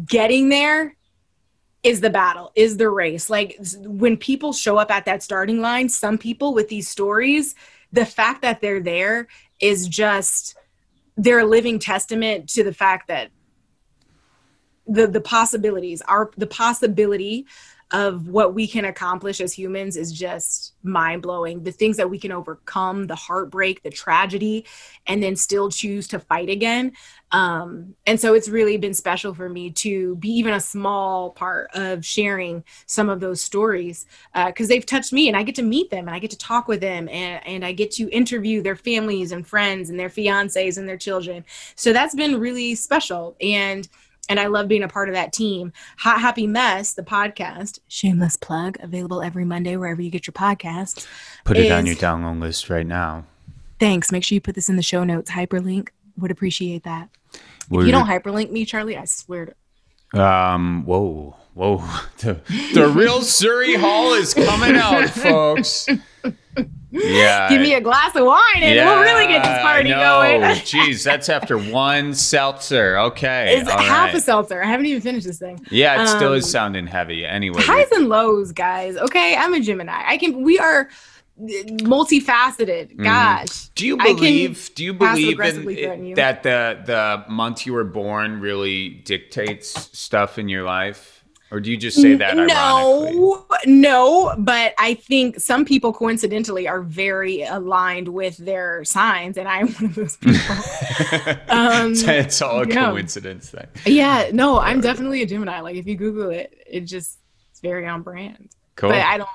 Getting 0.06 0.48
there 0.48 0.96
is 1.82 2.00
the 2.00 2.10
battle, 2.10 2.52
is 2.54 2.76
the 2.76 2.90
race. 2.90 3.30
Like 3.30 3.56
when 3.82 4.16
people 4.16 4.52
show 4.52 4.76
up 4.76 4.90
at 4.90 5.04
that 5.06 5.22
starting 5.22 5.60
line, 5.60 5.88
some 5.88 6.18
people 6.18 6.52
with 6.52 6.68
these 6.68 6.88
stories, 6.88 7.54
the 7.92 8.06
fact 8.06 8.42
that 8.42 8.60
they're 8.60 8.80
there 8.80 9.28
is 9.60 9.88
just 9.88 10.56
they're 11.16 11.40
a 11.40 11.44
living 11.44 11.78
testament 11.78 12.48
to 12.48 12.64
the 12.64 12.72
fact 12.72 13.08
that 13.08 13.30
the 14.86 15.06
the 15.06 15.20
possibilities 15.20 16.02
are 16.02 16.30
the 16.36 16.46
possibility 16.46 17.46
of 17.92 18.28
what 18.28 18.54
we 18.54 18.68
can 18.68 18.84
accomplish 18.84 19.40
as 19.40 19.52
humans 19.52 19.96
is 19.96 20.12
just 20.12 20.74
mind 20.82 21.22
blowing. 21.22 21.62
The 21.64 21.72
things 21.72 21.96
that 21.96 22.08
we 22.08 22.18
can 22.18 22.30
overcome, 22.30 23.06
the 23.06 23.16
heartbreak, 23.16 23.82
the 23.82 23.90
tragedy, 23.90 24.64
and 25.06 25.22
then 25.22 25.34
still 25.34 25.70
choose 25.70 26.06
to 26.08 26.20
fight 26.20 26.48
again. 26.48 26.92
Um, 27.32 27.94
and 28.06 28.20
so 28.20 28.34
it's 28.34 28.48
really 28.48 28.76
been 28.76 28.94
special 28.94 29.34
for 29.34 29.48
me 29.48 29.70
to 29.70 30.16
be 30.16 30.30
even 30.30 30.54
a 30.54 30.60
small 30.60 31.30
part 31.30 31.70
of 31.74 32.04
sharing 32.04 32.64
some 32.86 33.08
of 33.08 33.20
those 33.20 33.40
stories 33.40 34.06
because 34.34 34.66
uh, 34.66 34.68
they've 34.68 34.86
touched 34.86 35.12
me 35.12 35.28
and 35.28 35.36
I 35.36 35.42
get 35.42 35.54
to 35.56 35.62
meet 35.62 35.90
them 35.90 36.06
and 36.08 36.14
I 36.14 36.18
get 36.18 36.30
to 36.30 36.38
talk 36.38 36.68
with 36.68 36.80
them 36.80 37.08
and, 37.08 37.44
and 37.46 37.64
I 37.64 37.72
get 37.72 37.90
to 37.92 38.08
interview 38.10 38.62
their 38.62 38.76
families 38.76 39.32
and 39.32 39.46
friends 39.46 39.90
and 39.90 39.98
their 39.98 40.08
fiancés 40.08 40.78
and 40.78 40.88
their 40.88 40.96
children. 40.96 41.44
So 41.76 41.92
that's 41.92 42.14
been 42.14 42.38
really 42.38 42.74
special. 42.74 43.36
And 43.40 43.88
and 44.30 44.38
I 44.38 44.46
love 44.46 44.68
being 44.68 44.84
a 44.84 44.88
part 44.88 45.08
of 45.08 45.14
that 45.14 45.32
team. 45.32 45.72
Hot 45.98 46.20
Happy 46.20 46.46
Mess, 46.46 46.94
the 46.94 47.02
podcast, 47.02 47.80
shameless 47.88 48.36
plug, 48.36 48.78
available 48.80 49.22
every 49.22 49.44
Monday 49.44 49.76
wherever 49.76 50.00
you 50.00 50.08
get 50.08 50.26
your 50.26 50.32
podcasts. 50.32 51.06
Put 51.44 51.58
it 51.58 51.66
is, 51.66 51.72
on 51.72 51.84
your 51.84 51.96
download 51.96 52.40
list 52.40 52.70
right 52.70 52.86
now. 52.86 53.26
Thanks. 53.80 54.12
Make 54.12 54.22
sure 54.22 54.36
you 54.36 54.40
put 54.40 54.54
this 54.54 54.68
in 54.68 54.76
the 54.76 54.82
show 54.82 55.02
notes. 55.02 55.32
Hyperlink 55.32 55.88
would 56.16 56.30
appreciate 56.30 56.84
that. 56.84 57.08
If 57.34 57.86
you 57.86 57.92
don't 57.92 58.06
hyperlink 58.06 58.50
me, 58.50 58.64
Charlie, 58.64 58.96
I 58.96 59.04
swear 59.04 59.54
to. 60.12 60.22
Um. 60.22 60.84
Whoa. 60.86 61.36
Whoa. 61.54 61.84
The, 62.18 62.34
the 62.74 62.86
real 62.88 63.20
Zuri 63.20 63.80
Hall 63.80 64.12
is 64.12 64.34
coming 64.34 64.76
out, 64.76 65.08
folks. 65.10 65.88
Yeah. 66.90 67.48
Give 67.50 67.60
me 67.60 67.74
a 67.74 67.80
glass 67.80 68.14
of 68.16 68.24
wine 68.24 68.40
and 68.56 68.74
yeah, 68.74 68.86
we'll 68.86 69.02
really 69.02 69.26
get 69.26 69.44
this 69.44 69.62
party 69.62 69.90
going. 69.90 70.40
Jeez, 70.64 71.04
that's 71.04 71.28
after 71.28 71.56
one 71.56 72.14
seltzer. 72.14 72.98
Okay. 72.98 73.56
It's 73.58 73.70
half 73.70 74.08
right. 74.08 74.14
a 74.14 74.20
seltzer. 74.20 74.62
I 74.62 74.66
haven't 74.66 74.86
even 74.86 75.00
finished 75.00 75.26
this 75.26 75.38
thing. 75.38 75.64
Yeah, 75.70 75.94
it 75.94 76.08
um, 76.08 76.16
still 76.16 76.32
is 76.32 76.44
um, 76.44 76.50
sounding 76.50 76.86
heavy. 76.86 77.24
Anyway. 77.24 77.62
Highs 77.62 77.90
and 77.92 78.08
lows, 78.08 78.52
guys. 78.52 78.96
Okay. 78.96 79.36
I'm 79.36 79.54
a 79.54 79.60
Gemini. 79.60 80.02
I 80.06 80.16
can 80.16 80.42
we 80.42 80.58
are 80.58 80.88
multifaceted. 81.40 82.92
Mm-hmm. 82.92 83.04
Gosh. 83.04 83.46
Mm. 83.46 83.74
Do 83.74 83.86
you 83.86 83.96
believe 83.96 84.70
do 84.74 84.84
you 84.84 84.94
believe 84.94 85.40
in, 85.40 86.04
you. 86.04 86.14
that 86.16 86.42
the 86.42 86.82
the 86.84 87.24
month 87.32 87.66
you 87.66 87.72
were 87.72 87.84
born 87.84 88.40
really 88.40 88.90
dictates 88.90 89.98
stuff 89.98 90.38
in 90.38 90.48
your 90.48 90.64
life? 90.64 91.19
Or 91.52 91.58
do 91.58 91.70
you 91.70 91.76
just 91.76 92.00
say 92.00 92.14
that 92.14 92.36
no, 92.36 93.44
No, 93.66 94.34
but 94.38 94.72
I 94.78 94.94
think 94.94 95.40
some 95.40 95.64
people 95.64 95.92
coincidentally 95.92 96.68
are 96.68 96.80
very 96.80 97.42
aligned 97.42 98.06
with 98.06 98.36
their 98.36 98.84
signs, 98.84 99.36
and 99.36 99.48
I'm 99.48 99.68
one 99.74 99.84
of 99.86 99.94
those 99.96 100.16
people. 100.16 100.38
um, 101.48 101.92
it's 101.94 102.40
all 102.40 102.60
a 102.60 102.66
coincidence 102.66 103.50
thing. 103.50 103.66
Yeah, 103.84 104.30
no, 104.32 104.60
I'm 104.60 104.80
definitely 104.80 105.22
a 105.22 105.26
Gemini. 105.26 105.60
Like 105.60 105.74
if 105.74 105.86
you 105.86 105.96
Google 105.96 106.30
it, 106.30 106.56
it 106.68 106.82
just 106.82 107.18
it's 107.50 107.60
very 107.60 107.86
on 107.86 108.02
brand. 108.02 108.50
Cool. 108.76 108.90
But 108.90 109.00
I 109.00 109.18
don't. 109.18 109.28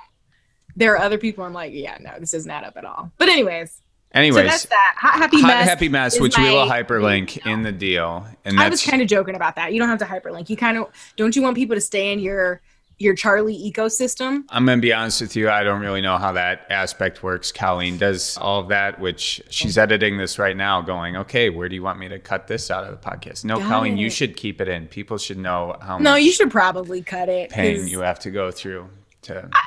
There 0.77 0.93
are 0.93 0.99
other 0.99 1.17
people. 1.17 1.43
I'm 1.43 1.53
like, 1.53 1.73
yeah, 1.73 1.97
no, 1.99 2.11
this 2.17 2.31
doesn't 2.31 2.49
add 2.49 2.63
up 2.63 2.77
at 2.77 2.85
all. 2.85 3.11
But 3.17 3.27
anyways, 3.27 3.81
Anyways, 4.15 4.43
so 4.43 4.47
that's 4.47 4.65
that. 4.65 4.95
Hot 4.97 5.15
Happy 5.15 5.41
Hot 5.41 5.47
Mess. 5.47 5.67
Happy 5.67 5.89
Mess, 5.89 6.19
which 6.19 6.37
we 6.37 6.45
will 6.45 6.65
hyperlink 6.65 7.45
in 7.45 7.63
the 7.63 7.71
deal. 7.71 8.25
And 8.45 8.59
I 8.59 8.69
was 8.69 8.81
kind 8.83 9.01
of 9.01 9.07
joking 9.09 9.35
about 9.35 9.55
that. 9.57 9.73
You 9.73 9.79
don't 9.79 9.89
have 9.89 9.99
to 9.99 10.05
hyperlink. 10.05 10.49
You 10.49 10.55
kind 10.55 10.77
of 10.77 10.87
don't 11.17 11.35
you 11.35 11.41
want 11.41 11.55
people 11.55 11.75
to 11.75 11.81
stay 11.81 12.13
in 12.13 12.19
your 12.19 12.61
your 12.97 13.13
Charlie 13.13 13.57
ecosystem? 13.71 14.45
I'm 14.49 14.65
gonna 14.65 14.81
be 14.81 14.93
honest 14.93 15.19
with 15.19 15.35
you. 15.35 15.49
I 15.49 15.63
don't 15.63 15.81
really 15.81 15.99
know 15.99 16.17
how 16.17 16.31
that 16.31 16.65
aspect 16.69 17.23
works. 17.23 17.51
Colleen 17.51 17.97
does 17.97 18.37
all 18.37 18.61
of 18.61 18.69
that, 18.69 18.99
which 19.01 19.41
she's 19.49 19.77
editing 19.77 20.17
this 20.17 20.39
right 20.39 20.55
now, 20.55 20.81
going, 20.81 21.17
"Okay, 21.17 21.49
where 21.49 21.67
do 21.67 21.75
you 21.75 21.83
want 21.83 21.99
me 21.99 22.07
to 22.07 22.17
cut 22.17 22.47
this 22.47 22.71
out 22.71 22.85
of 22.85 22.91
the 22.91 23.09
podcast?" 23.09 23.43
No, 23.43 23.59
Got 23.59 23.67
Colleen, 23.67 23.97
it. 23.97 24.01
you 24.01 24.09
should 24.09 24.37
keep 24.37 24.61
it 24.61 24.69
in. 24.69 24.87
People 24.87 25.17
should 25.17 25.37
know 25.37 25.75
how. 25.81 25.97
No, 25.97 26.15
you 26.15 26.31
should 26.31 26.51
probably 26.51 27.01
cut 27.01 27.27
it. 27.27 27.49
Pain 27.49 27.85
you 27.85 27.99
have 27.99 28.19
to 28.19 28.31
go 28.31 28.49
through 28.49 28.87
to. 29.23 29.49
I, 29.51 29.61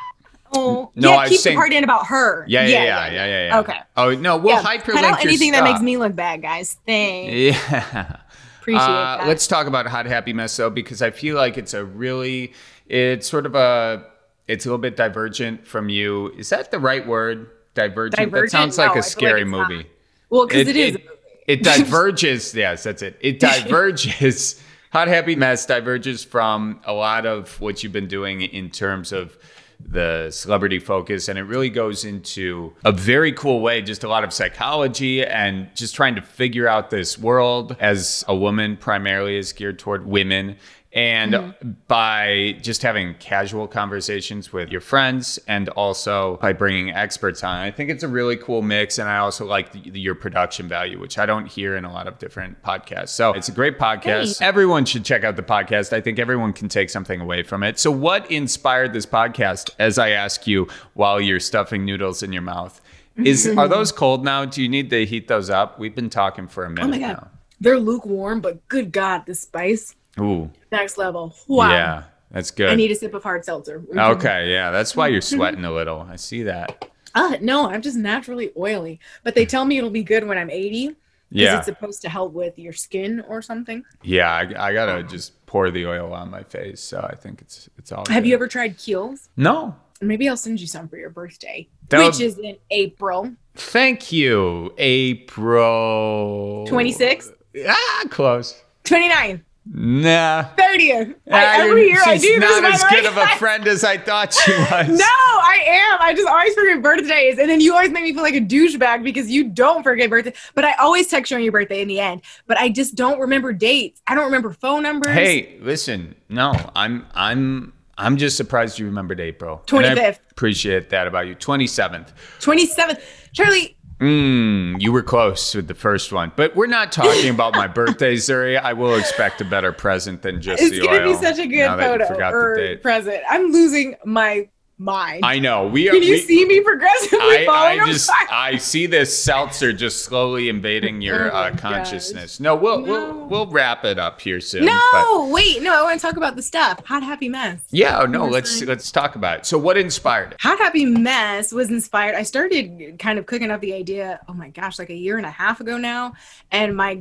Oh, 0.55 0.91
no, 0.95 1.13
yeah, 1.13 1.29
keep 1.29 1.41
saying, 1.41 1.57
the 1.57 1.61
part 1.61 1.73
in 1.73 1.85
about 1.85 2.07
her. 2.07 2.45
Yeah, 2.49 2.67
yeah, 2.67 2.83
yeah, 2.83 3.11
yeah, 3.11 3.27
yeah. 3.27 3.47
yeah. 3.49 3.59
Okay. 3.61 3.79
Oh 3.97 4.15
no, 4.15 4.37
we'll 4.37 4.55
yeah, 4.55 4.63
hyperlink 4.63 5.03
out 5.03 5.25
anything 5.25 5.53
that 5.53 5.65
makes 5.65 5.81
me 5.81 5.97
look 5.97 6.15
bad, 6.15 6.43
guys. 6.43 6.79
Thanks. 6.87 7.35
Yeah. 7.35 8.17
Appreciate 8.61 8.83
uh, 8.83 9.17
that. 9.19 9.27
Let's 9.27 9.47
talk 9.47 9.67
about 9.67 9.87
hot 9.87 10.07
happy 10.07 10.33
mess 10.33 10.57
though, 10.57 10.71
because 10.71 11.01
I 11.01 11.11
feel 11.11 11.37
like 11.37 11.57
it's 11.57 11.75
a 11.75 11.85
really, 11.85 12.53
it's 12.87 13.27
sort 13.27 13.47
of 13.47 13.55
a, 13.55 14.05
it's 14.47 14.67
a 14.67 14.69
little 14.69 14.79
bit 14.79 14.97
divergent 14.97 15.67
from 15.67 15.89
you. 15.89 16.33
Is 16.37 16.51
that 16.51 16.71
the 16.71 16.79
right 16.79 17.07
word? 17.07 17.51
Divergent. 17.75 18.17
divergent? 18.17 18.53
That 18.53 18.59
sounds 18.59 18.79
like 18.79 18.95
no, 18.95 19.01
a 19.01 19.03
scary 19.03 19.45
like 19.45 19.51
movie. 19.51 19.77
Not. 19.77 19.87
Well, 20.31 20.47
because 20.47 20.69
it, 20.69 20.77
it 20.77 20.77
is. 20.77 20.95
It, 20.97 21.09
it 21.47 21.63
diverges. 21.63 22.55
yes, 22.55 22.83
that's 22.83 23.03
it. 23.03 23.17
It 23.21 23.41
diverges. 23.41 24.63
hot 24.93 25.09
happy 25.09 25.37
mess 25.37 25.67
diverges 25.67 26.25
from 26.25 26.81
a 26.85 26.93
lot 26.93 27.27
of 27.27 27.61
what 27.61 27.83
you've 27.83 27.93
been 27.93 28.09
doing 28.09 28.43
in 28.43 28.71
terms 28.71 29.13
of 29.13 29.39
the 29.81 30.29
celebrity 30.31 30.79
focus 30.79 31.29
and 31.29 31.39
it 31.39 31.43
really 31.43 31.71
goes 31.71 32.05
into 32.05 32.73
a 32.85 32.93
very 32.93 33.33
cool 33.33 33.61
way 33.61 33.81
just 33.81 34.03
a 34.03 34.09
lot 34.09 34.25
of 34.25 34.33
psychology 34.33 35.25
and 35.25 35.69
just 35.75 35.95
trying 35.95 36.15
to 36.15 36.21
figure 36.21 36.67
out 36.67 36.91
this 36.91 37.17
world 37.17 37.77
as 37.79 38.25
a 38.29 38.35
woman 38.35 38.77
primarily 38.77 39.37
is 39.37 39.53
geared 39.53 39.79
toward 39.79 40.05
women 40.05 40.57
and 40.93 41.35
mm-hmm. 41.35 41.71
by 41.87 42.57
just 42.63 42.81
having 42.81 43.15
casual 43.19 43.69
conversations 43.69 44.55
with 44.55 44.71
your 44.71 44.81
friends 44.81 45.39
and 45.47 45.69
also 45.71 46.39
by 46.41 46.53
bringing 46.53 46.91
experts 46.91 47.45
on 47.45 47.57
i 47.57 47.71
think 47.71 47.91
it's 47.91 48.03
a 48.03 48.09
really 48.09 48.37
cool 48.37 48.63
mix. 48.63 48.99
And 48.99 49.09
i 49.09 49.19
also 49.19 49.45
like 49.45 49.73
the, 49.73 50.01
your 50.01 50.15
production 50.15 50.67
value 50.67 50.99
which 50.99 51.19
i 51.19 51.27
don't 51.27 51.47
hear 51.47 51.77
in 51.77 51.85
a 51.85 51.93
lot 51.93 52.07
of 52.07 52.19
different 52.19 52.63
podcasts. 52.63 53.11
So 53.11 53.33
it's 53.33 53.49
a 53.49 53.53
great 53.53 53.79
podcast. 53.79 54.39
Hey. 54.39 54.47
everyone 54.47 54.85
should 54.85 55.05
check 55.05 55.25
out 55.25 55.37
the 55.37 55.43
podcast. 55.43 55.93
I 55.93 56.01
think 56.01 56.19
everyone 56.19 56.53
can 56.53 56.69
take 56.69 56.91
something 56.91 57.21
away 57.21 57.43
from 57.43 57.63
it. 57.63 57.79
So 57.79 57.91
what 57.91 58.31
inspired 58.31 58.93
this 58.93 59.07
podcast 59.07 59.71
as 59.79 59.99
i 59.99 60.11
ask 60.11 60.47
you 60.47 60.69
while 60.95 61.21
you're 61.21 61.41
stuffing 61.41 61.85
noodles 61.85 62.23
in 62.23 62.33
your 62.33 62.43
mouth? 62.43 62.81
Is 63.17 63.47
are 63.59 63.69
those 63.69 63.93
cold 63.93 64.25
now? 64.25 64.47
Do 64.47 64.63
you 64.63 64.69
need 64.69 64.89
to 64.91 65.05
heat 65.05 65.29
those 65.29 65.51
up? 65.51 65.79
We've 65.79 65.95
been 65.95 66.11
talking 66.11 66.49
for 66.49 66.65
a 66.65 66.71
minute 66.71 66.85
oh 66.85 66.89
my 66.89 66.99
God. 66.99 67.09
now. 67.09 67.29
They're 67.61 67.79
lukewarm 67.79 68.41
but 68.41 68.67
good 68.69 68.91
god 68.93 69.27
the 69.27 69.35
spice 69.35 69.95
Ooh. 70.21 70.51
Next 70.73 70.99
level. 70.99 71.35
Wow. 71.47 71.71
Yeah, 71.71 72.03
that's 72.31 72.51
good. 72.51 72.71
I 72.71 72.75
need 72.75 72.91
a 72.91 72.95
sip 72.95 73.15
of 73.15 73.23
hard 73.23 73.45
seltzer. 73.45 73.83
Okay, 73.97 74.51
yeah, 74.53 74.71
that's 74.71 74.95
why 74.97 75.09
you're 75.09 75.21
sweating 75.21 75.65
a 75.65 75.73
little. 75.73 76.01
I 76.01 76.17
see 76.17 76.43
that. 76.45 76.91
Uh, 77.15 77.37
no, 77.41 77.69
I'm 77.69 77.83
just 77.83 77.97
naturally 77.97 78.51
oily. 78.57 79.01
But 79.25 79.35
they 79.35 79.47
tell 79.47 79.65
me 79.65 79.79
it'll 79.79 79.91
be 79.91 80.03
good 80.03 80.27
when 80.27 80.39
I'm 80.39 80.51
80. 80.51 80.95
Yeah. 81.31 81.59
It's 81.59 81.67
supposed 81.67 82.01
to 82.03 82.09
help 82.09 82.33
with 82.33 82.59
your 82.59 82.73
skin 82.73 83.25
or 83.29 83.43
something. 83.43 83.85
Yeah, 84.03 84.31
I, 84.31 84.69
I 84.69 84.73
gotta 84.73 85.03
just 85.03 85.45
pour 85.47 85.71
the 85.71 85.87
oil 85.87 86.13
on 86.15 86.31
my 86.31 86.43
face. 86.43 86.81
So 86.81 87.01
I 87.01 87.15
think 87.15 87.43
it's 87.43 87.69
it's 87.77 87.93
all. 87.93 88.05
Have 88.09 88.23
good. 88.23 88.29
you 88.29 88.35
ever 88.35 88.49
tried 88.49 88.79
Kiehl's? 88.79 89.29
No. 89.37 89.77
Maybe 90.01 90.29
I'll 90.29 90.37
send 90.37 90.61
you 90.61 90.67
some 90.67 90.89
for 90.89 90.97
your 90.97 91.11
birthday, 91.11 91.69
That'll... 91.89 92.07
which 92.07 92.21
is 92.21 92.39
in 92.39 92.57
April. 92.71 93.33
Thank 93.57 94.13
you, 94.13 94.73
April. 94.79 96.67
26. 96.69 97.33
Ah, 97.67 98.05
close. 98.09 98.63
29. 98.85 99.45
Nah. 99.71 100.45
30th. 100.57 101.15
I, 101.31 101.61
every 101.61 101.89
year 101.89 102.01
I 102.05 102.17
do 102.17 102.39
not 102.39 102.65
as 102.65 102.83
good 102.85 103.05
of 103.05 103.17
a 103.17 103.27
friend 103.37 103.67
as 103.69 103.85
I 103.85 103.99
thought 103.99 104.33
she 104.33 104.51
was. 104.53 104.89
no, 104.89 105.05
I 105.05 105.63
am. 105.67 105.99
I 106.01 106.15
just 106.15 106.27
always 106.27 106.55
forget 106.55 106.83
birthdays. 106.83 107.39
And 107.39 107.51
then 107.51 107.61
you 107.61 107.75
always 107.75 107.91
make 107.91 108.05
me 108.05 108.15
feel 108.15 108.23
like 108.23 108.35
a 108.35 108.41
douchebag 108.41 109.03
because 109.03 109.31
you 109.31 109.45
don't 109.45 109.83
forget 109.83 110.09
birthday. 110.09 110.33
But 110.55 110.65
I 110.65 110.73
always 110.75 111.09
text 111.09 111.31
you 111.31 111.37
on 111.37 111.43
your 111.43 111.53
birthday 111.53 111.83
in 111.83 111.89
the 111.89 112.01
end. 112.01 112.23
But 112.47 112.57
I 112.59 112.71
just 112.71 112.95
don't 112.95 113.21
remember 113.21 113.53
dates. 113.53 114.01
I 114.07 114.15
don't 114.15 114.25
remember 114.25 114.53
phone 114.53 114.83
numbers. 114.83 115.13
Hey, 115.13 115.59
listen. 115.61 116.15
No, 116.29 116.55
I'm 116.75 117.07
I'm 117.15 117.73
I'm 117.99 118.17
just 118.17 118.37
surprised 118.37 118.79
you 118.79 118.87
remembered 118.87 119.21
April. 119.21 119.63
25th. 119.67 120.19
appreciate 120.31 120.91
that 120.91 121.07
about 121.07 121.27
you. 121.27 121.35
27th. 121.35 122.13
27th. 122.39 123.01
Charlie, 123.33 123.77
Mm, 124.01 124.81
you 124.81 124.93
were 124.93 125.03
close 125.03 125.55
with 125.55 125.67
the 125.67 125.75
first 125.75 126.13
one, 126.13 126.31
but 126.37 126.55
we're 126.55 126.67
not 126.67 126.93
talking 126.93 127.31
about 127.31 127.55
my 127.55 127.67
birthday, 127.67 128.15
Zuri. 128.17 128.61
I 128.61 128.73
will 128.73 128.97
expect 128.97 129.41
a 129.41 129.45
better 129.45 129.73
present 129.73 130.23
than 130.23 130.41
just 130.41 130.63
it's 130.63 130.71
the 130.71 130.83
oil. 130.83 130.95
It's 130.95 130.99
gonna 130.99 131.11
be 131.11 131.37
such 131.37 131.39
a 131.39 131.47
good 131.49 131.69
photo 131.69 132.31
or 132.31 132.77
present. 132.77 133.23
I'm 133.29 133.51
losing 133.51 133.97
my 134.05 134.49
mind. 134.79 135.25
I 135.25 135.39
know. 135.39 135.67
We 135.67 135.89
are. 135.89 135.93
Can 135.93 136.03
you 136.03 136.13
we, 136.13 136.21
see 136.21 136.45
me 136.45 136.61
progressively 136.61 137.19
I, 137.21 137.45
falling 137.47 137.81
I 137.81 137.87
just 137.87 138.09
apart? 138.09 138.33
I 138.33 138.57
see 138.57 138.87
this 138.87 139.17
seltzer 139.17 139.73
just 139.73 140.05
slowly 140.05 140.49
invading 140.49 141.01
your 141.03 141.33
Oh 141.33 141.37
uh, 141.37 141.57
consciousness. 141.57 142.41
No, 142.41 142.55
we'll 142.55 142.81
No. 142.81 142.87
we'll 142.93 143.27
we'll 143.27 143.47
wrap 143.47 143.85
it 143.85 143.99
up 143.99 144.21
here 144.21 144.41
soon. 144.41 144.65
but- 144.67 145.03
no, 145.03 145.29
wait, 145.33 145.63
no, 145.63 145.81
I 145.81 145.83
want 145.83 146.01
to 146.01 146.07
talk 146.07 146.17
about 146.17 146.37
the 146.37 146.43
stuff. 146.43 146.85
Hot 146.87 147.03
Happy 147.03 147.29
Mess. 147.29 147.61
yeah, 147.71 148.05
no. 148.09 148.27
Let's 148.27 148.63
let's 148.63 148.91
talk 148.93 149.17
about 149.17 149.39
it. 149.41 149.47
So, 149.47 149.59
what 149.59 149.77
inspired 149.77 150.33
it? 150.33 150.41
Hot 150.41 150.59
Happy 150.59 150.85
Mess 150.85 151.53
was 151.53 151.71
inspired. 151.71 152.15
I 152.15 152.23
started 152.23 152.97
kind 152.99 153.19
of 153.19 153.27
cooking 153.27 153.51
up 153.51 153.61
the 153.61 153.75
idea, 153.75 154.21
oh 154.29 154.33
my 154.33 154.49
gosh, 154.51 154.79
like 154.79 154.91
a 154.91 154.95
year 154.95 155.17
and 155.17 155.27
a 155.27 155.31
half 155.31 155.61
ago 155.61 155.77
now. 155.77 156.15
And 156.53 156.77
my 156.77 157.01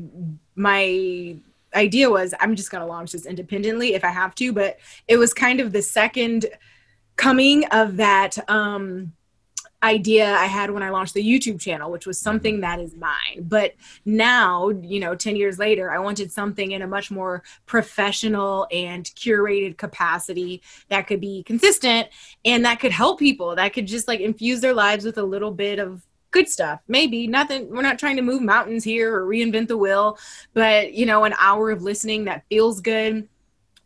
my 0.55 1.35
idea 1.75 2.09
was 2.09 2.33
I'm 2.39 2.55
just 2.55 2.71
gonna 2.71 2.87
launch 2.87 3.11
this 3.11 3.25
independently 3.25 3.93
if 3.93 4.03
I 4.03 4.09
have 4.09 4.33
to, 4.35 4.51
but 4.53 4.79
it 5.07 5.17
was 5.17 5.33
kind 5.33 5.59
of 5.59 5.71
the 5.73 5.81
second 5.81 6.45
coming 7.17 7.65
of 7.65 7.97
that 7.97 8.37
um 8.49 9.11
idea 9.83 10.33
I 10.33 10.45
had 10.45 10.71
when 10.71 10.81
I 10.81 10.89
launched 10.89 11.13
the 11.13 11.23
YouTube 11.23 11.61
channel, 11.61 11.91
which 11.91 12.07
was 12.07 12.19
something 12.19 12.61
that 12.61 12.79
is 12.79 12.95
mine. 12.95 13.43
But 13.43 13.75
now, 14.05 14.69
you 14.69 14.99
know, 14.99 15.13
10 15.13 15.35
years 15.35 15.59
later, 15.59 15.91
I 15.91 15.99
wanted 15.99 16.31
something 16.31 16.71
in 16.71 16.81
a 16.81 16.87
much 16.87 17.11
more 17.11 17.43
professional 17.65 18.67
and 18.71 19.05
curated 19.05 19.77
capacity 19.77 20.61
that 20.89 21.05
could 21.07 21.21
be 21.21 21.43
consistent 21.43 22.07
and 22.43 22.65
that 22.65 22.79
could 22.79 22.91
help 22.91 23.19
people, 23.19 23.55
that 23.55 23.73
could 23.73 23.87
just 23.87 24.07
like 24.07 24.19
infuse 24.19 24.61
their 24.61 24.73
lives 24.73 25.05
with 25.05 25.17
a 25.17 25.23
little 25.23 25.51
bit 25.51 25.77
of 25.77 26.01
good 26.31 26.49
stuff. 26.49 26.81
Maybe 26.87 27.27
nothing, 27.27 27.69
we're 27.69 27.83
not 27.83 27.99
trying 27.99 28.15
to 28.17 28.21
move 28.23 28.41
mountains 28.41 28.83
here 28.83 29.15
or 29.15 29.27
reinvent 29.27 29.67
the 29.67 29.77
wheel, 29.77 30.17
but, 30.53 30.93
you 30.93 31.05
know, 31.05 31.23
an 31.23 31.35
hour 31.39 31.69
of 31.69 31.83
listening 31.83 32.25
that 32.25 32.45
feels 32.49 32.81
good 32.81 33.29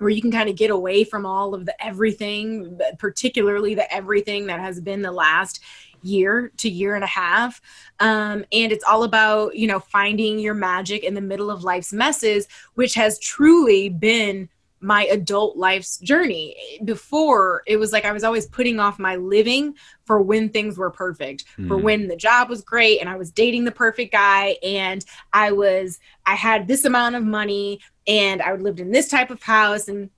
where 0.01 0.09
you 0.09 0.19
can 0.19 0.31
kind 0.31 0.49
of 0.49 0.55
get 0.55 0.71
away 0.71 1.03
from 1.03 1.27
all 1.27 1.53
of 1.53 1.67
the 1.67 1.85
everything, 1.85 2.79
particularly 2.97 3.75
the 3.75 3.93
everything 3.93 4.47
that 4.47 4.59
has 4.59 4.81
been 4.81 5.03
the 5.03 5.11
last 5.11 5.61
year 6.01 6.51
to 6.57 6.67
year 6.67 6.95
and 6.95 7.03
a 7.03 7.07
half. 7.07 7.61
Um, 7.99 8.43
and 8.51 8.71
it's 8.71 8.83
all 8.83 9.03
about, 9.03 9.55
you 9.55 9.67
know, 9.67 9.79
finding 9.79 10.39
your 10.39 10.55
magic 10.55 11.03
in 11.03 11.13
the 11.13 11.21
middle 11.21 11.51
of 11.51 11.63
life's 11.63 11.93
messes, 11.93 12.47
which 12.73 12.95
has 12.95 13.19
truly 13.19 13.89
been 13.89 14.49
my 14.83 15.03
adult 15.05 15.57
life's 15.57 15.99
journey. 15.99 16.55
Before, 16.83 17.61
it 17.67 17.77
was 17.77 17.91
like 17.91 18.03
I 18.03 18.11
was 18.11 18.23
always 18.23 18.47
putting 18.47 18.79
off 18.79 18.97
my 18.97 19.15
living 19.17 19.75
for 20.05 20.19
when 20.19 20.49
things 20.49 20.79
were 20.79 20.89
perfect, 20.89 21.45
for 21.67 21.77
Mhm. 21.77 21.83
when 21.83 22.07
the 22.07 22.15
job 22.15 22.49
was 22.49 22.63
great 22.63 22.99
and 22.99 23.07
I 23.07 23.15
was 23.15 23.29
dating 23.29 23.65
the 23.65 23.71
perfect 23.71 24.11
guy 24.11 24.57
and 24.63 25.05
I 25.31 25.51
was, 25.51 25.99
I 26.25 26.33
had 26.33 26.67
this 26.67 26.83
amount 26.83 27.15
of 27.15 27.23
money 27.23 27.79
and 28.07 28.41
I 28.41 28.53
lived 28.55 28.79
in 28.79 28.91
this 28.91 29.07
type 29.07 29.31
of 29.31 29.41
house 29.41 29.87
and 29.87 30.09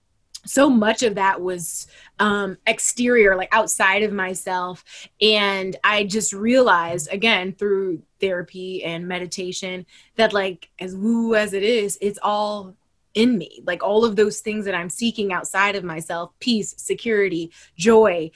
so 0.45 0.69
much 0.69 1.03
of 1.03 1.15
that 1.15 1.41
was 1.41 1.87
um 2.19 2.57
exterior 2.67 3.35
like 3.35 3.53
outside 3.53 4.03
of 4.03 4.11
myself. 4.11 4.83
And 5.21 5.75
i 5.83 6.03
just 6.03 6.33
realized 6.33 7.07
again 7.11 7.53
through 7.53 8.01
therapy 8.19 8.83
and 8.83 9.07
meditation 9.07 9.85
that 10.15 10.33
like 10.33 10.69
as 10.79 10.95
woo 10.95 11.35
as 11.35 11.53
it 11.53 11.63
is 11.63 11.97
it's 12.01 12.19
all 12.21 12.75
in 13.13 13.37
me. 13.37 13.61
Like 13.65 13.83
all 13.83 14.03
of 14.03 14.15
those 14.15 14.41
things 14.41 14.65
that 14.65 14.75
i'm 14.75 14.89
seeking 14.89 15.31
outside 15.31 15.75
of 15.75 15.83
myself 15.83 16.31
peace 16.39 16.73
security 16.77 17.51
joy 17.77 18.31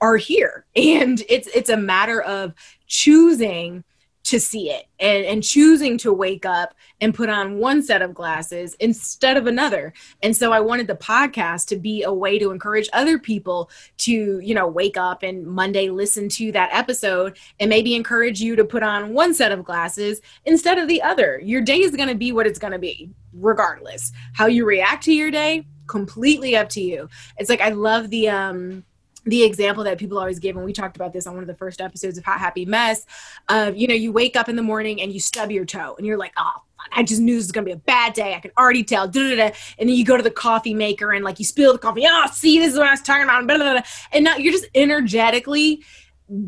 are 0.00 0.16
here. 0.16 0.64
And 0.76 1.22
it's 1.28 1.48
it's 1.48 1.70
a 1.70 1.76
matter 1.76 2.20
of 2.22 2.54
choosing 2.86 3.84
to 4.28 4.38
see 4.38 4.70
it 4.70 4.86
and, 5.00 5.24
and 5.24 5.42
choosing 5.42 5.96
to 5.96 6.12
wake 6.12 6.44
up 6.44 6.74
and 7.00 7.14
put 7.14 7.30
on 7.30 7.58
one 7.58 7.82
set 7.82 8.02
of 8.02 8.12
glasses 8.12 8.74
instead 8.78 9.38
of 9.38 9.46
another. 9.46 9.92
And 10.22 10.36
so 10.36 10.52
i 10.52 10.60
wanted 10.60 10.86
the 10.86 10.96
podcast 10.96 11.66
to 11.68 11.76
be 11.76 12.02
a 12.02 12.12
way 12.12 12.38
to 12.38 12.50
encourage 12.50 12.88
other 12.92 13.18
people 13.18 13.70
to 13.98 14.38
you 14.40 14.54
know 14.54 14.66
wake 14.66 14.96
up 14.96 15.22
and 15.22 15.46
monday 15.46 15.88
listen 15.88 16.28
to 16.28 16.52
that 16.52 16.68
episode 16.72 17.38
and 17.58 17.70
maybe 17.70 17.94
encourage 17.94 18.40
you 18.40 18.54
to 18.56 18.64
put 18.64 18.82
on 18.82 19.14
one 19.14 19.32
set 19.32 19.52
of 19.52 19.64
glasses 19.64 20.20
instead 20.44 20.78
of 20.78 20.88
the 20.88 21.00
other. 21.00 21.40
Your 21.42 21.62
day 21.62 21.80
is 21.80 21.96
going 21.96 22.08
to 22.08 22.14
be 22.14 22.32
what 22.32 22.46
it's 22.46 22.58
going 22.58 22.72
to 22.72 22.78
be 22.78 23.10
regardless. 23.32 24.12
How 24.34 24.46
you 24.46 24.66
react 24.66 25.04
to 25.04 25.12
your 25.12 25.30
day 25.30 25.66
completely 25.86 26.54
up 26.54 26.68
to 26.68 26.82
you. 26.82 27.08
It's 27.38 27.48
like 27.48 27.62
i 27.62 27.70
love 27.70 28.10
the 28.10 28.28
um 28.28 28.84
the 29.28 29.44
example 29.44 29.84
that 29.84 29.98
people 29.98 30.18
always 30.18 30.38
give 30.38 30.56
and 30.56 30.64
we 30.64 30.72
talked 30.72 30.96
about 30.96 31.12
this 31.12 31.26
on 31.26 31.34
one 31.34 31.42
of 31.42 31.48
the 31.48 31.54
first 31.54 31.80
episodes 31.80 32.18
of 32.18 32.24
hot 32.24 32.38
happy 32.38 32.64
mess 32.64 33.06
of 33.48 33.76
you 33.76 33.86
know 33.86 33.94
you 33.94 34.12
wake 34.12 34.36
up 34.36 34.48
in 34.48 34.56
the 34.56 34.62
morning 34.62 35.00
and 35.00 35.12
you 35.12 35.20
stub 35.20 35.50
your 35.50 35.64
toe 35.64 35.94
and 35.96 36.06
you're 36.06 36.18
like 36.18 36.32
oh 36.36 36.62
I 36.92 37.02
just 37.02 37.20
knew 37.20 37.34
this 37.34 37.44
was 37.44 37.52
gonna 37.52 37.66
be 37.66 37.72
a 37.72 37.76
bad 37.76 38.14
day. 38.14 38.34
I 38.34 38.40
can 38.40 38.52
already 38.56 38.84
tell. 38.84 39.08
Da-da-da. 39.08 39.54
And 39.78 39.88
then 39.88 39.96
you 39.96 40.04
go 40.04 40.16
to 40.16 40.22
the 40.22 40.30
coffee 40.30 40.74
maker 40.74 41.12
and 41.12 41.24
like 41.24 41.38
you 41.38 41.44
spill 41.44 41.72
the 41.72 41.78
coffee. 41.78 42.04
Oh, 42.06 42.26
see, 42.32 42.58
this 42.58 42.72
is 42.72 42.78
what 42.78 42.86
I 42.86 42.92
was 42.92 43.02
talking 43.02 43.24
about. 43.24 43.46
Blah, 43.46 43.56
blah, 43.56 43.72
blah. 43.72 43.82
And 44.12 44.24
now 44.24 44.36
you're 44.36 44.52
just 44.52 44.68
energetically 44.74 45.82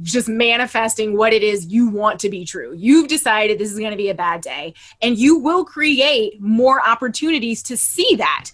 just 0.03 0.29
manifesting 0.29 1.17
what 1.17 1.33
it 1.33 1.43
is 1.43 1.67
you 1.67 1.89
want 1.89 2.21
to 2.21 2.29
be 2.29 2.45
true. 2.45 2.75
You've 2.77 3.09
decided 3.09 3.59
this 3.59 3.73
is 3.73 3.79
going 3.79 3.93
to 3.93 3.97
be 3.97 4.11
a 4.11 4.15
bad 4.15 4.43
day, 4.43 4.75
and 5.01 5.19
you 5.19 5.39
will 5.39 5.65
create 5.65 6.41
more 6.41 6.87
opportunities 6.87 7.63
to 7.65 7.77
see 7.77 8.17
that 8.17 8.51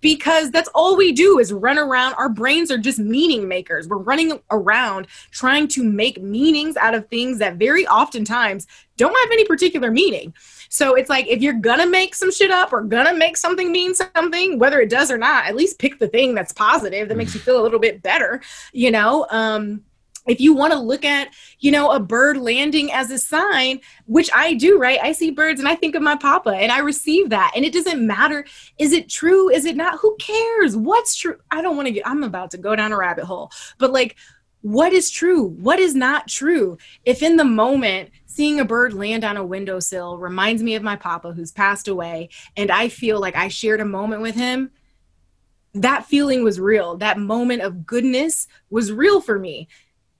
because 0.00 0.50
that's 0.50 0.68
all 0.74 0.96
we 0.96 1.12
do 1.12 1.38
is 1.38 1.52
run 1.52 1.78
around. 1.78 2.14
Our 2.14 2.28
brains 2.28 2.70
are 2.70 2.78
just 2.78 2.98
meaning 2.98 3.48
makers. 3.48 3.88
We're 3.88 3.98
running 3.98 4.40
around 4.50 5.06
trying 5.30 5.68
to 5.68 5.84
make 5.84 6.20
meanings 6.20 6.76
out 6.76 6.94
of 6.94 7.08
things 7.08 7.38
that 7.38 7.56
very 7.56 7.86
oftentimes 7.86 8.66
don't 8.96 9.14
have 9.14 9.30
any 9.32 9.44
particular 9.44 9.90
meaning. 9.90 10.34
So 10.68 10.94
it's 10.94 11.10
like 11.10 11.26
if 11.26 11.42
you're 11.42 11.54
gonna 11.54 11.86
make 11.86 12.14
some 12.14 12.32
shit 12.32 12.50
up 12.50 12.72
or 12.72 12.82
gonna 12.82 13.14
make 13.14 13.36
something 13.36 13.70
mean 13.70 13.94
something, 13.94 14.58
whether 14.58 14.80
it 14.80 14.90
does 14.90 15.10
or 15.10 15.18
not, 15.18 15.46
at 15.46 15.56
least 15.56 15.78
pick 15.78 15.98
the 15.98 16.08
thing 16.08 16.34
that's 16.34 16.52
positive 16.52 17.08
that 17.08 17.16
makes 17.16 17.34
you 17.34 17.40
feel 17.40 17.60
a 17.60 17.62
little 17.62 17.78
bit 17.78 18.02
better, 18.02 18.40
you 18.72 18.90
know? 18.90 19.26
Um, 19.30 19.84
if 20.26 20.40
you 20.40 20.54
want 20.54 20.72
to 20.72 20.78
look 20.78 21.04
at 21.04 21.28
you 21.60 21.70
know 21.70 21.90
a 21.90 22.00
bird 22.00 22.36
landing 22.36 22.92
as 22.92 23.10
a 23.10 23.18
sign 23.18 23.80
which 24.06 24.30
i 24.34 24.54
do 24.54 24.78
right? 24.78 24.98
I 25.02 25.12
see 25.12 25.30
birds 25.30 25.60
and 25.60 25.68
i 25.68 25.74
think 25.74 25.94
of 25.94 26.02
my 26.02 26.16
papa 26.16 26.50
and 26.50 26.70
i 26.70 26.78
receive 26.78 27.30
that 27.30 27.52
and 27.54 27.64
it 27.64 27.72
doesn't 27.72 28.06
matter. 28.06 28.46
Is 28.78 28.92
it 28.92 29.08
true? 29.08 29.50
Is 29.50 29.64
it 29.64 29.76
not? 29.76 29.98
Who 30.00 30.16
cares? 30.16 30.76
What's 30.76 31.16
true? 31.16 31.36
I 31.50 31.62
don't 31.62 31.76
want 31.76 31.86
to 31.86 31.92
get 31.92 32.06
i'm 32.06 32.22
about 32.22 32.50
to 32.52 32.58
go 32.58 32.76
down 32.76 32.92
a 32.92 32.96
rabbit 32.96 33.24
hole. 33.24 33.50
But 33.78 33.92
like 33.92 34.16
what 34.62 34.92
is 34.92 35.10
true? 35.10 35.44
What 35.44 35.78
is 35.78 35.94
not 35.94 36.26
true? 36.26 36.76
If 37.04 37.22
in 37.22 37.36
the 37.36 37.44
moment 37.44 38.10
seeing 38.24 38.58
a 38.58 38.64
bird 38.64 38.92
land 38.92 39.24
on 39.24 39.36
a 39.36 39.46
windowsill 39.46 40.18
reminds 40.18 40.62
me 40.62 40.74
of 40.74 40.82
my 40.82 40.96
papa 40.96 41.32
who's 41.32 41.52
passed 41.52 41.88
away 41.88 42.28
and 42.54 42.70
i 42.70 42.86
feel 42.86 43.18
like 43.18 43.34
i 43.34 43.48
shared 43.48 43.80
a 43.80 43.84
moment 43.84 44.20
with 44.20 44.34
him 44.34 44.70
that 45.82 46.06
feeling 46.06 46.42
was 46.42 46.58
real. 46.58 46.96
That 46.96 47.18
moment 47.18 47.62
of 47.62 47.86
goodness 47.86 48.48
was 48.70 48.92
real 48.92 49.20
for 49.20 49.38
me 49.38 49.68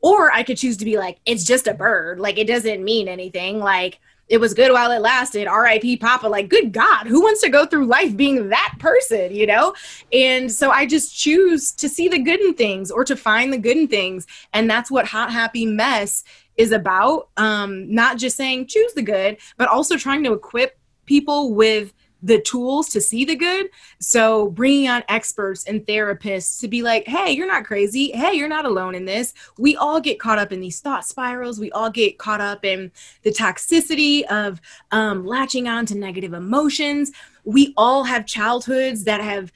or 0.01 0.33
I 0.33 0.43
could 0.43 0.59
choose 0.59 0.77
to 0.79 0.85
be 0.85 0.99
like, 0.99 1.19
it's 1.27 1.45
just 1.45 1.67
a 1.67 1.75
bird. 1.75 2.21
Like, 2.21 2.39
it 2.39 2.47
doesn't 2.47 2.85
mean 2.85 3.09
anything. 3.09 3.59
Like, 3.59 3.99
it 4.29 4.39
was 4.39 4.55
good 4.55 4.73
while 4.73 4.91
it 4.91 5.01
lasted. 5.01 5.47
RIP 5.47 6.01
Papa. 6.01 6.27
Like, 6.27 6.49
good 6.49 6.73
God, 6.73 7.07
who 7.07 7.23
wants 7.23 7.41
to 7.43 7.49
go 7.49 7.65
through 7.65 7.87
life 7.87 8.17
being 8.17 8.49
that 8.49 8.75
person, 8.79 9.35
you 9.35 9.47
know? 9.47 9.75
And 10.13 10.51
so 10.51 10.71
I 10.71 10.87
just 10.87 11.17
choose 11.17 11.71
to 11.73 11.89
see 11.89 12.09
the 12.09 12.19
good 12.19 12.41
in 12.41 12.55
things 12.55 12.91
or 12.91 13.05
to 13.05 13.17
find 13.17 13.53
the 13.53 13.59
good 13.59 13.77
in 13.77 13.89
things. 13.89 14.27
And 14.53 14.69
that's 14.69 14.91
what 14.91 15.07
Hot 15.07 15.31
Happy 15.31 15.65
Mess 15.65 16.25
is 16.57 16.73
about. 16.73 17.29
Um, 17.37 17.93
not 17.95 18.19
just 18.19 18.37
saying 18.37 18.67
choose 18.67 18.93
the 18.95 19.03
good, 19.03 19.39
but 19.57 19.69
also 19.69 19.97
trying 19.97 20.25
to 20.25 20.33
equip 20.33 20.79
people 21.07 21.55
with 21.55 21.93
the 22.23 22.41
tools 22.41 22.89
to 22.89 23.01
see 23.01 23.25
the 23.25 23.37
good. 23.37 23.69
So 24.01 24.49
bringing 24.51 24.89
on 24.89 25.05
experts 25.09 25.65
and 25.65 25.81
therapists 25.87 26.61
to 26.61 26.69
be 26.69 26.83
like, 26.83 27.07
hey, 27.07 27.33
you're 27.33 27.47
not 27.47 27.65
crazy. 27.65 28.11
Hey, 28.13 28.35
you're 28.35 28.49
not 28.49 28.65
alone 28.65 28.95
in 28.95 29.05
this. 29.05 29.35
We 29.59 29.77
all 29.77 30.01
get 30.01 30.19
caught 30.19 30.39
up 30.39 30.53
in 30.53 30.61
these 30.61 30.81
thought 30.81 31.07
spirals. 31.07 31.61
We 31.61 31.71
all 31.73 31.91
get 31.91 32.19
caught 32.19 32.41
up 32.41 32.65
in 32.65 32.91
the 33.23 33.31
toxicity 33.31 34.23
of 34.25 34.61
um, 34.93 35.27
latching 35.27 35.69
on 35.69 35.87
to 35.87 35.95
negative 35.95 36.33
emotions. 36.33 37.13
We 37.45 37.75
all 37.77 38.05
have 38.05 38.27
childhoods 38.27 39.05
that 39.05 39.21
have 39.21 39.53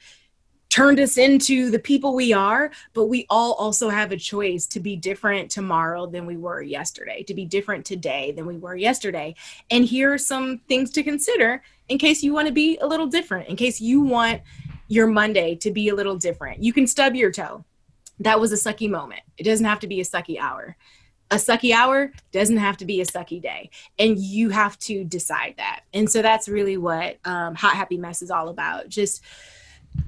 turned 0.71 1.01
us 1.01 1.17
into 1.17 1.69
the 1.69 1.77
people 1.77 2.15
we 2.15 2.31
are, 2.31 2.71
but 2.93 3.05
we 3.05 3.25
all 3.29 3.53
also 3.53 3.89
have 3.89 4.13
a 4.13 4.17
choice 4.17 4.65
to 4.65 4.79
be 4.79 4.95
different 4.95 5.51
tomorrow 5.51 6.07
than 6.07 6.25
we 6.25 6.37
were 6.37 6.61
yesterday, 6.61 7.23
to 7.23 7.33
be 7.33 7.45
different 7.45 7.85
today 7.85 8.31
than 8.31 8.45
we 8.45 8.55
were 8.55 8.75
yesterday. 8.75 9.35
And 9.69 9.83
here 9.83 10.13
are 10.13 10.17
some 10.17 10.59
things 10.69 10.89
to 10.91 11.03
consider 11.03 11.61
in 11.91 11.97
case 11.97 12.23
you 12.23 12.33
want 12.33 12.47
to 12.47 12.53
be 12.53 12.77
a 12.77 12.87
little 12.87 13.07
different, 13.07 13.49
in 13.49 13.57
case 13.57 13.81
you 13.81 14.01
want 14.01 14.41
your 14.87 15.07
Monday 15.07 15.55
to 15.55 15.71
be 15.71 15.89
a 15.89 15.95
little 15.95 16.17
different. 16.17 16.63
You 16.63 16.73
can 16.73 16.87
stub 16.87 17.15
your 17.15 17.31
toe. 17.31 17.65
That 18.19 18.39
was 18.39 18.51
a 18.51 18.55
sucky 18.55 18.89
moment. 18.89 19.21
It 19.37 19.43
doesn't 19.43 19.65
have 19.65 19.79
to 19.79 19.87
be 19.87 19.99
a 19.99 20.05
sucky 20.05 20.39
hour. 20.39 20.77
A 21.31 21.35
sucky 21.35 21.73
hour 21.73 22.11
doesn't 22.31 22.57
have 22.57 22.77
to 22.77 22.85
be 22.85 23.01
a 23.01 23.05
sucky 23.05 23.41
day. 23.41 23.69
And 23.99 24.17
you 24.19 24.49
have 24.49 24.77
to 24.79 25.03
decide 25.03 25.55
that. 25.57 25.81
And 25.93 26.09
so 26.09 26.21
that's 26.21 26.49
really 26.49 26.77
what 26.77 27.17
um, 27.25 27.55
Hot 27.55 27.73
Happy 27.73 27.97
Mess 27.97 28.21
is 28.21 28.31
all 28.31 28.49
about. 28.49 28.89
Just 28.89 29.21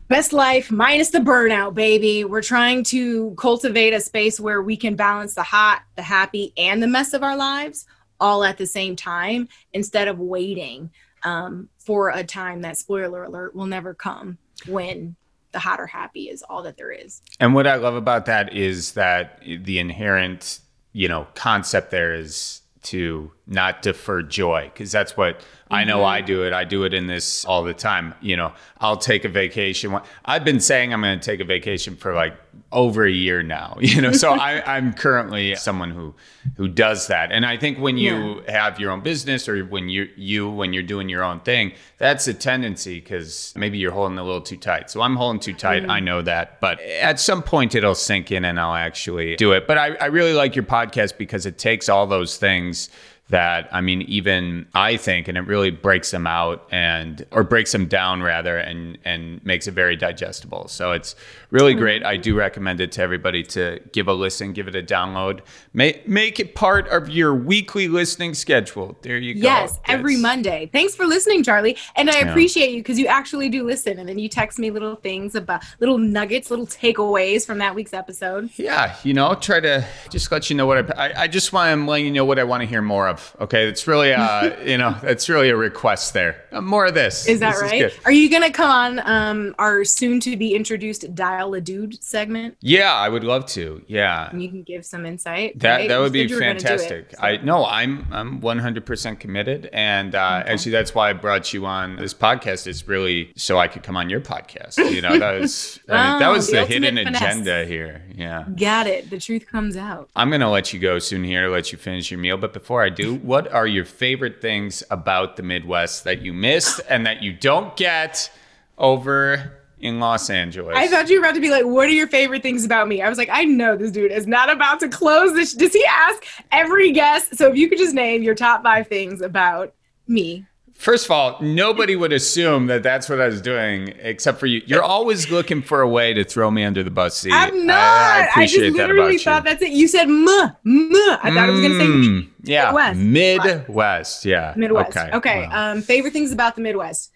best 0.08 0.34
life 0.34 0.72
minus 0.72 1.10
the 1.10 1.20
burnout, 1.20 1.74
baby. 1.74 2.24
We're 2.24 2.42
trying 2.42 2.84
to 2.86 3.36
cultivate 3.38 3.94
a 3.94 4.02
space 4.02 4.40
where 4.40 4.62
we 4.62 4.78
can 4.78 4.96
balance 4.96 5.36
the 5.36 5.44
hot, 5.44 5.84
the 5.96 6.02
happy, 6.02 6.54
and 6.58 6.84
the 6.84 6.88
mess 6.88 7.14
of 7.14 7.24
our 7.24 7.36
lives 7.36 7.86
all 8.20 8.44
at 8.44 8.58
the 8.58 8.68
same 8.68 8.96
time 8.96 9.50
instead 9.74 10.08
of 10.08 10.20
waiting 10.20 10.90
um, 11.24 11.70
for 11.78 12.10
a 12.10 12.24
time 12.24 12.62
that 12.62 12.78
spoiler 12.78 13.24
alert 13.24 13.56
will 13.56 13.66
never 13.66 13.94
come 13.94 14.38
when 14.68 15.16
the 15.52 15.60
hot 15.60 15.80
or 15.80 15.88
happy 15.88 16.30
is 16.30 16.44
all 16.44 16.64
that 16.64 16.78
there 16.78 16.92
is. 16.92 17.22
And 17.40 17.54
what 17.54 17.68
I 17.68 17.76
love 17.76 17.96
about 17.96 18.26
that 18.26 18.54
is 18.54 18.94
that 18.94 19.40
the 19.42 19.80
inherent, 19.80 20.60
you 20.92 21.08
know, 21.08 21.28
concept 21.36 21.92
there 21.92 22.14
is 22.14 22.62
to 22.84 23.32
not 23.46 23.82
defer 23.82 24.22
joy 24.22 24.72
because 24.74 24.92
that's 24.92 25.18
what 25.18 25.40
mm-hmm. 25.40 25.74
I 25.74 25.84
know 25.84 26.04
I 26.04 26.22
do 26.22 26.44
it. 26.44 26.54
I 26.54 26.64
do 26.64 26.84
it 26.84 26.94
in 26.94 27.08
this 27.08 27.46
all 27.46 27.64
the 27.64 27.74
time. 27.74 28.14
You 28.22 28.38
know, 28.38 28.54
I'll 28.80 28.98
take 28.98 29.26
a 29.26 29.30
vacation. 29.30 29.98
I've 30.24 30.46
been 30.46 30.60
saying 30.60 30.94
I'm 30.94 31.02
going 31.02 31.20
to 31.20 31.26
take 31.26 31.40
a 31.40 31.46
vacation 31.46 31.96
for 31.96 32.14
like 32.14 32.38
over 32.72 33.06
a 33.06 33.12
year 33.12 33.44
now, 33.44 33.78
you 33.82 34.02
know, 34.02 34.12
so 34.12 34.32
I, 34.34 34.76
I'm 34.76 34.94
currently 34.94 35.56
someone 35.56 35.92
who, 35.92 36.14
who 36.58 36.68
does 36.68 37.08
that. 37.08 37.32
And 37.32 37.46
I 37.46 37.58
think 37.58 37.80
when 37.80 37.98
you 37.98 38.42
yeah. 38.46 38.52
have 38.52 38.80
your 38.80 38.92
own 38.92 39.02
business 39.02 39.48
or 39.48 39.64
when 39.66 39.90
you, 39.90 40.10
you, 40.16 40.50
when 40.50 40.74
you're 40.74 40.84
doing 40.84 41.10
your 41.10 41.24
own 41.24 41.40
thing, 41.42 41.74
that's 41.98 42.28
a 42.28 42.34
tendency 42.34 43.00
because 43.00 43.54
maybe 43.56 43.78
you're 43.78 43.92
holding 43.92 44.18
a 44.18 44.24
little 44.24 44.42
too 44.42 44.58
tight. 44.58 44.90
So 44.90 45.02
I'm 45.02 45.16
holding 45.16 45.40
too 45.40 45.54
tight. 45.54 45.84
Mm. 45.84 45.90
I 45.90 46.00
know 46.00 46.22
that, 46.22 46.60
but 46.60 46.82
at 46.82 47.20
some 47.20 47.44
point 47.44 47.76
it'll 47.76 47.96
sink 47.96 48.32
in 48.32 48.46
and 48.46 48.60
I'll 48.60 48.76
actually 48.76 49.36
do 49.36 49.52
it. 49.52 49.68
But 49.68 49.78
I, 49.78 49.96
I 49.96 50.06
really 50.06 50.34
like 50.34 50.56
your 50.56 50.66
podcast 50.66 51.18
because 51.18 51.46
it 51.46 51.58
takes 51.58 51.90
all 51.90 52.08
those 52.08 52.38
things 52.38 52.90
that 53.34 53.68
I 53.72 53.82
mean, 53.82 54.04
even 54.04 54.68
I 54.76 54.96
think, 54.96 55.28
and 55.28 55.40
it 55.40 55.42
really 55.42 55.72
breaks 55.72 56.12
them 56.12 56.28
out 56.28 56.68
and 56.70 57.26
or 57.32 57.44
breaks 57.44 57.72
them 57.72 57.88
down 57.88 58.22
rather, 58.22 58.60
and 58.60 59.00
and 59.06 59.44
makes 59.44 59.66
it 59.66 59.72
very 59.72 59.96
digestible. 59.96 60.68
So 60.68 60.92
it's 60.92 61.16
really 61.50 61.72
mm-hmm. 61.72 61.82
great. 61.82 62.06
I 62.06 62.16
do 62.16 62.36
recommend 62.36 62.80
it 62.80 62.92
to 62.92 63.02
everybody 63.02 63.42
to 63.46 63.80
give 63.92 64.08
a 64.08 64.14
listen, 64.14 64.54
give 64.54 64.68
it 64.68 64.76
a 64.76 64.84
download, 64.84 65.40
make 65.74 66.08
make 66.08 66.40
it 66.40 66.54
part 66.54 66.88
of 66.90 67.10
your 67.10 67.34
weekly 67.34 67.88
listening 67.88 68.36
schedule. 68.36 68.96
There 69.02 69.18
you 69.18 69.34
go. 69.34 69.40
Yes, 69.42 69.80
every 69.86 70.18
Monday. 70.18 70.70
Thanks 70.72 70.96
for 70.96 71.08
listening, 71.08 71.44
Charlie, 71.44 71.76
and 71.96 72.12
I 72.12 72.20
yeah. 72.20 72.30
appreciate 72.30 72.70
you 72.70 72.82
because 72.82 73.00
you 73.00 73.08
actually 73.08 73.50
do 73.50 73.64
listen, 73.66 73.98
and 73.98 74.08
then 74.08 74.20
you 74.20 74.30
text 74.30 74.60
me 74.60 74.70
little 74.70 74.96
things 74.98 75.34
about 75.34 75.64
little 75.80 75.98
nuggets, 75.98 76.52
little 76.52 76.68
takeaways 76.68 77.48
from 77.48 77.58
that 77.58 77.74
week's 77.74 77.94
episode. 77.94 78.52
Yeah, 78.58 78.96
you 79.04 79.16
know, 79.16 79.34
try 79.34 79.60
to 79.60 79.84
just 80.12 80.32
let 80.32 80.52
you 80.52 80.56
know 80.56 80.68
what 80.68 80.92
I 80.92 81.08
I, 81.08 81.24
I 81.24 81.28
just 81.28 81.52
want 81.52 81.80
to 81.80 81.90
let 81.90 82.04
you 82.04 82.12
know 82.12 82.26
what 82.26 82.38
I 82.38 82.44
want 82.44 82.62
to 82.62 82.68
hear 82.68 82.84
more 82.84 83.08
of 83.08 83.23
Okay, 83.40 83.68
it's 83.68 83.88
really 83.88 84.14
uh, 84.14 84.60
you 84.66 84.78
know, 84.78 84.96
it's 85.04 85.30
really 85.30 85.50
a 85.50 85.56
request 85.56 86.14
there. 86.14 86.44
Uh, 86.52 86.62
more 86.62 86.86
of 86.86 86.94
this. 86.94 87.28
Is 87.28 87.40
that 87.40 87.54
this 87.54 87.62
right? 87.62 87.82
Is 87.84 87.94
Are 88.06 88.12
you 88.12 88.30
gonna 88.30 88.52
come 88.52 88.70
on 88.70 89.02
um, 89.06 89.56
our 89.60 89.84
soon 89.84 90.20
to 90.22 90.36
be 90.38 90.56
introduced 90.56 91.14
dial 91.16 91.54
a 91.54 91.62
dude 91.62 92.02
segment? 92.04 92.58
Yeah, 92.62 92.94
I 92.94 93.10
would 93.10 93.24
love 93.24 93.46
to. 93.48 93.84
Yeah, 93.88 94.30
and 94.30 94.42
you 94.42 94.50
can 94.50 94.64
give 94.64 94.86
some 94.86 95.06
insight. 95.06 95.60
That 95.60 95.76
right? 95.76 95.90
that 95.90 96.00
would 96.00 96.14
be 96.14 96.28
fantastic. 96.28 97.12
It, 97.12 97.18
so. 97.18 97.24
I 97.24 97.38
no, 97.38 97.66
I'm 97.66 98.08
I'm 98.12 98.42
100 98.42 98.86
percent 98.86 99.20
committed, 99.20 99.70
and 99.74 100.16
uh, 100.16 100.42
okay. 100.42 100.54
actually 100.54 100.72
that's 100.72 100.96
why 100.96 101.10
I 101.10 101.14
brought 101.14 101.54
you 101.54 101.66
on 101.66 101.96
this 101.96 102.14
podcast. 102.14 102.68
Is 102.68 102.88
really 102.88 103.34
so 103.36 103.58
I 103.58 103.68
could 103.68 103.84
come 103.84 103.98
on 103.98 104.10
your 104.10 104.22
podcast. 104.22 104.78
You 104.78 105.02
know, 105.02 105.18
that 105.18 105.40
was 105.40 105.80
I 105.90 105.92
mean, 105.92 106.16
oh, 106.16 106.20
that 106.20 106.30
was 106.30 106.48
the, 106.48 106.58
the 106.58 106.66
hidden 106.66 106.96
finesse. 106.96 107.22
agenda 107.22 107.66
here. 107.66 108.04
Yeah, 108.16 108.46
got 108.56 108.88
it. 108.88 109.10
The 109.10 109.20
truth 109.20 109.48
comes 109.48 109.78
out. 109.78 110.10
I'm 110.16 110.30
gonna 110.30 110.52
let 110.52 110.74
you 110.74 110.80
go 110.80 111.00
soon 111.00 111.24
here, 111.24 111.50
let 111.50 111.72
you 111.72 111.78
finish 111.78 112.12
your 112.12 112.20
meal, 112.20 112.38
but 112.38 112.54
before 112.54 112.84
I 112.84 112.90
do 112.90 113.03
what 113.12 113.52
are 113.52 113.68
your 113.68 113.86
favorite 113.86 114.42
things 114.42 114.84
about 114.90 115.36
the 115.36 115.44
Midwest 115.44 116.04
that 116.04 116.22
you 116.22 116.34
missed 116.34 116.82
and 116.90 117.06
that 117.06 117.22
you 117.22 117.34
don't 117.34 117.76
get 117.76 118.32
over 118.78 119.60
in 119.84 120.00
Los 120.00 120.30
Angeles. 120.30 120.76
I 120.78 120.88
thought 120.88 121.10
you 121.10 121.20
were 121.20 121.26
about 121.26 121.36
to 121.36 121.42
be 121.42 121.50
like, 121.50 121.66
"What 121.66 121.88
are 121.88 121.92
your 121.92 122.08
favorite 122.08 122.42
things 122.42 122.64
about 122.64 122.88
me?" 122.88 123.02
I 123.02 123.10
was 123.10 123.18
like, 123.18 123.30
"I 123.32 123.44
know 123.44 123.76
this 123.76 123.92
dude 123.92 124.12
is 124.12 124.26
not 124.26 124.50
about 124.50 124.80
to 124.80 124.88
close 124.88 125.34
this." 125.34 125.54
Does 125.54 125.74
he 125.74 125.86
ask 125.86 126.24
every 126.52 126.92
guest? 126.92 127.38
So 127.38 127.50
if 127.50 127.58
you 127.58 127.68
could 127.68 127.78
just 127.78 127.94
name 127.94 128.24
your 128.24 128.34
top 128.34 128.64
five 128.64 128.88
things 128.88 129.22
about 129.22 129.74
me, 130.08 130.46
First 130.76 131.06
of 131.06 131.12
all, 131.12 131.38
nobody 131.42 131.96
would 131.96 132.12
assume 132.12 132.68
that 132.68 132.84
that's 132.84 133.08
what 133.08 133.22
I 133.22 133.28
was 133.28 133.42
doing, 133.42 133.94
except 134.00 134.40
for 134.40 134.48
you. 134.48 134.62
You're 134.66 134.84
always 134.84 135.30
looking 135.32 135.62
for 135.62 135.82
a 135.82 135.88
way 135.88 136.14
to 136.14 136.24
throw 136.24 136.52
me 136.52 136.64
under 136.66 136.84
the 136.84 136.90
bus. 136.90 137.18
See, 137.18 137.32
I'm 137.32 137.66
not. 137.66 137.78
I, 137.78 138.20
I 138.20 138.28
appreciate 138.30 138.64
I 138.64 138.68
just 138.68 138.78
literally 138.78 139.18
that 139.18 139.24
thought 139.24 139.44
you. 139.44 139.50
that's 139.50 139.62
it. 139.62 139.72
You 139.72 139.88
said 139.88 140.08
"m," 140.08 140.28
"m." 140.28 140.50
I 140.66 141.20
thought 141.24 141.32
mm, 141.32 141.38
I 141.38 141.50
was 141.50 141.60
going 141.62 141.72
to 141.72 141.80
say 141.80 141.86
mm, 141.86 142.30
yeah, 142.44 142.66
Midwest. 142.66 143.00
Midwest, 143.00 144.26
yeah, 144.26 144.54
Midwest. 144.58 144.98
Okay, 144.98 145.12
okay. 145.14 145.48
Wow. 145.48 145.72
Um, 145.72 145.82
favorite 145.82 146.12
things 146.12 146.32
about 146.32 146.56
the 146.56 146.62
Midwest. 146.62 147.12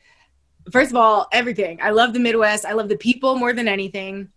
First 0.71 0.91
of 0.91 0.97
all, 0.97 1.27
everything. 1.31 1.79
I 1.81 1.89
love 1.89 2.13
the 2.13 2.19
Midwest. 2.19 2.63
I 2.63 2.73
love 2.73 2.89
the 2.89 2.97
people 2.97 3.35
more 3.35 3.53
than 3.53 3.67
anything. 3.67 4.29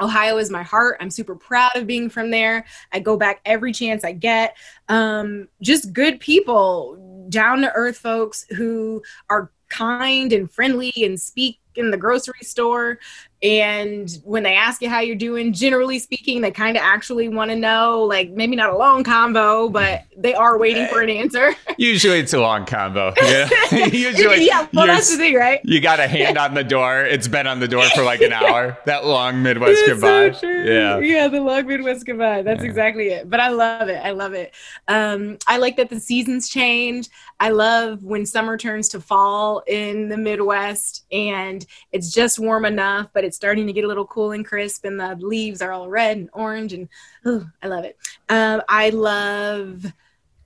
Ohio 0.00 0.38
is 0.38 0.50
my 0.50 0.62
heart. 0.62 0.96
I'm 1.00 1.10
super 1.10 1.36
proud 1.36 1.76
of 1.76 1.86
being 1.86 2.10
from 2.10 2.30
there. 2.30 2.64
I 2.92 2.98
go 2.98 3.16
back 3.16 3.40
every 3.44 3.72
chance 3.72 4.04
I 4.04 4.12
get. 4.12 4.56
Um, 4.88 5.48
just 5.62 5.92
good 5.92 6.18
people 6.18 6.96
down 7.28 7.60
to 7.62 7.72
earth 7.72 7.98
folks 7.98 8.46
who 8.56 9.02
are 9.30 9.50
kind 9.68 10.32
and 10.32 10.50
friendly 10.50 10.92
and 10.96 11.20
speak 11.20 11.58
in 11.76 11.90
the 11.90 11.96
grocery 11.96 12.42
store 12.42 12.98
and 13.44 14.22
when 14.24 14.42
they 14.42 14.54
ask 14.54 14.80
you 14.80 14.88
how 14.88 15.00
you're 15.00 15.14
doing 15.14 15.52
generally 15.52 15.98
speaking 15.98 16.40
they 16.40 16.50
kind 16.50 16.78
of 16.78 16.82
actually 16.82 17.28
want 17.28 17.50
to 17.50 17.56
know 17.56 18.02
like 18.02 18.30
maybe 18.30 18.56
not 18.56 18.72
a 18.72 18.76
long 18.76 19.04
convo 19.04 19.70
but 19.70 20.04
they 20.16 20.32
are 20.34 20.56
waiting 20.58 20.86
for 20.86 21.02
an 21.02 21.10
answer. 21.10 21.54
Usually 21.78 22.18
it's 22.20 22.32
a 22.32 22.40
long 22.40 22.64
convo 22.64 23.14
yeah 23.16 23.86
usually 23.86 24.46
yeah 24.46 24.66
well 24.72 24.86
that's 24.86 25.10
the 25.10 25.16
thing 25.16 25.34
right? 25.34 25.60
you 25.64 25.80
got 25.80 26.00
a 26.00 26.06
hand 26.06 26.38
on 26.38 26.54
the 26.54 26.64
door 26.64 27.02
it's 27.02 27.28
been 27.28 27.46
on 27.46 27.60
the 27.60 27.68
door 27.68 27.84
for 27.94 28.02
like 28.02 28.22
an 28.22 28.32
hour 28.32 28.78
that 28.86 29.04
long 29.04 29.42
midwest 29.42 29.80
it's 29.80 30.00
goodbye. 30.00 30.30
so 30.32 30.48
yeah. 30.48 30.98
Yeah 30.98 31.28
the 31.28 31.40
long 31.40 31.66
midwest 31.66 32.06
goodbye 32.06 32.42
that's 32.42 32.62
yeah. 32.62 32.68
exactly 32.68 33.08
it 33.08 33.28
but 33.28 33.40
i 33.40 33.48
love 33.48 33.88
it 33.88 34.00
i 34.04 34.12
love 34.12 34.32
it. 34.32 34.54
Um, 34.88 35.38
i 35.46 35.58
like 35.58 35.76
that 35.76 35.90
the 35.90 36.00
seasons 36.00 36.48
change 36.48 37.08
i 37.40 37.50
love 37.50 38.04
when 38.04 38.24
summer 38.24 38.56
turns 38.56 38.88
to 38.90 39.00
fall 39.00 39.62
in 39.66 40.08
the 40.08 40.16
midwest 40.16 41.04
and 41.10 41.63
it's 41.92 42.12
just 42.12 42.38
warm 42.38 42.64
enough 42.64 43.08
but 43.12 43.24
it's 43.24 43.36
starting 43.36 43.66
to 43.66 43.72
get 43.72 43.84
a 43.84 43.88
little 43.88 44.06
cool 44.06 44.32
and 44.32 44.44
crisp, 44.44 44.84
and 44.84 44.98
the 44.98 45.16
leaves 45.16 45.62
are 45.62 45.72
all 45.72 45.88
red 45.88 46.16
and 46.16 46.30
orange, 46.32 46.72
and 46.72 46.88
oh, 47.24 47.46
I 47.62 47.68
love 47.68 47.84
it. 47.84 47.96
Um, 48.28 48.62
I 48.68 48.90
love 48.90 49.86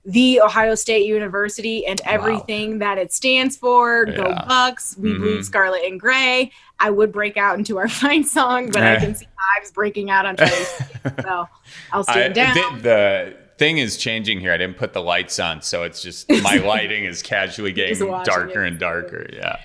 the 0.05 0.41
Ohio 0.41 0.75
State 0.75 1.05
University 1.05 1.85
and 1.85 2.01
everything 2.05 2.73
wow. 2.73 2.79
that 2.79 2.97
it 2.97 3.11
stands 3.11 3.57
for. 3.57 4.05
Yeah. 4.07 4.15
Go 4.15 4.23
Bucks! 4.47 4.95
We 4.97 5.11
mm-hmm. 5.11 5.21
bleed 5.21 5.45
scarlet 5.45 5.83
and 5.83 5.99
gray. 5.99 6.51
I 6.79 6.89
would 6.89 7.11
break 7.11 7.37
out 7.37 7.57
into 7.57 7.77
our 7.77 7.89
fine 7.89 8.23
song, 8.23 8.71
but 8.71 8.83
I 8.83 8.97
can 8.97 9.15
see 9.15 9.27
hives 9.35 9.71
breaking 9.71 10.09
out 10.09 10.25
on 10.25 10.37
Facebook, 10.37 11.21
so 11.23 11.47
I'll 11.91 12.03
stand 12.03 12.37
I, 12.37 12.53
down. 12.53 12.77
The, 12.77 12.83
the, 12.83 13.37
thing 13.57 13.77
is 13.77 13.97
changing 13.97 14.39
here. 14.39 14.53
I 14.53 14.57
didn't 14.57 14.77
put 14.77 14.93
the 14.93 15.01
lights 15.01 15.37
on, 15.37 15.61
so 15.61 15.83
it's 15.83 16.01
just 16.01 16.29
my 16.29 16.55
lighting 16.65 17.03
is 17.03 17.21
casually 17.21 17.73
getting 17.73 17.99
darker 18.23 18.63
it. 18.63 18.69
and 18.69 18.79
darker. 18.79 19.27
Yeah 19.33 19.57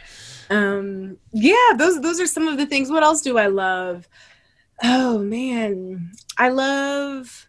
um 0.51 1.17
yeah 1.33 1.73
those 1.77 2.01
those 2.01 2.21
are 2.21 2.27
some 2.27 2.49
of 2.49 2.57
the 2.59 2.67
things. 2.67 2.91
What 2.91 3.03
else 3.03 3.23
do 3.23 3.39
i 3.39 3.47
love? 3.47 4.09
Oh 4.83 5.19
man. 5.19 6.13
I 6.39 6.49
love 6.51 7.49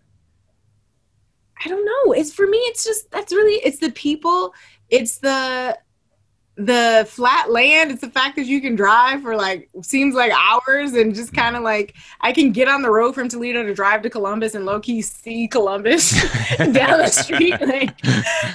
i 1.64 1.70
don't 1.70 1.86
know. 1.86 2.12
It's 2.14 2.34
for 2.34 2.48
me 2.48 2.58
it's 2.60 2.84
just 2.84 3.10
that's 3.12 3.34
really 3.34 3.56
it's 3.66 3.80
the 3.80 3.92
people. 3.92 4.54
It's 4.90 5.18
the 5.18 5.78
the 6.58 7.06
flat 7.10 7.52
land 7.52 7.92
it's 7.92 8.00
the 8.00 8.10
fact 8.10 8.38
that 8.38 8.46
you 8.46 8.62
can 8.62 8.76
drive 8.76 9.22
for 9.22 9.36
like 9.36 9.68
seems 9.82 10.16
like 10.16 10.32
hours 10.32 10.94
and 10.94 11.14
just 11.14 11.34
kind 11.34 11.58
of 11.58 11.64
like 11.64 11.94
i 12.22 12.32
can 12.32 12.54
get 12.54 12.70
on 12.70 12.82
the 12.82 12.90
road 12.90 13.14
from 13.14 13.28
toledo 13.28 13.62
to 13.62 13.74
drive 13.74 14.02
to 14.02 14.10
columbus 14.10 14.56
and 14.56 14.66
low-key 14.66 15.02
see 15.02 15.50
columbus 15.50 16.12
down 16.58 17.00
the 17.00 17.08
street 17.08 17.60
like 17.62 17.94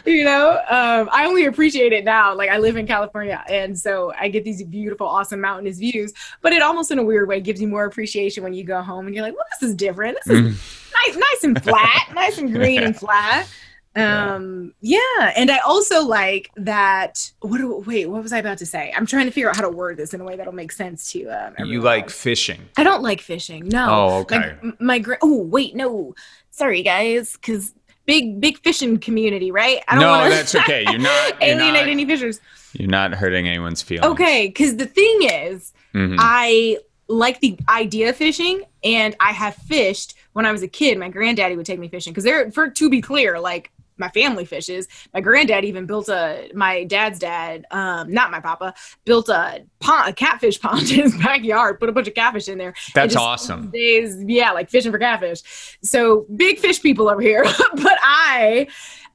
you 0.07 0.25
know? 0.25 0.53
Um, 0.71 1.11
i 1.13 1.27
only 1.27 1.45
appreciate 1.45 1.93
it 1.93 2.05
now 2.05 2.35
like 2.35 2.49
i 2.49 2.57
live 2.57 2.77
in 2.77 2.87
california 2.87 3.45
and 3.49 3.79
so 3.79 4.13
i 4.19 4.29
get 4.29 4.45
these 4.45 4.63
beautiful 4.63 5.07
awesome 5.07 5.41
mountainous 5.41 5.79
views 5.79 6.15
but 6.41 6.55
it 6.55 6.63
almost 6.63 6.91
in 6.91 6.99
a 6.99 7.05
weird 7.05 7.29
way 7.29 7.41
gives 7.41 7.61
you 7.61 7.69
more 7.69 7.85
appreciation 7.85 8.43
when 8.43 8.55
you 8.55 8.65
go 8.65 8.81
home 8.81 9.07
and 9.07 9.15
you're 9.15 9.25
like 9.25 9.35
well 9.35 9.45
this 9.61 9.69
is 9.69 9.75
different. 9.75 10.17
This 10.25 10.39
is 10.39 10.57
mm. 10.57 10.93
nice 11.07 11.17
nice 11.17 11.45
and 11.45 11.63
flat 11.63 12.13
nice 12.15 12.39
and 12.39 12.53
green 12.53 12.83
and 12.83 12.97
flat 12.99 13.49
um 13.97 14.73
yeah. 14.81 14.99
yeah 15.19 15.33
and 15.37 15.51
i 15.51 15.59
also 15.59 16.05
like 16.05 16.49
that 16.57 17.33
what 17.41 17.59
do 17.59 17.83
wait 17.87 18.07
what 18.09 18.23
was 18.23 18.33
i 18.33 18.39
about 18.41 18.59
to 18.59 18.67
say? 18.67 18.93
I'm 18.97 19.07
trying 19.07 19.27
to 19.27 19.33
figure 19.33 19.49
out 19.49 19.57
how 19.57 19.63
to 19.63 19.71
word 19.71 19.97
this 19.97 20.15
in 20.15 20.21
a 20.21 20.25
way 20.25 20.37
that'll 20.37 20.55
make 20.55 20.73
sense 20.73 21.13
to 21.13 21.27
um 21.27 21.67
you 21.67 21.81
like 21.81 22.11
fishing. 22.11 22.69
I 22.77 22.85
don't 22.85 23.03
like 23.03 23.21
fishing 23.21 23.69
no. 23.69 23.87
Oh 23.91 24.19
okay. 24.21 24.57
my, 24.63 24.73
my 24.81 24.99
gra- 24.99 25.19
oh 25.23 25.43
wait 25.43 25.77
no. 25.77 26.15
Sorry 26.51 26.83
guys 26.83 27.35
because 27.35 27.75
big 28.07 28.41
big 28.41 28.59
fishing 28.59 28.99
community 28.99 29.53
right? 29.53 29.83
I 29.89 29.95
don't 29.95 30.03
no 30.03 30.11
wanna, 30.11 30.31
that's 30.31 30.55
okay. 30.55 30.85
You're 30.89 30.99
not 30.99 31.43
alienate 31.43 31.67
you're 31.67 31.85
not, 31.85 31.89
any 31.89 32.05
fishers. 32.07 32.41
you're 32.73 32.89
not 32.89 33.13
hurting 33.13 33.47
anyone's 33.47 33.83
feelings. 33.83 34.07
Okay 34.13 34.49
because 34.49 34.77
the 34.77 34.87
thing 34.87 35.23
is 35.23 35.73
mm-hmm. 35.95 36.17
i 36.19 36.79
like 37.09 37.41
the 37.41 37.59
idea 37.69 38.11
of 38.11 38.17
fishing 38.17 38.63
and 38.85 39.17
i 39.21 39.33
have 39.33 39.55
fished 39.55 40.15
when 40.33 40.47
i 40.47 40.53
was 40.53 40.63
a 40.63 40.69
kid. 40.69 40.99
My 40.99 41.09
granddaddy 41.09 41.57
would 41.57 41.67
take 41.67 41.79
me 41.79 41.89
fishing 41.89 42.13
because 42.13 42.25
they're 42.25 42.51
for 42.53 42.71
to 42.71 42.91
be 42.91 43.01
clear 43.01 43.39
like 43.41 43.71
my 44.01 44.09
family 44.09 44.45
fishes. 44.45 44.89
My 45.15 45.21
granddad 45.21 45.65
even 45.65 45.87
built 45.87 46.09
a 46.09 46.51
my 46.55 46.83
dad's 46.85 47.21
dad, 47.21 47.67
um, 47.71 48.13
not 48.13 48.33
my 48.33 48.41
papa, 48.41 48.75
built 49.05 49.29
a 49.29 49.65
pond, 49.79 50.09
a 50.09 50.13
catfish 50.13 50.59
pond 50.61 50.91
in 50.91 51.03
his 51.03 51.17
backyard, 51.17 51.79
put 51.79 51.89
a 51.89 51.93
bunch 51.93 52.09
of 52.09 52.15
catfish 52.15 52.49
in 52.49 52.59
there. 52.59 52.75
That's 52.95 53.15
awesome. 53.15 53.71
Days, 53.71 54.17
yeah, 54.27 54.51
like 54.51 54.71
fishing 54.71 54.91
for 54.91 54.99
catfish. 54.99 55.43
So 55.85 56.27
big 56.35 56.59
fish 56.59 56.83
people 56.83 57.09
over 57.09 57.21
here. 57.21 57.45
but 57.75 57.99
I 58.03 58.67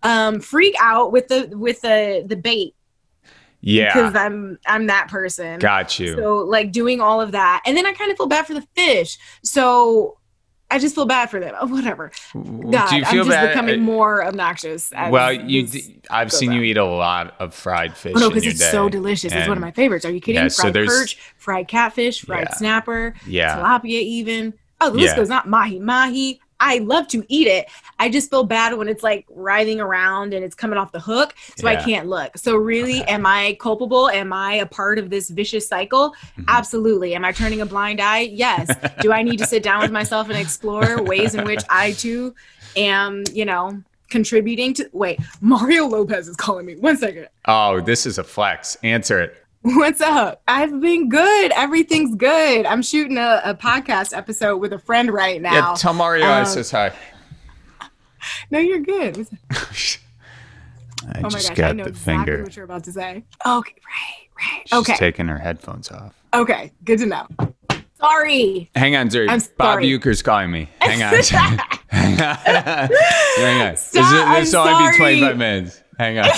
um, 0.04 0.40
freak 0.40 0.76
out 0.80 1.12
with 1.12 1.28
the 1.28 1.50
with 1.58 1.82
the 1.82 2.24
the 2.26 2.36
bait 2.36 2.76
Yeah. 3.62 3.94
because 3.94 4.16
I'm 4.16 4.60
I'm 4.68 4.88
that 4.88 5.08
person. 5.10 5.60
Got 5.60 6.00
you. 6.00 6.16
So 6.16 6.38
like 6.38 6.72
doing 6.72 7.02
all 7.02 7.20
of 7.20 7.32
that, 7.32 7.64
and 7.66 7.76
then 7.76 7.86
I 7.86 7.94
kind 7.94 8.12
of 8.12 8.18
feel 8.18 8.28
bad 8.28 8.46
for 8.46 8.54
the 8.54 8.68
fish. 8.76 9.18
So 9.44 10.18
I 10.76 10.80
just 10.80 10.94
feel 10.94 11.06
bad 11.06 11.30
for 11.30 11.40
them. 11.40 11.56
Oh, 11.60 11.68
whatever. 11.78 12.12
God, 12.34 12.90
Do 12.90 12.96
you 12.98 13.04
I'm 13.06 13.16
just 13.16 13.30
bad? 13.30 13.48
becoming 13.50 13.80
uh, 13.80 13.84
more 13.84 14.26
obnoxious. 14.26 14.92
as 14.92 15.12
well, 15.12 15.32
you. 15.32 15.66
d- 15.68 16.02
I've 16.10 16.32
seen 16.34 16.52
you 16.52 16.62
eat 16.64 16.76
a 16.78 16.84
lot 16.84 17.34
of 17.40 17.54
fried 17.54 17.96
fish 17.96 18.14
Oh, 18.16 18.20
no, 18.20 18.30
because 18.30 18.46
it's 18.46 18.60
day. 18.60 18.72
so 18.72 18.90
delicious. 18.90 19.32
It's 19.32 19.48
one 19.48 19.58
of 19.58 19.62
my 19.62 19.72
favorites. 19.72 20.06
Are 20.06 20.12
you 20.12 20.20
kidding? 20.20 20.42
Yeah, 20.42 20.48
so 20.50 20.64
fried 20.64 20.74
there's- 20.74 20.90
perch, 20.90 21.18
fried 21.38 21.68
catfish, 21.70 22.22
fried 22.26 22.48
Yeah. 22.50 22.56
snapper, 22.56 23.14
Yeah. 23.26 23.58
tilapia, 23.58 24.02
even. 24.02 24.54
Oh, 24.82 24.90
the 24.90 24.98
list 24.98 25.14
Yeah. 25.14 25.16
goes 25.16 25.30
not 25.30 25.48
mahi 25.48 25.80
mahi. 25.80 26.42
I 26.60 26.80
love 26.80 27.08
to 27.10 27.24
eat 27.28 27.48
it. 27.48 27.68
I 28.00 28.10
just 28.10 28.30
feel 28.30 28.44
bad 28.44 28.78
when 28.78 28.88
it's 28.88 29.04
like 29.04 29.26
writhing 29.30 29.80
around 29.82 30.34
and 30.34 30.44
it's 30.44 30.56
coming 30.56 30.78
off 30.78 30.92
the 30.92 31.00
hook, 31.00 31.36
so 31.58 31.68
I 31.68 31.76
can't 31.76 32.08
look. 32.08 32.38
So 32.38 32.56
really, 32.56 33.02
Okay. 33.02 33.12
am 33.12 33.26
I 33.26 33.58
culpable? 33.60 34.10
Am 34.10 34.32
I 34.34 34.56
a 34.56 34.66
part 34.66 34.98
of 35.00 35.10
this 35.10 35.30
vicious 35.30 35.68
cycle? 35.68 36.14
Mhm. 36.38 36.46
Absolutely. 36.48 37.14
Am 37.16 37.26
I 37.26 37.32
turning 37.32 37.62
a 37.62 37.66
blind 37.66 38.00
eye? 38.02 38.20
Yes. 38.32 38.70
Do 39.02 39.12
I 39.12 39.22
need 39.22 39.38
to 39.40 39.46
sit 39.48 39.64
down 39.64 39.82
with 39.82 39.92
myself 39.92 40.30
and 40.30 40.38
explore 40.38 41.02
ways 41.04 41.36
in 41.36 41.46
which 41.46 41.62
I 41.70 41.92
too 41.92 42.34
am, 42.76 43.24
you 43.34 43.46
know, 43.46 43.82
contributing 44.10 44.74
to? 44.76 44.90
Wait, 44.94 45.20
Mario 45.42 45.86
Lopez 45.88 46.28
is 46.28 46.36
calling 46.36 46.66
me. 46.66 46.76
One 46.76 46.98
second. 46.98 47.28
Oh, 47.46 47.82
this 47.82 48.06
is 48.06 48.18
a 48.18 48.24
flex. 48.24 48.78
Answer 48.84 49.22
it. 49.22 49.45
What's 49.74 50.00
up? 50.00 50.44
I've 50.48 50.80
been 50.80 51.10
good. 51.10 51.52
Everything's 51.54 52.16
good. 52.16 52.68
I'm 52.68 52.84
shooting 52.84 53.18
a, 53.18 53.42
a 53.44 53.56
podcast 53.56 54.16
episode 54.16 54.58
with 54.58 54.74
a 54.74 54.78
friend 54.78 55.12
right 55.12 55.42
now. 55.42 55.72
Yeah, 55.72 55.76
tell 55.76 55.96
Mario 55.96 56.24
I 56.24 56.42
um, 56.42 56.46
says 56.46 56.70
hi. 56.70 56.94
no, 58.52 58.60
you're 58.60 58.82
good. 58.82 59.28
I 59.52 59.56
oh 61.16 61.22
my 61.24 61.30
just 61.30 61.48
gosh, 61.48 61.58
got 61.58 61.70
I 61.72 61.74
know 61.74 61.84
the 61.86 61.90
exactly 61.90 62.14
finger. 62.14 62.44
what 62.44 62.56
you're 62.56 62.66
about 62.66 62.84
to 62.84 62.92
say. 62.92 63.24
Okay, 63.44 63.74
right, 63.88 64.28
right. 64.38 64.62
She's 64.68 64.80
okay, 64.82 64.98
taking 64.98 65.28
her 65.30 65.40
headphones 65.40 65.90
off. 65.90 66.14
okay. 66.36 66.72
Good 66.84 67.00
to 67.00 67.08
know. 67.08 67.28
Sorry. 68.00 68.70
Hang 68.76 68.96
on, 68.96 69.10
Zuri. 69.10 69.30
I'm 69.30 69.40
Bob 69.58 69.74
sorry. 69.74 69.86
Uecker's 69.86 70.22
calling 70.22 70.52
me. 70.52 70.70
Hang 70.80 71.02
on. 71.02 71.12
Hang 71.90 72.22
on. 72.22 72.38
Hang 73.38 73.62
on. 73.68 73.78
Stop, 73.78 74.38
this 74.38 74.52
this 74.52 74.54
only 74.54 74.92
be 74.92 74.92
sorry. 74.92 74.98
25 74.98 75.38
minutes. 75.38 75.82
Hang 75.98 76.20
on. 76.20 76.30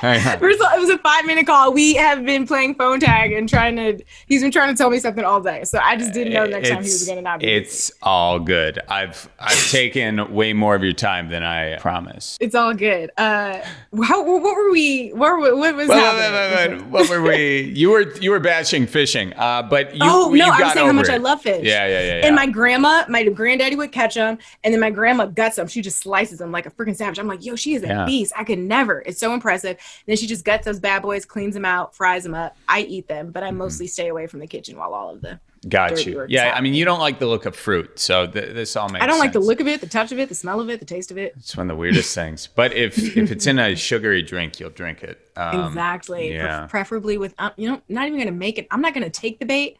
Hang. 0.00 0.38
First 0.38 0.60
of 0.60 0.66
all, 0.66 0.76
it 0.76 0.80
was 0.80 0.90
a 0.90 0.98
five 0.98 1.26
minute 1.26 1.46
call. 1.46 1.72
We 1.72 1.94
have 1.94 2.24
been 2.24 2.46
playing 2.46 2.74
phone 2.76 3.00
tag 3.00 3.32
and 3.32 3.48
trying 3.48 3.76
to. 3.76 4.02
He's 4.26 4.42
been 4.42 4.50
trying 4.50 4.72
to 4.74 4.78
tell 4.78 4.90
me 4.90 4.98
something 4.98 5.24
all 5.24 5.40
day, 5.40 5.64
so 5.64 5.78
I 5.82 5.96
just 5.96 6.12
didn't 6.12 6.32
know 6.32 6.44
the 6.44 6.52
next 6.52 6.68
time 6.68 6.78
he 6.82 6.90
was 6.90 7.04
going 7.04 7.16
to 7.16 7.22
not 7.22 7.40
be. 7.40 7.46
busy. 7.46 7.56
It's 7.56 7.92
all 8.02 8.38
good. 8.38 8.78
I've 8.88 9.28
I've 9.38 9.66
taken 9.70 10.32
way 10.32 10.52
more 10.52 10.74
of 10.74 10.82
your 10.82 10.92
time 10.92 11.28
than 11.28 11.42
I 11.42 11.76
promised. 11.78 12.38
It's 12.40 12.54
all 12.54 12.74
good. 12.74 13.10
Uh, 13.16 13.60
how, 14.04 14.22
what 14.22 14.42
were 14.42 14.70
we? 14.70 15.10
What, 15.10 15.40
what 15.56 15.76
was 15.76 15.88
Wait, 15.88 15.96
happening? 15.98 16.32
wait, 16.32 16.78
wait, 16.78 16.82
wait. 16.82 16.86
What 16.90 17.08
were 17.10 17.22
we? 17.22 17.72
You 17.78 17.90
were 17.90 18.12
you 18.18 18.30
were 18.30 18.40
bashing 18.40 18.86
fishing, 18.86 19.32
uh, 19.34 19.62
but 19.62 19.92
you. 19.94 20.00
oh 20.02 20.32
you 20.32 20.38
no, 20.38 20.46
I 20.48 20.58
got 20.58 20.64
was 20.66 20.72
saying 20.74 20.86
how 20.86 20.92
much 20.92 21.08
it. 21.08 21.12
I 21.12 21.16
love 21.18 21.42
fish. 21.42 21.64
Yeah, 21.64 21.86
yeah, 21.86 22.00
yeah. 22.00 22.18
yeah. 22.20 22.26
And 22.26 22.34
my 22.34 22.46
grandma, 22.46 23.04
my 23.08 23.24
granddaddy 23.28 23.76
would 23.76 23.92
catch 23.92 24.14
them, 24.14 24.38
and 24.64 24.72
then 24.74 24.80
my 24.80 24.90
grandma 24.90 25.26
guts 25.26 25.56
them. 25.56 25.68
She 25.68 25.80
just 25.82 25.98
slices 25.98 26.38
them 26.38 26.50
like 26.50 26.66
a 26.66 26.70
freaking 26.70 26.96
savage. 26.96 27.18
I'm 27.18 27.26
like, 27.28 27.44
yo, 27.44 27.56
she 27.56 27.74
is 27.74 27.82
a 27.84 27.86
Yeah. 27.86 28.04
beast. 28.04 28.32
I 28.36 28.44
could 28.44 28.58
never. 28.58 29.00
It's 29.06 29.20
so 29.20 29.32
impressive. 29.34 29.76
Then 30.06 30.16
she 30.16 30.26
just 30.26 30.44
guts 30.44 30.64
those 30.64 30.80
bad 30.80 31.02
boys, 31.02 31.24
cleans 31.24 31.54
them 31.54 31.64
out, 31.64 31.94
fries 31.94 32.22
them 32.22 32.34
up. 32.34 32.56
I 32.68 32.80
eat 32.82 33.08
them, 33.08 33.30
but 33.30 33.42
I 33.42 33.48
Mm-hmm. 33.48 33.58
mostly 33.58 33.86
stay 33.86 34.08
away 34.08 34.26
from 34.26 34.40
the 34.40 34.46
kitchen 34.46 34.76
while 34.78 34.92
all 34.94 35.10
of 35.10 35.20
the. 35.22 35.40
got 35.68 36.04
you. 36.06 36.24
Yeah, 36.28 36.52
I 36.54 36.60
mean, 36.60 36.74
you 36.74 36.84
don't 36.84 37.00
like 37.00 37.18
the 37.18 37.26
look 37.26 37.46
of 37.46 37.56
fruit, 37.56 37.98
so 37.98 38.26
th- 38.26 38.54
this 38.54 38.76
all 38.76 38.88
makes. 38.88 39.02
I 39.02 39.06
don't 39.06 39.18
like 39.18 39.32
the 39.32 39.40
look 39.40 39.60
of 39.60 39.66
it, 39.66 39.80
the 39.80 39.86
touch 39.88 40.12
of 40.12 40.18
it, 40.18 40.28
the 40.28 40.34
smell 40.34 40.60
of 40.60 40.68
it, 40.70 40.78
the 40.80 40.86
taste 40.86 41.10
of 41.10 41.18
it. 41.18 41.34
It's 41.36 41.56
one 41.56 41.68
of 41.70 41.74
the 41.76 41.80
weirdest 41.80 42.14
things. 42.14 42.48
But 42.54 42.72
if 42.74 42.98
if 43.16 43.30
it's 43.30 43.46
in 43.46 43.58
a 43.58 43.74
sugary 43.88 44.22
drink, 44.22 44.60
you'll 44.60 44.70
drink 44.70 45.02
it. 45.02 45.18
Um, 45.36 45.66
exactly. 45.68 46.28
Pre- 46.28 46.36
yeah. 46.36 46.66
preferably 46.68 47.16
with, 47.18 47.34
um, 47.38 47.52
you 47.56 47.68
know, 47.70 47.80
not 47.88 48.06
even 48.06 48.18
gonna 48.18 48.30
make 48.32 48.58
it. 48.58 48.66
I'm 48.70 48.80
not 48.80 48.94
gonna 48.94 49.10
take 49.10 49.38
the 49.40 49.46
bait. 49.46 49.78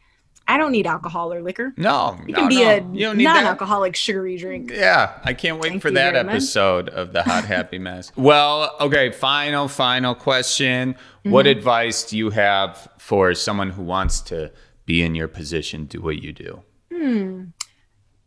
I 0.49 0.57
don't 0.57 0.71
need 0.71 0.87
alcohol 0.87 1.31
or 1.31 1.41
liquor. 1.41 1.73
No, 1.77 2.17
It 2.27 2.31
no, 2.31 2.39
can 2.39 2.49
be 2.49 2.63
no. 2.63 2.69
a 2.69 2.75
you 2.75 3.05
don't 3.05 3.17
need 3.17 3.25
that. 3.27 3.35
non-alcoholic 3.35 3.95
sugary 3.95 4.35
drink. 4.37 4.71
Yeah, 4.73 5.19
I 5.23 5.33
can't 5.33 5.59
wait 5.59 5.69
Thank 5.69 5.81
for 5.83 5.91
that 5.91 6.13
very 6.13 6.23
much. 6.25 6.33
episode 6.35 6.89
of 6.89 7.13
the 7.13 7.21
Hot 7.23 7.45
Happy 7.55 7.77
Mess. 7.77 8.11
Well, 8.15 8.75
okay, 8.81 9.11
final, 9.11 9.67
final 9.67 10.15
question. 10.15 10.95
What 11.23 11.45
Mm-hmm. 11.45 11.57
advice 11.59 12.03
do 12.09 12.17
you 12.17 12.31
have 12.31 12.89
for 12.97 13.33
someone 13.35 13.69
who 13.69 13.83
wants 13.83 14.21
to 14.21 14.51
be 14.85 15.03
in 15.03 15.13
your 15.15 15.27
position, 15.27 15.85
do 15.85 16.01
what 16.01 16.21
you 16.23 16.33
do? 16.33 16.63
Hmm. 16.91 17.43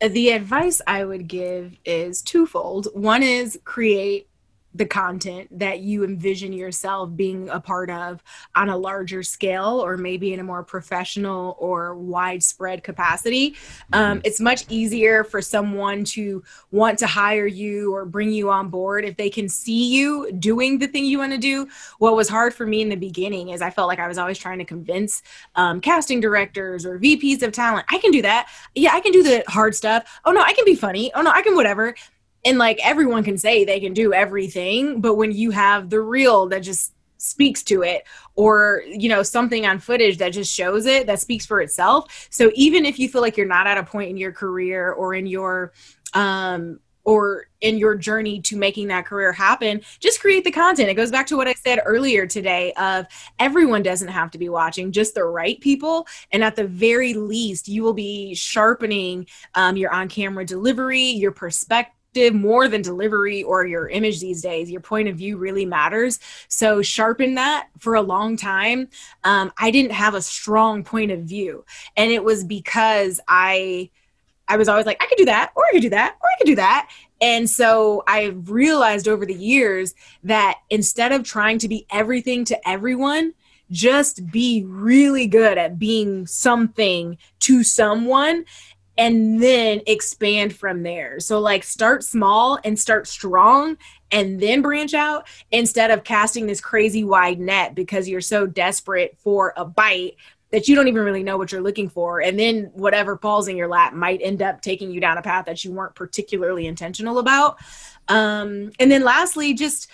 the 0.00 0.30
advice 0.30 0.80
I 0.86 1.04
would 1.04 1.26
give 1.28 1.76
is 1.84 2.22
twofold. 2.22 2.88
One 2.94 3.22
is 3.22 3.58
create 3.64 4.28
the 4.74 4.86
content 4.86 5.48
that 5.58 5.80
you 5.80 6.04
envision 6.04 6.52
yourself 6.52 7.14
being 7.14 7.48
a 7.50 7.60
part 7.60 7.90
of 7.90 8.22
on 8.54 8.68
a 8.68 8.76
larger 8.76 9.22
scale 9.22 9.82
or 9.84 9.96
maybe 9.96 10.32
in 10.32 10.40
a 10.40 10.44
more 10.44 10.62
professional 10.62 11.56
or 11.58 11.94
widespread 11.94 12.82
capacity. 12.82 13.54
Um, 13.92 14.20
it's 14.24 14.40
much 14.40 14.64
easier 14.68 15.24
for 15.24 15.42
someone 15.42 16.04
to 16.04 16.42
want 16.70 16.98
to 17.00 17.06
hire 17.06 17.46
you 17.46 17.94
or 17.94 18.04
bring 18.04 18.32
you 18.32 18.50
on 18.50 18.68
board 18.68 19.04
if 19.04 19.16
they 19.16 19.28
can 19.28 19.48
see 19.48 19.88
you 19.92 20.32
doing 20.32 20.78
the 20.78 20.86
thing 20.86 21.04
you 21.04 21.18
want 21.18 21.32
to 21.32 21.38
do. 21.38 21.68
What 21.98 22.16
was 22.16 22.28
hard 22.28 22.54
for 22.54 22.66
me 22.66 22.80
in 22.80 22.88
the 22.88 22.96
beginning 22.96 23.50
is 23.50 23.60
I 23.60 23.70
felt 23.70 23.88
like 23.88 23.98
I 23.98 24.08
was 24.08 24.18
always 24.18 24.38
trying 24.38 24.58
to 24.58 24.64
convince 24.64 25.22
um, 25.56 25.80
casting 25.80 26.20
directors 26.20 26.86
or 26.86 26.98
VPs 26.98 27.42
of 27.42 27.52
talent, 27.52 27.86
I 27.90 27.98
can 27.98 28.10
do 28.10 28.22
that. 28.22 28.48
Yeah, 28.74 28.94
I 28.94 29.00
can 29.00 29.12
do 29.12 29.22
the 29.22 29.44
hard 29.48 29.74
stuff. 29.74 30.20
Oh 30.24 30.32
no, 30.32 30.40
I 30.40 30.52
can 30.54 30.64
be 30.64 30.74
funny. 30.74 31.12
Oh 31.14 31.22
no, 31.22 31.30
I 31.30 31.42
can 31.42 31.54
whatever 31.54 31.94
and 32.44 32.58
like 32.58 32.78
everyone 32.82 33.22
can 33.22 33.38
say 33.38 33.64
they 33.64 33.80
can 33.80 33.92
do 33.92 34.12
everything 34.12 35.00
but 35.00 35.14
when 35.14 35.32
you 35.32 35.50
have 35.50 35.90
the 35.90 36.00
real 36.00 36.48
that 36.48 36.60
just 36.60 36.92
speaks 37.22 37.62
to 37.62 37.82
it 37.82 38.04
or 38.34 38.82
you 38.86 39.08
know 39.08 39.22
something 39.22 39.64
on 39.64 39.78
footage 39.78 40.18
that 40.18 40.30
just 40.30 40.52
shows 40.52 40.86
it 40.86 41.06
that 41.06 41.20
speaks 41.20 41.46
for 41.46 41.60
itself. 41.60 42.28
So 42.30 42.50
even 42.54 42.84
if 42.84 42.98
you 42.98 43.08
feel 43.08 43.20
like 43.20 43.36
you're 43.36 43.46
not 43.46 43.66
at 43.66 43.78
a 43.78 43.84
point 43.84 44.10
in 44.10 44.16
your 44.16 44.32
career 44.32 44.92
or 44.92 45.14
in 45.14 45.26
your 45.26 45.72
um 46.14 46.80
or 47.04 47.46
in 47.60 47.78
your 47.78 47.96
journey 47.96 48.40
to 48.40 48.56
making 48.56 48.86
that 48.86 49.04
career 49.06 49.32
happen 49.32 49.80
just 50.00 50.20
create 50.20 50.44
the 50.44 50.50
content. 50.50 50.88
It 50.88 50.94
goes 50.94 51.12
back 51.12 51.26
to 51.28 51.36
what 51.36 51.46
i 51.46 51.54
said 51.54 51.80
earlier 51.84 52.26
today 52.26 52.72
of 52.72 53.06
everyone 53.38 53.84
doesn't 53.84 54.08
have 54.08 54.32
to 54.32 54.38
be 54.38 54.48
watching 54.48 54.90
just 54.90 55.14
the 55.14 55.24
right 55.24 55.60
people. 55.60 56.08
And 56.32 56.42
at 56.42 56.56
the 56.56 56.66
very 56.66 57.14
least 57.14 57.68
you 57.68 57.84
will 57.84 57.94
be 57.94 58.34
sharpening 58.34 59.26
um, 59.54 59.76
your 59.76 59.92
on 59.92 60.08
camera 60.08 60.44
delivery 60.44 61.02
your 61.02 61.32
perspective 61.32 62.01
more 62.34 62.68
than 62.68 62.82
delivery 62.82 63.42
or 63.42 63.66
your 63.66 63.88
image 63.88 64.20
these 64.20 64.42
days. 64.42 64.70
Your 64.70 64.80
point 64.80 65.08
of 65.08 65.16
view 65.16 65.36
really 65.36 65.64
matters. 65.64 66.20
So 66.48 66.82
sharpen 66.82 67.34
that 67.34 67.68
for 67.78 67.94
a 67.94 68.02
long 68.02 68.36
time. 68.36 68.88
Um, 69.24 69.52
i 69.58 69.70
didn't 69.70 69.92
have 69.92 70.14
a 70.14 70.22
strong 70.22 70.84
point 70.84 71.10
of 71.10 71.20
view. 71.20 71.64
And 71.96 72.10
it 72.10 72.22
was 72.22 72.44
because 72.44 73.20
i 73.28 73.90
i 74.48 74.56
was 74.56 74.68
always 74.68 74.86
like 74.86 75.02
i 75.02 75.06
could 75.06 75.18
do 75.18 75.24
that 75.24 75.52
or 75.54 75.64
i 75.66 75.72
could 75.72 75.82
do 75.82 75.90
that 75.90 76.16
or 76.20 76.28
i 76.28 76.38
could 76.38 76.46
do 76.46 76.56
that. 76.56 76.90
And 77.20 77.48
so 77.48 78.02
i've 78.06 78.50
realized 78.50 79.08
over 79.08 79.24
the 79.24 79.34
years 79.34 79.94
that 80.24 80.58
instead 80.70 81.12
of 81.12 81.24
trying 81.24 81.58
to 81.58 81.68
be 81.68 81.86
everything 81.90 82.44
to 82.46 82.68
everyone 82.68 83.34
just 83.72 84.30
be 84.30 84.64
really 84.66 85.26
good 85.26 85.56
at 85.56 85.78
being 85.78 86.26
something 86.26 87.16
to 87.40 87.64
someone 87.64 88.44
and 89.02 89.42
then 89.42 89.80
expand 89.88 90.54
from 90.54 90.84
there. 90.84 91.18
So 91.18 91.40
like 91.40 91.64
start 91.64 92.04
small 92.04 92.60
and 92.62 92.78
start 92.78 93.08
strong 93.08 93.76
and 94.12 94.38
then 94.38 94.62
branch 94.62 94.94
out 94.94 95.26
instead 95.50 95.90
of 95.90 96.04
casting 96.04 96.46
this 96.46 96.60
crazy 96.60 97.02
wide 97.02 97.40
net 97.40 97.74
because 97.74 98.08
you're 98.08 98.20
so 98.20 98.46
desperate 98.46 99.18
for 99.18 99.54
a 99.56 99.64
bite 99.64 100.14
that 100.52 100.68
you 100.68 100.76
don't 100.76 100.86
even 100.86 101.02
really 101.02 101.24
know 101.24 101.36
what 101.36 101.50
you're 101.50 101.62
looking 101.62 101.88
for 101.88 102.20
and 102.20 102.38
then 102.38 102.70
whatever 102.74 103.16
falls 103.16 103.48
in 103.48 103.56
your 103.56 103.66
lap 103.66 103.92
might 103.92 104.20
end 104.22 104.40
up 104.40 104.60
taking 104.60 104.92
you 104.92 105.00
down 105.00 105.18
a 105.18 105.22
path 105.22 105.46
that 105.46 105.64
you 105.64 105.72
weren't 105.72 105.96
particularly 105.96 106.68
intentional 106.68 107.18
about. 107.18 107.56
Um 108.06 108.70
and 108.78 108.88
then 108.88 109.02
lastly 109.02 109.52
just 109.52 109.90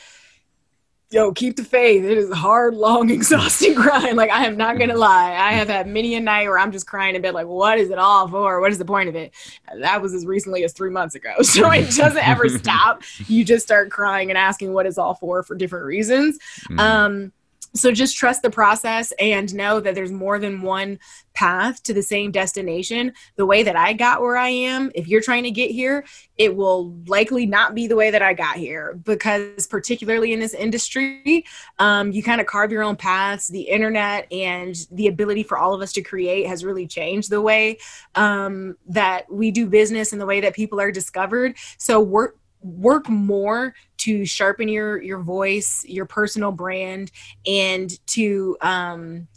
yo, 1.10 1.32
keep 1.32 1.56
the 1.56 1.64
faith. 1.64 2.04
It 2.04 2.18
is 2.18 2.30
a 2.30 2.34
hard, 2.34 2.74
long, 2.74 3.10
exhausting 3.18 3.74
grind. 3.74 4.16
Like 4.16 4.30
I 4.30 4.46
am 4.46 4.56
not 4.56 4.78
gonna 4.78 4.96
lie. 4.96 5.32
I 5.32 5.52
have 5.52 5.68
had 5.68 5.86
many 5.86 6.14
a 6.14 6.20
night 6.20 6.46
where 6.48 6.58
I'm 6.58 6.72
just 6.72 6.86
crying 6.86 7.14
in 7.14 7.22
bed, 7.22 7.34
like, 7.34 7.46
what 7.46 7.78
is 7.78 7.90
it 7.90 7.98
all 7.98 8.28
for? 8.28 8.60
What 8.60 8.70
is 8.72 8.78
the 8.78 8.84
point 8.84 9.08
of 9.08 9.14
it? 9.14 9.32
That 9.80 10.02
was 10.02 10.14
as 10.14 10.26
recently 10.26 10.64
as 10.64 10.72
three 10.72 10.90
months 10.90 11.14
ago. 11.14 11.34
So 11.42 11.70
it 11.70 11.90
doesn't 11.96 12.28
ever 12.28 12.48
stop. 12.58 13.02
You 13.26 13.44
just 13.44 13.64
start 13.64 13.90
crying 13.90 14.30
and 14.30 14.36
asking 14.38 14.72
what 14.74 14.86
it's 14.86 14.98
all 14.98 15.14
for 15.14 15.42
for 15.42 15.56
different 15.56 15.86
reasons. 15.86 16.38
Mhm. 16.68 16.78
Um, 16.78 17.32
so 17.74 17.92
just 17.92 18.16
trust 18.16 18.42
the 18.42 18.50
process 18.50 19.12
and 19.18 19.54
know 19.54 19.80
that 19.80 19.94
there's 19.94 20.12
more 20.12 20.38
than 20.38 20.62
one 20.62 20.98
path 21.34 21.82
to 21.84 21.94
the 21.94 22.02
same 22.02 22.30
destination. 22.30 23.12
The 23.36 23.46
way 23.46 23.62
that 23.62 23.76
I 23.76 23.92
got 23.92 24.20
where 24.20 24.36
I 24.36 24.48
am, 24.48 24.90
if 24.94 25.06
you're 25.06 25.20
trying 25.20 25.44
to 25.44 25.50
get 25.50 25.70
here, 25.70 26.04
it 26.36 26.56
will 26.56 26.94
likely 27.06 27.46
not 27.46 27.74
be 27.74 27.86
the 27.86 27.96
way 27.96 28.10
that 28.10 28.22
I 28.22 28.34
got 28.34 28.56
here 28.56 28.98
because, 29.04 29.66
particularly 29.66 30.32
in 30.32 30.40
this 30.40 30.54
industry, 30.54 31.44
um, 31.78 32.10
you 32.10 32.22
kind 32.22 32.40
of 32.40 32.46
carve 32.46 32.72
your 32.72 32.82
own 32.82 32.96
paths. 32.96 33.48
The 33.48 33.62
internet 33.62 34.32
and 34.32 34.74
the 34.90 35.06
ability 35.06 35.42
for 35.44 35.58
all 35.58 35.74
of 35.74 35.80
us 35.80 35.92
to 35.92 36.02
create 36.02 36.46
has 36.46 36.64
really 36.64 36.86
changed 36.86 37.30
the 37.30 37.42
way 37.42 37.78
um, 38.14 38.76
that 38.88 39.30
we 39.32 39.50
do 39.50 39.66
business 39.66 40.12
and 40.12 40.20
the 40.20 40.26
way 40.26 40.40
that 40.40 40.54
people 40.54 40.80
are 40.80 40.90
discovered. 40.90 41.56
So 41.76 42.00
work 42.00 42.36
work 42.60 43.08
more 43.08 43.74
to 43.98 44.24
sharpen 44.24 44.68
your 44.68 45.00
your 45.02 45.20
voice 45.20 45.84
your 45.86 46.06
personal 46.06 46.52
brand 46.52 47.10
and 47.46 48.04
to 48.06 48.56
um 48.60 49.28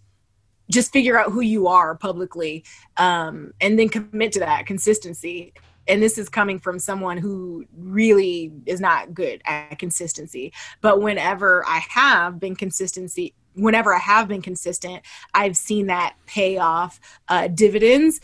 just 0.70 0.94
figure 0.94 1.20
out 1.20 1.32
who 1.32 1.42
you 1.42 1.68
are 1.68 1.96
publicly 1.96 2.64
um 2.98 3.54
and 3.62 3.78
then 3.78 3.90
commit 3.90 4.32
to 4.32 4.40
that 4.40 4.66
consistency. 4.66 5.54
And 5.88 6.02
this 6.02 6.18
is 6.20 6.30
coming 6.30 6.60
from 6.60 6.78
someone 6.78 7.18
who 7.18 7.66
really 7.76 8.52
is 8.68 8.80
not 8.80 9.16
good 9.16 9.42
at 9.46 9.80
consistency. 9.80 10.54
But 10.80 11.02
whenever 11.02 11.66
i 11.68 11.82
have 11.90 12.40
been 12.40 12.56
consistency 12.56 13.34
whenever 13.54 13.94
i 13.94 14.00
have 14.00 14.28
been 14.28 14.42
consistent 14.42 15.02
i've 15.34 15.58
seen 15.58 15.88
that 15.88 16.16
pay 16.26 16.58
off 16.58 17.00
uh, 17.28 17.48
dividends 17.48 18.22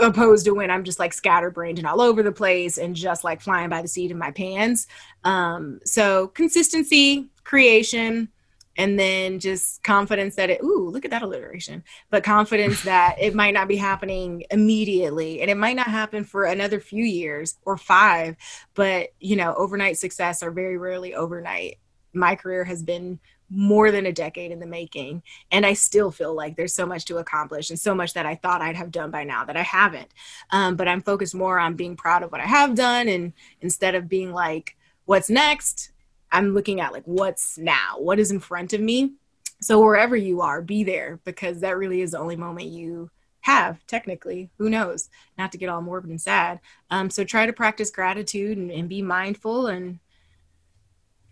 opposed 0.00 0.44
to 0.44 0.52
when 0.52 0.70
i'm 0.70 0.84
just 0.84 0.98
like 0.98 1.12
scatterbrained 1.12 1.78
and 1.78 1.86
all 1.86 2.00
over 2.00 2.22
the 2.22 2.32
place 2.32 2.78
and 2.78 2.94
just 2.96 3.24
like 3.24 3.40
flying 3.40 3.68
by 3.68 3.82
the 3.82 3.88
seat 3.88 4.10
of 4.10 4.16
my 4.16 4.30
pants. 4.30 4.86
Um, 5.24 5.80
so 5.84 6.28
consistency 6.28 7.28
creation 7.44 8.28
and 8.76 8.98
then 8.98 9.38
just 9.38 9.82
confidence 9.84 10.34
that 10.34 10.50
it 10.50 10.60
ooh 10.62 10.88
look 10.88 11.04
at 11.04 11.10
that 11.12 11.22
alliteration 11.22 11.84
but 12.10 12.24
confidence 12.24 12.82
that 12.84 13.16
it 13.20 13.34
might 13.34 13.54
not 13.54 13.68
be 13.68 13.76
happening 13.76 14.44
immediately. 14.50 15.40
And 15.40 15.50
it 15.50 15.56
might 15.56 15.76
not 15.76 15.86
happen 15.86 16.24
for 16.24 16.44
another 16.44 16.80
few 16.80 17.04
years 17.04 17.56
or 17.64 17.76
five 17.76 18.36
but 18.74 19.10
you 19.20 19.36
know 19.36 19.54
overnight 19.54 19.98
success 19.98 20.42
are 20.42 20.50
very 20.50 20.76
rarely 20.76 21.14
overnight 21.14 21.78
my 22.12 22.36
career 22.36 22.64
has 22.64 22.82
been 22.82 23.18
more 23.50 23.90
than 23.90 24.06
a 24.06 24.12
decade 24.12 24.50
in 24.50 24.58
the 24.58 24.66
making 24.66 25.22
and 25.52 25.66
i 25.66 25.72
still 25.72 26.10
feel 26.10 26.34
like 26.34 26.56
there's 26.56 26.74
so 26.74 26.86
much 26.86 27.04
to 27.04 27.18
accomplish 27.18 27.70
and 27.70 27.78
so 27.78 27.94
much 27.94 28.14
that 28.14 28.26
i 28.26 28.34
thought 28.34 28.62
i'd 28.62 28.76
have 28.76 28.90
done 28.90 29.10
by 29.10 29.22
now 29.22 29.44
that 29.44 29.56
i 29.56 29.62
haven't. 29.62 30.08
Um, 30.50 30.76
but 30.76 30.88
i'm 30.88 31.02
focused 31.02 31.34
more 31.34 31.58
on 31.58 31.74
being 31.74 31.96
proud 31.96 32.22
of 32.22 32.32
what 32.32 32.40
i 32.40 32.46
have 32.46 32.74
done 32.74 33.08
and 33.08 33.32
instead 33.60 33.94
of 33.94 34.08
being 34.08 34.32
like 34.32 34.76
what's 35.04 35.30
next? 35.30 35.90
I'm 36.32 36.54
looking 36.54 36.80
at 36.80 36.92
like 36.92 37.04
what's 37.04 37.58
now, 37.58 37.96
what 37.98 38.18
is 38.18 38.30
in 38.30 38.40
front 38.40 38.72
of 38.72 38.80
me. 38.80 39.12
So 39.60 39.80
wherever 39.80 40.16
you 40.16 40.40
are, 40.40 40.60
be 40.60 40.84
there 40.84 41.20
because 41.24 41.60
that 41.60 41.78
really 41.78 42.00
is 42.00 42.10
the 42.10 42.18
only 42.18 42.36
moment 42.36 42.68
you 42.68 43.10
have 43.40 43.86
technically. 43.86 44.50
Who 44.58 44.68
knows? 44.68 45.10
Not 45.38 45.52
to 45.52 45.58
get 45.58 45.68
all 45.68 45.82
morbid 45.82 46.10
and 46.10 46.20
sad. 46.20 46.60
Um, 46.90 47.08
so 47.08 47.24
try 47.24 47.46
to 47.46 47.52
practice 47.52 47.90
gratitude 47.90 48.58
and, 48.58 48.70
and, 48.70 48.88
be 48.88 49.02
mindful 49.02 49.66
and 49.66 50.00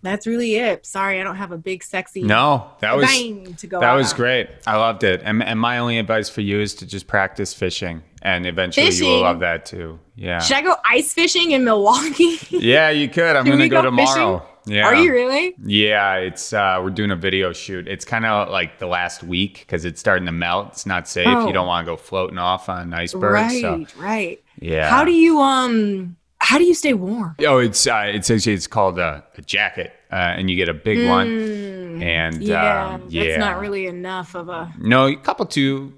that's 0.03 0.27
really 0.27 0.57
it 0.57 0.85
sorry 0.85 1.21
i 1.21 1.25
don't 1.25 1.37
have 1.37 1.53
a 1.53 1.59
big 1.59 1.83
sexy 1.83 2.23
no 2.23 2.71
that 2.81 2.97
was 2.97 3.09
to 3.57 3.67
go 3.67 3.81
that 3.81 3.95
was 3.95 4.13
on. 4.13 4.17
great 4.17 4.49
i 4.67 4.77
loved 4.77 5.05
it 5.05 5.23
and, 5.25 5.43
and 5.43 5.59
my 5.59 5.79
only 5.79 5.99
advice 5.99 6.29
for 6.29 6.41
you 6.41 6.61
is 6.61 6.75
to 6.75 6.87
just 6.87 7.07
practice 7.07 7.55
fishing 7.55 8.03
and 8.23 8.47
eventually 8.47 8.87
fishing. 8.87 9.07
you 9.07 9.15
will 9.15 9.23
love 9.23 9.41
that 9.41 9.65
too 9.65 9.99
yeah 10.17 10.39
should 10.41 10.57
i 10.57 10.63
go 10.63 10.75
ice 10.89 11.13
fishing 11.13 11.53
in 11.53 11.65
milwaukee 11.65 12.39
yeah 12.51 12.91
you 12.91 13.09
could 13.09 13.37
i'm 13.37 13.45
gonna 13.45 13.69
go, 13.69 13.81
go 13.81 13.83
tomorrow? 13.83 14.47
Yeah. 14.65 14.87
Are 14.87 14.95
you 14.95 15.13
really? 15.13 15.55
Yeah, 15.65 16.17
it's 16.17 16.53
uh 16.53 16.81
we're 16.83 16.91
doing 16.91 17.11
a 17.11 17.17
video 17.17 17.53
shoot. 17.53 17.89
It's 17.89 18.05
kind 18.05 18.25
of 18.25 18.49
like 18.49 18.79
the 18.79 18.87
last 18.87 19.23
week 19.23 19.61
because 19.61 19.85
it's 19.85 19.99
starting 19.99 20.27
to 20.27 20.33
melt. 20.33 20.69
It's 20.69 20.87
not 20.87 21.09
safe. 21.09 21.27
Oh. 21.27 21.47
You 21.47 21.53
don't 21.53 21.67
want 21.67 21.85
to 21.85 21.93
go 21.93 21.97
floating 21.97 22.39
off 22.39 22.69
on 22.69 22.83
an 22.83 22.95
iceberg. 22.95 23.33
Right, 23.33 23.61
so. 23.61 24.01
right. 24.01 24.43
Yeah. 24.61 24.89
How 24.89 25.05
do 25.05 25.13
you 25.13 25.41
um 25.41 26.17
how 26.53 26.59
do 26.59 26.65
you 26.65 26.75
stay 26.75 26.93
warm? 26.93 27.35
Oh, 27.47 27.57
it's 27.57 27.87
uh, 27.87 28.03
it's 28.09 28.31
actually 28.31 28.53
it's 28.53 28.67
called 28.67 28.99
a, 28.99 29.25
a 29.39 29.41
jacket, 29.41 29.91
uh, 30.13 30.37
and 30.37 30.51
you 30.51 30.57
get 30.57 30.69
a 30.69 30.75
big 30.75 30.99
mm, 30.99 31.09
one. 31.09 32.03
And 32.03 32.43
yeah, 32.43 32.89
um, 32.89 33.05
yeah, 33.09 33.25
that's 33.25 33.39
not 33.39 33.59
really 33.59 33.87
enough 33.87 34.35
of 34.35 34.51
a. 34.51 34.71
No, 34.79 35.07
a 35.07 35.17
couple 35.17 35.47
two 35.47 35.95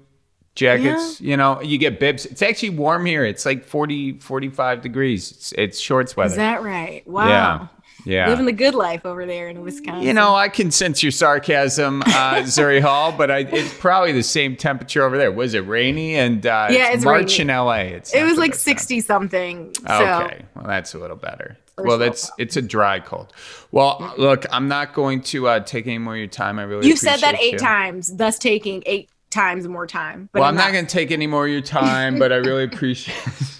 jackets. 0.55 1.19
Yeah. 1.19 1.29
You 1.29 1.35
know, 1.35 1.61
you 1.61 1.77
get 1.77 1.99
bibs. 1.99 2.25
It's 2.25 2.41
actually 2.41 2.69
warm 2.69 3.05
here. 3.05 3.25
It's 3.25 3.45
like 3.45 3.65
40, 3.65 4.19
45 4.19 4.79
degrees. 4.81 5.29
It's, 5.31 5.51
it's 5.57 5.77
shorts 5.77 6.15
weather. 6.15 6.29
Is 6.29 6.37
that 6.37 6.63
right? 6.63 7.05
Wow. 7.05 7.27
Yeah. 7.27 7.67
Yeah. 8.05 8.29
Living 8.29 8.45
the 8.45 8.51
good 8.53 8.75
life 8.75 9.05
over 9.05 9.25
there 9.25 9.49
in 9.49 9.61
Wisconsin. 9.61 10.03
You 10.03 10.13
know, 10.13 10.35
I 10.35 10.47
can 10.47 10.71
sense 10.71 11.01
your 11.01 11.11
sarcasm, 11.11 12.03
uh, 12.03 12.05
Zuri 12.45 12.79
Hall, 12.79 13.11
but 13.11 13.31
I, 13.31 13.39
it's 13.39 13.73
probably 13.79 14.11
the 14.11 14.23
same 14.23 14.55
temperature 14.55 15.03
over 15.03 15.17
there. 15.17 15.31
Was 15.31 15.53
it 15.53 15.67
rainy? 15.67 16.15
And 16.15 16.45
uh, 16.45 16.67
yeah, 16.69 16.87
it's, 16.87 16.97
it's 16.97 17.05
March 17.05 17.39
rainy. 17.39 17.51
in 17.51 17.57
LA. 17.57 17.73
It's 17.95 18.13
it 18.13 18.23
was 18.23 18.37
like 18.37 18.53
60 18.53 18.95
time. 18.95 19.01
something. 19.01 19.73
So. 19.87 19.93
Okay. 19.93 20.45
Well, 20.55 20.67
that's 20.67 20.93
a 20.93 20.99
little 20.99 21.17
better. 21.17 21.57
well, 21.77 21.97
that's 21.97 22.31
it's 22.37 22.55
a 22.55 22.61
dry 22.61 22.99
cold. 22.99 23.33
Well, 23.71 24.13
look, 24.17 24.45
I'm 24.51 24.67
not 24.67 24.93
going 24.93 25.21
to 25.23 25.47
uh, 25.47 25.59
take 25.61 25.87
any 25.87 25.97
more 25.97 26.13
of 26.13 26.19
your 26.19 26.27
time. 26.27 26.59
I 26.59 26.63
really 26.63 26.87
you 26.87 26.95
said 26.95 27.17
that 27.17 27.35
eight 27.41 27.53
you. 27.53 27.59
times, 27.59 28.15
thus 28.15 28.37
taking 28.37 28.83
eight 28.85 29.09
times 29.31 29.67
more 29.67 29.85
time. 29.85 30.29
well, 30.33 30.43
I'm 30.45 30.55
not, 30.55 30.65
not 30.65 30.73
going 30.73 30.85
to 30.85 30.91
take 30.91 31.11
any 31.11 31.27
more 31.27 31.45
of 31.45 31.51
your 31.51 31.61
time, 31.61 32.17
but 32.17 32.31
I 32.31 32.37
really 32.37 32.63
appreciate 32.71 33.17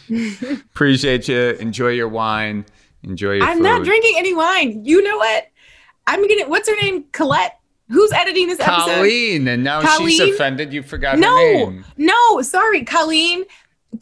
appreciate 0.73 1.27
you. 1.27 1.51
Enjoy 1.59 1.89
your 1.89 2.07
wine. 2.07 2.65
Enjoy 3.05 3.33
your 3.33 3.43
I'm 3.43 3.57
food. 3.57 3.63
not 3.63 3.83
drinking 3.83 4.15
any 4.17 4.33
wine. 4.33 4.83
You 4.83 5.01
know 5.01 5.17
what? 5.17 5.47
I'm 6.07 6.27
gonna. 6.27 6.47
What's 6.47 6.67
her 6.67 6.75
name? 6.81 7.05
Colette. 7.11 7.59
Who's 7.89 8.11
editing 8.13 8.47
this 8.47 8.59
episode? 8.59 8.95
Colleen, 8.95 9.47
and 9.47 9.63
now 9.63 9.81
Colleen? 9.81 10.09
she's 10.09 10.33
offended. 10.33 10.73
You 10.73 10.81
forgot 10.81 11.19
no, 11.19 11.29
her 11.35 11.53
name. 11.71 11.85
No, 11.97 12.41
sorry, 12.41 12.83
Colleen. 12.83 13.43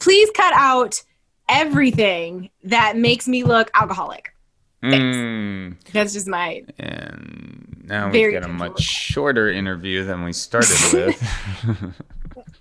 Please 0.00 0.30
cut 0.34 0.54
out 0.54 1.02
everything 1.50 2.50
that 2.62 2.96
makes 2.96 3.28
me 3.28 3.44
look 3.44 3.70
alcoholic. 3.74 4.34
Mm. 4.82 5.76
That's 5.92 6.14
just 6.14 6.26
my. 6.26 6.64
And 6.78 7.84
now 7.84 8.10
we 8.10 8.30
get 8.30 8.44
a 8.44 8.48
much 8.48 8.80
shorter 8.80 9.50
interview 9.50 10.04
than 10.04 10.24
we 10.24 10.32
started 10.32 10.76
with. 10.92 11.22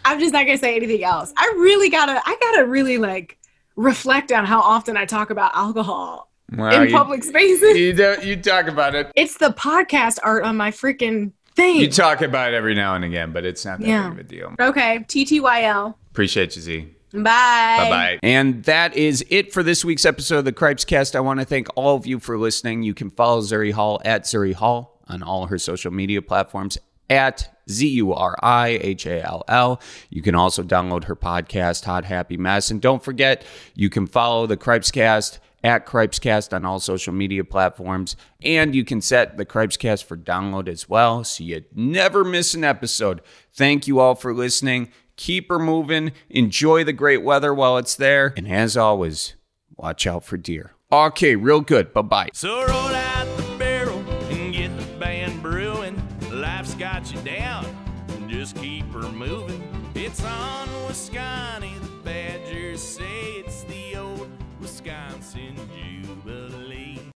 I'm 0.06 0.20
just 0.20 0.34
not 0.34 0.46
gonna 0.46 0.58
say 0.58 0.76
anything 0.76 1.06
else. 1.06 1.34
I 1.38 1.54
really 1.58 1.90
gotta. 1.90 2.22
I 2.26 2.38
gotta 2.42 2.66
really 2.68 2.98
like 2.98 3.38
reflect 3.78 4.32
on 4.34 4.46
how 4.46 4.60
often 4.60 4.98
I 4.98 5.06
talk 5.06 5.30
about 5.30 5.56
alcohol 5.56 6.30
well, 6.58 6.82
in 6.82 6.90
you, 6.90 6.96
public 6.96 7.24
spaces. 7.24 7.78
You 7.78 7.94
don't. 7.94 8.24
You 8.24 8.36
talk 8.36 8.68
about 8.68 8.96
it. 8.96 9.12
It's 9.16 9.38
the 9.38 9.50
podcast 9.50 10.20
art 10.24 10.44
on 10.44 10.58
my 10.58 10.72
freaking 10.72 11.32
thing. 11.56 11.78
You 11.78 11.90
talk 11.90 12.22
about 12.22 12.54
it 12.54 12.56
every 12.56 12.76
now 12.76 12.96
and 12.96 13.06
again, 13.06 13.32
but 13.32 13.46
it's 13.46 13.66
not 13.66 13.80
that 13.80 13.88
yeah. 13.88 14.10
big 14.10 14.20
of 14.20 14.26
a 14.26 14.30
deal. 14.30 14.56
Okay. 14.60 15.00
TTYL. 15.00 15.96
Appreciate 16.12 16.56
you, 16.56 16.62
Z. 16.62 16.88
Bye. 17.14 17.20
Bye 17.22 17.90
bye. 17.90 18.20
And 18.24 18.64
that 18.64 18.96
is 18.96 19.24
it 19.30 19.54
for 19.54 19.62
this 19.62 19.86
week's 19.86 20.06
episode 20.06 20.40
of 20.40 20.46
the 20.46 20.52
Cripes 20.52 20.84
Cast. 20.84 21.16
I 21.16 21.20
want 21.20 21.40
to 21.40 21.46
thank 21.46 21.68
all 21.76 21.96
of 21.96 22.08
you 22.08 22.20
for 22.20 22.38
listening. 22.38 22.82
You 22.82 22.96
can 22.96 23.12
follow 23.12 23.42
Zuri 23.42 23.72
Hall 23.72 24.02
at 24.04 24.24
Zuri 24.24 24.54
Hall 24.54 25.00
on 25.08 25.22
all 25.22 25.46
her 25.48 25.60
social 25.60 25.92
media 25.92 26.22
platforms 26.24 26.78
at 27.10 27.56
Z 27.70 27.88
U 27.88 28.14
R 28.14 28.36
I 28.42 28.80
H 28.82 29.06
A 29.06 29.22
L 29.22 29.44
L. 29.48 29.80
You 30.10 30.24
can 30.24 30.34
also 30.34 30.64
download 30.64 31.04
her 31.04 31.16
podcast, 31.16 31.86
Hot 31.86 32.06
Happy 32.06 32.36
Mess. 32.36 32.72
And 32.72 32.82
don't 32.82 33.04
forget, 33.04 33.46
you 33.76 33.92
can 33.92 34.08
follow 34.08 34.48
the 34.48 34.58
Cripes 34.58 34.90
Cast 34.90 35.40
at 35.64 35.86
Cripescast 35.86 36.54
on 36.54 36.66
all 36.66 36.80
social 36.80 37.14
media 37.14 37.44
platforms. 37.44 38.16
And 38.42 38.76
you 38.76 38.84
can 38.84 39.02
set 39.02 39.38
the 39.38 39.46
Cripescast 39.46 40.04
for 40.04 40.18
download 40.18 40.68
as 40.68 40.90
well 40.90 41.24
so 41.24 41.44
you 41.44 41.64
never 41.74 42.24
miss 42.24 42.54
an 42.54 42.64
episode. 42.64 43.22
Thank 43.54 43.88
you 43.88 44.00
all 44.00 44.16
for 44.16 44.34
listening. 44.34 44.90
Keep 45.16 45.50
her 45.50 45.60
moving. 45.60 46.12
Enjoy 46.30 46.84
the 46.84 46.94
great 46.94 47.24
weather 47.24 47.54
while 47.54 47.78
it's 47.78 47.96
there. 47.96 48.34
And 48.36 48.48
as 48.48 48.76
always, 48.76 49.36
watch 49.78 50.06
out 50.06 50.24
for 50.26 50.38
deer. 50.38 50.74
Okay, 50.92 51.36
real 51.36 51.62
good. 51.62 51.94
Bye 51.94 52.02
bye. 52.02 52.30
So 52.34 52.66